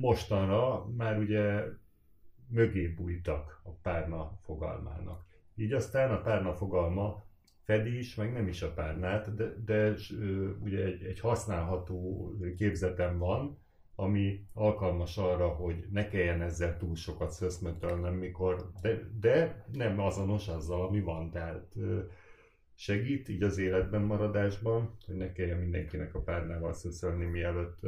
mostanra 0.00 0.86
már 0.96 1.18
ugye 1.18 1.64
mögé 2.48 2.86
bújtak 2.86 3.60
a 3.64 3.70
párna 3.70 4.38
fogalmának. 4.42 5.24
Így 5.54 5.72
aztán 5.72 6.10
a 6.10 6.20
párna 6.20 6.54
fogalma 6.54 7.24
fedi 7.64 7.98
is, 7.98 8.14
meg 8.14 8.32
nem 8.32 8.48
is 8.48 8.62
a 8.62 8.72
párnát, 8.72 9.34
de, 9.34 9.54
de 9.64 9.94
ugye 10.60 10.84
egy, 10.84 11.02
egy 11.02 11.20
használható 11.20 12.30
képzetem 12.56 13.18
van, 13.18 13.58
ami 13.94 14.46
alkalmas 14.52 15.18
arra, 15.18 15.48
hogy 15.48 15.86
ne 15.90 16.08
kelljen 16.08 16.42
ezzel 16.42 16.76
túl 16.76 16.94
sokat 16.94 17.30
szöszmötölnem, 17.30 18.14
mikor, 18.14 18.70
de, 18.80 19.10
de 19.20 19.64
nem 19.72 20.00
azonos 20.00 20.48
azzal, 20.48 20.86
ami 20.86 21.00
van, 21.00 21.30
tehát 21.30 21.74
segít 22.74 23.28
így 23.28 23.42
az 23.42 23.58
életben 23.58 24.02
maradásban, 24.02 24.96
hogy 25.06 25.16
ne 25.16 25.32
kelljen 25.32 25.58
mindenkinek 25.58 26.14
a 26.14 26.20
párnával 26.20 26.72
szöszölni 26.72 27.24
mielőtt, 27.24 27.80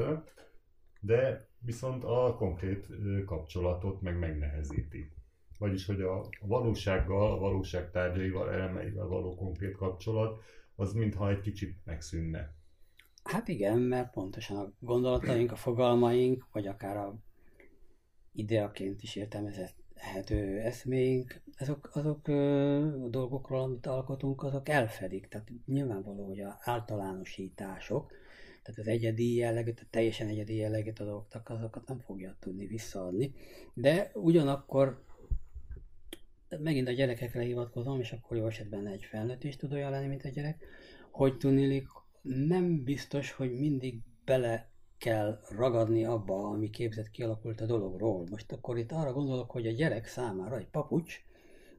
de 1.00 1.48
viszont 1.58 2.04
a 2.04 2.34
konkrét 2.36 2.86
kapcsolatot 3.26 4.00
meg 4.00 4.18
megnehezíti. 4.18 5.12
Vagyis, 5.58 5.86
hogy 5.86 6.00
a 6.00 6.28
valósággal, 6.40 7.32
a 7.32 7.38
valóság 7.38 7.90
tárgyaival, 7.90 8.50
elemeivel 8.50 9.06
való 9.06 9.34
konkrét 9.34 9.76
kapcsolat, 9.76 10.42
az 10.74 10.92
mintha 10.92 11.30
egy 11.30 11.40
kicsit 11.40 11.76
megszűnne. 11.84 12.54
Hát 13.24 13.48
igen, 13.48 13.78
mert 13.78 14.10
pontosan 14.10 14.56
a 14.56 14.72
gondolataink, 14.78 15.52
a 15.52 15.56
fogalmaink, 15.56 16.46
vagy 16.52 16.66
akár 16.66 16.96
a 16.96 17.18
ideaként 18.32 19.02
is 19.02 19.16
értelmezhető 19.16 20.60
eszméink, 20.60 21.42
azok, 21.58 21.90
azok 21.92 22.28
a 22.28 23.08
dolgokról, 23.08 23.62
amit 23.62 23.86
alkotunk, 23.86 24.42
azok 24.42 24.68
elfedik. 24.68 25.28
Tehát 25.28 25.50
nyilvánvaló, 25.66 26.26
hogy 26.26 26.40
a 26.40 26.58
általánosítások, 26.60 28.12
tehát 28.62 28.80
az 28.80 28.86
egyedi 28.86 29.34
jelleget, 29.34 29.80
a 29.80 29.86
teljesen 29.90 30.28
egyedi 30.28 30.56
jelleget 30.56 31.00
a 31.00 31.04
dolgoknak, 31.04 31.48
azokat 31.48 31.88
nem 31.88 31.98
fogja 31.98 32.36
tudni 32.40 32.66
visszaadni. 32.66 33.34
De 33.74 34.10
ugyanakkor 34.14 35.04
megint 36.58 36.88
a 36.88 36.92
gyerekekre 36.92 37.42
hivatkozom, 37.42 38.00
és 38.00 38.12
akkor 38.12 38.36
jó 38.36 38.46
esetben 38.46 38.86
egy 38.86 39.04
felnőtt 39.04 39.44
is 39.44 39.56
tud 39.56 39.72
olyan 39.72 39.90
lenni, 39.90 40.06
mint 40.06 40.24
a 40.24 40.28
gyerek, 40.28 40.64
hogy 41.10 41.36
tudni, 41.36 41.66
nem 42.24 42.84
biztos, 42.84 43.32
hogy 43.32 43.58
mindig 43.58 44.00
bele 44.24 44.68
kell 44.98 45.40
ragadni 45.48 46.04
abba, 46.04 46.48
ami 46.48 46.70
képzett 46.70 47.10
kialakult 47.10 47.60
a 47.60 47.66
dologról. 47.66 48.26
Most 48.30 48.52
akkor 48.52 48.78
itt 48.78 48.92
arra 48.92 49.12
gondolok, 49.12 49.50
hogy 49.50 49.66
a 49.66 49.70
gyerek 49.70 50.06
számára 50.06 50.56
egy 50.58 50.68
papucs, 50.68 51.24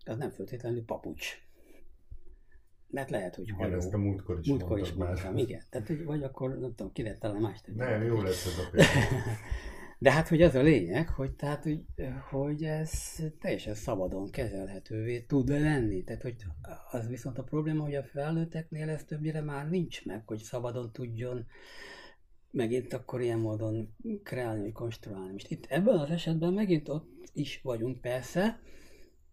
az 0.06 0.18
nem 0.18 0.30
feltétlenül 0.30 0.86
papucs. 0.86 1.44
mert 2.90 3.10
lehet, 3.10 3.36
hogy 3.36 3.48
Igen, 3.48 3.74
ezt 3.74 3.94
a 3.94 3.98
múltkor 3.98 4.40
is 4.40 4.48
Múltkor 4.48 4.80
is 4.80 4.94
mondtam, 4.94 5.38
igen. 5.38 5.62
Tehát, 5.70 5.88
hogy 5.88 6.04
vagy 6.04 6.24
akkor, 6.24 6.60
nem 6.60 6.76
tudom, 6.76 6.92
ki 6.92 7.04
lehet 7.04 7.20
talán 7.20 7.42
más. 7.42 7.62
Nem, 7.76 8.04
jó 8.04 8.22
lesz 8.22 8.46
ez 8.46 8.66
a 8.66 8.70
példa. 8.72 8.90
De 10.00 10.12
hát, 10.12 10.28
hogy 10.28 10.42
az 10.42 10.56
a 10.56 10.62
lényeg, 10.62 11.10
hogy, 11.10 11.32
tehát, 11.32 11.64
hogy, 11.64 11.84
hogy 12.30 12.64
ez 12.64 13.16
teljesen 13.40 13.74
szabadon 13.74 14.30
kezelhetővé 14.30 15.20
tud 15.20 15.50
lenni. 15.50 16.04
Tehát, 16.04 16.22
hogy 16.22 16.36
az 16.92 17.08
viszont 17.08 17.38
a 17.38 17.44
probléma, 17.44 17.84
hogy 17.84 17.96
a 17.96 18.04
felnőtteknél 18.04 18.90
ez 18.90 19.04
többnyire 19.04 19.42
már 19.42 19.70
nincs 19.70 20.06
meg, 20.06 20.24
hogy 20.26 20.40
szabadon 20.40 20.92
tudjon 20.92 21.46
megint 22.52 22.94
akkor 22.94 23.22
ilyen 23.22 23.40
módon 23.40 23.96
kreálni, 24.24 24.62
vagy 24.62 24.72
konstruálni. 24.72 25.32
Most 25.32 25.52
itt 25.52 25.66
ebben 25.70 25.98
az 25.98 26.10
esetben 26.10 26.54
megint 26.54 26.90
ott 26.90 27.30
is 27.34 27.62
vagyunk 27.64 28.02
persze, 28.02 28.60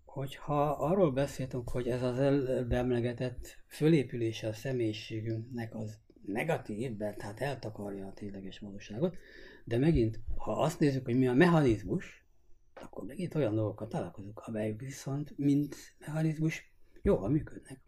hogyha 0.04 0.70
arról 0.70 1.12
beszéltünk, 1.12 1.68
hogy 1.68 1.88
ez 1.88 2.02
az 2.02 2.18
előbb 2.18 2.72
emlegetett 2.72 3.56
fölépülése 3.66 4.48
a 4.48 4.52
személyiségünknek 4.52 5.74
az 5.74 5.98
negatív, 6.26 6.96
mert 6.96 7.20
hát 7.20 7.40
eltakarja 7.40 8.06
a 8.06 8.12
tényleges 8.12 8.58
valóságot, 8.58 9.16
de 9.64 9.78
megint, 9.78 10.20
ha 10.36 10.52
azt 10.52 10.78
nézzük, 10.78 11.04
hogy 11.04 11.16
mi 11.16 11.28
a 11.28 11.32
mechanizmus, 11.32 12.26
akkor 12.74 13.04
megint 13.04 13.34
olyan 13.34 13.54
dolgokat 13.54 13.88
találkozunk, 13.88 14.42
amelyek 14.44 14.80
viszont, 14.80 15.34
mint 15.36 15.76
mechanizmus, 15.98 16.72
jól 17.02 17.28
működnek. 17.28 17.80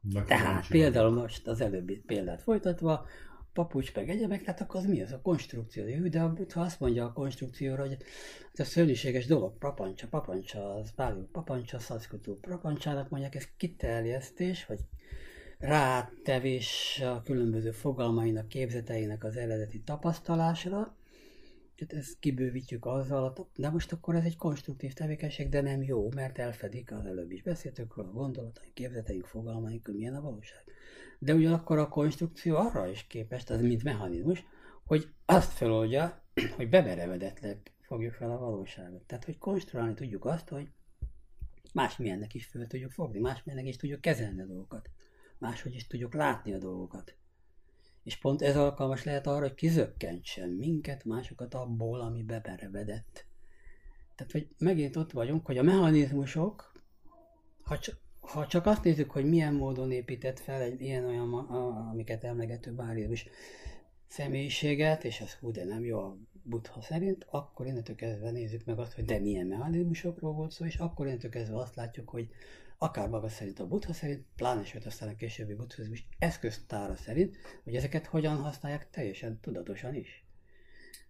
Na, 0.00 0.24
Tehát 0.24 0.68
például 0.68 1.10
most 1.10 1.46
az 1.46 1.60
előbbi 1.60 1.96
példát 1.96 2.42
folytatva, 2.42 3.06
papucs 3.52 3.94
meg 3.94 4.08
egyebek, 4.08 4.42
tehát 4.42 4.60
akkor 4.60 4.80
az 4.80 4.86
mi 4.86 5.02
az 5.02 5.12
a 5.12 5.20
konstrukció? 5.20 5.84
Hű, 5.84 6.08
de 6.08 6.20
a 6.20 6.32
Buddha 6.32 6.60
azt 6.60 6.80
mondja 6.80 7.04
a 7.04 7.12
konstrukcióra, 7.12 7.82
hogy 7.82 7.96
ez 8.52 8.60
a 8.60 8.64
szörnyűséges 8.64 9.26
dolog, 9.26 9.58
papancsa, 9.58 10.06
papancsa, 10.08 10.74
az 10.74 10.94
pálió 10.94 11.28
papancsa, 11.32 11.78
szaszkutó 11.78 12.38
papancsának 12.38 13.08
mondják, 13.08 13.34
ez 13.34 13.48
kiterjesztés, 13.56 14.66
vagy 14.66 14.80
rátevés 15.58 17.00
a 17.04 17.22
különböző 17.22 17.70
fogalmainak, 17.70 18.48
képzeteinek 18.48 19.24
az 19.24 19.36
eredeti 19.36 19.80
tapasztalásra, 19.80 20.96
tehát 21.86 22.04
ezt 22.04 22.18
kibővítjük 22.18 22.86
azzal, 22.86 23.48
de 23.56 23.70
most 23.70 23.92
akkor 23.92 24.14
ez 24.14 24.24
egy 24.24 24.36
konstruktív 24.36 24.92
tevékenység, 24.92 25.48
de 25.48 25.60
nem 25.60 25.82
jó, 25.82 26.10
mert 26.14 26.38
elfedik 26.38 26.92
az 26.92 27.06
előbb 27.06 27.30
is 27.30 27.42
beszéltük 27.42 27.96
róla, 27.96 28.10
gondolataink, 28.10 28.74
képzeteink, 28.74 29.24
fogalmaink, 29.24 29.86
hogy 29.86 29.94
milyen 29.94 30.14
a 30.14 30.20
valóság. 30.20 30.64
De 31.18 31.34
ugyanakkor 31.34 31.78
a 31.78 31.88
konstrukció 31.88 32.56
arra 32.56 32.88
is 32.88 33.06
képes, 33.06 33.44
az 33.44 33.60
mint 33.60 33.82
mechanizmus, 33.82 34.44
hogy 34.84 35.08
azt 35.24 35.52
feloldja, 35.52 36.22
hogy 36.56 36.68
bemerevedetleg 36.68 37.72
fogjuk 37.80 38.12
fel 38.12 38.30
a 38.30 38.38
valóságot. 38.38 39.02
Tehát, 39.02 39.24
hogy 39.24 39.38
konstruálni 39.38 39.94
tudjuk 39.94 40.24
azt, 40.24 40.48
hogy 40.48 40.68
másmilyennek 41.72 42.34
is 42.34 42.46
fel 42.46 42.66
tudjuk 42.66 42.90
fogni, 42.90 43.18
másmilyennek 43.18 43.68
is 43.68 43.76
tudjuk 43.76 44.00
kezelni 44.00 44.40
a 44.40 44.46
dolgokat, 44.46 44.90
máshogy 45.38 45.74
is 45.74 45.86
tudjuk 45.86 46.14
látni 46.14 46.52
a 46.52 46.58
dolgokat. 46.58 47.14
És 48.02 48.16
pont 48.16 48.42
ez 48.42 48.56
alkalmas 48.56 49.04
lehet 49.04 49.26
arra, 49.26 49.40
hogy 49.40 49.54
kizökkentsen 49.54 50.48
minket, 50.48 51.04
másokat 51.04 51.54
abból, 51.54 52.00
ami 52.00 52.22
beberevedett. 52.22 53.24
Tehát, 54.14 54.32
hogy 54.32 54.48
megint 54.58 54.96
ott 54.96 55.12
vagyunk, 55.12 55.46
hogy 55.46 55.58
a 55.58 55.62
mechanizmusok, 55.62 56.72
ha 57.62 57.78
csak, 57.78 57.98
ha 58.20 58.46
csak 58.46 58.66
azt 58.66 58.84
nézzük, 58.84 59.10
hogy 59.10 59.24
milyen 59.24 59.54
módon 59.54 59.90
épített 59.92 60.38
fel 60.38 60.60
egy 60.60 60.80
ilyen 60.80 61.04
olyan, 61.04 61.28
ma- 61.28 61.48
a- 61.48 61.88
amiket 61.90 62.24
emlegető 62.24 62.72
bárjus 62.72 63.28
személyiséget, 64.06 65.04
és 65.04 65.20
az 65.20 65.32
hú, 65.32 65.50
de 65.50 65.64
nem 65.64 65.84
jó 65.84 65.98
a 65.98 66.16
buddha 66.42 66.82
szerint, 66.82 67.26
akkor 67.30 67.66
innentől 67.66 67.96
kezdve 67.96 68.30
nézzük 68.30 68.64
meg 68.64 68.78
azt, 68.78 68.92
hogy 68.92 69.04
de 69.04 69.18
milyen 69.18 69.46
mechanizmusokról 69.46 70.32
volt 70.32 70.50
szó, 70.50 70.64
és 70.64 70.76
akkor 70.76 71.06
innentől 71.06 71.30
kezdve 71.30 71.56
azt 71.56 71.74
látjuk, 71.74 72.08
hogy 72.08 72.28
akár 72.82 73.08
maga 73.08 73.28
szerint 73.28 73.58
a 73.58 73.66
buddha 73.66 73.92
szerint, 73.92 74.24
pláne 74.36 74.64
sőt 74.64 74.86
aztán 74.86 75.08
a 75.08 75.14
későbbi 75.14 75.54
buddhizmus 75.54 76.06
eszköztára 76.18 76.96
szerint, 76.96 77.36
hogy 77.64 77.74
ezeket 77.74 78.06
hogyan 78.06 78.36
használják 78.36 78.90
teljesen 78.90 79.40
tudatosan 79.40 79.94
is. 79.94 80.24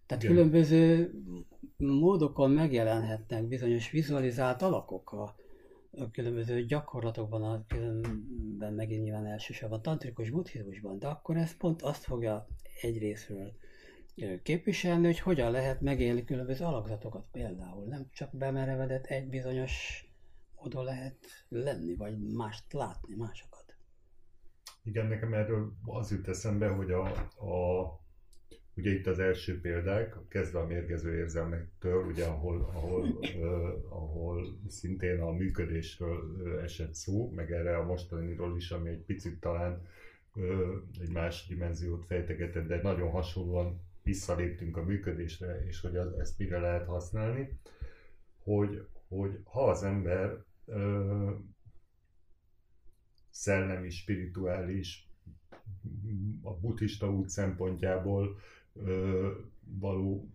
Tehát 0.05 0.23
Igen. 0.23 0.35
különböző 0.35 1.11
módokon 1.77 2.51
megjelenhetnek 2.51 3.47
bizonyos 3.47 3.91
vizualizált 3.91 4.61
alakok 4.61 5.11
a, 5.11 5.35
a 5.91 6.11
különböző 6.11 6.65
gyakorlatokban, 6.65 7.43
a 7.43 7.65
különben 7.67 8.73
megint 8.73 9.03
nyilván 9.03 9.25
elsősorban 9.25 9.81
tantrikus 9.81 10.29
buddhizmusban, 10.29 10.99
de 10.99 11.07
akkor 11.07 11.37
ez 11.37 11.57
pont 11.57 11.81
azt 11.81 12.03
fogja 12.03 12.47
egyrésztről 12.81 13.53
képviselni, 14.43 15.05
hogy 15.05 15.19
hogyan 15.19 15.51
lehet 15.51 15.81
megélni 15.81 16.23
különböző 16.23 16.65
alakzatokat 16.65 17.25
például. 17.31 17.85
Nem 17.85 18.07
csak 18.13 18.37
bemerevedett 18.37 19.05
egy 19.05 19.27
bizonyos 19.27 20.05
módon 20.61 20.83
lehet 20.83 21.17
lenni, 21.49 21.95
vagy 21.95 22.17
mást 22.33 22.73
látni, 22.73 23.15
másokat. 23.15 23.75
Igen, 24.83 25.07
nekem 25.07 25.33
erről 25.33 25.73
az 25.85 26.11
jut 26.11 26.27
eszembe, 26.27 26.67
hogy 26.67 26.91
a, 26.91 27.05
a 27.45 27.99
ugye 28.75 28.91
itt 28.91 29.07
az 29.07 29.19
első 29.19 29.61
példák, 29.61 30.15
kezdve 30.27 30.59
a 30.59 30.65
mérgező 30.65 31.17
érzelmektől, 31.17 32.05
ugye 32.05 32.25
ahol, 32.25 32.69
ahol, 32.73 33.01
uh, 33.09 33.23
ahol 33.89 34.59
szintén 34.67 35.21
a 35.21 35.31
működésről 35.31 36.59
esett 36.63 36.93
szó, 36.93 37.31
meg 37.31 37.51
erre 37.51 37.77
a 37.77 37.85
mostaniról 37.85 38.55
is, 38.57 38.71
ami 38.71 38.89
egy 38.89 39.03
picit 39.03 39.39
talán 39.39 39.87
uh, 40.35 40.43
egy 41.01 41.11
más 41.11 41.47
dimenziót 41.47 42.05
fejtegetett, 42.05 42.67
de 42.67 42.81
nagyon 42.81 43.09
hasonlóan 43.09 43.81
visszaléptünk 44.03 44.77
a 44.77 44.83
működésre, 44.83 45.65
és 45.67 45.81
hogy 45.81 45.97
az, 45.97 46.19
ezt 46.19 46.37
mire 46.37 46.59
lehet 46.59 46.85
használni, 46.85 47.59
hogy, 48.43 48.85
hogy 49.07 49.39
ha 49.43 49.69
az 49.69 49.83
ember 49.83 50.43
uh, 50.71 51.31
szellemi, 53.41 53.89
spirituális, 53.89 55.09
a 56.41 56.53
buddhista 56.53 57.11
út 57.11 57.29
szempontjából 57.29 58.39
ö, 58.73 59.31
való 59.63 60.29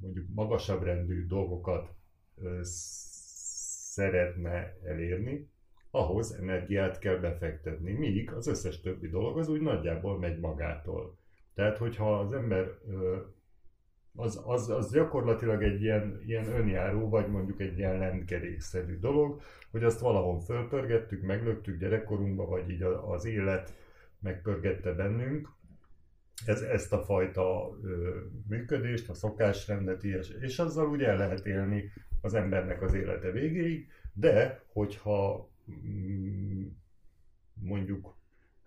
mondjuk 0.00 0.26
magasabb 0.34 0.82
rendű 0.82 1.26
dolgokat 1.26 1.94
ö, 2.36 2.60
szeretne 2.62 4.76
elérni, 4.84 5.48
ahhoz 5.90 6.32
energiát 6.32 6.98
kell 6.98 7.16
befektetni, 7.16 7.92
míg 7.92 8.32
az 8.32 8.46
összes 8.46 8.80
többi 8.80 9.08
dolog 9.08 9.38
az 9.38 9.48
úgy 9.48 9.60
nagyjából 9.60 10.18
megy 10.18 10.38
magától. 10.38 11.18
Tehát, 11.54 11.78
hogyha 11.78 12.18
az 12.18 12.32
ember 12.32 12.78
ö, 12.88 13.20
az, 14.16 14.42
az, 14.44 14.70
az 14.70 14.92
gyakorlatilag 14.92 15.62
egy 15.62 15.82
ilyen, 15.82 16.22
ilyen 16.26 16.46
önjáró, 16.46 17.08
vagy 17.08 17.28
mondjuk 17.28 17.60
egy 17.60 17.78
ilyen 17.78 17.98
lendkerékszerű 17.98 18.98
dolog, 18.98 19.40
hogy 19.70 19.84
azt 19.84 20.00
valahol 20.00 20.40
fölpörgettük, 20.40 21.22
meglöktük 21.22 21.78
gyerekkorunkba, 21.78 22.46
vagy 22.46 22.70
így 22.70 22.82
az 22.82 23.24
élet 23.24 23.74
megpörgette 24.20 24.92
bennünk, 24.92 25.48
ez, 26.44 26.60
ezt 26.60 26.92
a 26.92 27.04
fajta 27.04 27.78
ö, 27.82 28.20
működést, 28.48 29.08
a 29.08 29.14
szokásrendet, 29.14 30.02
ilyes, 30.02 30.28
és 30.40 30.58
azzal 30.58 30.88
ugye 30.88 31.08
el 31.08 31.16
lehet 31.16 31.46
élni 31.46 31.92
az 32.20 32.34
embernek 32.34 32.82
az 32.82 32.94
élete 32.94 33.30
végéig, 33.30 33.88
de 34.12 34.62
hogyha 34.72 35.50
mm, 35.70 36.66
mondjuk 37.54 38.16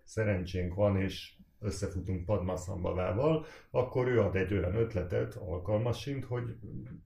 szerencsénk 0.04 0.74
van, 0.74 0.96
és 0.96 1.34
összefutunk 1.60 2.24
Padmasambhavával, 2.24 3.46
akkor 3.70 4.08
ő 4.08 4.20
ad 4.20 4.36
egy 4.36 4.52
olyan 4.52 4.74
ötletet 4.74 5.34
alkalmasint, 5.34 6.24
hogy 6.24 6.54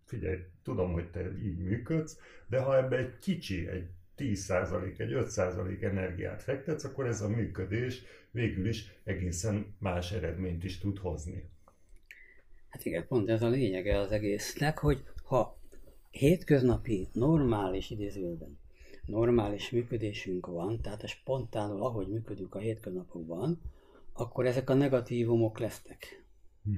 figyelj, 0.04 0.38
tudom, 0.62 0.92
hogy 0.92 1.10
te 1.10 1.38
így 1.42 1.58
működsz, 1.58 2.18
de 2.46 2.60
ha 2.60 2.76
ebbe 2.76 2.96
egy 2.96 3.18
kicsi, 3.18 3.68
egy 3.68 3.88
10%, 4.16 4.98
egy 4.98 5.12
5% 5.14 5.82
energiát 5.82 6.42
fektetsz, 6.42 6.84
akkor 6.84 7.06
ez 7.06 7.20
a 7.20 7.28
működés 7.28 8.02
végül 8.30 8.68
is 8.68 8.92
egészen 9.04 9.74
más 9.78 10.12
eredményt 10.12 10.64
is 10.64 10.78
tud 10.78 10.98
hozni. 10.98 11.48
Hát 12.68 12.84
igen, 12.84 13.06
pont 13.06 13.28
ez 13.28 13.42
a 13.42 13.48
lényege 13.48 13.98
az 13.98 14.10
egésznek, 14.10 14.78
hogy 14.78 15.02
ha 15.24 15.58
hétköznapi, 16.10 17.08
normális 17.12 17.90
idézőben, 17.90 18.58
normális 19.06 19.70
működésünk 19.70 20.46
van, 20.46 20.80
tehát 20.80 21.02
a 21.02 21.06
spontánul, 21.06 21.82
ahogy 21.82 22.08
működünk 22.08 22.54
a 22.54 22.58
hétköznapokban, 22.58 23.60
akkor 24.14 24.46
ezek 24.46 24.70
a 24.70 24.74
negatívumok 24.74 25.58
lesznek. 25.58 26.26
Hm. 26.62 26.76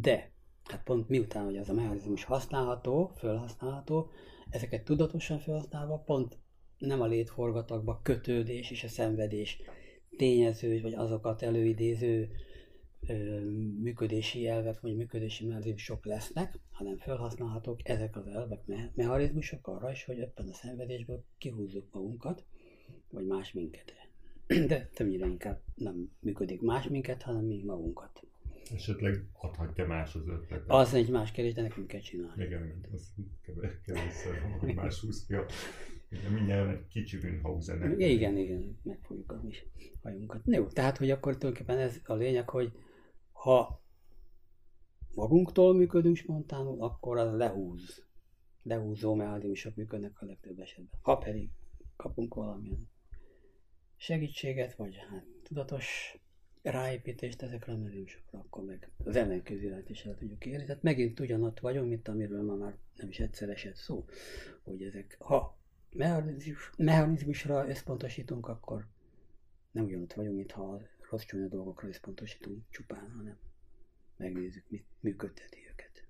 De, 0.00 0.32
hát 0.64 0.82
pont 0.82 1.08
miután, 1.08 1.44
hogy 1.44 1.56
ez 1.56 1.68
a 1.68 1.72
mechanizmus 1.72 2.24
használható, 2.24 3.12
felhasználható, 3.14 4.10
ezeket 4.50 4.84
tudatosan 4.84 5.38
felhasználva, 5.38 5.98
pont 5.98 6.38
nem 6.78 7.00
a 7.00 7.06
létforgatagba 7.06 8.00
kötődés 8.02 8.70
és 8.70 8.84
a 8.84 8.88
szenvedés 8.88 9.60
tényező, 10.16 10.80
vagy 10.80 10.94
azokat 10.94 11.42
előidéző 11.42 12.30
ö, 13.06 13.40
működési 13.80 14.46
elvek, 14.46 14.80
vagy 14.80 14.96
működési 14.96 15.46
mechanizmusok 15.46 16.04
lesznek, 16.04 16.58
hanem 16.70 16.96
felhasználhatók 16.96 17.88
ezek 17.88 18.16
az 18.16 18.26
elvek, 18.26 18.66
me- 18.66 18.96
mechanizmusok 18.96 19.66
arra 19.66 19.90
is, 19.90 20.04
hogy 20.04 20.18
ebben 20.18 20.48
a 20.48 20.54
szenvedésből 20.54 21.24
kihúzzuk 21.38 21.92
magunkat, 21.92 22.44
vagy 23.10 23.26
más 23.26 23.52
minket. 23.52 23.92
De 24.66 24.90
többnyire 24.94 25.26
inkább 25.26 25.60
nem 25.74 26.10
működik 26.20 26.60
más 26.60 26.88
minket, 26.88 27.22
hanem 27.22 27.44
mi 27.44 27.62
magunkat. 27.64 28.22
Esetleg 28.74 29.24
adhatja 29.32 29.86
más 29.86 30.14
az 30.14 30.28
ötletet. 30.28 30.70
Az 30.70 30.94
egy 30.94 31.10
más 31.10 31.30
kérdés, 31.30 31.54
de 31.54 31.62
nekünk 31.62 31.86
kell 31.86 32.00
csinálni. 32.00 32.44
Igen, 32.44 32.84
az 32.92 33.14
kev- 33.42 33.82
kevésszer 33.82 34.58
hogy 34.58 34.74
más 34.74 35.00
húz 35.00 35.26
ki 35.26 35.34
a 35.34 35.46
Mindjárt 36.34 36.70
egy 36.70 36.86
kicsi 36.86 37.18
Münchhausen. 37.22 38.00
Igen, 38.00 38.36
igen, 38.36 38.78
megfogjuk 38.82 39.32
a 39.32 39.40
mi 39.42 39.52
hajunkat. 40.02 40.40
Jó, 40.44 40.66
tehát, 40.66 40.98
hogy 40.98 41.10
akkor 41.10 41.36
tulajdonképpen 41.36 41.78
ez 41.78 42.00
a 42.04 42.14
lényeg, 42.14 42.48
hogy 42.48 42.72
ha 43.32 43.82
magunktól 45.14 45.74
működünk 45.74 46.16
spontánul, 46.16 46.82
akkor 46.82 47.18
az 47.18 47.36
lehúz. 47.36 48.04
Lehúzó 48.62 49.14
mechanizmusok 49.14 49.74
működnek 49.76 50.20
a 50.20 50.24
legtöbb 50.24 50.58
esetben. 50.58 51.00
Ha 51.02 51.16
pedig 51.16 51.50
kapunk 51.96 52.34
valamilyen 52.34 52.90
segítséget, 54.02 54.74
vagy 54.74 54.96
hát 54.96 55.24
tudatos 55.42 56.16
ráépítést 56.62 57.42
ezekre 57.42 57.72
a 57.72 57.76
mechanizmusokra, 57.76 58.38
akkor 58.38 58.64
meg 58.64 58.90
az 59.04 59.16
ellenkező 59.16 59.84
is 59.88 60.04
el 60.04 60.14
tudjuk 60.14 60.46
érni. 60.46 60.64
Tehát 60.64 60.82
megint 60.82 61.20
ugyanott 61.20 61.60
vagyunk, 61.60 61.88
mint 61.88 62.08
amiről 62.08 62.42
ma 62.42 62.54
már 62.54 62.76
nem 62.96 63.08
is 63.08 63.20
egyszer 63.20 63.48
esett 63.48 63.74
szó, 63.74 64.04
hogy 64.62 64.82
ezek, 64.82 65.16
ha 65.18 65.58
mechanizmus, 65.92 66.70
mechanizmusra 66.76 67.68
összpontosítunk, 67.68 68.48
akkor 68.48 68.86
nem 69.70 69.84
ugyanott 69.84 70.12
vagyunk, 70.12 70.36
mintha 70.36 70.62
a 70.72 70.82
rossz 71.10 71.24
csúnya 71.24 71.46
dolgokra 71.48 71.88
összpontosítunk 71.88 72.62
csupán, 72.70 73.10
hanem 73.16 73.38
megnézzük, 74.16 74.64
mit 74.68 74.86
működteti 75.00 75.58
őket. 75.70 76.04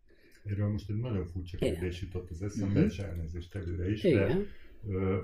Erről 0.44 0.68
most 0.68 0.90
egy 0.90 0.96
nagyon 0.96 1.26
furcsa 1.26 1.56
kérdés 1.56 2.02
jutott 2.02 2.30
az 2.30 2.42
eszembe, 2.42 2.78
Mhm. 2.78 2.88
és 2.88 2.98
elnézést 2.98 3.54
előre 3.54 3.90
is, 3.90 4.04
Igen. 4.04 4.38
de 4.38 4.46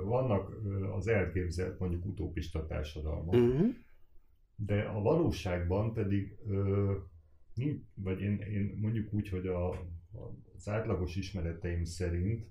vannak 0.05 0.61
az 0.97 1.07
elképzelt 1.07 1.79
mondjuk 1.79 2.05
utópista 2.05 2.67
társadalmak, 2.67 3.35
Uh-huh. 3.35 3.75
de 4.57 4.83
a 4.83 5.01
valóságban 5.01 5.93
pedig, 5.93 6.37
vagy 7.95 8.21
én, 8.21 8.39
én 8.39 8.79
mondjuk 8.81 9.13
úgy, 9.13 9.29
hogy 9.29 9.47
a, 9.47 9.71
az 10.57 10.69
átlagos 10.69 11.17
ismereteim 11.17 11.85
szerint 11.85 12.47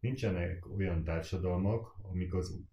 nincsenek 0.00 0.76
olyan 0.76 1.04
társadalmak, 1.04 1.96
amik 2.02 2.34
az 2.34 2.64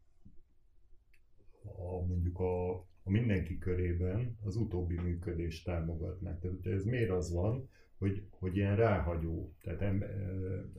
a, 1.63 2.05
mondjuk 2.05 2.39
a, 2.39 2.71
a 3.03 3.09
mindenki 3.09 3.57
körében 3.57 4.37
az 4.43 4.55
utóbbi 4.55 4.95
működést 4.95 5.65
támogatnák. 5.65 6.39
Tehát 6.39 6.65
ez 6.65 6.83
miért 6.83 7.09
az 7.09 7.31
van, 7.31 7.69
hogy, 7.97 8.27
hogy 8.29 8.55
ilyen 8.55 8.75
ráhagyó, 8.75 9.53
tehát 9.61 9.81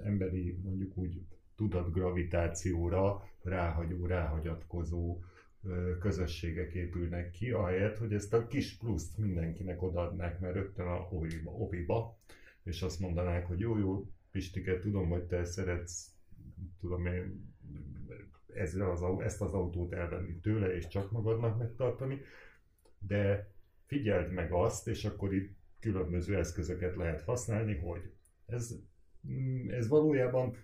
emberi 0.05 0.59
mondjuk 0.63 0.97
úgy 0.97 1.27
tudatgravitációra 1.57 3.29
ráhagyó, 3.43 4.07
ráhagyatkozó 4.07 5.19
közösségek 6.01 6.73
épülnek 6.73 7.31
ki, 7.31 7.51
ahelyett, 7.51 7.99
hogy 7.99 8.13
ezt 8.13 8.35
a 8.35 8.47
kis 8.47 8.77
pluszt 8.77 9.19
mindenkinek 9.19 9.83
odaadnák, 9.83 10.41
mert 10.41 10.55
rögtön 10.55 10.87
a 10.87 11.09
oviba, 11.11 11.51
oviba 11.51 12.19
és 12.63 12.83
azt 12.83 13.01
mondanák, 13.01 13.47
hogy 13.47 13.61
jó, 13.61 13.79
jó, 13.79 14.07
Pistike, 14.31 14.79
tudom, 14.79 15.09
hogy 15.09 15.23
te 15.23 15.45
szeretsz, 15.45 16.11
tudom 16.81 17.07
én, 17.07 17.55
ezzel 18.55 18.91
az, 18.91 19.21
ezt 19.21 19.41
az 19.41 19.53
autót 19.53 19.93
elvenni 19.93 20.39
tőle, 20.41 20.75
és 20.77 20.87
csak 20.87 21.11
magadnak 21.11 21.59
megtartani, 21.59 22.21
de 22.99 23.53
figyeld 23.87 24.33
meg 24.33 24.53
azt, 24.53 24.89
és 24.89 25.05
akkor 25.05 25.35
itt 25.35 25.57
különböző 25.81 26.37
eszközöket 26.37 26.97
lehet 26.97 27.23
használni, 27.23 27.77
hogy 27.77 28.13
ez, 28.47 28.75
mm, 29.29 29.71
ez 29.71 29.89
valójában 29.89 30.57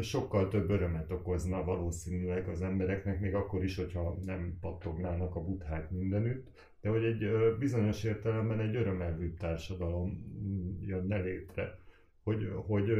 sokkal 0.00 0.48
több 0.48 0.70
örömet 0.70 1.10
okozna 1.10 1.64
valószínűleg 1.64 2.48
az 2.48 2.62
embereknek, 2.62 3.20
még 3.20 3.34
akkor 3.34 3.64
is, 3.64 3.76
hogyha 3.76 4.18
nem 4.24 4.58
pattognának 4.60 5.34
a 5.36 5.44
buthák 5.44 5.90
mindenütt, 5.90 6.48
de 6.80 6.88
hogy 6.88 7.04
egy 7.04 7.28
bizonyos 7.58 8.04
értelemben 8.04 8.60
egy 8.60 8.76
örömelvű 8.76 9.34
társadalom 9.34 10.10
mm, 10.10 10.82
jönne 10.82 11.20
létre. 11.20 11.78
Hogy, 12.22 12.52
hogy 12.66 12.92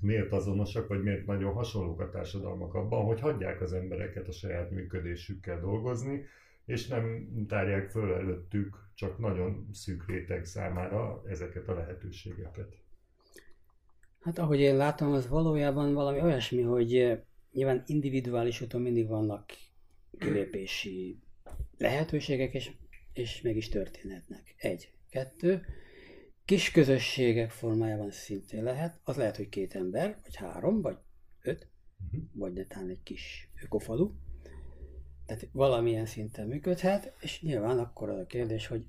miért 0.00 0.32
azonosak, 0.32 0.88
vagy 0.88 1.02
miért 1.02 1.26
nagyon 1.26 1.52
hasonlók 1.52 2.00
a 2.00 2.10
társadalmak 2.10 2.74
abban, 2.74 3.04
hogy 3.04 3.20
hagyják 3.20 3.60
az 3.60 3.72
embereket 3.72 4.28
a 4.28 4.32
saját 4.32 4.70
működésükkel 4.70 5.60
dolgozni, 5.60 6.24
és 6.64 6.86
nem 6.86 7.28
tárják 7.48 7.90
föl 7.90 8.12
előttük 8.12 8.88
csak 8.94 9.18
nagyon 9.18 9.68
szűk 9.72 10.06
réteg 10.06 10.44
számára 10.44 11.22
ezeket 11.26 11.68
a 11.68 11.74
lehetőségeket. 11.74 12.76
Hát 14.20 14.38
ahogy 14.38 14.60
én 14.60 14.76
látom, 14.76 15.12
az 15.12 15.28
valójában 15.28 15.94
valami 15.94 16.20
olyasmi, 16.20 16.62
hogy 16.62 16.96
eh, 16.96 17.20
nyilván 17.52 17.82
individuális 17.86 18.60
úton 18.60 18.80
mindig 18.80 19.08
vannak 19.08 19.52
kilépési 20.18 21.18
lehetőségek, 21.78 22.54
és, 22.54 22.70
és 23.12 23.40
meg 23.40 23.56
is 23.56 23.68
történhetnek. 23.68 24.54
Egy. 24.56 24.92
Kettő. 25.10 25.64
Kis 26.44 26.70
közösségek 26.70 27.50
formájában 27.50 28.10
szintén 28.10 28.62
lehet. 28.62 29.00
Az 29.04 29.16
lehet, 29.16 29.36
hogy 29.36 29.48
két 29.48 29.74
ember, 29.74 30.20
vagy 30.24 30.36
három, 30.36 30.80
vagy 30.80 30.96
öt, 31.42 31.68
Mhm. 31.98 32.22
vagy 32.32 32.52
netán 32.52 32.88
egy 32.88 33.02
kis 33.02 33.48
ökofalu. 33.62 34.12
Tehát 35.26 35.48
valamilyen 35.52 36.06
szinten 36.06 36.46
működhet, 36.46 37.12
és 37.20 37.42
nyilván 37.42 37.78
akkor 37.78 38.08
az 38.08 38.18
a 38.18 38.26
kérdés, 38.26 38.66
hogy 38.66 38.86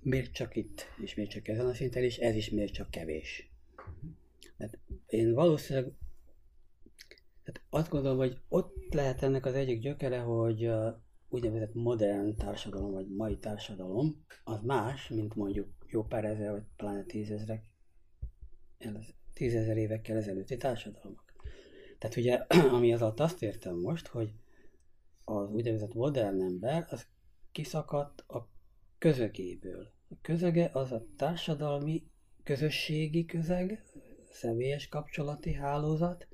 miért 0.00 0.32
csak 0.32 0.56
itt, 0.56 0.86
és 1.02 1.14
miért 1.14 1.30
csak 1.30 1.48
ezen 1.48 1.66
a 1.66 1.74
szinten, 1.74 2.02
és 2.02 2.18
ez 2.18 2.34
is 2.34 2.50
miért 2.50 2.72
csak 2.72 2.90
kevés. 2.90 3.50
Mert 4.56 4.78
én 5.06 5.34
valószínűleg 5.34 5.92
tehát 7.44 7.62
azt 7.70 7.90
gondolom, 7.90 8.18
hogy 8.18 8.40
ott 8.48 8.94
lehet 8.94 9.22
ennek 9.22 9.46
az 9.46 9.54
egyik 9.54 9.80
gyökere, 9.80 10.18
hogy 10.18 10.70
úgynevezett 11.28 11.74
modern 11.74 12.36
társadalom, 12.36 12.92
vagy 12.92 13.08
mai 13.08 13.38
társadalom, 13.38 14.24
az 14.44 14.60
más, 14.62 15.08
mint 15.08 15.34
mondjuk 15.34 15.68
jó 15.86 16.04
pár 16.04 16.24
ezer, 16.24 16.50
vagy 16.50 16.64
pláne 16.76 17.02
tízezrek, 17.02 17.64
tízezer 19.32 19.76
évekkel 19.76 20.16
ezelőtti 20.16 20.56
társadalmak. 20.56 21.34
Tehát 21.98 22.16
ugye, 22.16 22.34
ami 22.76 22.92
az 22.92 23.02
alatt 23.02 23.20
azt 23.20 23.42
értem 23.42 23.76
most, 23.76 24.06
hogy 24.06 24.32
az 25.24 25.50
úgynevezett 25.50 25.94
modern 25.94 26.40
ember, 26.40 26.86
az 26.90 27.06
kiszakadt 27.52 28.20
a 28.20 28.48
közögéből. 28.98 29.92
A 30.08 30.14
közege 30.20 30.70
az 30.72 30.92
a 30.92 31.06
társadalmi, 31.16 32.02
közösségi 32.42 33.24
közeg, 33.24 33.82
személyes 34.34 34.88
kapcsolati 34.88 35.52
hálózat, 35.52 36.28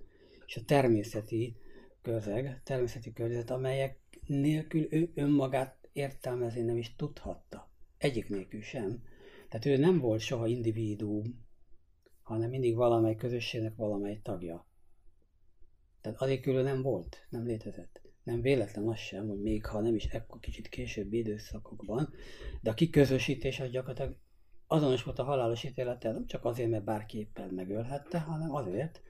és 0.47 0.57
a 0.57 0.65
természeti 0.65 1.57
közeg, 2.03 2.61
természeti 2.65 3.13
környezet, 3.13 3.51
amelyek 3.51 3.99
nélkül 4.27 4.87
ő 4.91 5.11
önmagát 5.15 5.89
értelmezni 5.93 6.61
nem 6.61 6.77
is 6.77 6.95
tudhatta. 6.97 7.71
Egyik 7.99 8.29
nélkül 8.29 8.63
sem. 8.63 9.03
Tehát 9.49 9.67
ő 9.67 9.77
nem 9.77 9.99
volt 9.99 10.21
soha 10.21 10.47
individuum, 10.47 11.47
hanem 12.23 12.51
mindig 12.51 12.77
valamely 12.77 13.15
közösségnek 13.15 13.77
valamely 13.77 14.21
tagja. 14.23 14.67
Tehát 16.01 16.21
anélkül 16.21 16.55
ő 16.55 16.63
nem 16.63 16.83
volt, 16.83 17.27
nem 17.29 17.47
létezett. 17.47 18.01
Nem 18.23 18.41
véletlen 18.41 18.89
az 18.89 18.99
sem, 18.99 19.29
hogy 19.29 19.41
még 19.41 19.67
ha 19.67 19.81
nem 19.81 19.95
is 19.95 20.05
ekkor 20.05 20.41
kicsit 20.41 20.69
későbbi 20.69 21.19
időszakokban, 21.19 22.13
de 22.61 22.71
a 22.71 22.75
kiközösítés 22.75 23.61
az 23.61 23.71
gyakorlatilag 23.71 24.17
azonos 24.73 25.03
volt 25.03 25.19
a 25.19 25.25
halálos 25.25 25.65
ítélettel, 25.65 26.13
nem 26.13 26.27
csak 26.27 26.45
azért, 26.45 26.71
mert 26.71 26.85
bárki 26.85 27.19
éppen 27.19 27.49
megölhette, 27.49 28.19
hanem 28.19 28.55
azért, 28.55 29.03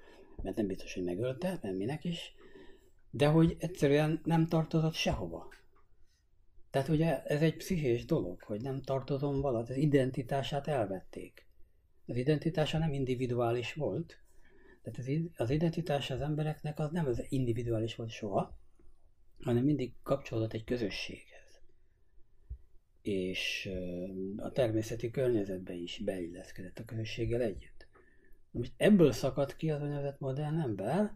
mert 0.42 0.56
nem 0.56 0.66
biztos, 0.66 0.94
hogy 0.94 1.04
megölte, 1.04 1.58
mert 1.62 1.76
minek 1.76 2.04
is, 2.04 2.34
de 3.10 3.26
hogy 3.26 3.56
egyszerűen 3.58 4.20
nem 4.24 4.46
tartozott 4.46 4.94
sehova. 4.94 5.48
Tehát 6.70 6.88
ugye 6.88 7.22
ez 7.22 7.42
egy 7.42 7.56
pszichés 7.56 8.04
dolog, 8.04 8.42
hogy 8.42 8.60
nem 8.60 8.82
tartozom 8.82 9.40
valat, 9.40 9.68
az 9.70 9.76
identitását 9.76 10.66
elvették. 10.66 11.46
Az 12.06 12.16
identitása 12.16 12.78
nem 12.78 12.92
individuális 12.92 13.74
volt, 13.74 14.18
tehát 14.82 14.98
az, 14.98 15.10
az 15.36 15.50
identitás 15.50 16.10
az 16.10 16.20
embereknek 16.20 16.78
az 16.78 16.90
nem 16.90 17.06
az 17.06 17.26
individuális 17.28 17.94
volt 17.94 18.10
soha, 18.10 18.58
hanem 19.40 19.64
mindig 19.64 19.92
kapcsolódott 20.02 20.52
egy 20.52 20.64
közösséghez. 20.64 21.29
És 23.02 23.70
a 24.36 24.50
természeti 24.52 25.10
környezetbe 25.10 25.72
is 25.72 25.98
beilleszkedett 26.04 26.78
a 26.78 26.84
közösséggel 26.84 27.40
együtt. 27.40 27.86
Most 28.50 28.72
ebből 28.76 29.12
szakadt 29.12 29.56
ki 29.56 29.70
az 29.70 29.82
úgynevezett 29.82 30.20
modern 30.20 30.60
ember, 30.60 31.14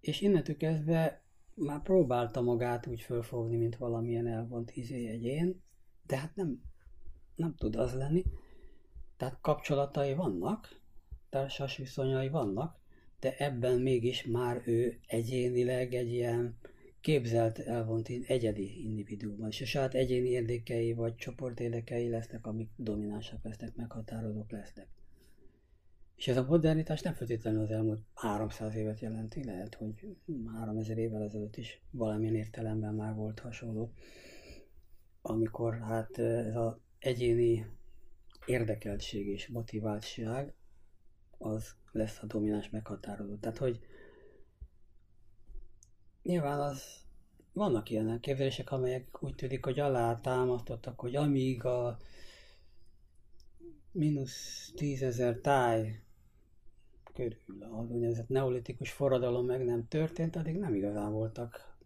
és 0.00 0.20
innentől 0.20 0.56
kezdve 0.56 1.22
már 1.54 1.82
próbálta 1.82 2.40
magát 2.40 2.86
úgy 2.86 3.00
fölfogni, 3.00 3.56
mint 3.56 3.76
valamilyen 3.76 4.26
elvont 4.26 4.70
izé 4.76 5.08
egyén, 5.08 5.62
de 6.06 6.16
hát 6.16 6.34
nem, 6.34 6.62
nem 7.34 7.54
tud 7.54 7.76
az 7.76 7.94
lenni. 7.94 8.24
Tehát 9.16 9.38
kapcsolatai 9.40 10.14
vannak, 10.14 10.80
társas 11.28 11.76
viszonyai 11.76 12.28
vannak, 12.28 12.78
de 13.20 13.36
ebben 13.36 13.80
mégis 13.80 14.24
már 14.24 14.62
ő 14.64 14.98
egyénileg 15.06 15.94
egy 15.94 16.12
ilyen 16.12 16.58
képzelt, 17.06 17.58
elvont 17.58 18.08
egyedi 18.26 18.84
individuumban, 18.84 19.48
és 19.48 19.60
a 19.60 19.64
saját 19.64 19.94
egyéni 19.94 20.28
érdekei 20.28 20.92
vagy 20.92 21.14
csoport 21.14 21.60
érdekei 21.60 22.08
lesznek, 22.08 22.46
amik 22.46 22.70
dominánsak 22.76 23.44
lesznek, 23.44 23.74
meghatározók 23.76 24.50
lesznek. 24.50 24.88
És 26.16 26.28
ez 26.28 26.36
a 26.36 26.46
modernitás 26.48 27.02
nem 27.02 27.14
feltétlenül 27.14 27.62
az 27.62 27.70
elmúlt 27.70 28.00
300 28.14 28.74
évet 28.74 29.00
jelenti, 29.00 29.44
lehet, 29.44 29.74
hogy 29.74 30.16
3000 30.54 30.98
évvel 30.98 31.22
ezelőtt 31.22 31.56
is 31.56 31.82
valamilyen 31.90 32.34
értelemben 32.34 32.94
már 32.94 33.14
volt 33.14 33.38
hasonló, 33.38 33.92
amikor 35.22 35.78
hát 35.78 36.18
ez 36.18 36.56
az 36.56 36.76
egyéni 36.98 37.66
érdekeltség 38.46 39.26
és 39.26 39.48
motiváltság 39.48 40.54
az 41.38 41.74
lesz 41.92 42.18
a 42.22 42.26
domináns 42.26 42.70
meghatározó. 42.70 43.36
Tehát, 43.36 43.58
hogy 43.58 43.80
nyilván 46.26 46.60
az 46.60 46.82
vannak 47.52 47.90
ilyen 47.90 48.08
elképzelések, 48.08 48.70
amelyek 48.70 49.22
úgy 49.22 49.34
tűnik, 49.34 49.64
hogy 49.64 49.80
alá 49.80 50.20
támasztottak, 50.20 51.00
hogy 51.00 51.16
amíg 51.16 51.64
a 51.64 51.98
mínusz 53.92 54.72
tízezer 54.74 55.36
táj 55.36 56.00
körül 57.12 57.38
az 57.70 57.90
úgynevezett 57.90 58.28
neolitikus 58.28 58.90
forradalom 58.90 59.46
meg 59.46 59.64
nem 59.64 59.88
történt, 59.88 60.36
addig 60.36 60.58
nem 60.58 60.74
igazán 60.74 61.12
voltak 61.12 61.76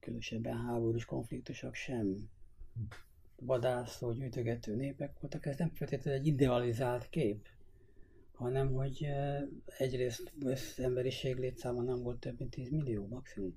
különösebben 0.00 0.56
háborús 0.56 1.04
konfliktusok 1.04 1.74
sem. 1.74 2.28
Vadászó, 3.36 4.12
gyűjtögető 4.12 4.74
népek 4.74 5.20
voltak, 5.20 5.46
ez 5.46 5.56
nem 5.58 5.70
feltétlenül 5.74 6.20
egy 6.20 6.26
idealizált 6.26 7.08
kép, 7.08 7.48
hanem 8.36 8.72
hogy 8.72 9.06
egyrészt 9.78 10.32
az 10.44 10.74
emberiség 10.76 11.36
létszáma 11.36 11.82
nem 11.82 12.02
volt 12.02 12.20
több 12.20 12.38
mint 12.38 12.50
10 12.50 12.70
millió 12.70 13.06
maximum 13.06 13.54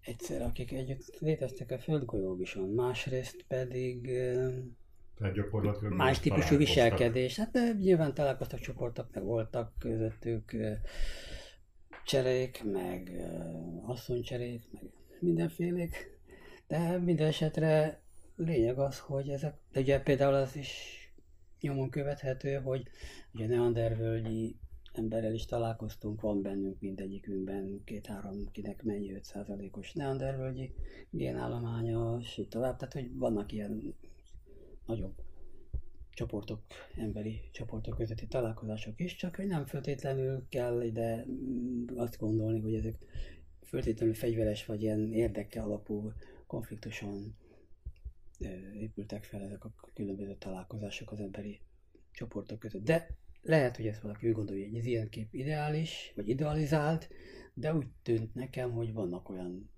egyszer, 0.00 0.42
akik 0.42 0.72
együtt 0.72 1.18
léteztek 1.18 1.70
a 1.70 1.78
földgolyógison, 1.78 2.68
másrészt 2.68 3.44
pedig 3.48 4.10
más 5.88 6.20
típusú 6.20 6.56
viselkedés. 6.56 7.36
Hát 7.36 7.50
de 7.50 7.72
nyilván 7.72 8.14
találkoztak 8.14 8.60
csoportok, 8.60 9.08
meg 9.12 9.24
voltak 9.24 9.72
közöttük 9.78 10.56
cserék, 12.04 12.62
meg 12.64 13.12
asszonycserék, 13.86 14.68
meg 14.72 14.82
mindenfélék. 15.20 16.20
De 16.66 16.98
minden 16.98 17.26
esetre 17.26 18.00
lényeg 18.36 18.78
az, 18.78 18.98
hogy 18.98 19.28
ezek, 19.28 19.54
de 19.72 19.80
ugye 19.80 20.00
például 20.00 20.34
az 20.34 20.56
is 20.56 21.00
nyomon 21.60 21.90
követhető, 21.90 22.54
hogy 22.54 22.82
ugye 23.34 23.46
neandervölgyi 23.46 24.56
emberrel 24.92 25.34
is 25.34 25.44
találkoztunk, 25.44 26.20
van 26.20 26.42
bennünk 26.42 26.80
mindegyikünkben 26.80 27.80
két-három, 27.84 28.50
kinek 28.52 28.82
mennyi 28.82 29.12
5%-os 29.22 29.92
neandervölgyi 29.92 30.72
génállománya, 31.10 32.18
és 32.20 32.38
így 32.38 32.48
tovább. 32.48 32.76
Tehát, 32.76 32.92
hogy 32.94 33.16
vannak 33.16 33.52
ilyen 33.52 33.94
nagyobb 34.86 35.14
csoportok, 36.10 36.60
emberi 36.96 37.40
csoportok 37.52 37.96
közötti 37.96 38.26
találkozások 38.26 39.00
is, 39.00 39.16
csak 39.16 39.36
hogy 39.36 39.46
nem 39.46 39.66
feltétlenül 39.66 40.46
kell 40.48 40.82
ide 40.82 41.26
mm, 41.26 41.84
azt 41.96 42.18
gondolni, 42.18 42.60
hogy 42.60 42.74
ezek 42.74 42.98
feltétlenül 43.60 44.14
fegyveres 44.14 44.66
vagy 44.66 44.82
ilyen 44.82 45.12
érdeke 45.12 45.62
alapú 45.62 46.12
konfliktuson 46.46 47.36
épültek 48.74 49.24
fel 49.24 49.42
ezek 49.42 49.64
a 49.64 49.74
különböző 49.94 50.36
találkozások 50.38 51.12
az 51.12 51.20
emberi 51.20 51.60
csoportok 52.12 52.58
között. 52.58 52.84
De 52.84 53.16
lehet, 53.42 53.76
hogy 53.76 53.86
ezt 53.86 54.00
valaki 54.00 54.28
úgy 54.28 54.34
gondolja, 54.34 54.68
hogy 54.68 54.78
ez 54.78 54.86
ilyen 54.86 55.08
kép 55.08 55.34
ideális, 55.34 56.12
vagy 56.16 56.28
idealizált, 56.28 57.08
de 57.54 57.74
úgy 57.74 57.86
tűnt 58.02 58.34
nekem, 58.34 58.72
hogy 58.72 58.92
vannak 58.92 59.28
olyan 59.28 59.70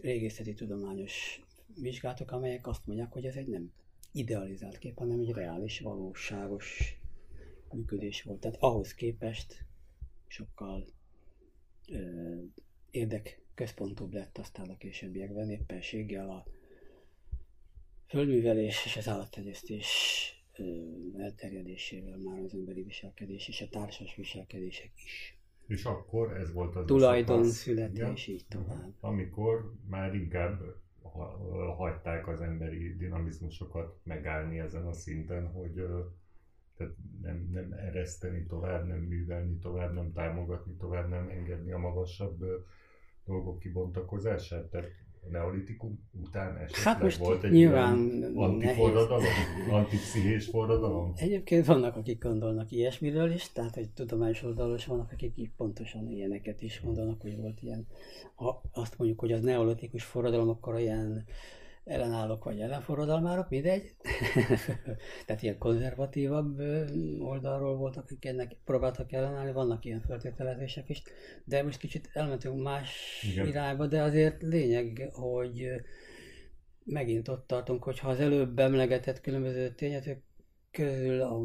régészeti 0.00 0.54
tudományos 0.54 1.42
vizsgálatok, 1.80 2.30
amelyek 2.30 2.66
azt 2.66 2.86
mondják, 2.86 3.12
hogy 3.12 3.24
ez 3.24 3.36
egy 3.36 3.48
nem 3.48 3.72
idealizált 4.12 4.78
kép, 4.78 4.98
hanem 4.98 5.20
egy 5.20 5.30
reális, 5.30 5.80
valóságos 5.80 6.98
működés 7.70 8.22
volt. 8.22 8.40
Tehát 8.40 8.56
ahhoz 8.60 8.94
képest 8.94 9.64
sokkal 10.26 10.86
ö, 11.88 12.34
érdekközpontúbb 12.90 14.12
lett 14.12 14.38
aztán 14.38 14.68
a 14.70 14.76
későbbiekben 14.76 15.50
éppenséggel 15.50 16.30
a 16.30 16.46
földművelés 18.06 18.84
és 18.84 18.96
az 18.96 19.08
állattenyésztés 19.08 19.86
elterjedésével 21.18 22.16
már 22.16 22.38
az 22.38 22.54
emberi 22.54 22.82
viselkedés 22.82 23.48
és 23.48 23.60
a 23.60 23.68
társas 23.68 24.16
viselkedések 24.16 24.90
is. 25.04 25.36
És 25.66 25.84
akkor 25.84 26.36
ez 26.36 26.52
volt 26.52 26.76
az 26.76 26.82
a 26.82 26.84
Tulajdon 26.84 27.44
születés, 27.44 28.26
így 28.26 28.44
tovább. 28.48 28.92
Amikor 29.00 29.72
már 29.88 30.14
inkább 30.14 30.60
ha- 31.02 31.74
hagyták 31.74 32.28
az 32.28 32.40
emberi 32.40 32.96
dinamizmusokat 32.96 33.96
megállni 34.02 34.58
ezen 34.58 34.86
a 34.86 34.92
szinten, 34.92 35.46
hogy 35.46 35.72
tehát 36.76 36.94
nem, 37.22 37.48
nem 37.52 37.72
ereszteni 37.72 38.46
tovább, 38.46 38.86
nem 38.86 38.98
művelni 38.98 39.58
tovább, 39.58 39.94
nem 39.94 40.12
támogatni 40.12 40.72
tovább, 40.72 41.08
nem 41.08 41.28
engedni 41.28 41.72
a 41.72 41.78
magasabb 41.78 42.44
dolgok 43.24 43.58
kibontakozását. 43.58 44.70
Tehát 44.70 44.90
neolitikum 45.30 46.08
után 46.26 46.56
esetleg 46.56 46.82
Hát 46.82 47.02
most 47.02 47.18
volt 47.18 47.44
egy 47.44 47.50
nyilván 47.50 48.22
antiforradalom, 48.34 49.24
antipszichés 49.70 50.46
forradalom? 50.46 51.12
Egyébként 51.16 51.66
vannak, 51.66 51.96
akik 51.96 52.22
gondolnak 52.22 52.70
ilyesmiről 52.70 53.32
is, 53.32 53.52
tehát 53.52 53.76
egy 53.76 53.90
tudományos 53.90 54.42
oldalról 54.42 54.76
is 54.76 54.86
vannak, 54.86 55.12
akik 55.12 55.36
így 55.36 55.50
pontosan 55.56 56.10
ilyeneket 56.10 56.62
is 56.62 56.80
mondanak, 56.80 57.20
hogy 57.20 57.36
volt 57.36 57.62
ilyen, 57.62 57.86
ha 58.34 58.62
azt 58.72 58.98
mondjuk, 58.98 59.20
hogy 59.20 59.32
az 59.32 59.40
neolitikus 59.40 60.04
forradalom, 60.04 60.48
akkor 60.48 60.78
ilyen 60.78 61.24
ellenállók 61.84 62.44
vagy 62.44 62.60
ellenforradalmárok, 62.60 63.48
mindegy. 63.48 63.94
tehát 65.26 65.42
ilyen 65.42 65.58
konzervatívabb 65.58 66.60
oldalról 67.20 67.76
voltak, 67.76 68.04
akik 68.04 68.24
ennek 68.24 68.56
próbáltak 68.64 69.12
ellenállni, 69.12 69.52
vannak 69.52 69.84
ilyen 69.84 70.00
feltételezések 70.00 70.88
is, 70.88 71.02
de 71.44 71.62
most 71.62 71.78
kicsit 71.78 72.10
elmentünk 72.12 72.62
más 72.62 73.22
Igen. 73.32 73.46
irányba, 73.46 73.86
de 73.86 74.02
azért 74.02 74.42
lényeg, 74.42 75.10
hogy 75.12 75.68
megint 76.84 77.28
ott 77.28 77.46
tartunk, 77.46 77.82
hogy 77.82 77.98
ha 77.98 78.08
az 78.08 78.20
előbb 78.20 78.58
emlegetett 78.58 79.20
különböző 79.20 79.70
tényezők 79.70 80.22
közül 80.70 81.20
a 81.20 81.40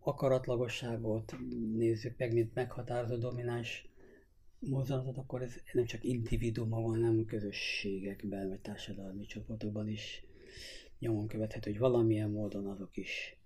akaratlagosságot 0.00 1.36
nézzük 1.76 2.18
meg, 2.18 2.32
mint 2.32 2.54
meghatározó 2.54 3.16
domináns 3.16 3.91
mozdulatot, 4.68 5.16
akkor 5.18 5.42
ez 5.42 5.54
nem 5.72 5.84
csak 5.84 6.04
individuumban, 6.04 6.82
hanem 6.82 7.24
közösségekben, 7.24 8.48
vagy 8.48 8.60
társadalmi 8.60 9.26
csoportokban 9.26 9.88
is 9.88 10.24
nyomon 10.98 11.26
követhető, 11.26 11.70
hogy 11.70 11.80
valamilyen 11.80 12.30
módon 12.30 12.66
azok 12.66 12.96
is 12.96 13.36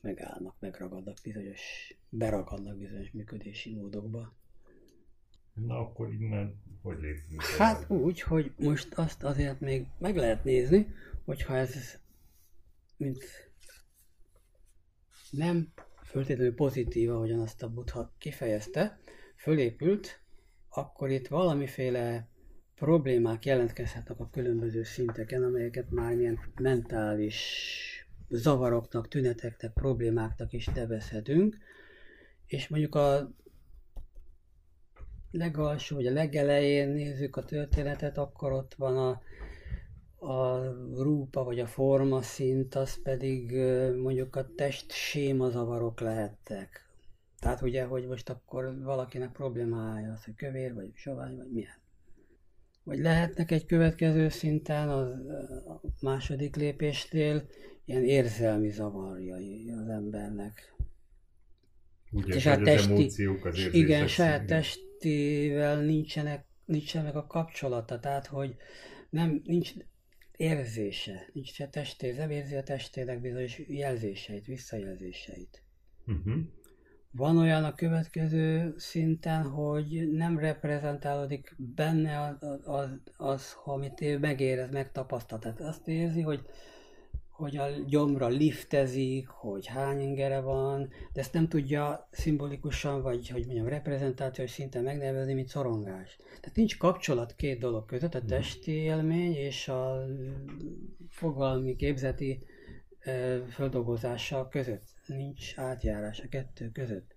megállnak, 0.00 0.56
megragadnak 0.60 1.16
bizonyos, 1.22 1.94
beragadnak 2.08 2.78
bizonyos 2.78 3.10
működési 3.10 3.74
módokba. 3.74 4.32
Na 5.54 5.78
akkor 5.78 6.12
innen 6.12 6.62
hogy 6.82 6.98
lépünk? 7.00 7.42
Hát 7.42 7.90
úgy, 7.90 8.20
hogy 8.20 8.52
most 8.56 8.94
azt 8.94 9.22
azért 9.22 9.60
még 9.60 9.86
meg 9.98 10.16
lehet 10.16 10.44
nézni, 10.44 10.86
hogyha 11.24 11.56
ez 11.56 11.98
mint 12.96 13.24
nem 15.30 15.72
föltétlenül 16.02 16.54
pozitív, 16.54 17.10
ahogyan 17.10 17.40
azt 17.40 17.62
a 17.62 17.68
Buddha 17.68 18.12
kifejezte, 18.18 18.98
fölépült, 19.44 20.20
akkor 20.68 21.10
itt 21.10 21.28
valamiféle 21.28 22.28
problémák 22.74 23.44
jelentkezhetnek 23.44 24.20
a 24.20 24.28
különböző 24.30 24.82
szinteken, 24.82 25.42
amelyeket 25.42 25.90
már 25.90 26.12
ilyen 26.12 26.38
mentális 26.60 27.38
zavaroknak, 28.28 29.08
tüneteknek, 29.08 29.72
problémáknak 29.72 30.52
is 30.52 30.66
nevezhetünk, 30.66 31.56
és 32.46 32.68
mondjuk 32.68 32.94
a 32.94 33.30
legalsó, 35.30 35.96
vagy 35.96 36.06
a 36.06 36.12
legelején 36.12 36.88
nézzük 36.88 37.36
a 37.36 37.44
történetet, 37.44 38.18
akkor 38.18 38.52
ott 38.52 38.74
van 38.74 38.96
a, 38.96 39.22
a 40.26 40.64
rúpa, 41.02 41.44
vagy 41.44 41.60
a 41.60 41.66
forma 41.66 42.22
szint, 42.22 42.74
az 42.74 43.02
pedig 43.02 43.52
mondjuk 44.02 44.36
a 44.36 44.54
test 44.54 44.92
séma 44.92 45.50
zavarok 45.50 46.00
lehettek. 46.00 46.84
Tehát 47.44 47.62
ugye, 47.62 47.84
hogy 47.84 48.06
most 48.06 48.30
akkor 48.30 48.82
valakinek 48.82 49.32
problémája 49.32 50.12
az, 50.12 50.24
hogy 50.24 50.34
kövér, 50.34 50.74
vagy 50.74 50.90
sovány, 50.94 51.36
vagy 51.36 51.50
milyen. 51.50 51.78
Vagy 52.84 52.98
lehetnek 52.98 53.50
egy 53.50 53.66
következő 53.66 54.28
szinten, 54.28 54.88
az, 54.88 55.08
a 55.66 55.80
második 56.00 56.56
lépésnél, 56.56 57.48
ilyen 57.84 58.04
érzelmi 58.04 58.70
zavarjai 58.70 59.70
az 59.70 59.88
embernek. 59.88 60.74
Ugye, 62.10 62.34
És 62.34 62.44
hogy 62.44 62.52
a 62.52 62.58
az 62.58 62.64
testi- 62.64 62.90
emóciók, 62.90 63.44
az 63.44 63.68
igen, 63.72 64.06
saját 64.06 64.46
testével 64.46 65.80
nincsenek, 65.80 66.46
nincsen 66.64 67.04
meg 67.04 67.16
a 67.16 67.26
kapcsolata, 67.26 68.00
tehát 68.00 68.26
hogy 68.26 68.56
nem, 69.10 69.42
nincs 69.44 69.72
érzése, 70.36 71.26
nincs 71.32 71.52
se 71.52 71.68
testé, 71.68 72.12
nem 72.12 72.30
érzi 72.30 72.54
a 72.54 72.62
testének 72.62 73.20
bizonyos 73.20 73.58
jelzéseit, 73.58 74.46
visszajelzéseit. 74.46 75.62
Uh-huh. 76.06 76.34
Van 77.16 77.36
olyan 77.36 77.64
a 77.64 77.74
következő 77.74 78.74
szinten, 78.76 79.42
hogy 79.42 80.08
nem 80.12 80.38
reprezentálódik 80.38 81.54
benne 81.56 82.20
az, 82.20 82.60
az, 82.64 82.88
az, 83.16 83.56
amit 83.64 84.00
ő 84.00 84.18
megérez, 84.18 84.70
megtapasztal. 84.70 85.38
Tehát 85.38 85.60
azt 85.60 85.88
érzi, 85.88 86.20
hogy, 86.20 86.40
hogy 87.30 87.56
a 87.56 87.66
gyomra 87.86 88.28
liftezik, 88.28 89.28
hogy 89.28 89.66
hány 89.66 90.00
ingere 90.00 90.40
van, 90.40 90.88
de 91.12 91.20
ezt 91.20 91.32
nem 91.32 91.48
tudja 91.48 92.08
szimbolikusan, 92.10 93.02
vagy 93.02 93.28
hogy 93.28 93.44
mondjam, 93.44 93.68
reprezentációs 93.68 94.50
szinten 94.50 94.82
megnevezni, 94.82 95.34
mint 95.34 95.48
szorongás. 95.48 96.16
Tehát 96.40 96.56
nincs 96.56 96.78
kapcsolat 96.78 97.34
két 97.34 97.58
dolog 97.58 97.86
között, 97.86 98.14
a 98.14 98.24
testi 98.24 98.72
élmény 98.72 99.34
és 99.34 99.68
a 99.68 100.06
fogalmi, 101.08 101.76
képzeti 101.76 102.42
földolgozása 103.50 104.48
között. 104.48 104.93
Nincs 105.06 105.58
átjárás 105.58 106.20
a 106.20 106.28
kettő 106.28 106.70
között. 106.70 107.14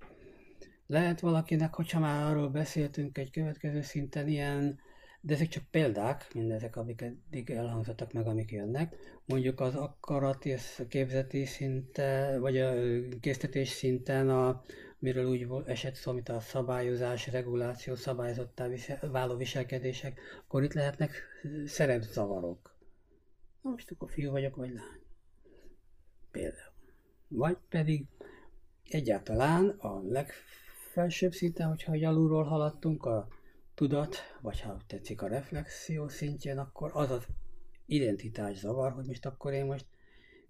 Lehet 0.88 1.19
valakinek, 1.19 1.73
hogyha 1.73 1.99
már 1.99 2.26
arról 2.26 2.49
beszéltünk 2.49 3.18
egy 3.18 3.31
következő 3.31 3.81
szinten, 3.81 4.27
ilyen 4.27 4.80
de 5.22 5.34
ezek 5.34 5.47
csak 5.47 5.64
példák, 5.72 6.34
mindezek, 6.34 6.76
amik 6.76 7.01
eddig 7.01 7.49
elhangzottak 7.49 8.14
meg, 8.14 8.27
amik 8.27 8.51
jönnek. 8.51 8.95
Mondjuk 9.26 9.59
az 9.59 9.76
akarati, 9.76 10.55
képzeti 10.88 11.45
szinte, 11.45 12.38
vagy 12.39 12.57
a 12.57 12.73
késztetés 13.19 13.69
szinten, 13.69 14.30
a, 14.30 14.64
miről 14.99 15.26
úgy 15.26 15.47
esett 15.65 15.95
szó, 15.95 16.11
mint 16.11 16.30
a 16.30 16.39
szabályozás, 16.39 17.27
reguláció, 17.27 17.95
szabályozottá 17.95 18.68
váló 19.01 19.35
viselkedések, 19.35 20.19
akkor 20.45 20.64
itt 20.64 20.73
lehetnek 20.73 21.23
szerepzavarok. 21.65 22.76
Na 23.61 23.69
most 23.69 23.91
akkor 23.91 24.09
fiú 24.09 24.31
vagyok, 24.31 24.55
vagy 24.55 24.73
lány. 24.73 25.01
Például. 26.31 26.66
Vagy 27.28 27.58
pedig 27.70 28.06
egyáltalán 28.90 29.70
a 29.70 30.02
legfelsőbb 30.02 31.34
szinten, 31.34 31.68
hogyha 31.68 32.08
alulról 32.08 32.44
haladtunk, 32.44 33.06
a 33.06 33.28
tudat, 33.76 34.16
vagy 34.41 34.62
ha 34.62 34.78
tetszik 34.88 35.22
a 35.22 35.28
reflexió 35.28 36.08
szintjén, 36.08 36.58
akkor 36.58 36.91
az 36.94 37.12
az 37.12 37.26
identitás 37.86 38.58
zavar, 38.58 38.91
hogy 38.91 39.06
most 39.06 39.26
akkor 39.26 39.54
én 39.54 39.66
most 39.66 39.86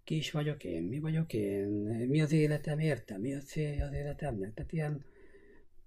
ki 0.04 0.16
is 0.16 0.32
vagyok 0.32 0.64
én, 0.64 0.84
mi 0.84 1.00
vagyok 1.00 1.34
én, 1.34 1.68
mi 2.08 2.22
az 2.22 2.32
életem, 2.32 2.80
értem, 2.80 3.22
mi 3.22 3.34
a 3.34 3.40
célja 3.40 3.86
az 3.86 3.94
életemnek. 3.94 4.54
Tehát 4.54 4.72
ilyen 4.72 5.06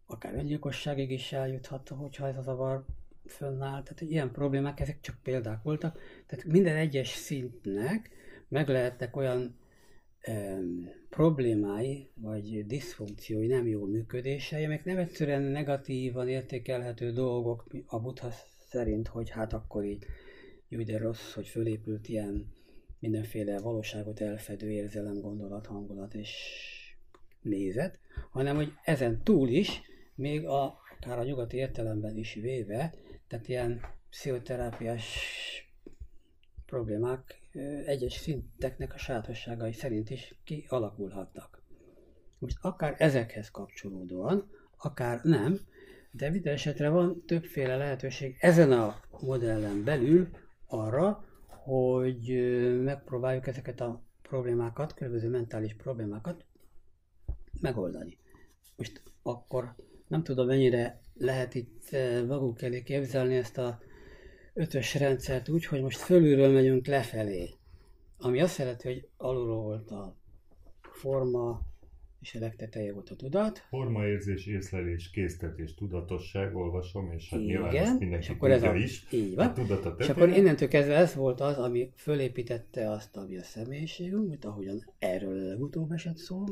akár 0.07 0.35
öngyilkosságig 0.35 1.11
is 1.11 1.33
eljuthat, 1.33 1.89
hogyha 1.89 2.27
ez 2.27 2.37
a 2.37 2.43
zavar 2.43 2.85
fönnáll. 3.27 3.83
Tehát 3.83 4.01
ilyen 4.01 4.33
problémák, 4.33 4.81
ezek 4.81 5.01
csak 5.01 5.19
példák 5.23 5.63
voltak. 5.63 6.01
Tehát 6.27 6.45
minden 6.45 6.77
egyes 6.77 7.09
szintnek 7.09 8.11
meg 8.49 8.69
lehetnek 8.69 9.17
olyan 9.17 9.59
problémái, 11.09 12.11
vagy 12.15 12.67
diszfunkciói, 12.67 13.47
nem 13.47 13.67
jó 13.67 13.85
működései, 13.85 14.65
amik 14.65 14.85
nem 14.85 14.97
egyszerűen 14.97 15.43
negatívan 15.43 16.29
értékelhető 16.29 17.13
dolgok 17.13 17.67
a 17.87 18.01
Buddha 18.01 18.31
szerint, 18.69 19.09
hogy 19.09 19.31
hát 19.31 19.53
akkor 19.53 19.85
így 19.85 20.05
jó, 20.69 20.83
de 20.83 20.99
rossz, 20.99 21.33
hogy 21.33 21.49
fölépült 21.49 22.09
ilyen 22.09 22.53
mindenféle 22.99 23.61
valóságot 23.61 24.21
elfedő 24.21 24.71
érzelem, 24.71 25.21
gondolat, 25.21 25.67
hangulat 25.67 26.15
és 26.15 26.31
nézet, 27.41 27.99
hanem 28.31 28.57
hogy 28.57 28.73
ezen 28.85 29.23
túl 29.23 29.49
is, 29.49 29.81
még 30.15 30.45
a, 30.47 30.79
akár 30.99 31.19
a 31.19 31.25
nyugati 31.25 31.57
értelemben 31.57 32.17
is 32.17 32.35
véve, 32.35 32.95
tehát 33.29 33.49
ilyen 33.49 33.81
pszichoterápiás 34.11 35.05
problémák 36.67 37.40
egyes 37.85 38.13
szinteknek 38.13 38.95
a 38.95 38.99
sajátosságai 38.99 39.73
szerint 39.73 40.11
is 40.11 40.35
kialakulhatnak. 40.45 41.63
Most 42.39 42.57
akár 42.61 42.95
ezekhez 42.99 43.51
kapcsolódóan, 43.51 44.51
akár 44.77 45.21
nem, 45.23 45.59
de 46.11 46.31
minden 46.31 46.53
esetre 46.53 46.89
van 46.89 47.23
többféle 47.27 47.77
lehetőség 47.77 48.37
ezen 48.41 48.73
a 48.73 49.01
modellen 49.21 49.85
belül 49.85 50.29
arra, 50.67 51.25
hogy 51.47 52.23
megpróbáljuk 52.83 53.47
ezeket 53.47 53.81
a 53.81 54.03
problémákat, 54.23 54.95
különböző 54.95 55.29
mentális 55.29 55.75
problémákat 55.75 56.45
megoldani. 57.61 58.19
Most 58.77 59.03
akkor 59.23 59.75
nem 60.09 60.23
tudom, 60.23 60.47
mennyire 60.47 61.01
lehet 61.15 61.55
itt 61.55 61.91
magunk 62.27 62.63
elé 62.63 62.83
képzelni 62.83 63.37
ezt 63.37 63.59
a 63.59 63.81
ötös 64.61 64.95
rendszert 64.95 65.49
úgy, 65.49 65.65
hogy 65.65 65.83
most 65.83 65.99
fölülről 65.99 66.53
megyünk 66.53 66.87
lefelé. 66.87 67.51
Ami 68.19 68.41
azt 68.41 68.59
jelenti, 68.59 68.89
hogy 68.89 69.09
alulról 69.17 69.63
volt 69.63 69.91
a 69.91 70.17
forma, 70.81 71.61
és 72.21 72.35
a 72.35 72.39
legteteje 72.39 72.93
volt 72.93 73.11
a 73.11 73.17
tudat. 73.17 73.67
Formaérzés, 73.69 74.47
észlelés, 74.47 75.11
késztetés, 75.11 75.75
tudatosság, 75.75 76.57
olvasom, 76.57 77.13
és 77.13 77.31
hát 77.31 77.41
Igen, 77.41 77.53
nyilván 77.53 77.77
ezt 77.77 77.99
mindenki 77.99 78.25
és 78.25 78.31
akkor 78.31 78.51
ez 78.51 78.63
a, 78.63 78.75
is. 78.75 79.07
Így 79.11 79.35
van. 79.35 79.47
A 79.47 79.53
tudat 79.53 79.85
a 79.85 79.95
és 79.99 80.09
akkor 80.09 80.29
innentől 80.29 80.69
kezdve 80.69 80.95
ez 80.95 81.15
volt 81.15 81.41
az, 81.41 81.57
ami 81.57 81.93
fölépítette 81.97 82.91
azt, 82.91 83.17
ami 83.17 83.37
a 83.37 83.43
személyiségünk, 83.43 84.29
mint 84.29 84.45
ahogyan 84.45 84.93
erről 84.99 85.35
legutóbb 85.35 85.93
esett 85.93 86.17
szó. 86.17 86.45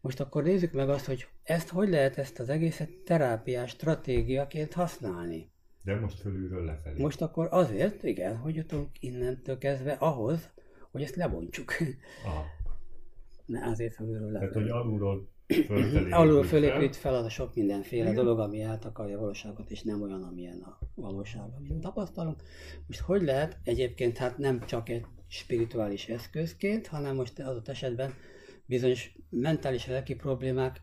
Most 0.00 0.20
akkor 0.20 0.42
nézzük 0.42 0.72
meg 0.72 0.88
azt, 0.88 1.04
hogy 1.04 1.26
ezt 1.42 1.68
hogy 1.68 1.88
lehet 1.88 2.18
ezt 2.18 2.38
az 2.38 2.48
egészet 2.48 2.90
terápiás 3.04 3.70
stratégiaként 3.70 4.72
használni. 4.72 5.51
De 5.84 6.00
most 6.00 6.20
fölülről 6.20 6.64
lefelé. 6.64 7.02
Most 7.02 7.22
akkor 7.22 7.48
azért, 7.50 8.02
igen, 8.02 8.36
hogy 8.36 8.54
jutunk 8.54 8.88
innentől 9.00 9.58
kezdve 9.58 9.92
ahhoz, 9.92 10.50
hogy 10.90 11.02
ezt 11.02 11.16
lebontsuk. 11.16 11.72
Aha. 12.24 12.44
Ne 13.46 13.66
azért 13.66 13.94
fölülről 13.94 14.30
lefelé. 14.30 14.50
Tehát, 14.50 14.68
hogy 14.68 14.68
alulról 14.70 15.28
fölfelé. 15.46 16.10
Alul 16.20 16.44
fölépít 16.44 16.96
fel 16.96 17.14
az 17.14 17.24
a 17.24 17.28
sok 17.28 17.54
mindenféle 17.54 18.02
Igen. 18.02 18.14
dolog, 18.14 18.38
ami 18.38 18.62
eltakarja 18.62 19.16
a 19.16 19.20
valóságot, 19.20 19.70
és 19.70 19.82
nem 19.82 20.02
olyan, 20.02 20.22
amilyen 20.22 20.60
a 20.60 20.78
valóság, 20.94 21.50
amit 21.56 21.80
tapasztalunk. 21.80 22.42
Most 22.86 23.00
hogy 23.00 23.22
lehet 23.22 23.58
egyébként, 23.64 24.18
hát 24.18 24.38
nem 24.38 24.60
csak 24.66 24.88
egy 24.88 25.04
spirituális 25.28 26.08
eszközként, 26.08 26.86
hanem 26.86 27.14
most 27.14 27.38
adott 27.38 27.68
esetben 27.68 28.14
bizonyos 28.66 29.18
mentális 29.30 29.86
lelki 29.86 30.14
problémák 30.14 30.80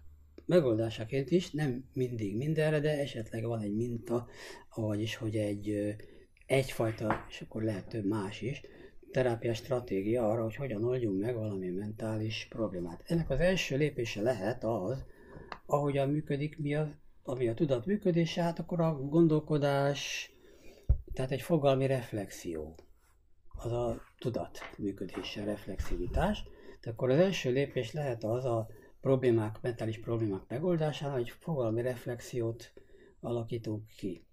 megoldásaként 0.50 1.32
is, 1.32 1.52
nem 1.52 1.84
mindig 1.94 2.38
mindenre, 2.38 2.80
de 2.80 3.00
esetleg 3.00 3.44
van 3.44 3.62
egy 3.62 3.76
minta, 3.76 4.28
vagyis 4.76 5.16
hogy 5.16 5.36
egy 5.36 5.96
egyfajta, 6.46 7.26
és 7.30 7.42
akkor 7.42 7.64
lehet 7.64 7.88
több 7.88 8.06
más 8.06 8.42
is, 8.42 8.62
terápiás 9.12 9.58
stratégia 9.58 10.30
arra, 10.30 10.44
hogy 10.44 10.56
hogyan 10.56 10.84
oldjunk 10.84 11.22
meg 11.22 11.36
valami 11.36 11.70
mentális 11.70 12.48
problémát. 12.50 13.04
Ennek 13.06 13.30
az 13.30 13.40
első 13.40 13.78
lépése 13.78 14.22
lehet 14.22 14.64
az, 14.64 15.04
ahogyan 15.66 16.10
működik, 16.10 16.58
mi 16.58 16.76
az, 16.76 16.88
ami 17.24 17.48
a 17.48 17.54
tudat 17.54 17.86
működése, 17.86 18.42
hát 18.42 18.60
akkor 18.60 18.82
a 18.82 18.94
gondolkodás, 18.96 20.32
tehát 21.14 21.32
egy 21.32 21.42
fogalmi 21.42 21.86
reflexió, 21.88 22.76
az 23.56 23.72
a 23.72 24.02
tudat 24.20 24.60
működése, 24.78 25.44
reflexivitás. 25.44 26.44
Tehát 26.80 26.98
akkor 26.98 27.10
az 27.10 27.20
első 27.20 27.52
lépés 27.52 27.92
lehet 27.92 28.24
az 28.24 28.46
a 28.46 28.68
problémák, 29.02 29.62
mentális 29.62 30.00
problémák 30.00 30.42
megoldására, 30.48 31.14
hogy 31.14 31.30
fogalmi 31.30 31.82
reflexiót 31.82 32.74
alakítunk 33.20 33.84
ki. 33.98 34.24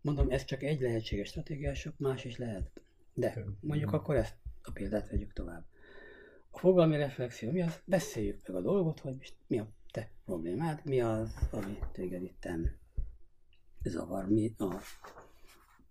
Mondom, 0.00 0.30
ez 0.30 0.44
csak 0.44 0.62
egy 0.62 0.80
lehetséges 0.80 1.28
stratégia, 1.28 1.74
sok 1.74 1.98
más 1.98 2.24
is 2.24 2.36
lehet. 2.36 2.70
De 3.14 3.44
mondjuk 3.60 3.92
akkor 3.92 4.16
ezt 4.16 4.34
a 4.62 4.70
példát 4.72 5.08
vegyük 5.10 5.32
tovább. 5.32 5.64
A 6.50 6.58
fogalmi 6.58 6.96
reflexió 6.96 7.50
mi 7.50 7.62
az? 7.62 7.80
Beszéljük 7.84 8.46
meg 8.46 8.56
a 8.56 8.60
dolgot, 8.60 9.00
hogy 9.00 9.34
mi 9.46 9.58
a 9.58 9.68
te 9.92 10.10
problémád, 10.24 10.80
mi 10.84 11.00
az, 11.00 11.34
ami 11.50 11.78
téged 11.92 12.22
itten 12.22 12.78
zavar, 13.82 14.28
mi 14.28 14.54
a... 14.58 14.74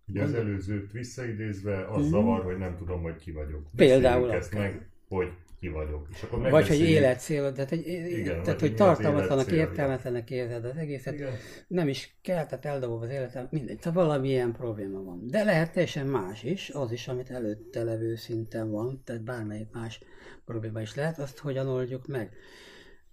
Ugye 0.07 0.23
az 0.23 0.33
előzőt 0.33 0.91
visszaidézve, 0.91 1.87
az 1.87 2.01
Mhm. 2.01 2.09
zavar, 2.09 2.43
hogy 2.43 2.57
nem 2.57 2.77
tudom, 2.77 3.01
hogy 3.01 3.15
ki 3.15 3.31
vagyok. 3.31 3.69
Például 3.75 4.31
ezt 4.31 4.53
akár. 4.53 4.71
meg, 4.71 4.89
hogy 5.07 5.33
ki 5.61 5.69
vagyok. 5.69 6.07
És 6.11 6.23
akkor 6.23 6.39
Vagy 6.39 6.49
hogy 6.49 6.51
megbeszéljük. 6.51 6.89
életcél, 6.89 7.51
tehát, 7.51 7.71
egy, 7.71 7.87
Igen, 7.87 8.43
tehát 8.43 8.59
hogy 8.59 8.75
tartalmatlanak, 8.75 9.51
értelmetlenek 9.51 10.29
érzed 10.29 10.65
az 10.65 10.77
egészet, 10.77 11.13
Igen. 11.13 11.33
nem 11.67 11.87
is 11.87 12.17
kell, 12.21 12.45
tehát 12.45 12.65
eldobom 12.65 13.01
az 13.01 13.09
életem, 13.09 13.47
mindegy, 13.51 13.79
tehát 13.79 13.97
valamilyen 13.97 14.51
probléma 14.51 15.03
van. 15.03 15.27
De 15.27 15.43
lehet 15.43 15.71
teljesen 15.71 16.07
más 16.07 16.43
is, 16.43 16.69
az 16.69 16.91
is, 16.91 17.07
amit 17.07 17.29
előtte 17.29 17.83
levő 17.83 18.15
szinten 18.15 18.71
van, 18.71 19.01
tehát 19.03 19.23
bármelyik 19.23 19.71
más 19.71 19.99
probléma 20.45 20.81
is 20.81 20.95
lehet, 20.95 21.19
azt 21.19 21.37
hogyan 21.39 21.67
oldjuk 21.67 22.07
meg. 22.07 22.33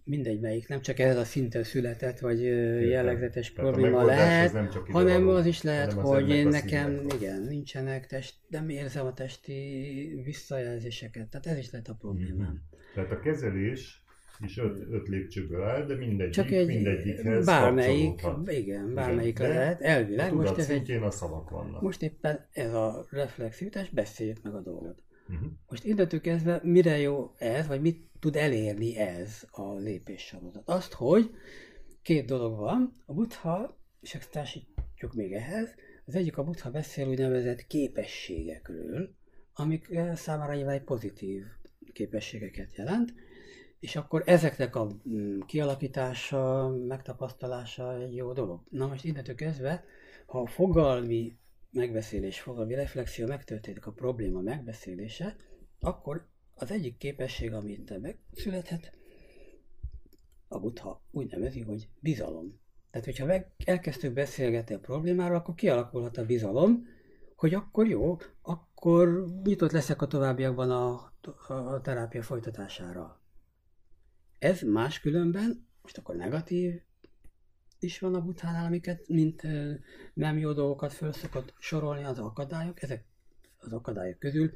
Mindegy 0.09 0.41
melyik, 0.41 0.69
nem 0.69 0.81
csak 0.81 0.99
ez 0.99 1.17
a 1.17 1.25
szinten 1.25 1.63
született, 1.63 2.19
vagy 2.19 2.45
ö, 2.45 2.81
jellegzetes 2.81 3.53
Tehát 3.53 3.71
probléma 3.71 4.05
lehet, 4.05 4.53
nem 4.53 4.71
csak 4.71 4.87
hanem 4.91 5.25
való, 5.25 5.37
az 5.37 5.47
is 5.47 5.63
lehet, 5.63 5.93
az 5.93 5.95
hogy 5.95 6.31
a 6.31 6.49
nekem, 6.49 6.97
színnek 6.97 7.15
igen, 7.15 7.43
nincsenek 7.43 8.07
test, 8.07 8.35
nem 8.49 8.69
érzem 8.69 9.07
a 9.07 9.13
testi 9.13 10.21
visszajelzéseket, 10.25 11.29
tehát 11.29 11.47
ez 11.47 11.59
is 11.59 11.71
lehet 11.71 11.89
a 11.89 11.95
problémám. 11.95 12.47
Mhm. 12.47 12.57
Tehát 12.95 13.11
a 13.11 13.21
kezelés 13.21 14.03
is 14.41 14.59
öt, 14.59 14.87
öt 14.91 15.09
lépcsőből 15.09 15.63
áll, 15.63 15.87
de 15.87 15.97
mindegyik, 15.97 16.33
Csak 16.33 16.51
egy 16.51 16.67
mindegyikhez 16.67 17.47
bármelyik, 17.47 18.27
igen, 18.47 18.95
bármelyik 18.95 19.39
de 19.39 19.49
lehet, 19.49 19.81
elvileg. 19.81 20.35
Most 20.35 20.59
ez 20.59 20.71
egy, 20.71 20.91
a 20.91 21.11
szavak 21.11 21.51
vannak. 21.51 21.83
most 21.83 22.03
éppen 22.03 22.47
ez 22.53 22.75
a 22.75 23.07
reflexivitás, 23.11 23.91
beszéljük 23.91 24.43
meg 24.43 24.55
a 24.55 24.61
dolgot. 24.61 25.03
Uh-huh. 25.29 25.51
Most 25.69 25.85
innentől 25.85 26.21
kezdve 26.21 26.61
mire 26.63 26.99
jó 26.99 27.33
ez, 27.39 27.67
vagy 27.67 27.81
mit 27.81 28.11
tud 28.21 28.37
elérni 28.37 28.97
ez 28.97 29.43
a 29.51 29.75
lépéssorozat? 29.75 30.69
Azt, 30.69 30.93
hogy 30.93 31.31
két 32.03 32.27
dolog 32.27 32.59
van, 32.59 32.93
a 33.07 33.13
buddha, 33.13 33.79
és 34.01 34.15
ezt 34.15 34.31
társítjuk 34.31 35.15
még 35.15 35.33
ehhez, 35.33 35.75
az 36.05 36.15
egyik 36.15 36.39
a 36.39 36.45
buddha 36.45 36.71
beszél 36.71 37.09
úgynevezett 37.09 37.67
képességekről, 37.67 39.15
amik 39.55 39.99
számára 40.15 40.55
nyilván 40.55 40.85
pozitív 40.85 41.45
képességeket 41.93 42.77
jelent, 42.77 43.15
és 43.81 43.97
akkor 43.97 44.23
ezeknek 44.27 44.77
a 44.77 44.89
mm, 45.09 45.41
kialakítása, 45.41 46.69
megtapasztalása 46.87 48.01
egy 48.01 48.15
jó 48.15 48.33
dolog. 48.33 48.63
Na 48.71 48.87
most 48.87 49.05
innentől 49.05 49.35
kezdve, 49.35 49.85
ha 50.27 50.41
a 50.41 50.47
fogalmi 50.47 51.39
megbeszélés, 51.71 52.41
fogalmi 52.41 52.75
reflexió 52.75 53.27
megtörténik 53.27 53.87
a 53.87 53.93
probléma 53.93 54.41
megbeszélése, 54.41 55.37
akkor 55.81 56.27
az 56.55 56.71
egyik 56.71 56.97
képesség, 56.97 57.53
ami 57.53 57.73
itt 57.73 58.01
megszülethet, 58.01 58.99
a 60.49 60.59
buddha 60.59 61.03
úgy 61.11 61.31
nevezi, 61.31 61.61
hogy 61.61 61.89
bizalom. 62.01 62.61
Tehát, 62.91 63.07
hogyha 63.07 63.27
meg 63.27 63.53
elkezdtük 63.65 64.13
beszélgetni 64.13 64.75
a 64.75 64.81
problémáról, 64.81 65.37
akkor 65.37 65.55
kialakulhat 65.55 66.17
a 66.17 66.27
bizalom, 66.27 66.87
hogy 67.37 67.55
akkor 67.55 67.87
jó, 67.87 68.17
akkor 68.43 69.27
nyitott 69.45 69.71
leszek 69.71 70.03
a 70.03 70.07
továbbiakban 70.07 70.71
a, 70.71 71.13
a 71.49 71.81
terápia 71.81 72.23
folytatására. 72.23 73.21
Ez 74.39 74.63
máskülönben, 74.63 75.67
most 75.83 75.99
akkor 75.99 76.17
negatív 76.17 76.81
is 77.83 77.99
van 77.99 78.15
a 78.15 78.21
buthánál, 78.21 78.65
amiket, 78.65 79.09
mint 79.09 79.43
nem 80.15 80.39
jó 80.39 80.53
dolgokat 80.53 80.93
föl 80.93 81.13
szokott 81.13 81.55
sorolni 81.59 82.05
az 82.05 82.19
akadályok, 82.19 82.83
ezek 82.83 83.05
az 83.59 83.73
akadályok 83.73 84.19
közül 84.19 84.53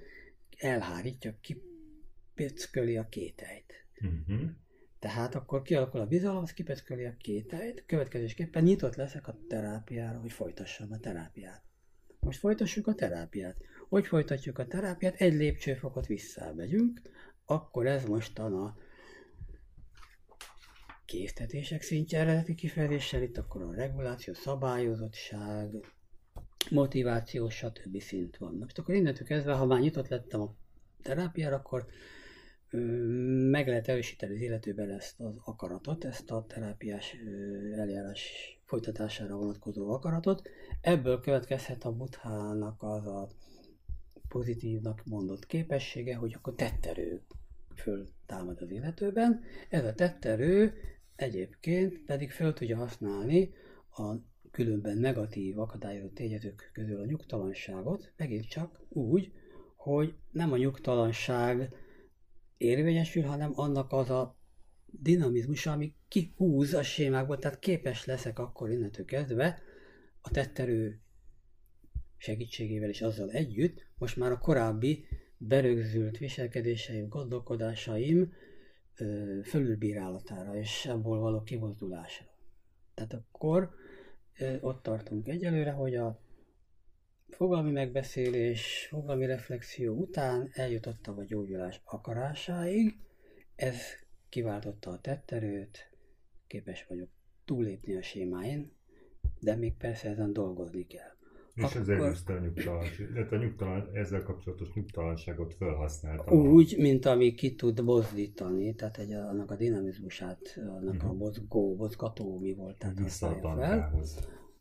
elhárítja, 0.58 1.34
kipecköli 1.40 2.96
a 2.96 3.08
kételyt. 3.08 3.86
Uh-huh. 4.00 4.50
Tehát 4.98 5.34
akkor 5.34 5.62
kialakul 5.62 6.00
a 6.00 6.06
bizalom, 6.06 6.42
az 6.42 6.52
kipecköli 6.52 7.04
a 7.04 7.16
kételyt, 7.16 7.84
következésképpen 7.86 8.62
nyitott 8.62 8.94
leszek 8.94 9.28
a 9.28 9.38
terápiára, 9.48 10.18
hogy 10.18 10.32
folytassam 10.32 10.92
a 10.92 10.98
terápiát. 10.98 11.62
Most 12.20 12.38
folytassuk 12.38 12.86
a 12.86 12.94
terápiát. 12.94 13.56
Hogy 13.88 14.06
folytatjuk 14.06 14.58
a 14.58 14.66
terápiát? 14.66 15.14
Egy 15.14 15.34
lépcsőfokot 15.34 16.06
visszamegyünk, 16.06 17.00
akkor 17.44 17.86
ez 17.86 18.04
mostan 18.04 18.54
a 18.54 18.76
késztetések 21.12 21.82
szintje 21.82 22.18
eredeti 22.18 22.54
kifejezéssel, 22.54 23.22
itt 23.22 23.38
akkor 23.38 23.62
a 23.62 23.74
reguláció, 23.74 24.34
szabályozottság, 24.34 25.92
motiváció, 26.70 27.48
stb. 27.48 28.00
szint 28.00 28.36
van. 28.36 28.54
Most 28.54 28.78
akkor 28.78 28.94
innentől 28.94 29.26
kezdve, 29.26 29.52
ha 29.52 29.66
már 29.66 29.80
nyitott 29.80 30.08
lettem 30.08 30.40
a 30.40 30.54
terápiára, 31.02 31.56
akkor 31.56 31.86
meg 33.50 33.68
lehet 33.68 33.88
erősíteni 33.88 34.34
az 34.34 34.40
illetőben 34.40 34.90
ezt 34.90 35.20
az 35.20 35.34
akaratot, 35.44 36.04
ezt 36.04 36.30
a 36.30 36.44
terápiás 36.48 37.16
eljárás 37.76 38.32
folytatására 38.64 39.36
vonatkozó 39.36 39.90
akaratot. 39.90 40.48
Ebből 40.80 41.20
következhet 41.20 41.84
a 41.84 41.92
buthának 41.92 42.82
az 42.82 43.06
a 43.06 43.28
pozitívnak 44.28 45.02
mondott 45.04 45.46
képessége, 45.46 46.16
hogy 46.16 46.34
akkor 46.34 46.54
tetterő 46.54 47.22
föl 47.74 48.08
támad 48.26 48.62
az 48.62 48.70
illetőben. 48.70 49.42
Ez 49.68 49.84
a 49.84 49.94
tetterő 49.94 50.74
egyébként 51.22 52.04
pedig 52.04 52.30
föl 52.30 52.52
tudja 52.52 52.76
használni 52.76 53.54
a 53.90 54.14
különben 54.50 54.98
negatív 54.98 55.58
akadályozott 55.58 56.14
tényezők 56.14 56.70
közül 56.72 57.00
a 57.00 57.04
nyugtalanságot, 57.04 58.12
megint 58.16 58.48
csak 58.48 58.80
úgy, 58.88 59.32
hogy 59.76 60.14
nem 60.30 60.52
a 60.52 60.56
nyugtalanság 60.56 61.74
érvényesül, 62.56 63.22
hanem 63.22 63.52
annak 63.54 63.92
az 63.92 64.10
a 64.10 64.38
dinamizmus, 64.86 65.66
ami 65.66 65.94
kihúz 66.08 66.74
a 66.74 66.82
sémákból, 66.82 67.38
tehát 67.38 67.58
képes 67.58 68.04
leszek 68.04 68.38
akkor 68.38 68.70
innentől 68.70 69.04
kezdve 69.04 69.62
a 70.20 70.30
tetterő 70.30 71.00
segítségével 72.16 72.88
és 72.88 73.02
azzal 73.02 73.30
együtt, 73.30 73.86
most 73.98 74.16
már 74.16 74.32
a 74.32 74.38
korábbi 74.38 75.04
berögzült 75.36 76.18
viselkedéseim, 76.18 77.08
gondolkodásaim 77.08 78.32
fölülbírálatára 79.44 80.56
és 80.56 80.86
ebből 80.86 81.18
való 81.18 81.42
kimozdulásra. 81.42 82.26
Tehát 82.94 83.12
akkor 83.12 83.74
ott 84.60 84.82
tartunk 84.82 85.28
egyelőre, 85.28 85.70
hogy 85.70 85.94
a 85.94 86.20
fogalmi 87.28 87.70
megbeszélés, 87.70 88.86
fogalmi 88.90 89.26
reflexió 89.26 89.94
után 89.94 90.50
eljutottam 90.52 91.18
a 91.18 91.24
gyógyulás 91.24 91.80
akarásáig, 91.84 92.96
ez 93.56 93.76
kiváltotta 94.28 94.90
a 94.90 95.00
tetterőt, 95.00 95.90
képes 96.46 96.86
vagyok 96.86 97.08
túlépni 97.44 97.96
a 97.96 98.02
sémáin, 98.02 98.72
de 99.40 99.56
még 99.56 99.76
persze 99.76 100.08
ezen 100.08 100.32
dolgozni 100.32 100.86
kell. 100.86 101.11
És 101.54 101.62
Akkor... 101.62 101.80
ez 101.80 101.88
előzte 101.88 102.32
a 102.32 102.38
nyugtalanság, 102.38 103.10
illetve 103.14 103.36
a 103.36 103.40
nyugtalan, 103.40 103.90
ezzel 103.92 104.22
kapcsolatos 104.22 104.72
nyugtalanságot 104.72 105.54
felhasználta. 105.54 106.32
Úgy, 106.32 106.74
mint 106.78 107.06
ami 107.06 107.34
ki 107.34 107.54
tud 107.54 107.82
mozdítani, 107.84 108.74
tehát 108.74 108.98
egy, 108.98 109.12
annak 109.12 109.50
a 109.50 109.56
dinamizmusát, 109.56 110.54
annak 110.56 110.94
uh-huh. 110.94 111.10
a 111.10 111.12
mhm. 111.12 111.22
mozgó, 111.22 111.76
mozgató 111.76 112.38
mi 112.38 112.54
volt, 112.54 112.78
tehát 112.78 112.98
használja 112.98 113.56
fel. 113.56 113.92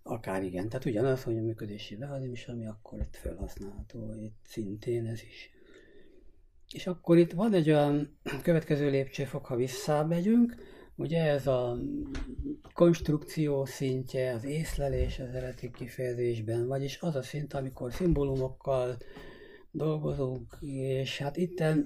Akár 0.04 0.44
igen, 0.44 0.70
tehát 0.70 0.86
ugyanaz, 0.86 1.24
hogy 1.24 1.38
a 1.38 1.42
működési 1.42 1.96
mechanizmus, 1.96 2.48
ami 2.48 2.68
akkor 2.68 3.00
itt 3.00 3.16
felhasználható, 3.16 4.14
itt 4.24 4.40
szintén 4.44 5.06
ez 5.06 5.22
is. 5.22 5.50
És 6.74 6.88
akkor 6.88 7.18
itt 7.18 7.32
van 7.32 7.54
egy 7.54 7.70
olyan 7.70 8.18
következő 8.44 8.90
lépcsőfok, 8.90 9.46
ha 9.46 9.56
visszamegyünk, 9.56 10.56
ugye 11.02 11.24
ez 11.24 11.48
a 11.48 11.78
konstrukció 12.74 13.66
szintje, 13.66 14.34
az 14.34 14.44
észlelés 14.44 15.20
az 15.20 15.28
eredeti 15.28 15.72
kifejezésben, 15.72 16.68
vagyis 16.68 16.98
az 17.02 17.16
a 17.16 17.22
szint, 17.22 17.54
amikor 17.54 17.94
szimbólumokkal 17.94 18.98
dolgozunk, 19.72 20.58
és 20.62 21.18
hát 21.18 21.38
itten, 21.38 21.86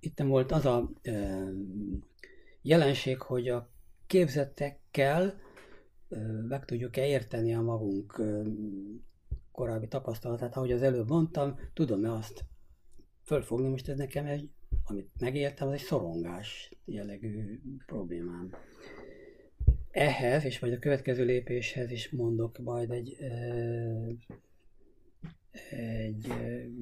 itten 0.00 0.28
volt 0.28 0.52
az 0.52 0.66
a 0.66 0.90
e, 1.02 1.42
jelenség, 2.62 3.20
hogy 3.20 3.48
a 3.48 3.68
képzettekkel 4.06 5.40
meg 6.48 6.64
tudjuk-e 6.64 7.06
érteni 7.06 7.54
a 7.54 7.60
magunk 7.60 8.22
korábbi 9.52 9.88
tapasztalatát, 9.88 10.56
ahogy 10.56 10.72
az 10.72 10.82
előbb 10.82 11.08
mondtam, 11.08 11.58
tudom-e 11.74 12.12
azt 12.12 12.44
fölfogni, 13.22 13.68
most 13.68 13.88
ez 13.88 13.96
nekem 13.96 14.26
egy, 14.26 14.50
amit 14.84 15.10
megértem, 15.20 15.68
az 15.68 15.74
egy 15.74 15.80
szorongás 15.80 16.72
jellegű 16.84 17.60
problémám. 17.86 18.50
Ehhez, 19.90 20.44
és 20.44 20.58
majd 20.58 20.72
a 20.72 20.78
következő 20.78 21.24
lépéshez 21.24 21.90
is 21.90 22.10
mondok 22.10 22.58
majd 22.58 22.90
egy, 22.90 23.16
egy 25.70 26.32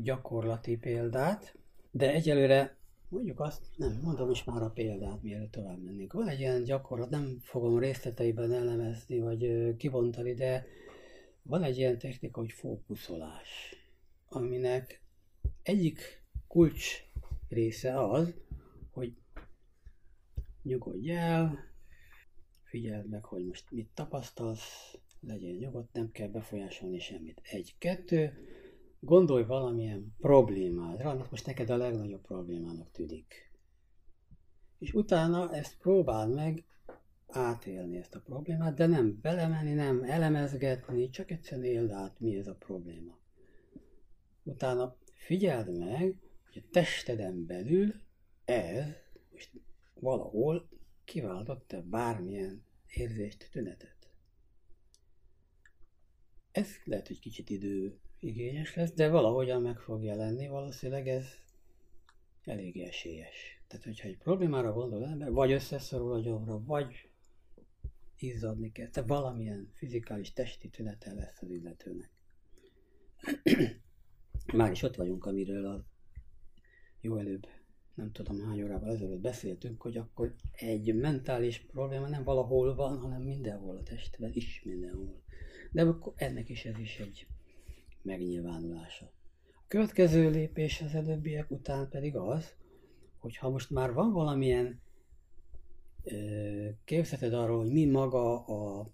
gyakorlati 0.03 0.77
példát, 0.77 1.55
de 1.91 2.13
egyelőre 2.13 2.79
Mondjuk 3.11 3.41
azt, 3.41 3.67
nem, 3.77 4.01
mondom 4.03 4.31
is 4.31 4.45
már 4.45 4.63
a 4.63 4.71
példát, 4.71 5.23
mielőtt 5.23 5.51
tovább 5.51 5.83
mennénk. 5.83 6.13
Van 6.13 6.29
egy 6.29 6.41
ilyen 6.41 6.65
gyakorlat, 6.65 7.11
nem 7.11 7.39
fogom 7.43 7.79
részleteiben 7.79 8.53
elemezni, 8.53 9.21
vagy 9.21 9.75
kibontani, 9.77 10.35
de 10.35 10.67
van 11.43 11.63
egy 11.63 11.79
ilyen 11.79 11.99
technika, 11.99 12.41
hogy 12.41 12.53
fókuszolás, 12.53 13.75
aminek 14.29 15.03
egyik 15.63 16.23
kulcs 16.49 17.10
része 17.51 18.05
az, 18.05 18.35
hogy 18.91 19.15
nyugodj 20.63 21.11
el, 21.11 21.59
figyeld 22.63 23.09
meg, 23.09 23.25
hogy 23.25 23.47
most 23.47 23.71
mit 23.71 23.91
tapasztalsz, 23.95 24.99
legyen 25.21 25.55
nyugodt, 25.55 25.93
nem 25.93 26.11
kell 26.11 26.29
befolyásolni 26.29 26.99
semmit. 26.99 27.41
Egy, 27.43 27.75
kettő, 27.79 28.33
Gondolj 29.03 29.45
valamilyen 29.45 30.15
problémádra, 30.19 31.11
amit 31.11 31.31
most 31.31 31.47
neked 31.47 31.71
a 31.71 31.77
legnagyobb 31.77 32.21
problémának 32.21 32.91
tűnik. 32.91 33.51
És 34.79 34.93
utána 34.93 35.55
ezt 35.55 35.79
próbáld 35.79 36.35
meg 36.35 36.65
átélni 37.27 37.97
ezt 37.97 38.15
a 38.15 38.21
problémát, 38.21 38.75
de 38.75 38.87
nem 38.87 39.19
belemenni, 39.23 39.73
nem 39.73 40.03
elemezgetni, 40.03 41.11
csak 41.11 41.31
egyszerűen 41.31 41.67
éld 41.67 41.91
át, 41.91 42.21
mi 42.21 42.37
ez 42.37 42.47
a 42.47 42.55
probléma. 42.55 43.19
Utána 44.43 44.97
figyeld 45.13 45.79
meg, 45.79 46.19
hogy 46.53 46.63
a 46.67 46.71
testeden 46.71 47.47
belül 47.47 47.95
ez 48.45 48.85
most 49.33 49.51
valahol 49.95 50.69
kiváltott-e 51.05 51.81
bármilyen 51.81 52.65
érzést, 52.95 53.49
tünetet. 53.51 53.97
Ez 56.53 56.69
lehet, 56.85 57.07
hogy 57.07 57.19
kicsit 57.19 57.51
idő 57.51 57.99
igényes 58.21 58.75
lesz, 58.75 58.93
de 58.93 59.09
valahogyan 59.09 59.63
meg 59.63 59.79
fog 59.79 60.03
jelenni, 60.03 60.49
valószínűleg 60.49 61.09
ez 61.09 61.27
elég 62.45 62.81
esélyes. 62.81 63.63
Tehát, 63.67 63.85
hogyha 63.85 64.09
egy 64.09 64.19
problémára 64.19 64.73
gondol 64.73 65.07
ember, 65.07 65.31
vagy 65.31 65.53
összeszorul 65.53 66.13
a 66.13 66.21
gyomra, 66.21 66.65
vagy 66.65 67.09
izzadni 68.19 68.73
kell, 68.73 68.89
tehát 68.89 69.09
valamilyen 69.09 69.71
fizikális 69.73 70.33
testi 70.33 70.69
tünete 70.69 71.13
lesz 71.13 71.43
az 71.43 71.51
illetőnek. 71.51 72.11
Már 74.53 74.71
is 74.71 74.83
ott 74.83 74.97
vagyunk, 74.97 75.27
amiről 75.27 75.67
a 75.67 75.85
jó 77.01 77.17
előbb, 77.17 77.47
nem 77.95 78.13
tudom 78.13 78.41
hány 78.41 78.63
órával 78.63 78.91
ezelőtt 78.91 79.21
beszéltünk, 79.21 79.83
hogy 79.83 79.97
akkor 79.97 80.35
egy 80.53 80.95
mentális 80.95 81.59
probléma 81.59 82.09
nem 82.09 82.25
valahol 82.25 82.75
van, 82.75 82.99
hanem 82.99 83.23
mindenhol 83.23 83.77
a 83.77 83.83
testben 83.83 84.31
is 84.35 84.63
mindenhol. 84.65 85.23
De 85.73 85.83
akkor 85.83 86.13
ennek 86.17 86.49
is 86.49 86.65
ez 86.65 86.79
is 86.79 86.99
egy 86.99 87.27
megnyilvánulása. 88.03 89.13
A 89.47 89.65
következő 89.69 90.31
lépés 90.31 90.81
az 90.81 90.95
előbbiek 90.95 91.51
után 91.51 91.89
pedig 91.89 92.17
az, 92.17 92.55
hogy 93.19 93.37
ha 93.37 93.51
most 93.51 93.71
már 93.71 93.93
van 93.93 94.13
valamilyen 94.13 94.81
képzeted 96.85 97.33
arról, 97.33 97.59
hogy 97.59 97.73
mi 97.73 97.85
maga 97.85 98.45
a 98.45 98.91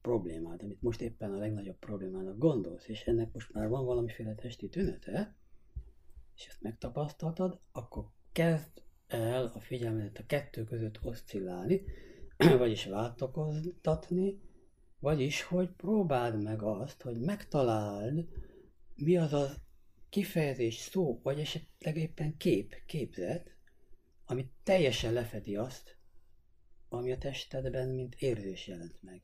problémád, 0.00 0.62
amit 0.62 0.82
most 0.82 1.00
éppen 1.00 1.32
a 1.32 1.38
legnagyobb 1.38 1.78
problémának 1.78 2.38
gondolsz, 2.38 2.88
és 2.88 3.04
ennek 3.04 3.32
most 3.32 3.52
már 3.52 3.68
van 3.68 3.84
valamiféle 3.84 4.34
testi 4.34 4.68
tünete, 4.68 5.36
és 6.42 6.48
ezt 6.48 6.62
megtapasztaltad, 6.62 7.60
akkor 7.72 8.04
kezd 8.32 8.82
el 9.06 9.52
a 9.54 9.60
figyelmedet 9.60 10.18
a 10.18 10.26
kettő 10.26 10.64
között 10.64 10.98
oszcillálni, 11.02 11.82
vagyis 12.58 12.84
váltokoztatni, 12.84 14.40
Vagyis, 15.02 15.42
hogy 15.42 15.68
próbáld 15.68 16.42
meg 16.42 16.62
azt, 16.62 17.02
hogy 17.02 17.20
megtaláld, 17.20 18.28
mi 18.94 19.16
az 19.16 19.32
a 19.32 19.50
kifejezés, 20.08 20.74
szó, 20.74 21.20
vagy 21.22 21.40
esetleg 21.40 21.96
éppen 21.96 22.36
kép, 22.36 22.74
képzet, 22.86 23.56
ami 24.26 24.50
teljesen 24.62 25.12
lefedi 25.12 25.56
azt, 25.56 25.96
ami 26.88 27.12
a 27.12 27.18
testedben, 27.18 27.88
mint 27.88 28.14
érzés 28.14 28.66
jelent 28.66 29.02
meg. 29.02 29.22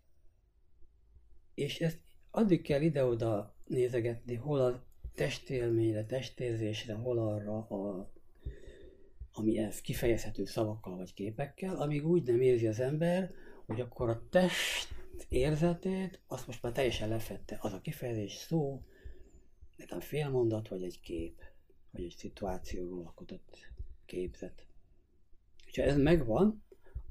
És 1.55 1.81
ezt 1.81 2.01
addig 2.31 2.63
kell 2.63 2.83
ide-oda 2.83 3.57
nézegetni, 3.65 4.35
hol 4.35 4.61
a 4.61 4.87
testélményre, 5.19 6.05
testérzésre, 6.05 6.95
hol 6.95 7.19
arra, 7.19 7.57
a, 7.59 8.11
ami 9.33 9.59
ez 9.59 9.81
kifejezhető 9.81 10.45
szavakkal 10.45 10.97
vagy 10.97 11.15
képekkel, 11.15 11.77
amíg 11.77 12.07
úgy 12.07 12.23
nem 12.23 12.41
érzi 12.41 12.67
az 12.67 12.81
ember, 12.81 13.35
hogy 13.67 13.81
akkor 13.81 14.09
a 14.09 14.23
test 14.31 14.95
érzetét, 15.29 16.21
azt 16.27 16.47
most 16.47 16.63
már 16.63 16.73
teljesen 16.73 17.09
lefette. 17.09 17.59
Az 17.61 17.73
a 17.73 17.81
kifejezés 17.81 18.33
szó, 18.33 18.83
nekem 19.77 20.01
fél 20.01 20.29
mondat, 20.29 20.69
vagy 20.69 20.83
egy 20.83 21.01
kép, 21.01 21.43
vagy 21.91 22.03
egy 22.03 22.15
szituációról 22.17 23.05
alkotott 23.07 23.73
képzet. 24.07 24.67
Ha 25.75 25.83
ez 25.83 25.97
megvan, 25.97 26.63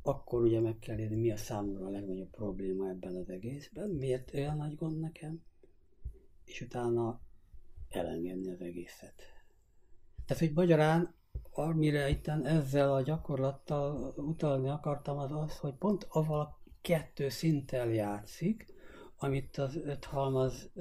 akkor 0.02 0.42
ugye 0.42 0.60
meg 0.60 0.80
kell 0.80 0.98
érni, 0.98 1.16
mi 1.16 1.32
a 1.32 1.38
számomra 1.38 1.86
a 1.86 1.90
legnagyobb 1.90 2.30
probléma 2.30 2.90
ebben 2.90 3.16
az 3.16 3.30
egészben, 3.30 3.90
miért 3.90 4.34
olyan 4.34 4.58
nagy 4.58 4.76
gond 4.76 5.00
nekem, 5.00 5.44
és 6.46 6.62
utána 6.62 7.26
elengedni 7.90 8.52
az 8.52 8.62
egészet. 8.62 9.14
Tehát, 10.26 10.44
hogy 10.44 10.54
magyarán, 10.54 11.16
amire 11.52 12.10
itt 12.10 12.28
ezzel 12.28 12.94
a 12.94 13.02
gyakorlattal 13.02 14.14
utalni 14.18 14.70
akartam, 14.70 15.18
az 15.18 15.32
az, 15.32 15.58
hogy 15.58 15.74
pont 15.74 16.06
avval 16.10 16.40
a 16.40 16.60
kettő 16.82 17.30
szinttel 17.30 17.90
játszik, 17.90 18.66
amit 19.18 19.58
az 19.58 19.76
öt 19.76 20.06
halmaz 20.06 20.72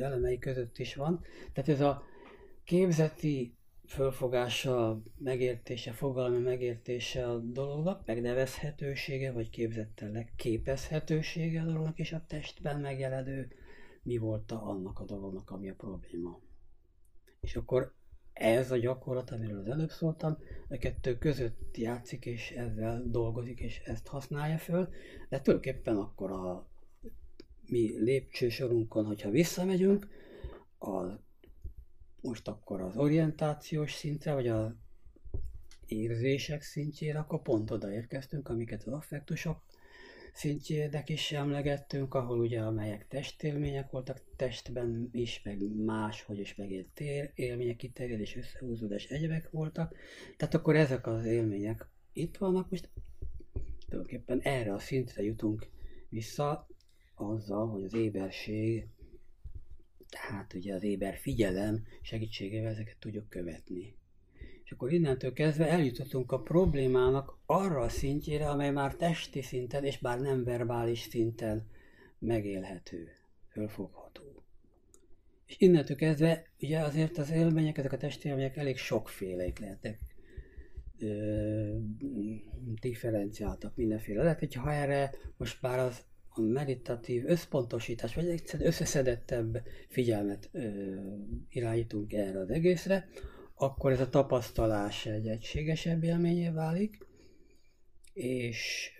elemei 0.00 0.38
között 0.38 0.78
is 0.78 0.94
van. 0.94 1.20
Tehát 1.52 1.70
ez 1.70 1.80
a 1.80 2.02
képzeti 2.64 3.56
fölfogása, 3.86 5.02
megértése, 5.18 5.92
fogalmi 5.92 6.38
megértése 6.38 7.26
a 7.30 7.38
dolognak, 7.38 8.06
megnevezhetősége, 8.06 9.32
vagy 9.32 9.50
képzettel 9.50 10.28
képezhetősége 10.36 11.60
a 11.60 11.64
dolognak, 11.64 11.98
és 11.98 12.12
a 12.12 12.24
testben 12.26 12.80
megjelenő 12.80 13.52
mi 14.02 14.16
volt 14.16 14.50
a, 14.50 14.68
annak 14.68 15.00
a 15.00 15.04
dolognak, 15.04 15.50
ami 15.50 15.70
a 15.70 15.74
probléma. 15.74 16.40
És 17.40 17.56
akkor 17.56 17.94
ez 18.32 18.70
a 18.70 18.76
gyakorlat, 18.76 19.30
amiről 19.30 19.58
az 19.58 19.66
előbb 19.66 19.90
szóltam, 19.90 20.38
a 20.68 20.76
kettő 20.76 21.18
között 21.18 21.76
játszik, 21.76 22.26
és 22.26 22.50
ezzel 22.50 23.02
dolgozik, 23.06 23.60
és 23.60 23.78
ezt 23.78 24.06
használja 24.06 24.58
föl, 24.58 24.88
de 25.28 25.40
tulajdonképpen 25.40 25.96
akkor 25.96 26.30
a 26.30 26.70
mi 27.66 27.98
lépcsősorunkon, 27.98 29.04
hogyha 29.04 29.30
visszamegyünk, 29.30 30.08
a, 30.78 31.20
most 32.20 32.48
akkor 32.48 32.80
az 32.80 32.96
orientációs 32.96 33.92
szintre, 33.92 34.34
vagy 34.34 34.48
az 34.48 34.72
érzések 35.86 36.62
szintjére, 36.62 37.18
akkor 37.18 37.42
pont 37.42 37.70
oda 37.70 37.92
érkeztünk, 37.92 38.48
amiket 38.48 38.82
az 38.82 38.92
affektusok 38.92 39.62
szintjének 40.32 41.08
is 41.08 41.32
emlegettünk, 41.32 42.14
ahol 42.14 42.38
ugye 42.38 42.60
amelyek 42.60 43.08
testélmények 43.08 43.90
voltak, 43.90 44.22
testben 44.36 45.08
is, 45.12 45.42
meg 45.44 45.74
máshogy 45.84 46.38
is 46.38 46.54
megélt 46.54 46.88
tér, 46.94 47.32
élmények, 47.34 47.76
kiterjedés, 47.76 48.36
összehúzódás, 48.36 49.04
egyebek 49.04 49.50
voltak. 49.50 49.96
Tehát 50.36 50.54
akkor 50.54 50.76
ezek 50.76 51.06
az 51.06 51.24
élmények 51.24 51.86
itt 52.12 52.36
vannak, 52.36 52.70
most 52.70 52.90
tulajdonképpen 53.88 54.40
erre 54.40 54.72
a 54.72 54.78
szintre 54.78 55.22
jutunk 55.22 55.66
vissza, 56.08 56.66
azzal, 57.14 57.68
hogy 57.68 57.84
az 57.84 57.94
éberség, 57.94 58.88
tehát 60.08 60.54
ugye 60.54 60.74
az 60.74 60.82
éber 60.82 61.16
figyelem 61.16 61.82
segítségével 62.02 62.70
ezeket 62.70 62.96
tudjuk 62.98 63.28
követni. 63.28 63.96
És 64.72 64.78
akkor 64.78 64.92
innentől 64.92 65.32
kezdve 65.32 65.68
eljutottunk 65.68 66.32
a 66.32 66.40
problémának 66.40 67.38
arra 67.46 67.80
a 67.80 67.88
szintjére, 67.88 68.48
amely 68.48 68.70
már 68.70 68.94
testi 68.94 69.42
szinten, 69.42 69.84
és 69.84 69.98
bár 69.98 70.20
nem 70.20 70.44
verbális 70.44 71.00
szinten 71.00 71.66
megélhető, 72.18 73.08
fölfogható. 73.48 74.44
És 75.46 75.56
innentől 75.58 75.96
kezdve 75.96 76.46
ugye 76.60 76.78
azért 76.78 77.18
az 77.18 77.30
élmények, 77.30 77.78
ezek 77.78 77.92
a 77.92 77.96
testi 77.96 78.28
élmények 78.28 78.56
elég 78.56 78.76
sokfélék 78.76 79.58
lehetnek, 79.58 79.98
differenciáltak 82.80 83.76
mindenféle. 83.76 84.22
Lehet, 84.22 84.38
hogy 84.38 84.54
ha 84.54 84.72
erre 84.72 85.10
most 85.36 85.62
már 85.62 85.78
az 85.78 86.02
a 86.28 86.40
meditatív 86.40 87.24
összpontosítás, 87.26 88.14
vagy 88.14 88.28
egyszerűen 88.28 88.68
összeszedettebb 88.68 89.62
figyelmet 89.88 90.48
ö, 90.52 90.68
irányítunk 91.48 92.12
erre 92.12 92.38
az 92.38 92.50
egészre, 92.50 93.08
akkor 93.62 93.92
ez 93.92 94.00
a 94.00 94.08
tapasztalás 94.08 95.06
egy 95.06 95.28
egységesebb 95.28 96.02
élményé 96.02 96.48
válik, 96.48 97.06
és 98.12 98.90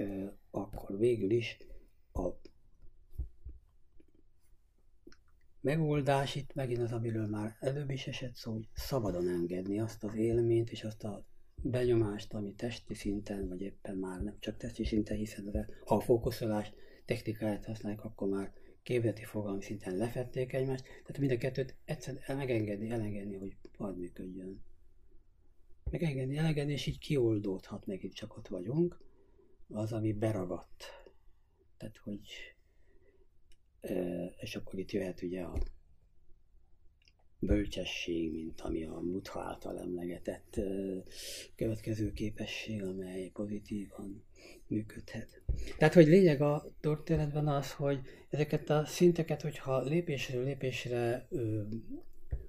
akkor 0.51 0.99
végül 0.99 1.31
is 1.31 1.57
a 2.13 2.29
megoldás 5.61 6.35
itt 6.35 6.55
megint 6.55 6.81
az, 6.81 6.93
amiről 6.93 7.27
már 7.27 7.57
előbb 7.61 7.91
is 7.91 8.07
esett 8.07 8.35
szó, 8.35 8.53
hogy 8.53 8.69
szabadon 8.75 9.29
engedni 9.29 9.81
azt 9.81 10.05
az 10.05 10.15
élményt 10.15 10.71
és 10.71 10.85
azt 10.85 11.05
a 11.05 11.27
benyomást, 11.63 12.35
ami 12.35 12.55
testi 12.55 12.95
szinten, 12.95 13.49
vagy 13.49 13.61
éppen 13.61 13.97
már 13.97 14.21
nem 14.21 14.37
csak 14.39 14.57
testi 14.57 14.85
szinten, 14.85 15.17
hiszen 15.17 15.67
ha 15.85 15.95
a 15.95 16.01
fókuszolás 16.01 16.73
technikáját 17.05 17.65
használják, 17.65 18.05
akkor 18.05 18.29
már 18.29 18.53
képzeti 18.83 19.25
fogalmi 19.25 19.63
szinten 19.63 19.97
lefették 19.97 20.53
egymást, 20.53 20.85
tehát 20.85 21.19
mind 21.19 21.31
a 21.31 21.37
kettőt 21.37 21.77
egyszerűen 21.85 22.37
megengedni, 22.37 22.91
elengedni, 22.91 23.37
hogy 23.37 23.57
hadd 23.77 23.97
működjön. 23.97 24.63
Megengedni, 25.91 26.37
elengedni, 26.37 26.73
és 26.73 26.87
így 26.87 26.99
kioldódhat, 26.99 27.87
megint 27.87 28.15
csak 28.15 28.37
ott 28.37 28.49
vagyunk, 28.49 29.01
az, 29.69 29.93
ami 29.93 30.13
beragadt. 30.13 30.85
Tehát, 31.77 31.97
hogy 31.97 32.21
és 34.41 34.57
akkor 34.57 34.79
itt 34.79 34.91
jöhet 34.91 35.23
ugye 35.23 35.43
a 35.43 35.63
bölcsesség, 37.39 38.33
mint 38.33 38.61
ami 38.61 38.85
a 38.85 39.01
Mutha 39.01 39.41
által 39.41 39.79
emlegetett 39.79 40.61
következő 41.55 42.13
képesség, 42.13 42.83
amely 42.83 43.29
pozitívan 43.29 44.25
működhet. 44.67 45.43
Tehát, 45.79 45.95
hogy 45.95 46.07
lényeg 46.07 46.41
a 46.41 46.67
történetben 46.81 47.49
az, 47.49 47.73
hogy 47.73 48.01
ezeket 48.29 48.71
a 48.71 48.85
szinteket, 48.85 49.43
hogyha 49.43 49.81
lépésről 49.81 50.45
lépésre 50.45 51.27
ö, 51.31 51.63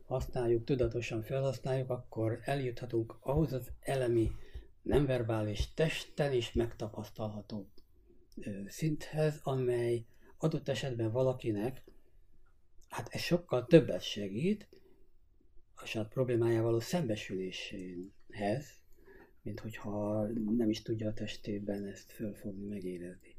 használjuk, 0.06 0.64
tudatosan 0.64 1.22
felhasználjuk, 1.22 1.90
akkor 1.90 2.40
eljuthatunk 2.44 3.16
ahhoz 3.20 3.54
az 3.54 3.72
elemi, 3.80 4.32
nem 4.82 5.06
verbális 5.06 5.74
testen 5.74 6.34
is 6.34 6.54
megtapasztalható 6.54 7.68
ö, 8.42 8.50
szinthez, 8.68 9.40
amely 9.44 10.06
adott 10.38 10.70
esetben 10.70 11.12
valakinek, 11.12 11.84
hát 12.90 13.08
ez 13.12 13.22
sokkal 13.22 13.66
többet 13.66 14.02
segít, 14.02 14.68
a 15.76 15.86
saját 15.86 16.10
problémájával 16.10 16.76
a 16.76 16.80
szembesüléséhez, 16.80 18.82
mint 19.44 19.60
hogyha 19.60 20.26
nem 20.58 20.70
is 20.70 20.82
tudja 20.82 21.08
a 21.08 21.14
testében 21.14 21.86
ezt 21.86 22.12
fölfogni, 22.12 22.66
megérezni. 22.66 23.36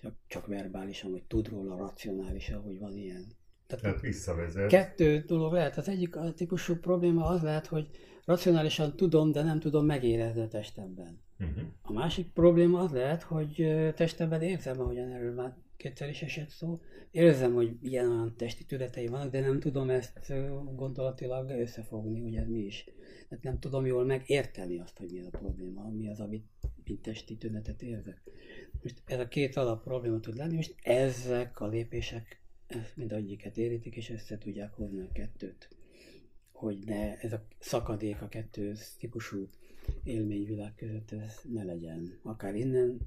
Csak, 0.00 0.14
csak 0.26 0.46
verbálisan, 0.46 1.10
hogy 1.10 1.22
tud 1.22 1.48
róla 1.48 1.76
racionálisan, 1.76 2.62
hogy 2.62 2.78
van 2.78 2.96
ilyen. 2.96 3.24
Tehát, 3.66 3.84
Tehát 3.84 4.00
visszavezet. 4.00 4.68
Kettő 4.68 5.24
dolog 5.26 5.52
lehet. 5.52 5.76
Az 5.76 5.88
egyik 5.88 6.16
a 6.16 6.32
típusú 6.32 6.74
probléma 6.74 7.26
az 7.26 7.42
lehet, 7.42 7.66
hogy 7.66 7.88
racionálisan 8.24 8.96
tudom, 8.96 9.32
de 9.32 9.42
nem 9.42 9.60
tudom 9.60 9.86
megérezni 9.86 10.40
a 10.40 10.48
testemben. 10.48 11.20
Uh-huh. 11.38 11.62
A 11.82 11.92
másik 11.92 12.32
probléma 12.32 12.80
az 12.80 12.90
lehet, 12.90 13.22
hogy 13.22 13.66
testemben 13.94 14.42
érzem, 14.42 14.80
ahogyan 14.80 15.12
erről 15.12 15.34
már 15.34 15.56
kétszer 15.78 16.08
is 16.08 16.22
esett 16.22 16.48
szó. 16.48 16.80
Érzem, 17.10 17.54
hogy 17.54 17.76
ilyen 17.82 18.10
olyan 18.10 18.36
testi 18.36 18.64
tünetei 18.64 19.06
vannak, 19.06 19.30
de 19.30 19.40
nem 19.40 19.60
tudom 19.60 19.90
ezt 19.90 20.32
gondolatilag 20.74 21.50
összefogni, 21.50 22.20
hogy 22.20 22.34
ez 22.34 22.48
mi 22.48 22.58
is. 22.58 22.84
Tehát 23.28 23.44
nem 23.44 23.58
tudom 23.58 23.86
jól 23.86 24.04
megérteni 24.04 24.78
azt, 24.78 24.98
hogy 24.98 25.10
mi 25.10 25.20
az 25.20 25.26
a 25.26 25.38
probléma, 25.38 25.88
mi 25.88 26.08
az, 26.08 26.20
amit 26.20 26.46
mint 26.84 27.02
testi 27.02 27.36
tünetet 27.36 27.82
érzek. 27.82 28.22
Most 28.82 29.02
ez 29.04 29.18
a 29.18 29.28
két 29.28 29.56
alap 29.56 29.82
probléma 29.82 30.20
tud 30.20 30.36
lenni, 30.36 30.54
most 30.54 30.74
ezek 30.82 31.60
a 31.60 31.66
lépések 31.66 32.40
mindegyiket 32.94 33.56
érítik, 33.56 33.96
és 33.96 34.10
össze 34.10 34.38
tudják 34.38 34.74
hozni 34.74 35.00
a 35.00 35.12
kettőt. 35.12 35.68
Hogy 36.52 36.78
ne, 36.84 37.18
ez 37.18 37.32
a 37.32 37.46
szakadék 37.58 38.22
a 38.22 38.28
kettő 38.28 38.74
típusú 38.98 39.48
élményvilág 40.04 40.74
között 40.74 41.10
ez 41.12 41.40
ne 41.52 41.62
legyen. 41.64 42.18
Akár 42.22 42.54
innen 42.54 43.00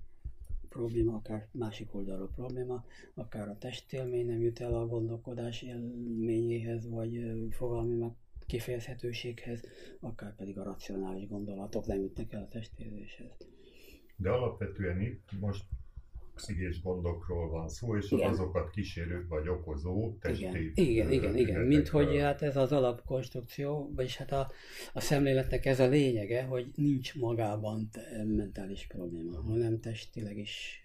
probléma, 0.71 1.15
akár 1.15 1.47
másik 1.51 1.95
oldalról 1.95 2.31
probléma, 2.35 2.85
akár 3.13 3.49
a 3.49 3.57
testélmény 3.57 4.25
nem 4.25 4.41
jut 4.41 4.59
el 4.59 4.73
a 4.73 4.87
gondolkodás 4.87 5.61
élményéhez, 5.61 6.89
vagy 6.89 7.33
fogalmi 7.49 7.95
meg 7.95 8.11
kifejezhetőséghez, 8.45 9.61
akár 9.99 10.35
pedig 10.35 10.57
a 10.57 10.63
racionális 10.63 11.27
gondolatok 11.27 11.85
nem 11.85 12.01
jutnak 12.01 12.33
el 12.33 12.41
a 12.41 12.47
testérzéshez. 12.47 13.37
De 14.15 14.29
alapvetően 14.29 15.01
itt 15.01 15.29
most 15.39 15.65
pszichés 16.41 16.81
gondokról 16.81 17.49
van 17.49 17.69
szó, 17.69 17.97
és 17.97 18.11
Igen. 18.11 18.29
azokat 18.29 18.69
kísérő 18.69 19.25
vagy 19.29 19.47
okozó 19.47 20.17
testi... 20.19 20.71
Igen, 20.73 21.11
igen, 21.11 21.37
igen, 21.37 21.61
Mint 21.61 21.87
hogy 21.87 22.17
hát 22.17 22.41
ez 22.41 22.57
az 22.57 22.71
alapkonstrukció, 22.71 23.91
vagyis 23.95 24.17
hát 24.17 24.31
a, 24.31 24.51
a 24.93 24.99
szemléletnek 24.99 25.65
ez 25.65 25.79
a 25.79 25.87
lényege, 25.87 26.43
hogy 26.43 26.71
nincs 26.75 27.15
magában 27.15 27.89
mentális 28.25 28.87
probléma, 28.87 29.41
hanem 29.41 29.79
testileg 29.79 30.37
is 30.37 30.83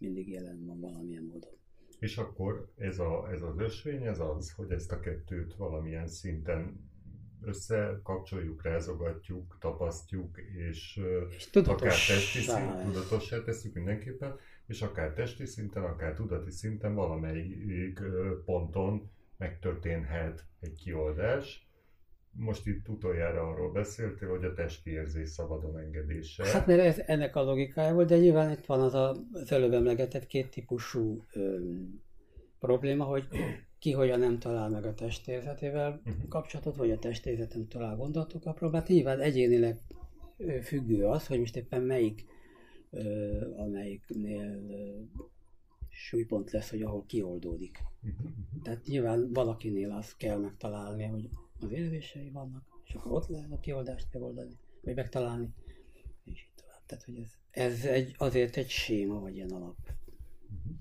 mindig 0.00 0.28
jelen 0.28 0.64
van 0.66 0.80
valamilyen 0.80 1.24
módon. 1.24 1.54
És 1.98 2.16
akkor 2.16 2.72
ez, 2.76 2.98
a, 2.98 3.28
ez 3.32 3.42
az 3.42 3.58
ösvény, 3.58 4.02
ez 4.02 4.20
az, 4.20 4.52
hogy 4.52 4.70
ezt 4.70 4.92
a 4.92 5.00
kettőt 5.00 5.54
valamilyen 5.54 6.06
szinten 6.06 6.90
összekapcsoljuk, 7.42 8.62
rázogatjuk, 8.62 9.56
tapasztjuk, 9.60 10.38
és, 10.70 11.00
És 11.36 11.48
akár 11.52 11.76
testi 12.06 12.46
lesz. 12.46 12.84
tudatossá 12.84 13.42
tesszük 13.42 13.74
mindenképpen, 13.74 14.36
és 14.66 14.82
akár 14.82 15.12
testi 15.12 15.46
szinten, 15.46 15.82
akár 15.82 16.14
tudati 16.14 16.50
szinten 16.50 16.94
valamelyik 16.94 18.00
ponton 18.44 19.10
megtörténhet 19.36 20.44
egy 20.60 20.72
kioldás. 20.72 21.68
Most 22.30 22.66
itt 22.66 22.88
utoljára 22.88 23.48
arról 23.48 23.72
beszéltél, 23.72 24.28
hogy 24.28 24.44
a 24.44 24.54
testi 24.54 24.90
érzés 24.90 25.28
szabadon 25.28 25.78
engedése. 25.78 26.46
Hát 26.46 26.66
mert 26.66 26.80
ez 26.80 26.98
ennek 27.06 27.36
a 27.36 27.42
logikája 27.42 27.94
volt, 27.94 28.08
de 28.08 28.18
nyilván 28.18 28.50
itt 28.50 28.64
van 28.66 28.80
az 28.80 28.94
a, 28.94 29.16
az 29.32 29.52
előbb 29.52 29.72
emlegetett 29.72 30.26
két 30.26 30.50
típusú 30.50 31.24
ö, 31.32 31.58
probléma, 32.58 33.04
hogy 33.04 33.28
ki 33.78 33.92
hogyan 33.92 34.18
nem 34.18 34.38
talál 34.38 34.68
meg 34.68 34.84
a 34.84 34.94
testérzetével 34.94 36.00
Mhm. 36.04 36.28
kapcsolatot, 36.28 36.76
vagy 36.76 36.90
a 36.90 36.98
testérzet 36.98 37.54
nem 37.54 37.68
talál 37.68 37.96
gondolatokkal 37.96 38.54
problémát. 38.54 38.88
Nyilván 38.88 39.20
egyénileg 39.20 39.78
függő 40.62 41.04
az, 41.06 41.26
hogy 41.26 41.38
most 41.38 41.56
éppen 41.56 41.82
melyik, 41.82 42.24
amelyiknél 43.56 44.60
súlypont 45.88 46.50
lesz, 46.50 46.70
hogy 46.70 46.82
ahol 46.82 47.04
kioldódik. 47.06 47.78
Mhm. 48.00 48.26
Tehát 48.62 48.86
nyilván 48.86 49.32
valakinél 49.32 49.90
azt 49.90 50.16
kell 50.16 50.38
megtalálni, 50.38 51.04
hogy 51.04 51.28
az 51.60 51.70
érzései 51.70 52.30
vannak, 52.30 52.64
és 52.84 52.94
akkor 52.94 53.12
ott 53.12 53.26
lehet 53.28 53.52
a 53.52 53.60
kioldást 53.60 54.06
megoldani, 54.12 54.56
vagy 54.80 54.94
megtalálni, 54.94 55.48
és 56.24 56.40
így 56.42 56.52
tovább. 56.54 56.82
Tehát, 56.86 57.04
hogy 57.04 57.18
ez, 57.18 57.30
ez 57.50 57.84
egy, 57.84 58.14
azért 58.18 58.56
egy 58.56 58.68
séma, 58.68 59.20
vagy 59.20 59.34
ilyen 59.34 59.50
alap 59.50 59.76
Mhm. 60.48 60.74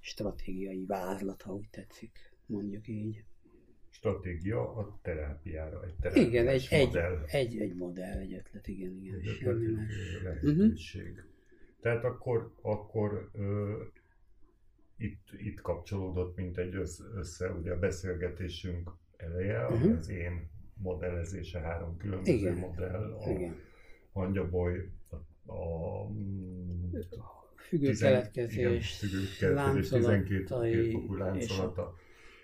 stratégiai 0.00 0.84
vázlat, 0.84 1.42
ha 1.42 1.54
úgy 1.54 1.68
tetszik, 1.70 2.32
mondjuk 2.46 2.88
így. 2.88 3.24
Stratégia 4.00 4.76
a 4.76 4.98
terápiára, 5.02 5.84
egy 5.84 6.16
Igen, 6.16 6.46
egy, 6.48 6.68
terápiás 6.68 6.70
egy, 6.70 6.86
modell. 6.86 7.22
egy, 7.26 7.58
egy 7.58 7.74
modell, 7.74 8.18
egy 8.18 8.32
ötlet, 8.32 8.68
igen, 8.68 8.96
igen, 9.02 9.14
Egy 9.20 9.24
semmi 9.24 9.64
ötlet, 9.66 9.76
más. 9.76 10.22
lehetőség. 10.24 11.22
Tehát 11.80 12.04
akkor, 12.04 12.52
akkor 12.62 13.30
ö, 13.32 13.72
itt, 14.96 15.28
itt 15.36 15.60
kapcsolódott, 15.60 16.36
mint 16.36 16.58
egy 16.58 16.74
össze, 16.74 17.04
össze 17.14 17.50
ugye 17.50 17.72
a 17.72 17.78
beszélgetésünk 17.78 18.90
eleje, 19.16 19.66
uh 19.66 19.80
Mhm. 19.82 19.96
az 19.96 20.08
én 20.08 20.50
modellezése, 20.74 21.58
három 21.60 21.96
különböző 21.96 22.32
Igen. 22.32 22.56
modell, 22.56 23.12
a 23.24 23.30
Igen. 23.30 23.54
hangyaboly, 24.12 24.90
a, 25.46 25.52
a 25.52 26.08
mm, 26.10 26.90
Függő 27.56 27.86
tizen- 27.88 28.10
igen, 28.10 28.32
keletkezés, 28.32 28.96
függő 28.98 29.22
keletkezés, 29.38 29.88
12 29.88 30.46
láncolatai 30.48 30.82
kétfokú 30.82 31.14
és 31.14 31.20
a 31.20 31.24
láncolata, 31.24 31.94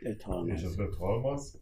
öt 0.02 0.16
és 0.18 0.24
halmaz. 0.24 0.62
az 0.64 0.78
öt 0.78 0.94
halmaz, 0.94 1.60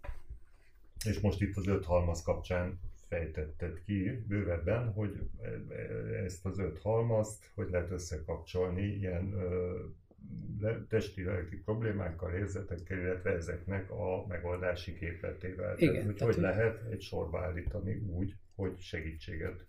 és 1.07 1.21
most 1.21 1.41
itt 1.43 1.57
az 1.57 1.67
öt 1.67 1.85
halmaz 1.85 2.23
kapcsán 2.23 2.81
fejtetted 3.09 3.83
ki 3.85 4.25
bővebben, 4.29 4.93
hogy 4.93 5.19
e- 5.43 5.75
e- 5.75 6.25
ezt 6.25 6.47
az 6.47 6.59
öt 6.59 6.79
halmazt, 6.79 7.51
hogy 7.55 7.69
lehet 7.71 7.91
összekapcsolni 7.91 8.83
ilyen 8.83 9.35
testi-lelki 10.89 11.57
problémákkal, 11.57 12.33
érzetekkel, 12.33 12.99
illetve 12.99 13.31
ezeknek 13.31 13.91
a 13.91 14.27
megoldási 14.29 14.95
képletével. 14.95 15.79
Igen, 15.79 15.93
Tehát, 15.93 16.07
hogy 16.07 16.15
tehát, 16.17 16.35
hogy 16.35 16.45
hogy- 16.45 16.51
lehet 16.55 16.83
egy 16.91 17.01
sorba 17.01 17.41
állítani 17.41 17.95
úgy, 17.95 18.35
hogy 18.55 18.79
segítséget 18.79 19.67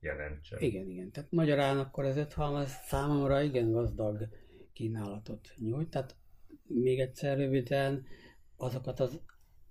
jelentsen. 0.00 0.60
Igen, 0.60 0.88
igen. 0.88 1.10
Tehát 1.10 1.32
magyarán 1.32 1.78
akkor 1.78 2.04
ez 2.04 2.16
öt 2.16 2.32
halmaz 2.32 2.70
számomra 2.86 3.42
igen 3.42 3.72
gazdag 3.72 4.28
kínálatot 4.72 5.48
nyújt. 5.56 5.90
Tehát 5.90 6.16
még 6.68 7.00
egyszer 7.00 7.36
röviden 7.36 8.06
azokat 8.56 9.00
az 9.00 9.20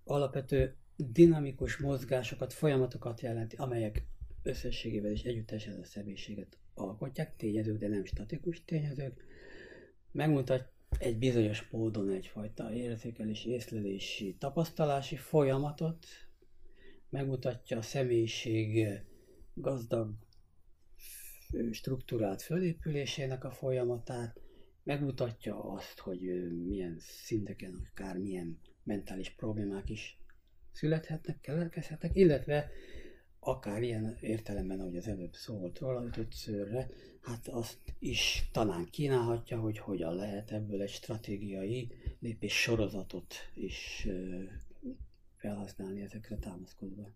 alapvető 0.03 0.75
dinamikus 0.95 1.77
mozgásokat, 1.77 2.53
folyamatokat 2.53 3.21
jelenti, 3.21 3.55
amelyek 3.55 4.07
összességével 4.43 5.11
és 5.11 5.23
együttesen 5.23 5.79
a 5.79 5.85
személyiséget 5.85 6.57
alkotják, 6.73 7.35
tényezők, 7.35 7.77
de 7.77 7.87
nem 7.87 8.05
statikus 8.05 8.63
tényezők. 8.63 9.25
Megmutat 10.11 10.71
egy 10.99 11.17
bizonyos 11.17 11.67
módon 11.71 12.09
egyfajta 12.09 12.73
érzékelés, 12.73 13.45
észlelési, 13.45 14.35
tapasztalási 14.39 15.15
folyamatot, 15.15 16.05
megmutatja 17.09 17.77
a 17.77 17.81
személyiség 17.81 18.87
gazdag 19.53 20.13
struktúrált 21.71 22.41
fölépülésének 22.41 23.43
a 23.43 23.51
folyamatát, 23.51 24.41
megmutatja 24.85 25.63
azt, 25.63 25.99
hogy 25.99 26.19
milyen 26.65 26.95
szinteken, 26.99 27.87
akár 27.91 28.17
milyen 28.17 28.59
mentális 28.83 29.29
problémák 29.29 29.89
is 29.89 30.17
születhetnek, 30.71 31.41
keletkezhetnek, 31.41 32.15
illetve 32.15 32.69
akár 33.39 33.83
ilyen 33.83 34.17
értelemben, 34.21 34.79
ahogy 34.79 34.97
az 34.97 35.07
előbb 35.07 35.33
szó 35.33 35.57
volt 35.57 35.79
róla, 35.79 36.03
ötötszörre, 36.03 36.89
hát 37.21 37.47
azt 37.47 37.77
is 37.99 38.49
talán 38.51 38.85
kínálhatja, 38.85 39.59
hogy 39.59 39.77
hogyan 39.77 40.15
lehet 40.15 40.51
ebből 40.51 40.81
egy 40.81 40.89
stratégiai 40.89 41.91
lépés 42.19 42.61
sorozatot 42.61 43.33
is 43.53 44.07
felhasználni 45.35 46.01
ezekre 46.01 46.37
támaszkodva. 46.37 47.09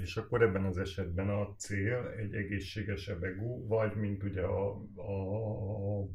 És 0.00 0.16
akkor 0.16 0.42
ebben 0.42 0.64
az 0.64 0.78
esetben 0.78 1.28
a 1.28 1.54
cél 1.56 2.14
egy 2.18 2.34
egészségesebb 2.34 3.22
ego, 3.22 3.66
vagy 3.66 3.94
mint 3.94 4.22
ugye 4.22 4.42
a, 4.42 4.82
a, 4.94 6.00
a 6.00 6.08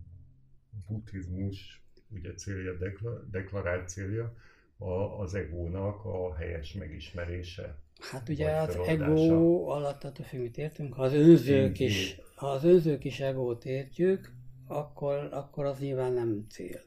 buddhizmus 0.88 1.82
ugye 2.10 2.34
célja, 2.34 2.78
dekla, 2.78 3.24
deklarált 3.32 3.90
célja, 3.90 4.36
a, 4.78 4.92
az 5.22 5.34
egónak 5.34 6.06
a 6.06 6.36
helyes 6.36 6.74
megismerése. 6.74 7.78
Hát 8.00 8.30
ugye 8.30 8.52
az 8.52 8.76
ego 8.76 9.68
alatt 9.68 10.04
attól 10.04 10.26
függ, 10.26 10.40
mit 10.40 10.58
értünk. 10.58 10.94
Ha 10.94 11.04
az 11.04 11.14
önzők 11.14 11.80
is, 11.80 12.20
ha 12.36 12.48
az 12.48 12.64
önzők 12.64 13.04
is 13.04 13.20
egót 13.20 13.66
értjük, 13.66 14.32
akkor, 14.68 15.30
akkor 15.32 15.66
az 15.66 15.80
nyilván 15.80 16.14
nem 16.14 16.46
cél. 16.50 16.80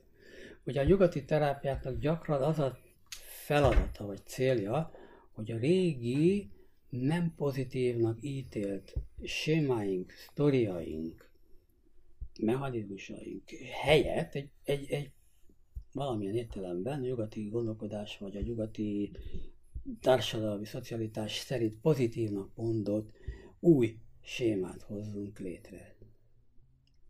Ugye 0.65 0.81
a 0.81 0.85
nyugati 0.85 1.25
terápiáknak 1.25 1.99
gyakran 1.99 2.43
az 2.43 2.59
a 2.59 2.79
feladata 3.45 4.07
vagy 4.07 4.21
célja, 4.27 4.91
hogy 5.33 5.51
a 5.51 5.59
régi, 5.59 6.51
nem 6.89 7.35
pozitívnak 7.37 8.19
ítélt 8.21 8.95
sémáink, 9.23 10.13
sztoriaink, 10.13 11.31
mechanizmusaink 12.41 13.51
helyett 13.83 14.35
egy, 14.35 14.51
egy, 14.65 14.91
egy 14.91 15.11
valamilyen 15.93 16.35
értelemben 16.35 16.99
a 16.99 17.05
nyugati 17.05 17.49
gondolkodás 17.49 18.19
vagy 18.19 18.37
a 18.37 18.41
nyugati 18.41 19.11
társadalmi 20.01 20.65
szocialitás 20.65 21.37
szerint 21.37 21.81
pozitívnak 21.81 22.51
mondott 22.55 23.11
új 23.61 23.99
sémát 24.21 24.83
hozzunk 24.83 25.39
létre. 25.39 25.97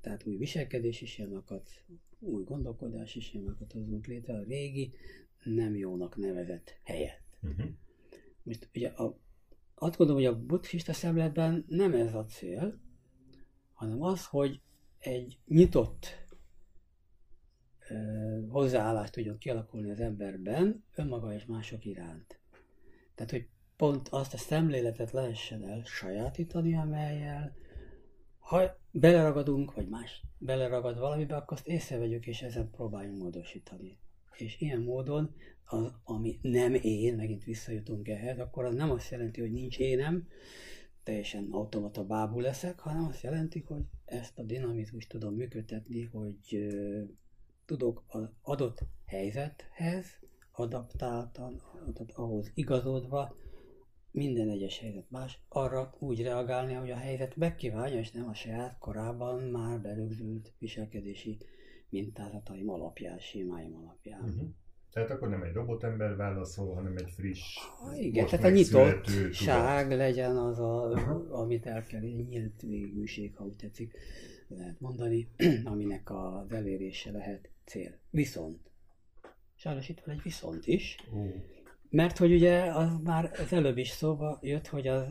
Tehát 0.00 0.26
új 0.26 0.36
viselkedési 0.36 1.06
sémákat, 1.06 1.70
új 2.18 2.44
gondolkodási 2.44 3.20
sémákat 3.20 3.72
hozzunk 3.72 4.06
létre 4.06 4.34
a 4.34 4.42
régi, 4.42 4.92
nem 5.44 5.76
jónak 5.76 6.16
nevezett 6.16 6.78
helyett. 6.82 7.38
Uh-huh. 7.42 7.66
Most 8.42 8.68
ugye 8.74 8.88
a, 8.88 9.18
azt 9.78 9.96
gondolom, 9.96 10.22
hogy 10.22 10.32
a 10.32 10.44
buddhista 10.44 10.92
szemletben 10.92 11.64
nem 11.68 11.94
ez 11.94 12.14
a 12.14 12.24
cél, 12.24 12.80
hanem 13.72 14.02
az, 14.02 14.26
hogy 14.26 14.60
egy 14.98 15.38
nyitott 15.46 16.26
hozzáállást 18.48 19.12
tudjon 19.12 19.38
kialakulni 19.38 19.90
az 19.90 20.00
emberben 20.00 20.84
önmaga 20.94 21.32
és 21.32 21.46
mások 21.46 21.84
iránt. 21.84 22.40
Tehát, 23.14 23.30
hogy 23.30 23.48
pont 23.76 24.08
azt 24.08 24.34
a 24.34 24.36
szemléletet 24.36 25.10
lehessen 25.10 25.68
el 25.68 25.84
sajátítani, 25.84 26.76
amelyel 26.76 27.56
ha 28.38 28.78
beleragadunk, 28.90 29.74
vagy 29.74 29.88
más 29.88 30.22
beleragad 30.38 30.98
valamibe, 30.98 31.36
akkor 31.36 31.56
azt 31.56 31.66
észrevegyük, 31.66 32.26
és 32.26 32.42
ezen 32.42 32.70
próbáljunk 32.70 33.22
módosítani. 33.22 33.98
És 34.40 34.60
ilyen 34.60 34.80
módon, 34.80 35.34
az, 35.64 35.92
ami 36.04 36.38
nem 36.42 36.74
én, 36.74 37.14
megint 37.14 37.44
visszajutunk 37.44 38.08
ehhez, 38.08 38.38
akkor 38.38 38.64
az 38.64 38.74
nem 38.74 38.90
azt 38.90 39.10
jelenti, 39.10 39.40
hogy 39.40 39.52
nincs 39.52 39.78
énem, 39.78 40.28
teljesen 41.02 41.48
automata 41.50 42.04
bábú 42.04 42.40
leszek, 42.40 42.78
hanem 42.78 43.04
azt 43.04 43.22
jelenti, 43.22 43.60
hogy 43.60 43.82
ezt 44.04 44.38
a 44.38 44.42
dinamizmust 44.42 45.08
tudom 45.08 45.34
működtetni, 45.34 46.02
hogy 46.02 46.54
ö, 46.54 47.02
tudok 47.64 48.04
az 48.06 48.28
adott 48.42 48.78
helyzethez 49.06 50.06
adaptáltan, 50.52 51.62
adott, 51.86 52.10
ahhoz 52.10 52.50
igazodva 52.54 53.36
minden 54.10 54.48
egyes 54.48 54.78
helyzet 54.78 55.10
más, 55.10 55.38
arra 55.48 55.94
úgy 55.98 56.22
reagálni, 56.22 56.72
hogy 56.72 56.90
a 56.90 56.96
helyzet 56.96 57.36
megkívánja, 57.36 57.98
és 57.98 58.10
nem 58.10 58.28
a 58.28 58.34
saját 58.34 58.78
korában 58.78 59.42
már 59.42 59.80
berögzült 59.80 60.52
viselkedési 60.58 61.38
mintázataim 61.90 62.70
alapján, 62.70 63.18
sémáim 63.18 63.74
alapján. 63.74 64.20
Uh-huh. 64.22 64.48
Tehát 64.92 65.10
akkor 65.10 65.28
nem 65.28 65.42
egy 65.42 65.52
robotember 65.52 66.16
válaszol, 66.16 66.74
hanem 66.74 66.96
egy 66.96 67.10
friss, 67.10 67.56
ha, 67.56 67.96
Igen, 67.96 68.26
tehát 68.26 68.44
a 68.44 68.50
nyitottság 68.50 69.90
legyen 69.90 70.36
az, 70.36 70.58
a, 70.58 70.88
uh-huh. 70.92 71.40
amit 71.40 71.66
el 71.66 71.82
kell, 71.82 72.02
egy 72.02 72.28
nyílt 72.28 72.62
végűség, 72.62 73.36
ha 73.36 73.44
úgy 73.44 73.56
tetszik, 73.56 73.96
lehet 74.48 74.80
mondani, 74.80 75.28
aminek 75.64 76.10
az 76.10 76.52
elérése 76.52 77.10
lehet 77.10 77.50
cél. 77.64 77.98
Viszont, 78.10 78.70
sajnos 79.54 79.88
itt 79.88 80.00
van 80.04 80.14
egy 80.14 80.22
viszont 80.22 80.66
is, 80.66 80.96
uh. 81.12 81.34
mert 81.90 82.18
hogy 82.18 82.32
ugye 82.32 82.60
az 82.60 82.98
már 83.02 83.30
az 83.32 83.52
előbb 83.52 83.76
is 83.76 83.88
szóba 83.88 84.38
jött, 84.42 84.66
hogy 84.66 84.86
az 84.86 85.04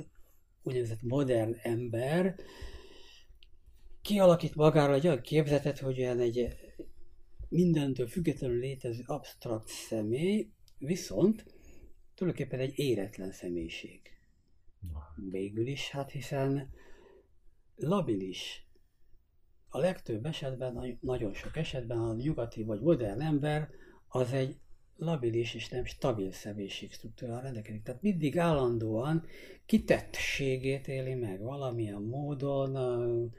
úgynevezett 0.63 1.01
modern 1.01 1.55
ember 1.61 2.35
kialakít 4.01 4.55
magáról 4.55 4.95
egy 4.95 5.07
olyan 5.07 5.21
képzetet, 5.21 5.79
hogy 5.79 5.99
olyan 5.99 6.19
egy 6.19 6.55
mindentől 7.49 8.07
függetlenül 8.07 8.59
létező 8.59 9.03
absztrakt 9.05 9.67
személy, 9.67 10.51
viszont 10.77 11.45
tulajdonképpen 12.15 12.59
egy 12.59 12.79
éretlen 12.79 13.31
személyiség. 13.31 14.01
Végül 15.29 15.67
is, 15.67 15.89
hát 15.89 16.11
hiszen 16.11 16.69
labilis. 17.75 18.67
A 19.69 19.79
legtöbb 19.79 20.25
esetben, 20.25 20.97
nagyon 21.01 21.33
sok 21.33 21.57
esetben 21.57 21.97
a 21.97 22.13
nyugati 22.13 22.63
vagy 22.63 22.81
modern 22.81 23.21
ember 23.21 23.69
az 24.07 24.31
egy 24.31 24.59
labilis 24.95 25.53
és 25.53 25.69
nem 25.69 25.85
stabil 25.85 26.31
személyiség 26.31 26.91
struktúrával 26.91 27.41
rendelkezik. 27.41 27.83
Tehát 27.83 28.01
mindig 28.01 28.37
állandóan 28.37 29.23
kitettségét 29.65 30.87
éli 30.87 31.13
meg 31.13 31.41
valamilyen 31.41 32.01
módon, 32.01 33.33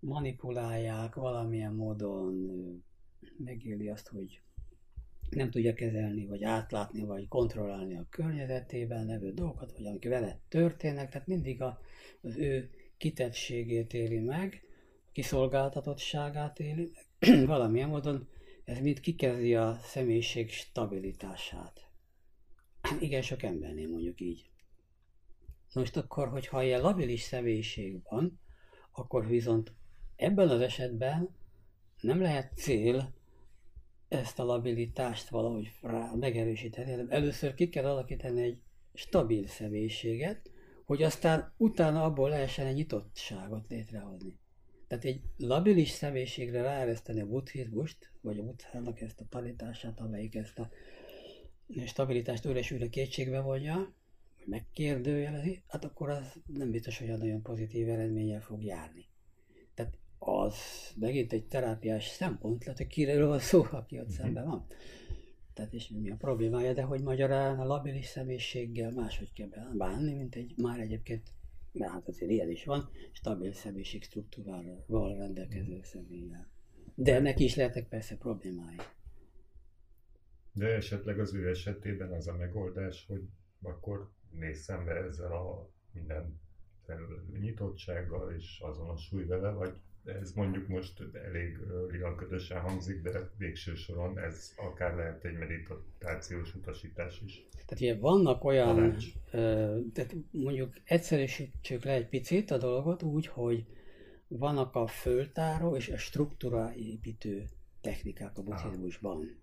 manipulálják, 0.00 1.14
valamilyen 1.14 1.74
módon 1.74 2.50
megéli 3.44 3.88
azt, 3.88 4.08
hogy 4.08 4.40
nem 5.30 5.50
tudja 5.50 5.72
kezelni, 5.74 6.26
vagy 6.26 6.44
átlátni, 6.44 7.02
vagy 7.02 7.28
kontrollálni 7.28 7.96
a 7.96 8.06
környezetében 8.10 9.06
levő 9.06 9.32
dolgokat, 9.32 9.72
vagy 9.76 9.86
amik 9.86 10.08
vele 10.08 10.40
történnek, 10.48 11.10
tehát 11.10 11.26
mindig 11.26 11.62
a, 11.62 11.80
az 12.20 12.36
ő 12.36 12.70
kitettségét 12.96 13.94
éli 13.94 14.18
meg, 14.18 14.62
kiszolgáltatottságát 15.12 16.58
éli 16.58 16.90
meg, 16.94 17.46
valamilyen 17.46 17.88
módon 17.88 18.28
ez 18.64 18.78
mind 18.78 19.00
kikezdi 19.00 19.54
a 19.54 19.78
személyiség 19.82 20.50
stabilitását. 20.50 21.88
Igen, 23.00 23.22
sok 23.22 23.42
embernél 23.42 23.88
mondjuk 23.88 24.20
így. 24.20 24.50
Most 25.74 25.96
akkor, 25.96 26.28
hogyha 26.28 26.62
ilyen 26.62 26.80
labilis 26.80 27.22
személyiség 27.22 28.02
van, 28.02 28.40
akkor 28.92 29.26
viszont 29.26 29.72
ebben 30.16 30.48
az 30.48 30.60
esetben 30.60 31.28
nem 32.00 32.20
lehet 32.20 32.52
cél 32.56 33.14
ezt 34.10 34.38
a 34.38 34.44
labilitást 34.44 35.28
valahogy 35.28 35.72
rá 35.82 36.12
megerősíteni, 36.14 36.90
hanem 36.90 37.10
először 37.10 37.54
ki 37.54 37.68
kell 37.68 37.84
alakítani 37.84 38.42
egy 38.42 38.58
stabil 38.94 39.46
személyiséget, 39.46 40.50
hogy 40.84 41.02
aztán 41.02 41.52
utána 41.56 42.04
abból 42.04 42.28
lehessen 42.28 42.66
egy 42.66 42.74
nyitottságot 42.74 43.68
létrehozni. 43.68 44.38
Tehát 44.88 45.04
egy 45.04 45.20
labilis 45.36 45.90
személyiségre 45.90 46.62
ráereszteni 46.62 47.20
a 47.20 47.26
buddhizmust, 47.26 48.12
vagy 48.20 48.38
a 48.38 48.42
buddhának 48.42 49.00
ezt 49.00 49.20
a 49.20 49.26
tanítását, 49.28 50.00
amelyik 50.00 50.34
ezt 50.34 50.58
a 50.58 50.68
stabilitást 51.86 52.46
újra 52.46 52.88
kétségbe 52.88 53.40
vonja, 53.40 53.94
megkérdőjelezi, 54.44 55.62
hát 55.66 55.84
akkor 55.84 56.10
az 56.10 56.40
nem 56.46 56.70
biztos, 56.70 56.98
hogy 56.98 57.10
a 57.10 57.16
nagyon 57.16 57.42
pozitív 57.42 57.88
eredménnyel 57.88 58.40
fog 58.40 58.64
járni 58.64 59.08
az 60.22 60.54
megint 60.98 61.32
egy 61.32 61.46
terápiás 61.46 62.06
szempont, 62.06 62.64
lehet, 62.64 62.78
hogy 62.78 62.86
kiről 62.86 63.26
van 63.26 63.38
szó, 63.38 63.62
aki 63.70 63.98
ott 63.98 64.02
uh-huh. 64.02 64.18
szemben 64.18 64.46
van. 64.46 64.66
Tehát 65.54 65.72
és 65.72 65.88
mi 65.88 66.10
a 66.10 66.16
problémája, 66.16 66.72
de 66.72 66.82
hogy 66.82 67.02
magyarán 67.02 67.58
a 67.58 67.64
labilis 67.64 68.06
személyiséggel 68.06 68.90
máshogy 68.90 69.32
kell 69.32 69.48
bánni, 69.76 70.14
mint 70.14 70.34
egy 70.34 70.54
már 70.56 70.80
egyébként, 70.80 71.32
mert 71.72 71.92
hát 71.92 72.08
azért 72.08 72.30
ilyen 72.30 72.50
is 72.50 72.64
van, 72.64 72.90
stabil 73.12 73.52
személyiség 73.52 74.02
struktúrával 74.02 75.16
rendelkező 75.16 75.74
mhm. 75.74 75.82
személlyel. 75.82 76.48
De 76.94 77.18
neki 77.18 77.44
is 77.44 77.56
lehetek 77.56 77.88
persze 77.88 78.16
problémái. 78.16 78.76
De 80.52 80.66
esetleg 80.66 81.18
az 81.18 81.34
ő 81.34 81.48
esetében 81.48 82.12
az 82.12 82.26
a 82.26 82.36
megoldás, 82.36 83.04
hogy 83.06 83.22
akkor 83.62 84.10
néz 84.30 84.58
szembe 84.58 84.92
ezzel 84.92 85.32
a 85.32 85.70
minden 85.92 86.40
nyitottsággal 87.40 88.32
és 88.32 88.60
azonosulj 88.60 89.24
vele, 89.24 89.50
vagy 89.50 89.72
ez 90.04 90.32
mondjuk 90.32 90.68
most 90.68 91.02
elég 91.28 91.58
rialködösen 91.88 92.60
hangzik, 92.60 93.02
de 93.02 93.30
végső 93.38 93.74
soron 93.74 94.18
ez 94.18 94.54
akár 94.56 94.94
lehet 94.94 95.24
egy 95.24 95.38
meditációs 95.38 96.54
utasítás 96.54 97.22
is. 97.26 97.46
Tehát 97.52 97.72
ugye 97.72 97.98
vannak 97.98 98.44
olyan, 98.44 98.96
ö, 99.30 99.78
tehát 99.92 100.14
mondjuk 100.30 100.74
egyszerűsítsük 100.84 101.84
le 101.84 101.92
egy 101.92 102.08
picit 102.08 102.50
a 102.50 102.58
dolgot 102.58 103.02
úgy, 103.02 103.26
hogy 103.26 103.66
vannak 104.28 104.74
a 104.74 104.86
föltáró 104.86 105.76
és 105.76 105.88
a 105.88 105.96
struktúra 105.96 106.74
építő 106.74 107.44
technikák 107.80 108.38
a 108.38 108.42
buddhizmusban. 108.42 109.38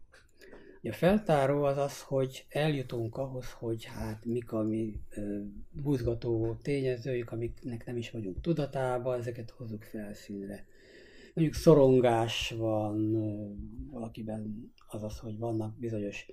A 0.88 0.94
feltáró 0.94 1.64
az 1.64 1.78
az, 1.78 2.02
hogy 2.02 2.46
eljutunk 2.50 3.18
ahhoz, 3.18 3.52
hogy 3.52 3.84
hát 3.84 4.26
mik 4.26 4.52
a 4.52 4.64
mi 4.64 5.00
buzgató 5.72 6.56
tényezőik, 6.62 7.32
amiknek 7.32 7.86
nem 7.86 7.98
is 7.98 8.12
vagyunk 8.12 8.42
tudatában, 8.42 9.20
ezeket 9.20 9.50
hozzuk 9.50 9.84
felszínre. 9.84 10.66
Mondjuk 11.34 11.58
szorongás 11.58 12.52
van 12.52 13.12
valakiben, 13.92 14.72
az 14.88 15.04
az, 15.04 15.20
hogy 15.20 15.38
vannak 15.38 15.80
bizonyos 15.80 16.26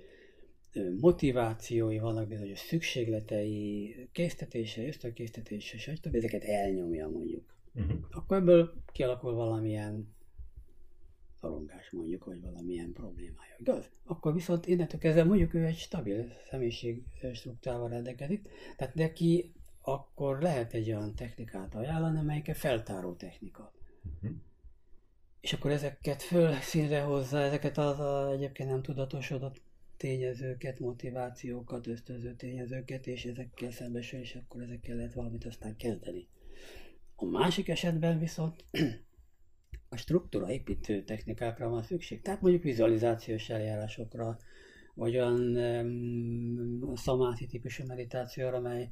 motivációi, 0.99 1.99
vannak 1.99 2.27
bizonyos 2.27 2.59
szükségletei, 2.59 3.95
késztetése, 4.11 4.87
ösztönkésztetése, 4.87 5.77
stb. 5.77 6.15
Ezeket 6.15 6.43
elnyomja 6.43 7.09
mondjuk. 7.09 7.55
Uh-huh. 7.73 7.97
Akkor 8.11 8.37
ebből 8.37 8.73
kialakul 8.91 9.33
valamilyen 9.33 10.15
szorongás 11.45 11.89
mondjuk, 11.91 12.25
vagy 12.25 12.41
valamilyen 12.41 12.93
problémája. 12.93 13.55
Igaz? 13.57 13.89
Akkor 14.03 14.33
viszont 14.33 14.65
innentől 14.65 14.99
kezdve 14.99 15.23
mondjuk 15.23 15.53
ő 15.53 15.65
egy 15.65 15.77
stabil 15.77 16.31
személyiség 16.49 17.03
struktúrával 17.33 17.89
rendelkezik, 17.89 18.49
tehát 18.77 18.95
neki 18.95 19.53
akkor 19.81 20.41
lehet 20.41 20.73
egy 20.73 20.87
olyan 20.87 21.15
technikát 21.15 21.75
ajánlani, 21.75 22.19
amelyik 22.19 22.47
egy 22.47 22.57
feltáró 22.57 23.13
technika. 23.13 23.73
Uh-huh. 24.03 24.37
És 25.41 25.53
akkor 25.53 25.71
ezeket 25.71 26.21
fölszínre 26.21 27.01
hozza, 27.01 27.39
ezeket 27.39 27.77
az 27.77 27.99
a, 27.99 28.31
egyébként 28.31 28.69
nem 28.69 28.81
tudatosodott 28.81 29.61
tényezőket, 29.97 30.79
motivációkat, 30.79 31.87
ösztönző 31.87 32.35
tényezőket, 32.35 33.07
és 33.07 33.25
ezekkel 33.25 33.71
szembesül, 33.71 34.19
és 34.19 34.35
akkor 34.35 34.61
ezekkel 34.61 34.95
lehet 34.95 35.13
valamit 35.13 35.45
aztán 35.45 35.75
kezdeni. 35.75 36.27
A 37.15 37.25
másik 37.25 37.69
esetben 37.69 38.19
viszont 38.19 38.63
a 39.95 39.97
struktúra 39.97 40.51
építő 40.51 41.03
technikákra 41.03 41.69
van 41.69 41.83
szükség. 41.83 42.21
Tehát 42.21 42.41
mondjuk 42.41 42.63
vizualizációs 42.63 43.49
eljárásokra, 43.49 44.37
vagy 44.93 45.15
olyan 45.15 45.55
um, 45.55 46.95
szamáti 46.95 47.45
típusú 47.45 47.85
meditációra, 47.85 48.57
amely 48.57 48.89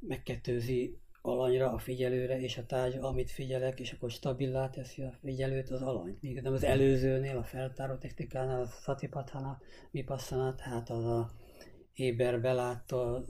megkettőzi 0.00 0.98
alanyra, 1.22 1.72
a 1.72 1.78
figyelőre 1.78 2.40
és 2.40 2.58
a 2.58 2.66
tárgy, 2.66 2.96
amit 3.00 3.30
figyelek, 3.30 3.80
és 3.80 3.92
akkor 3.92 4.10
stabilá 4.10 4.70
teszi 4.70 5.02
a 5.02 5.12
figyelőt 5.20 5.70
az 5.70 5.82
alanyt. 5.82 6.22
Míg 6.22 6.40
nem 6.40 6.52
az 6.52 6.64
előzőnél, 6.64 7.36
a 7.36 7.44
feltáró 7.44 7.96
technikánál, 7.96 8.60
a 8.60 8.66
satipatthana, 8.66 9.60
vipassana, 9.90 10.54
tehát 10.54 10.90
az 10.90 11.04
a 11.04 11.30
éber 11.94 12.40
belátta 12.40 13.24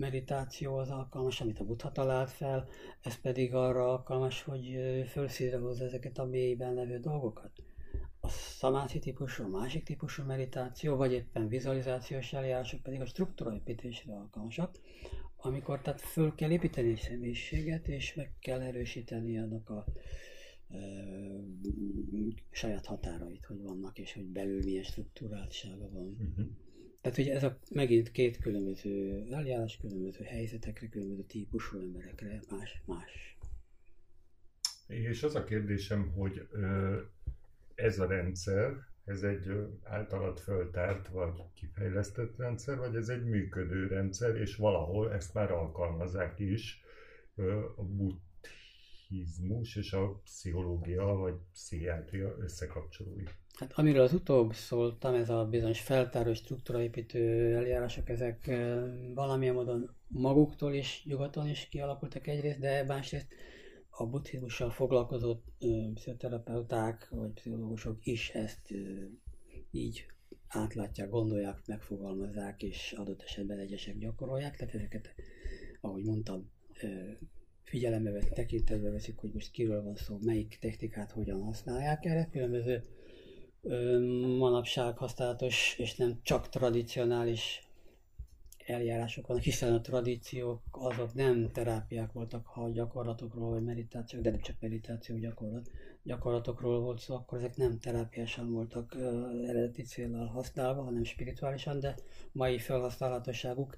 meditáció 0.00 0.76
az 0.76 0.90
alkalmas, 0.90 1.40
amit 1.40 1.58
a 1.58 1.64
Buddha 1.64 1.92
talált 1.92 2.30
fel, 2.30 2.68
ez 3.00 3.20
pedig 3.20 3.54
arra 3.54 3.90
alkalmas, 3.90 4.42
hogy 4.42 4.78
fölszínre 5.08 5.58
hozza 5.58 5.84
ezeket 5.84 6.18
a 6.18 6.24
mélyben 6.24 6.74
levő 6.74 6.98
dolgokat. 6.98 7.50
A 8.20 8.28
szamáthi 8.28 8.98
típusú, 8.98 9.44
a 9.44 9.48
másik 9.48 9.84
típusú 9.84 10.22
meditáció, 10.24 10.96
vagy 10.96 11.12
éppen 11.12 11.48
vizualizációs 11.48 12.32
eljárások 12.32 12.82
pedig 12.82 13.00
a 13.00 13.06
struktúraépítésre 13.06 14.12
alkalmasak, 14.12 14.78
amikor 15.36 15.80
tehát 15.80 16.00
föl 16.00 16.34
kell 16.34 16.50
építeni 16.50 16.90
egy 16.90 17.00
személyiséget, 17.00 17.88
és 17.88 18.14
meg 18.14 18.32
kell 18.40 18.60
erősíteni 18.60 19.38
annak 19.38 19.70
a 19.70 19.84
e, 20.68 20.78
saját 22.50 22.86
határait, 22.86 23.44
hogy 23.44 23.62
vannak, 23.62 23.98
és 23.98 24.12
hogy 24.12 24.26
belül 24.26 24.62
milyen 24.64 24.82
struktúráltsága 24.82 25.90
van. 25.90 26.16
Uh-huh. 26.18 26.46
Tehát 27.00 27.18
ugye 27.18 27.34
ez 27.34 27.42
a 27.42 27.58
megint 27.70 28.10
két 28.10 28.38
különböző 28.38 29.26
eljárás, 29.30 29.76
különböző 29.76 30.24
helyzetekre, 30.24 30.88
különböző 30.88 31.22
típusú 31.22 31.78
emberekre, 31.78 32.40
más-más. 32.50 33.38
És 34.86 35.22
az 35.22 35.34
a 35.34 35.44
kérdésem, 35.44 36.12
hogy 36.12 36.48
ez 37.74 37.98
a 37.98 38.06
rendszer, 38.06 38.88
ez 39.04 39.22
egy 39.22 39.50
általad 39.82 40.38
föltárt 40.38 41.08
vagy 41.08 41.42
kifejlesztett 41.54 42.36
rendszer, 42.36 42.76
vagy 42.76 42.96
ez 42.96 43.08
egy 43.08 43.24
működő 43.24 43.86
rendszer, 43.86 44.36
és 44.36 44.56
valahol 44.56 45.12
ezt 45.12 45.34
már 45.34 45.50
alkalmazzák 45.50 46.38
is 46.38 46.82
a 47.76 47.82
buddhizmus 47.82 49.76
és 49.76 49.92
a 49.92 50.20
pszichológia 50.24 51.04
vagy 51.04 51.34
pszichiátria 51.52 52.36
összekapcsolói. 52.38 53.24
Hát 53.60 53.72
amiről 53.72 54.02
az 54.02 54.12
utóbb 54.12 54.54
szóltam, 54.54 55.14
ez 55.14 55.28
a 55.28 55.44
bizonyos 55.44 55.80
feltáró 55.80 56.34
struktúraépítő 56.34 57.54
eljárások, 57.56 58.08
ezek 58.08 58.50
valamilyen 59.14 59.54
módon 59.54 59.90
maguktól 60.08 60.74
is, 60.74 61.02
nyugaton 61.04 61.48
is 61.48 61.68
kialakultak 61.68 62.26
egyrészt, 62.26 62.58
de 62.58 62.84
másrészt 62.84 63.26
a 63.90 64.06
buddhizmussal 64.06 64.70
foglalkozó 64.70 65.36
pszichoterapeuták 65.94 67.08
vagy 67.10 67.30
pszichológusok 67.32 68.06
is 68.06 68.30
ezt 68.30 68.74
így 69.70 70.06
átlátják, 70.48 71.08
gondolják, 71.08 71.66
megfogalmazzák, 71.66 72.62
és 72.62 72.94
adott 72.96 73.22
esetben 73.22 73.58
egyesek 73.58 73.98
gyakorolják. 73.98 74.56
Tehát 74.56 74.74
ezeket, 74.74 75.14
ahogy 75.80 76.04
mondtam, 76.04 76.50
figyelembe 77.62 78.10
veszik, 78.10 78.32
tekintetbe 78.32 78.90
veszik, 78.90 79.16
hogy 79.16 79.30
most 79.32 79.50
kiről 79.50 79.82
van 79.82 79.96
szó, 79.96 80.18
melyik 80.24 80.58
technikát 80.60 81.10
hogyan 81.10 81.42
használják 81.42 82.04
erre. 82.04 82.28
Különböző 82.32 82.82
manapság 84.38 84.96
használatos 84.96 85.74
és 85.78 85.94
nem 85.96 86.18
csak 86.22 86.48
tradicionális 86.48 87.70
eljárások 88.66 89.26
vannak, 89.26 89.42
hiszen 89.42 89.74
a 89.74 89.80
tradíciók 89.80 90.62
azok 90.70 91.14
nem 91.14 91.50
terápiák 91.52 92.12
voltak, 92.12 92.46
ha 92.46 92.70
gyakorlatokról 92.70 93.50
vagy 93.50 93.64
meditációk, 93.64 94.22
de 94.22 94.30
nem 94.30 94.40
csak 94.40 94.56
meditáció 94.60 95.16
gyakorlat, 95.16 95.70
gyakorlatokról 96.02 96.80
volt 96.80 96.98
szó, 96.98 97.14
akkor 97.14 97.38
ezek 97.38 97.56
nem 97.56 97.78
terápiásan 97.78 98.52
voltak 98.52 98.94
uh, 98.96 99.48
eredeti 99.48 99.82
célral 99.82 100.26
használva, 100.26 100.82
hanem 100.82 101.04
spirituálisan, 101.04 101.80
de 101.80 101.94
mai 102.32 102.58
felhasználhatóságuk 102.58 103.76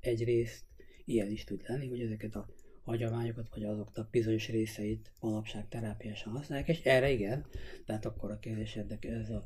egyrészt 0.00 0.64
ilyen 1.04 1.30
is 1.30 1.44
tud 1.44 1.62
lenni, 1.66 1.88
hogy 1.88 2.00
ezeket 2.00 2.34
a 2.34 2.46
hagyományokat, 2.84 3.48
vagy 3.54 3.64
azoknak 3.64 4.10
bizonyos 4.10 4.48
részeit 4.48 5.12
manapság 5.20 5.68
terápiásan 5.68 6.32
használják, 6.32 6.68
és 6.68 6.80
erre 6.84 7.10
igen, 7.10 7.46
tehát 7.86 8.04
akkor 8.04 8.30
a 8.30 8.38
kérdés 8.38 8.76
ez 9.00 9.30
a 9.30 9.44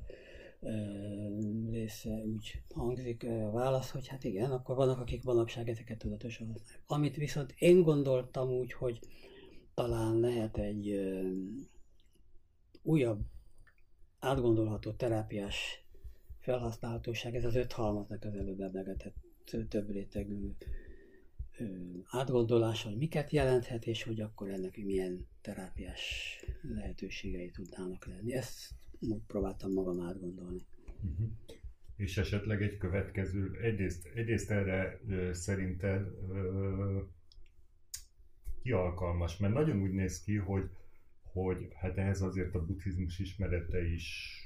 része 1.71 2.23
úgy 2.25 2.63
hangzik 2.75 3.25
a 3.25 3.51
válasz, 3.51 3.91
hogy 3.91 4.09
hát 4.09 4.25
igen, 4.25 4.51
akkor 4.51 4.77
vannak, 4.77 4.99
akik 5.01 5.25
manapság 5.25 5.69
ezeket 5.69 5.99
tudatosan 5.99 6.47
használják. 6.47 6.83
Amit 6.87 7.17
viszont 7.17 7.55
én 7.59 7.83
gondoltam 7.83 8.51
úgy, 8.51 8.73
hogy 8.73 8.99
talán 9.75 10.21
lehet 10.21 10.57
egy 10.57 10.91
ö, 10.91 11.31
újabb, 12.83 13.21
átgondolható 14.19 14.93
terápiás 14.93 15.85
felhasználhatóság, 16.39 17.35
ez 17.35 17.45
az 17.45 17.55
öt 17.55 17.73
halmaznak 17.73 18.25
az 18.25 18.35
előbb 18.35 18.61
emlegetett 18.61 19.15
több 19.69 19.91
rétegű 19.91 20.51
átgondolása, 22.11 22.89
hogy 22.89 22.99
miket 22.99 23.31
jelenthet, 23.31 23.87
és 23.87 24.03
hogy 24.03 24.21
akkor 24.21 24.49
ennek 24.49 24.77
milyen 24.77 25.27
terápiás 25.41 26.37
lehetőségei 26.63 27.51
tudnának 27.51 28.07
lenni. 28.07 28.35
Ezt 28.35 28.71
próbáltam 29.27 29.73
magam 29.73 30.01
átgondolni. 30.01 30.67
Uh-huh. 31.03 31.29
És 31.97 32.19
esetleg 32.19 32.63
egy 32.63 32.77
következő, 32.77 33.59
egyrészt, 33.61 34.07
egyrészt 34.15 34.51
erre 34.51 35.01
ö, 35.09 35.33
szerinted 35.33 36.07
ö, 36.31 37.01
ki 38.63 38.73
alkalmas, 38.73 39.37
mert 39.37 39.55
nagyon 39.55 39.81
úgy 39.81 39.93
néz 39.93 40.23
ki, 40.23 40.37
hogy, 40.37 40.71
hogy 41.23 41.69
hát 41.75 41.99
ehhez 41.99 42.23
azért 42.23 42.55
a 42.55 42.65
buddhizmus 42.65 43.19
ismerete 43.19 43.87
is 43.87 44.39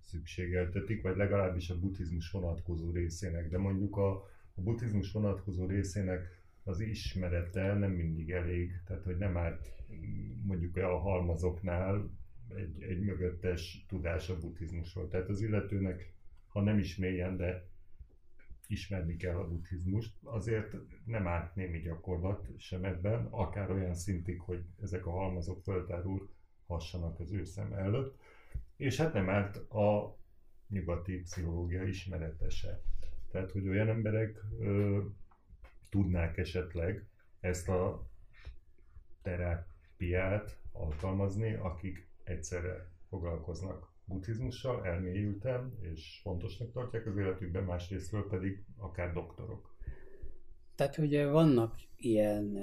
szükségeltetik, 0.00 1.02
vagy 1.02 1.16
legalábbis 1.16 1.70
a 1.70 1.78
buddhizmus 1.78 2.30
vonatkozó 2.30 2.90
részének, 2.90 3.48
de 3.48 3.58
mondjuk 3.58 3.96
a, 3.96 4.30
a 4.56 4.62
buddhizmus 4.62 5.12
vonatkozó 5.12 5.66
részének 5.66 6.44
az 6.64 6.80
ismerete 6.80 7.74
nem 7.74 7.90
mindig 7.90 8.30
elég, 8.30 8.80
tehát 8.86 9.04
hogy 9.04 9.16
nem 9.16 9.36
árt 9.36 9.72
mondjuk 10.42 10.76
a 10.76 10.98
halmazoknál 10.98 12.10
egy, 12.48 12.82
egy 12.82 13.00
mögöttes 13.00 13.84
tudás 13.88 14.28
a 14.28 14.38
buddhizmusról. 14.38 15.08
Tehát 15.08 15.28
az 15.28 15.40
illetőnek, 15.40 16.12
ha 16.46 16.60
nem 16.60 16.78
is 16.78 16.96
mélyen, 16.96 17.36
de 17.36 17.68
ismerni 18.66 19.16
kell 19.16 19.36
a 19.36 19.48
buddhizmust, 19.48 20.14
azért 20.22 20.74
nem 21.04 21.26
árt 21.26 21.54
némi 21.54 21.80
gyakorlat 21.80 22.48
sem 22.58 22.84
ebben, 22.84 23.26
akár 23.30 23.70
olyan 23.70 23.94
szintig, 23.94 24.40
hogy 24.40 24.64
ezek 24.82 25.06
a 25.06 25.10
halmazok 25.10 25.62
föltárul 25.62 26.30
hassanak 26.66 27.20
az 27.20 27.32
ő 27.32 27.44
szem 27.44 27.72
előtt, 27.72 28.18
és 28.76 28.96
hát 28.96 29.12
nem 29.12 29.28
árt 29.28 29.56
a 29.56 30.18
nyugati 30.68 31.20
pszichológia 31.20 31.82
ismeretese. 31.82 32.82
Tehát, 33.30 33.50
hogy 33.50 33.68
olyan 33.68 33.88
emberek 33.88 34.44
ö, 34.60 35.00
tudnák 35.88 36.36
esetleg 36.36 37.06
ezt 37.40 37.68
a 37.68 38.08
terápiát 39.22 40.58
alkalmazni, 40.72 41.54
akik 41.54 42.08
egyszerre 42.24 42.90
foglalkoznak 43.08 43.94
buddhizmussal, 44.04 44.86
elmélyülten, 44.86 45.78
és 45.80 46.20
fontosnak 46.22 46.72
tartják 46.72 47.06
az 47.06 47.16
életükben, 47.16 47.64
másrésztről 47.64 48.28
pedig 48.28 48.64
akár 48.76 49.12
doktorok. 49.12 49.76
Tehát 50.74 50.98
ugye 50.98 51.26
vannak 51.26 51.74
ilyen 51.96 52.58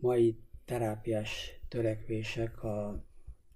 mai 0.00 0.38
terápiás 0.64 1.60
törekvések 1.68 2.62
a 2.62 3.04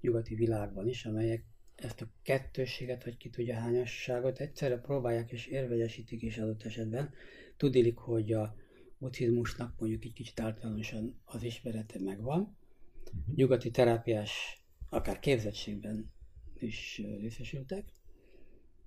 nyugati 0.00 0.34
világban 0.34 0.88
is, 0.88 1.04
amelyek 1.04 1.44
ezt 1.74 2.00
a 2.00 2.10
kettőséget, 2.22 3.04
vagy 3.04 3.16
ki 3.16 3.30
tudja 3.30 3.54
hányasságot 3.54 4.40
egyszerre 4.40 4.78
próbálják 4.78 5.32
és 5.32 5.46
érvegyesítik 5.46 6.22
is 6.22 6.38
adott 6.38 6.62
esetben. 6.62 7.12
Tudilik, 7.56 7.96
hogy 7.96 8.32
a 8.32 8.56
buddhizmusnak 8.98 9.78
mondjuk 9.78 10.04
egy 10.04 10.12
kicsit 10.12 10.40
általánosan 10.40 11.20
az 11.24 11.42
ismerete 11.42 11.98
megvan. 12.00 12.40
Uh-huh. 12.40 13.34
Nyugati 13.34 13.70
terápiás 13.70 14.62
akár 14.88 15.18
képzettségben 15.18 16.12
is 16.58 17.02
részesültek, 17.20 17.92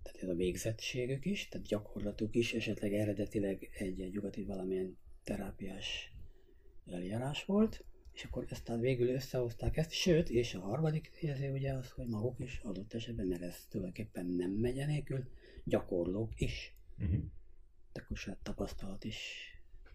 tehát 0.04 0.22
ez 0.22 0.30
a 0.30 0.36
végzettségük 0.36 1.26
is, 1.26 1.48
tehát 1.48 1.68
gyakorlatuk 1.68 2.36
is 2.36 2.54
esetleg 2.54 2.94
eredetileg 2.94 3.70
egy, 3.78 4.10
nyugati 4.12 4.44
valamilyen 4.44 4.98
terápiás 5.24 6.12
eljárás 6.86 7.46
volt, 7.46 7.84
és 8.16 8.24
akkor 8.24 8.46
aztán 8.50 8.80
végül 8.80 9.10
összehozták 9.10 9.78
ezt, 9.78 9.92
sőt, 9.92 10.30
és 10.30 10.54
a 10.54 10.60
harmadik 10.60 11.12
része 11.22 11.50
ugye 11.50 11.74
az, 11.74 11.92
hogy 11.92 12.08
maguk 12.08 12.40
is 12.40 12.60
adott 12.64 12.94
esetben, 12.94 13.28
mert 13.28 13.42
ez 13.42 13.66
tulajdonképpen 13.70 14.26
nem 14.26 14.52
megy 14.52 14.76
nélkül, 14.76 15.24
gyakorlók 15.64 16.40
is. 16.42 16.76
Uh-huh. 17.00 17.24
De 17.94 18.02
akkor 18.02 18.18
saját 18.18 18.40
tapasztalat 18.44 19.04
is 19.04 19.50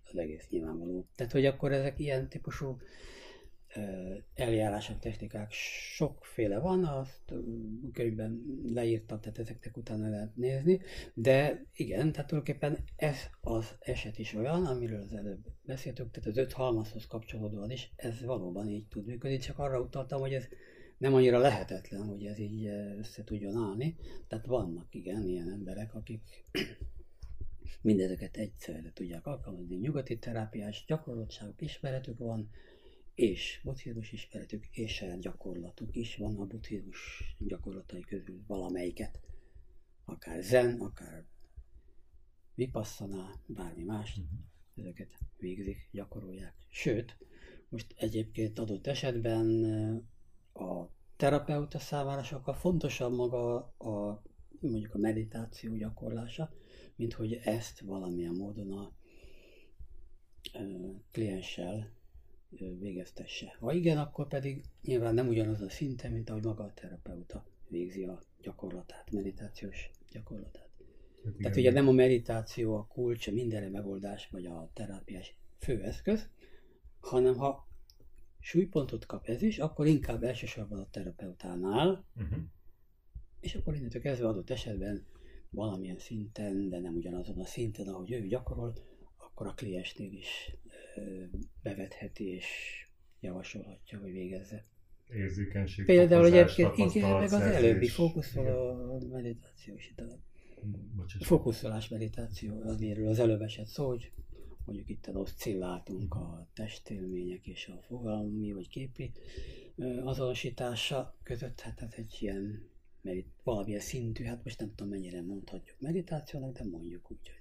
az 0.05 0.16
egész 0.16 0.48
nyilvánvaló. 0.48 1.09
Tehát, 1.14 1.32
hogy 1.32 1.47
akkor 1.47 1.72
ezek 1.72 1.98
ilyen 1.98 2.28
típusú 2.28 2.80
eljárások, 4.34 4.98
technikák 4.98 5.52
sokféle 5.52 6.59
van, 6.59 6.84
azt 6.84 7.34
könyvben 7.92 8.42
leírtam, 8.64 9.20
tehát 9.20 9.38
ezeknek 9.38 9.76
utána 9.76 10.09
lehet 10.09 10.36
nézni, 10.36 10.80
de 11.14 11.64
igen, 11.74 12.12
tehát 12.12 12.28
tulajdonképpen 12.28 12.84
ez 12.97 13.16
az 13.40 13.76
eset 13.78 14.18
is 14.18 14.34
olyan, 14.34 14.66
amiről 14.66 15.01
az 15.01 15.12
előbb 15.12 15.47
beszéltünk, 15.62 16.10
tehát 16.10 16.28
az 16.28 16.36
öt 16.36 16.52
halmazhoz 16.52 17.06
kapcsolódóan 17.06 17.70
is 17.70 17.92
ez 17.97 18.22
valóban 18.22 18.68
így 18.68 18.86
tud 18.86 19.06
működni, 19.06 19.38
csak 19.38 19.59
arra 19.59 19.80
utaltam, 19.80 20.20
hogy 20.20 20.34
ez 20.34 20.48
nem 20.98 21.14
annyira 21.14 21.38
lehetetlen, 21.38 22.02
hogy 22.02 22.24
ez 22.24 22.38
így 22.38 22.66
össze 22.98 23.24
tudjon 23.24 23.56
állni, 23.56 23.97
tehát 24.28 24.47
vannak 24.47 24.94
igen 24.94 25.26
ilyen 25.26 25.51
emberek, 25.51 25.94
akik 25.94 26.22
mindezeket 27.82 28.36
egyszerre 28.36 28.92
tudják 28.92 29.26
alkalmazni, 29.26 29.76
nyugati 29.76 30.18
terápiás 30.18 30.84
gyakorlottságok, 30.86 31.60
ismeretük 31.60 32.18
van, 32.18 32.51
és 33.20 33.60
buddhizmus 33.64 34.12
ismeretük 34.12 34.66
és 34.70 34.94
saját 34.94 35.20
gyakorlatuk 35.20 35.97
is 35.97 36.16
van 36.16 36.36
a 36.36 36.47
buddhizmus 36.47 37.22
gyakorlatai 37.38 38.01
közül 38.01 38.42
valamelyiket. 38.47 39.20
Akár 40.05 40.42
zen, 40.42 40.80
akár 40.80 41.24
vipassana, 42.55 43.40
bármi 43.47 43.82
más, 43.82 44.16
uh-huh. 44.16 44.38
ezeket 44.74 45.18
végzik, 45.38 45.88
gyakorolják. 45.92 46.55
Sőt, 46.68 47.16
most 47.68 47.94
egyébként 47.97 48.59
adott 48.59 48.86
esetben 48.86 49.64
eh, 49.64 50.66
a 50.66 50.90
terapeuta 51.16 51.78
számára 51.78 52.22
sokkal 52.22 52.55
fontosabb 52.55 53.12
maga 53.12 53.56
a 53.78 54.22
mondjuk 54.60 54.94
a 54.94 54.98
meditáció 54.98 55.76
gyakorlása, 55.76 56.52
mint 56.97 57.12
hogy 57.12 57.32
ezt 57.32 57.80
valamilyen 57.80 58.34
módon 58.34 58.72
a 58.72 58.92
eh, 60.52 60.62
klienssel 61.10 61.98
végeztesse. 62.59 63.56
Ha 63.60 63.72
igen, 63.72 63.98
akkor 63.98 64.28
pedig 64.28 64.62
nyilván 64.82 65.14
nem 65.14 65.28
ugyanaz 65.28 65.60
a 65.60 65.68
szinte, 65.68 66.09
mint 66.09 66.31
ahogy 66.31 66.44
maga 66.44 66.64
a 66.64 66.72
terapeuta 66.74 67.47
végzi 67.68 68.05
a 68.05 68.20
gyakorlatát, 68.43 69.10
meditációs 69.12 69.90
gyakorlatát. 70.10 70.68
Hát 71.24 71.36
Tehát 71.36 71.56
ugye 71.56 71.72
nem 71.72 71.89
a 71.89 71.93
meditáció 71.93 72.77
a 72.77 72.86
kulcs, 72.86 73.27
a 73.27 73.32
mindenre 73.32 73.68
megoldás, 73.68 74.28
vagy 74.28 74.47
a 74.47 74.70
terápiás 74.72 75.35
főeszköz, 75.59 76.28
hanem 77.01 77.36
ha 77.36 77.68
súlypontot 78.40 79.06
kap 79.06 79.27
ez 79.27 79.43
is, 79.43 79.59
akkor 79.59 79.86
inkább 79.86 80.22
elsősorban 80.22 80.78
a 80.78 80.90
terapeutánál, 80.90 82.05
uh-huh. 82.16 82.39
És 83.40 83.55
akkor 83.55 83.74
innentől 83.74 84.02
kezdve 84.02 84.28
adott 84.28 84.51
esetben 84.51 85.06
valamilyen 85.51 85.98
szinten, 85.98 86.68
de 86.68 86.78
nem 86.78 86.94
ugyanazon 86.94 87.39
a 87.39 87.44
szinten, 87.44 87.89
ahogy 87.89 88.12
ő 88.12 88.27
gyakorol, 88.27 88.74
akkor 89.16 89.47
a 89.47 89.55
kliensnél 89.55 90.12
is 90.12 90.56
bevetheti 91.62 92.24
és 92.24 92.46
javasolhatja, 93.20 93.98
hogy 93.98 94.12
végezze. 94.12 94.64
Érzékenység. 95.08 95.84
Például 95.84 96.26
egyébként 96.26 96.94
igen, 96.94 97.10
meg 97.10 97.32
az 97.32 97.40
előbbi 97.40 97.88
fókuszoló 97.88 99.08
meditáció 99.10 99.74
is 99.74 99.88
itt 99.88 100.00
a 100.00 101.24
fókuszolás 101.24 101.88
meditáció, 101.88 102.60
amiről 102.60 103.08
az 103.08 103.18
előbb 103.18 103.40
esett 103.40 103.66
szó, 103.66 103.86
hogy 103.86 104.12
mondjuk 104.64 104.88
itt 104.88 105.10
oszcilláltunk 105.14 106.14
a 106.14 106.48
testélmények 106.54 107.46
és 107.46 107.68
a 107.68 107.82
fogalmi 107.82 108.52
vagy 108.52 108.68
képi 108.68 109.12
azonosítása 110.04 111.16
között, 111.22 111.60
hát 111.60 111.82
ez 111.82 111.92
egy 111.96 112.16
ilyen 112.20 112.68
medit- 113.02 113.40
valamilyen 113.42 113.80
szintű, 113.80 114.24
hát 114.24 114.44
most 114.44 114.58
nem 114.58 114.74
tudom 114.74 114.92
mennyire 114.92 115.22
mondhatjuk 115.22 115.80
meditációnak, 115.80 116.58
de 116.58 116.64
mondjuk 116.64 117.10
úgy, 117.10 117.18
hogy 117.22 117.39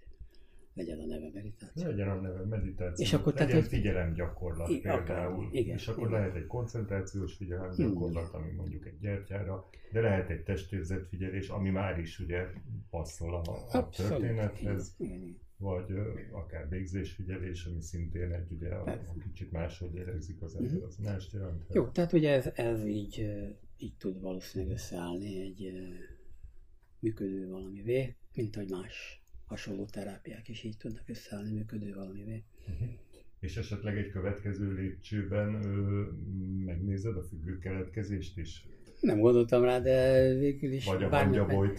legyen 0.74 1.00
a 1.00 1.06
neve 1.06 1.30
meditáció. 1.34 1.90
Legyen 1.90 2.10
a 2.10 2.22
neve 2.22 2.46
meditáció. 2.46 3.06
És 3.06 3.14
akkor 3.14 3.34
tehát, 3.34 3.68
figyelemgyakorlat 3.68 4.70
I- 4.70 4.80
például. 4.80 5.46
Akár, 5.46 5.54
igen, 5.54 5.76
és 5.76 5.88
akkor 5.88 6.08
igen. 6.08 6.20
lehet 6.20 6.36
egy 6.36 6.48
koncentrációs 6.48 7.34
figyelemgyakorlat, 7.36 8.34
ami 8.34 8.52
mondjuk 8.52 8.86
egy 8.86 9.00
gyertyára, 9.00 9.70
de 9.92 10.02
lehet 10.02 10.30
egy 10.30 10.44
testérzetfigyelés, 10.44 11.50
ami 11.50 11.70
már 11.70 12.00
is 12.00 12.20
ugye 12.20 12.46
passzol 12.90 13.36
a, 13.36 13.78
a 13.78 13.90
történethez. 13.90 14.96
Igen, 14.98 15.12
igen, 15.12 15.28
igen 15.28 15.48
vagy 15.60 15.86
akár 16.32 16.70
végzésfigyelés, 16.70 17.66
ami 17.66 17.82
szintén 17.82 18.32
egy 18.32 18.52
ugye 18.52 18.70
a, 18.70 18.92
a 18.92 19.18
kicsit 19.24 19.52
máshogy 19.52 19.96
érezik 19.96 20.42
az 20.42 20.56
ember, 20.56 20.84
az 20.84 20.98
mást 20.98 21.34
jelent. 21.34 21.64
Jó, 21.74 21.88
tehát 21.88 22.14
ugye 22.14 22.32
ez, 22.32 22.50
ez 22.56 22.86
így, 22.86 23.32
így 23.78 23.96
tud 23.98 24.22
valószínűleg 24.22 24.74
összeállni 24.74 25.42
egy 25.42 25.74
működő 27.00 27.50
valamivé, 27.50 28.16
mint 28.34 28.56
hogy 28.56 28.70
más 28.70 29.19
hasonló 29.50 29.86
terápiák 29.86 30.48
is 30.48 30.64
így 30.64 30.78
tudnak 30.78 31.04
összeállni 31.08 31.52
működő 31.52 31.94
valamivé. 31.94 32.44
Uh-huh. 32.68 32.88
És 33.40 33.58
esetleg 33.58 33.98
egy 33.98 34.10
következő 34.10 34.74
lépcsőben 34.74 35.64
ö, 35.64 36.04
megnézed 36.66 37.18
a 37.18 37.24
függő 37.24 37.58
keletkezést 37.58 38.38
is? 38.38 38.66
Nem 39.00 39.20
gondoltam 39.20 39.64
rá, 39.64 39.80
de 39.80 40.28
végül 40.34 40.72
is... 40.72 40.86
Vagy 40.86 41.04
a 41.04 41.10
bármilyen... 41.10 41.72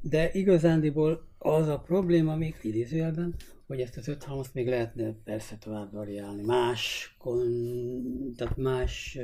De 0.00 0.30
igazándiból 0.32 1.28
az 1.38 1.68
a 1.68 1.78
probléma 1.78 2.36
még 2.36 2.54
idézőjelben, 2.62 3.34
hogy 3.66 3.80
ezt 3.80 3.96
az 3.96 4.08
öt 4.08 4.22
halmazt 4.22 4.54
még 4.54 4.68
lehetne 4.68 5.14
persze 5.24 5.56
tovább 5.56 5.92
variálni, 5.92 6.42
más, 6.42 7.14
kon, 7.18 8.34
tehát 8.36 8.56
más 8.56 9.18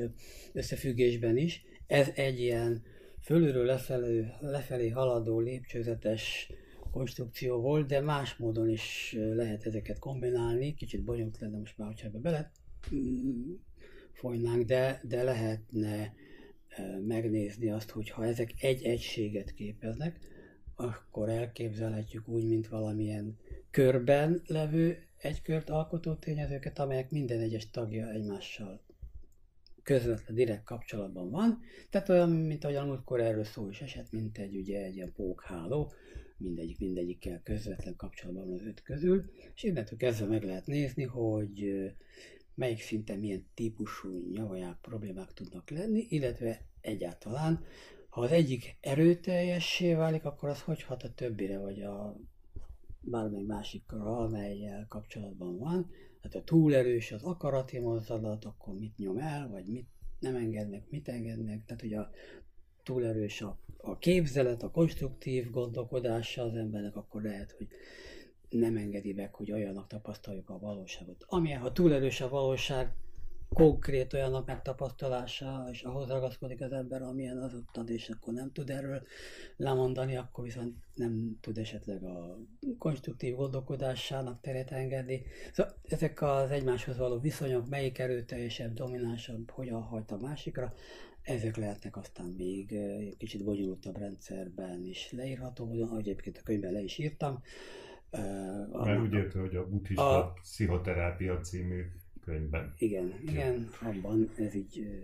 összefüggésben 0.52 1.36
is. 1.36 1.64
Ez 1.86 2.10
egy 2.14 2.40
ilyen 2.40 2.82
fölülről 3.20 3.64
lefelé, 3.64 4.26
lefelé 4.40 4.88
haladó 4.88 5.40
lépcsőzetes 5.40 6.52
konstrukció 6.92 7.60
volt, 7.60 7.86
de 7.86 8.00
más 8.00 8.36
módon 8.36 8.68
is 8.68 9.16
lehet 9.34 9.66
ezeket 9.66 9.98
kombinálni. 9.98 10.74
Kicsit 10.74 11.04
bonyolult 11.04 11.38
lenne 11.38 11.58
most 11.58 11.78
már, 11.78 11.88
hogyha 11.88 12.06
ebbe 12.06 12.18
bele 12.18 12.50
mm, 12.94 13.52
folynánk, 14.12 14.64
de, 14.64 15.00
de 15.04 15.22
lehetne 15.22 16.14
megnézni 17.06 17.70
azt, 17.70 17.90
hogy 17.90 18.10
ha 18.10 18.26
ezek 18.26 18.52
egy 18.58 18.82
egységet 18.82 19.52
képeznek, 19.52 20.18
akkor 20.74 21.28
elképzelhetjük 21.28 22.28
úgy, 22.28 22.46
mint 22.46 22.68
valamilyen 22.68 23.38
körben 23.70 24.42
levő 24.46 24.98
egy 25.16 25.42
kört 25.42 25.70
alkotó 25.70 26.14
tényezőket, 26.14 26.78
amelyek 26.78 27.10
minden 27.10 27.40
egyes 27.40 27.70
tagja 27.70 28.10
egymással 28.10 28.80
közvetlen, 29.82 30.34
direkt 30.34 30.64
kapcsolatban 30.64 31.30
van. 31.30 31.60
Tehát 31.90 32.08
olyan, 32.08 32.30
mint 32.30 32.64
ahogy 32.64 32.76
a 32.76 32.84
múltkor 32.84 33.20
erről 33.20 33.44
szó 33.44 33.68
is 33.68 33.80
esett, 33.80 34.10
mint 34.10 34.38
egy, 34.38 34.56
ugye, 34.56 34.84
egy 34.84 34.94
ilyen 34.94 35.12
pókháló, 35.12 35.92
mindegyik 36.42 36.78
mindegyikkel 36.78 37.40
közvetlen 37.42 37.96
kapcsolatban 37.96 38.48
van 38.48 38.58
az 38.58 38.66
öt 38.66 38.82
közül, 38.82 39.30
és 39.54 39.62
innentől 39.62 39.98
kezdve 39.98 40.26
meg 40.26 40.42
lehet 40.42 40.66
nézni, 40.66 41.02
hogy 41.04 41.72
melyik 42.54 42.80
szinten 42.80 43.18
milyen 43.18 43.46
típusú 43.54 44.28
nyavaják 44.32 44.78
problémák 44.80 45.32
tudnak 45.32 45.70
lenni, 45.70 46.06
illetve 46.08 46.66
egyáltalán 46.80 47.64
ha 48.12 48.20
az 48.20 48.30
egyik 48.30 48.76
erőteljessé 48.80 49.94
válik, 49.94 50.24
akkor 50.24 50.48
az 50.48 50.62
hogy 50.62 50.82
hat 50.82 51.02
a 51.02 51.14
többire, 51.14 51.58
vagy 51.58 51.82
a 51.82 52.16
bármely 53.00 53.42
másikra, 53.42 54.18
amelyel 54.18 54.86
kapcsolatban 54.88 55.58
van. 55.58 55.90
Hát 56.22 56.34
a 56.34 56.44
túlerős 56.44 57.12
az 57.12 57.22
akarati 57.22 57.78
mozdulat, 57.78 58.44
akkor 58.44 58.74
mit 58.74 58.96
nyom 58.96 59.18
el, 59.18 59.48
vagy 59.48 59.66
mit 59.66 59.86
nem 60.18 60.36
engednek, 60.36 60.90
mit 60.90 61.08
engednek. 61.08 61.64
Tehát, 61.64 61.80
hogy 61.80 61.94
a 61.94 62.10
túlerős 62.82 63.40
a, 63.40 63.58
a 63.76 63.98
képzelet, 63.98 64.62
a 64.62 64.70
konstruktív 64.70 65.50
gondolkodása 65.50 66.42
az 66.42 66.54
embernek, 66.54 66.96
akkor 66.96 67.22
lehet, 67.22 67.52
hogy 67.52 67.68
nem 68.48 68.76
engedi 68.76 69.12
meg, 69.12 69.34
hogy 69.34 69.52
olyannak 69.52 69.86
tapasztaljuk 69.86 70.50
a 70.50 70.58
valóságot. 70.58 71.24
Amilyen, 71.28 71.60
ha 71.60 71.72
túlerős 71.72 72.20
a 72.20 72.28
valóság, 72.28 72.92
konkrét 73.52 74.12
olyanok 74.12 74.46
megtapasztalása, 74.46 75.68
és 75.72 75.82
ahhoz 75.82 76.08
ragaszkodik 76.08 76.60
az 76.60 76.72
ember, 76.72 77.02
amilyen 77.02 77.38
az 77.38 77.54
ottan, 77.54 77.88
és 77.88 78.08
akkor 78.08 78.32
nem 78.32 78.52
tud 78.52 78.70
erről 78.70 79.02
lemondani, 79.56 80.16
akkor 80.16 80.44
viszont 80.44 80.76
nem 80.94 81.38
tud 81.40 81.58
esetleg 81.58 82.04
a 82.04 82.38
konstruktív 82.78 83.34
gondolkodásának 83.34 84.40
teret 84.40 84.70
engedni. 84.70 85.22
Szóval 85.52 85.74
ezek 85.88 86.22
az 86.22 86.50
egymáshoz 86.50 86.96
való 86.96 87.18
viszonyok, 87.18 87.68
melyik 87.68 87.98
erőteljesebb, 87.98 88.72
dominánsabb, 88.72 89.50
hogyan 89.50 89.82
hajt 89.82 90.10
a 90.10 90.16
másikra, 90.16 90.74
ezek 91.22 91.56
lehetnek 91.56 91.96
aztán 91.96 92.26
még 92.26 92.72
egy 92.72 93.16
kicsit 93.16 93.44
bonyolultabb 93.44 93.96
rendszerben 93.96 94.84
is 94.84 95.12
leírható, 95.12 95.82
ahogy 95.82 96.08
egyébként 96.08 96.36
a 96.38 96.42
könyvben 96.44 96.72
le 96.72 96.80
is 96.80 96.98
írtam. 96.98 97.42
Mert 98.72 99.00
úgy 99.00 99.12
érte, 99.12 99.40
hogy 99.40 99.56
a 99.56 99.68
buddhista 99.68 100.24
a, 100.24 100.32
pszichoterápia 100.32 101.40
című 101.40 101.84
könyvben. 102.20 102.74
Igen, 102.78 103.14
igen, 103.26 103.68
abban 103.80 104.30
ez 104.36 104.54
így 104.54 105.02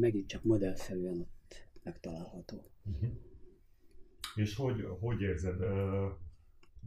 megint 0.00 0.28
csak 0.28 0.42
modellszerűen 0.42 1.18
ott 1.18 1.68
megtalálható. 1.82 2.62
Uh-huh. 2.84 3.10
És 4.34 4.54
hogy, 4.54 4.86
hogy 5.00 5.20
érzed, 5.20 5.60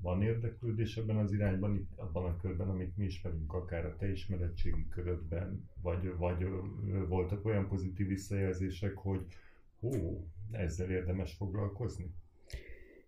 van 0.01 0.21
érdeklődés 0.21 0.97
ebben 0.97 1.17
az 1.17 1.33
irányban, 1.33 1.75
itt 1.75 1.89
abban 1.95 2.25
a 2.25 2.37
körben, 2.37 2.69
amit 2.69 2.97
mi 2.97 3.05
ismerünk, 3.05 3.53
akár 3.53 3.85
a 3.85 3.95
te 3.95 4.11
ismeretségi 4.11 4.85
körödben, 4.89 5.69
vagy, 5.81 6.17
vagy 6.17 6.45
voltak 7.07 7.45
olyan 7.45 7.67
pozitív 7.67 8.07
visszajelzések, 8.07 8.97
hogy 8.97 9.25
hó, 9.79 10.27
ezzel 10.51 10.91
érdemes 10.91 11.33
foglalkozni? 11.33 12.11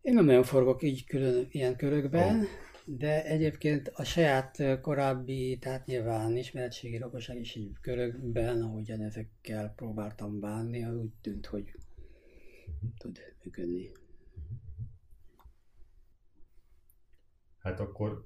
Én 0.01 0.13
nem 0.13 0.26
nagyon 0.26 0.43
forgok 0.43 0.84
így 0.84 1.05
külön 1.05 1.47
ilyen 1.49 1.76
körökben. 1.76 2.39
Oh 2.39 2.45
de 2.85 3.26
egyébként 3.26 3.88
a 3.88 4.03
saját 4.03 4.80
korábbi, 4.81 5.57
tehát 5.57 5.85
nyilván 5.85 6.38
ismeretségi 6.38 6.97
rokoság 6.97 7.39
is 7.39 7.55
így 7.55 7.72
körökben, 7.81 8.61
ahogyan 8.61 9.01
ezekkel 9.01 9.73
próbáltam 9.76 10.39
bánni, 10.39 10.84
az 10.84 10.95
úgy 10.95 11.11
tűnt, 11.22 11.45
hogy 11.45 11.72
tud 12.97 13.19
működni. 13.43 13.91
Hát 17.61 17.79
akkor 17.79 18.25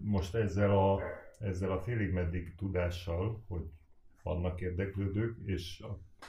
most 0.00 0.34
ezzel 0.34 0.78
a, 0.78 1.00
ezzel 1.38 1.72
a 1.72 1.80
félig 1.80 2.12
meddig 2.12 2.54
tudással, 2.54 3.42
hogy 3.48 3.70
vannak 4.22 4.60
érdeklődők, 4.60 5.36
és 5.44 5.84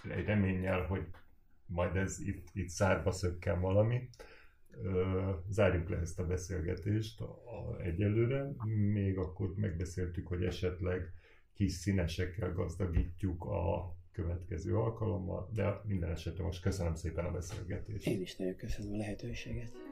egy 0.10 0.26
reménnyel, 0.26 0.86
hogy 0.86 1.06
majd 1.66 1.96
ez 1.96 2.20
itt, 2.20 2.48
itt 2.54 2.70
szárba 2.70 3.12
szökken 3.12 3.60
valami, 3.60 4.10
zárjuk 5.50 5.90
le 5.90 5.98
ezt 5.98 6.20
a 6.20 6.28
beszélgetést 6.28 7.24
egyelőre. 7.84 8.52
Még 8.92 9.18
akkor 9.18 9.54
megbeszéltük, 9.56 10.28
hogy 10.28 10.44
esetleg 10.44 11.14
kis 11.54 11.72
színesekkel 11.72 12.54
gazdagítjuk 12.54 13.44
a 13.44 13.96
következő 14.12 14.78
alkalommal, 14.78 15.50
de 15.54 15.82
minden 15.84 16.10
esetre 16.10 16.44
most 16.44 16.62
köszönöm 16.62 16.96
szépen 16.96 17.26
a 17.26 17.32
beszélgetést. 17.32 18.08
Én 18.08 18.22
is 18.22 18.36
nagyon 18.36 18.56
köszönöm 18.56 18.94
a 18.94 18.98
lehetőséget. 18.98 19.91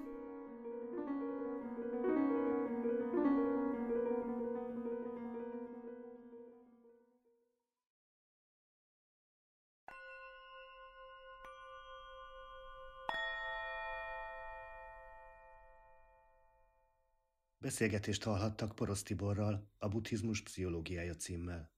Beszélgetést 17.69 18.23
hallhattak 18.23 18.75
Porosz 18.75 19.03
Tiborral 19.03 19.69
a 19.77 19.87
buddhizmus 19.87 20.41
pszichológiája 20.41 21.15
címmel. 21.15 21.71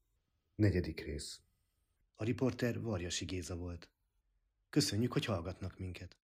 Negyedik 0.55 1.05
rész. 1.05 1.41
A 2.15 2.23
riporter 2.23 2.81
Varjasi 2.81 3.25
Géza 3.25 3.55
volt. 3.55 3.89
Köszönjük, 4.69 5.11
hogy 5.11 5.25
hallgatnak 5.25 5.77
minket. 5.79 6.20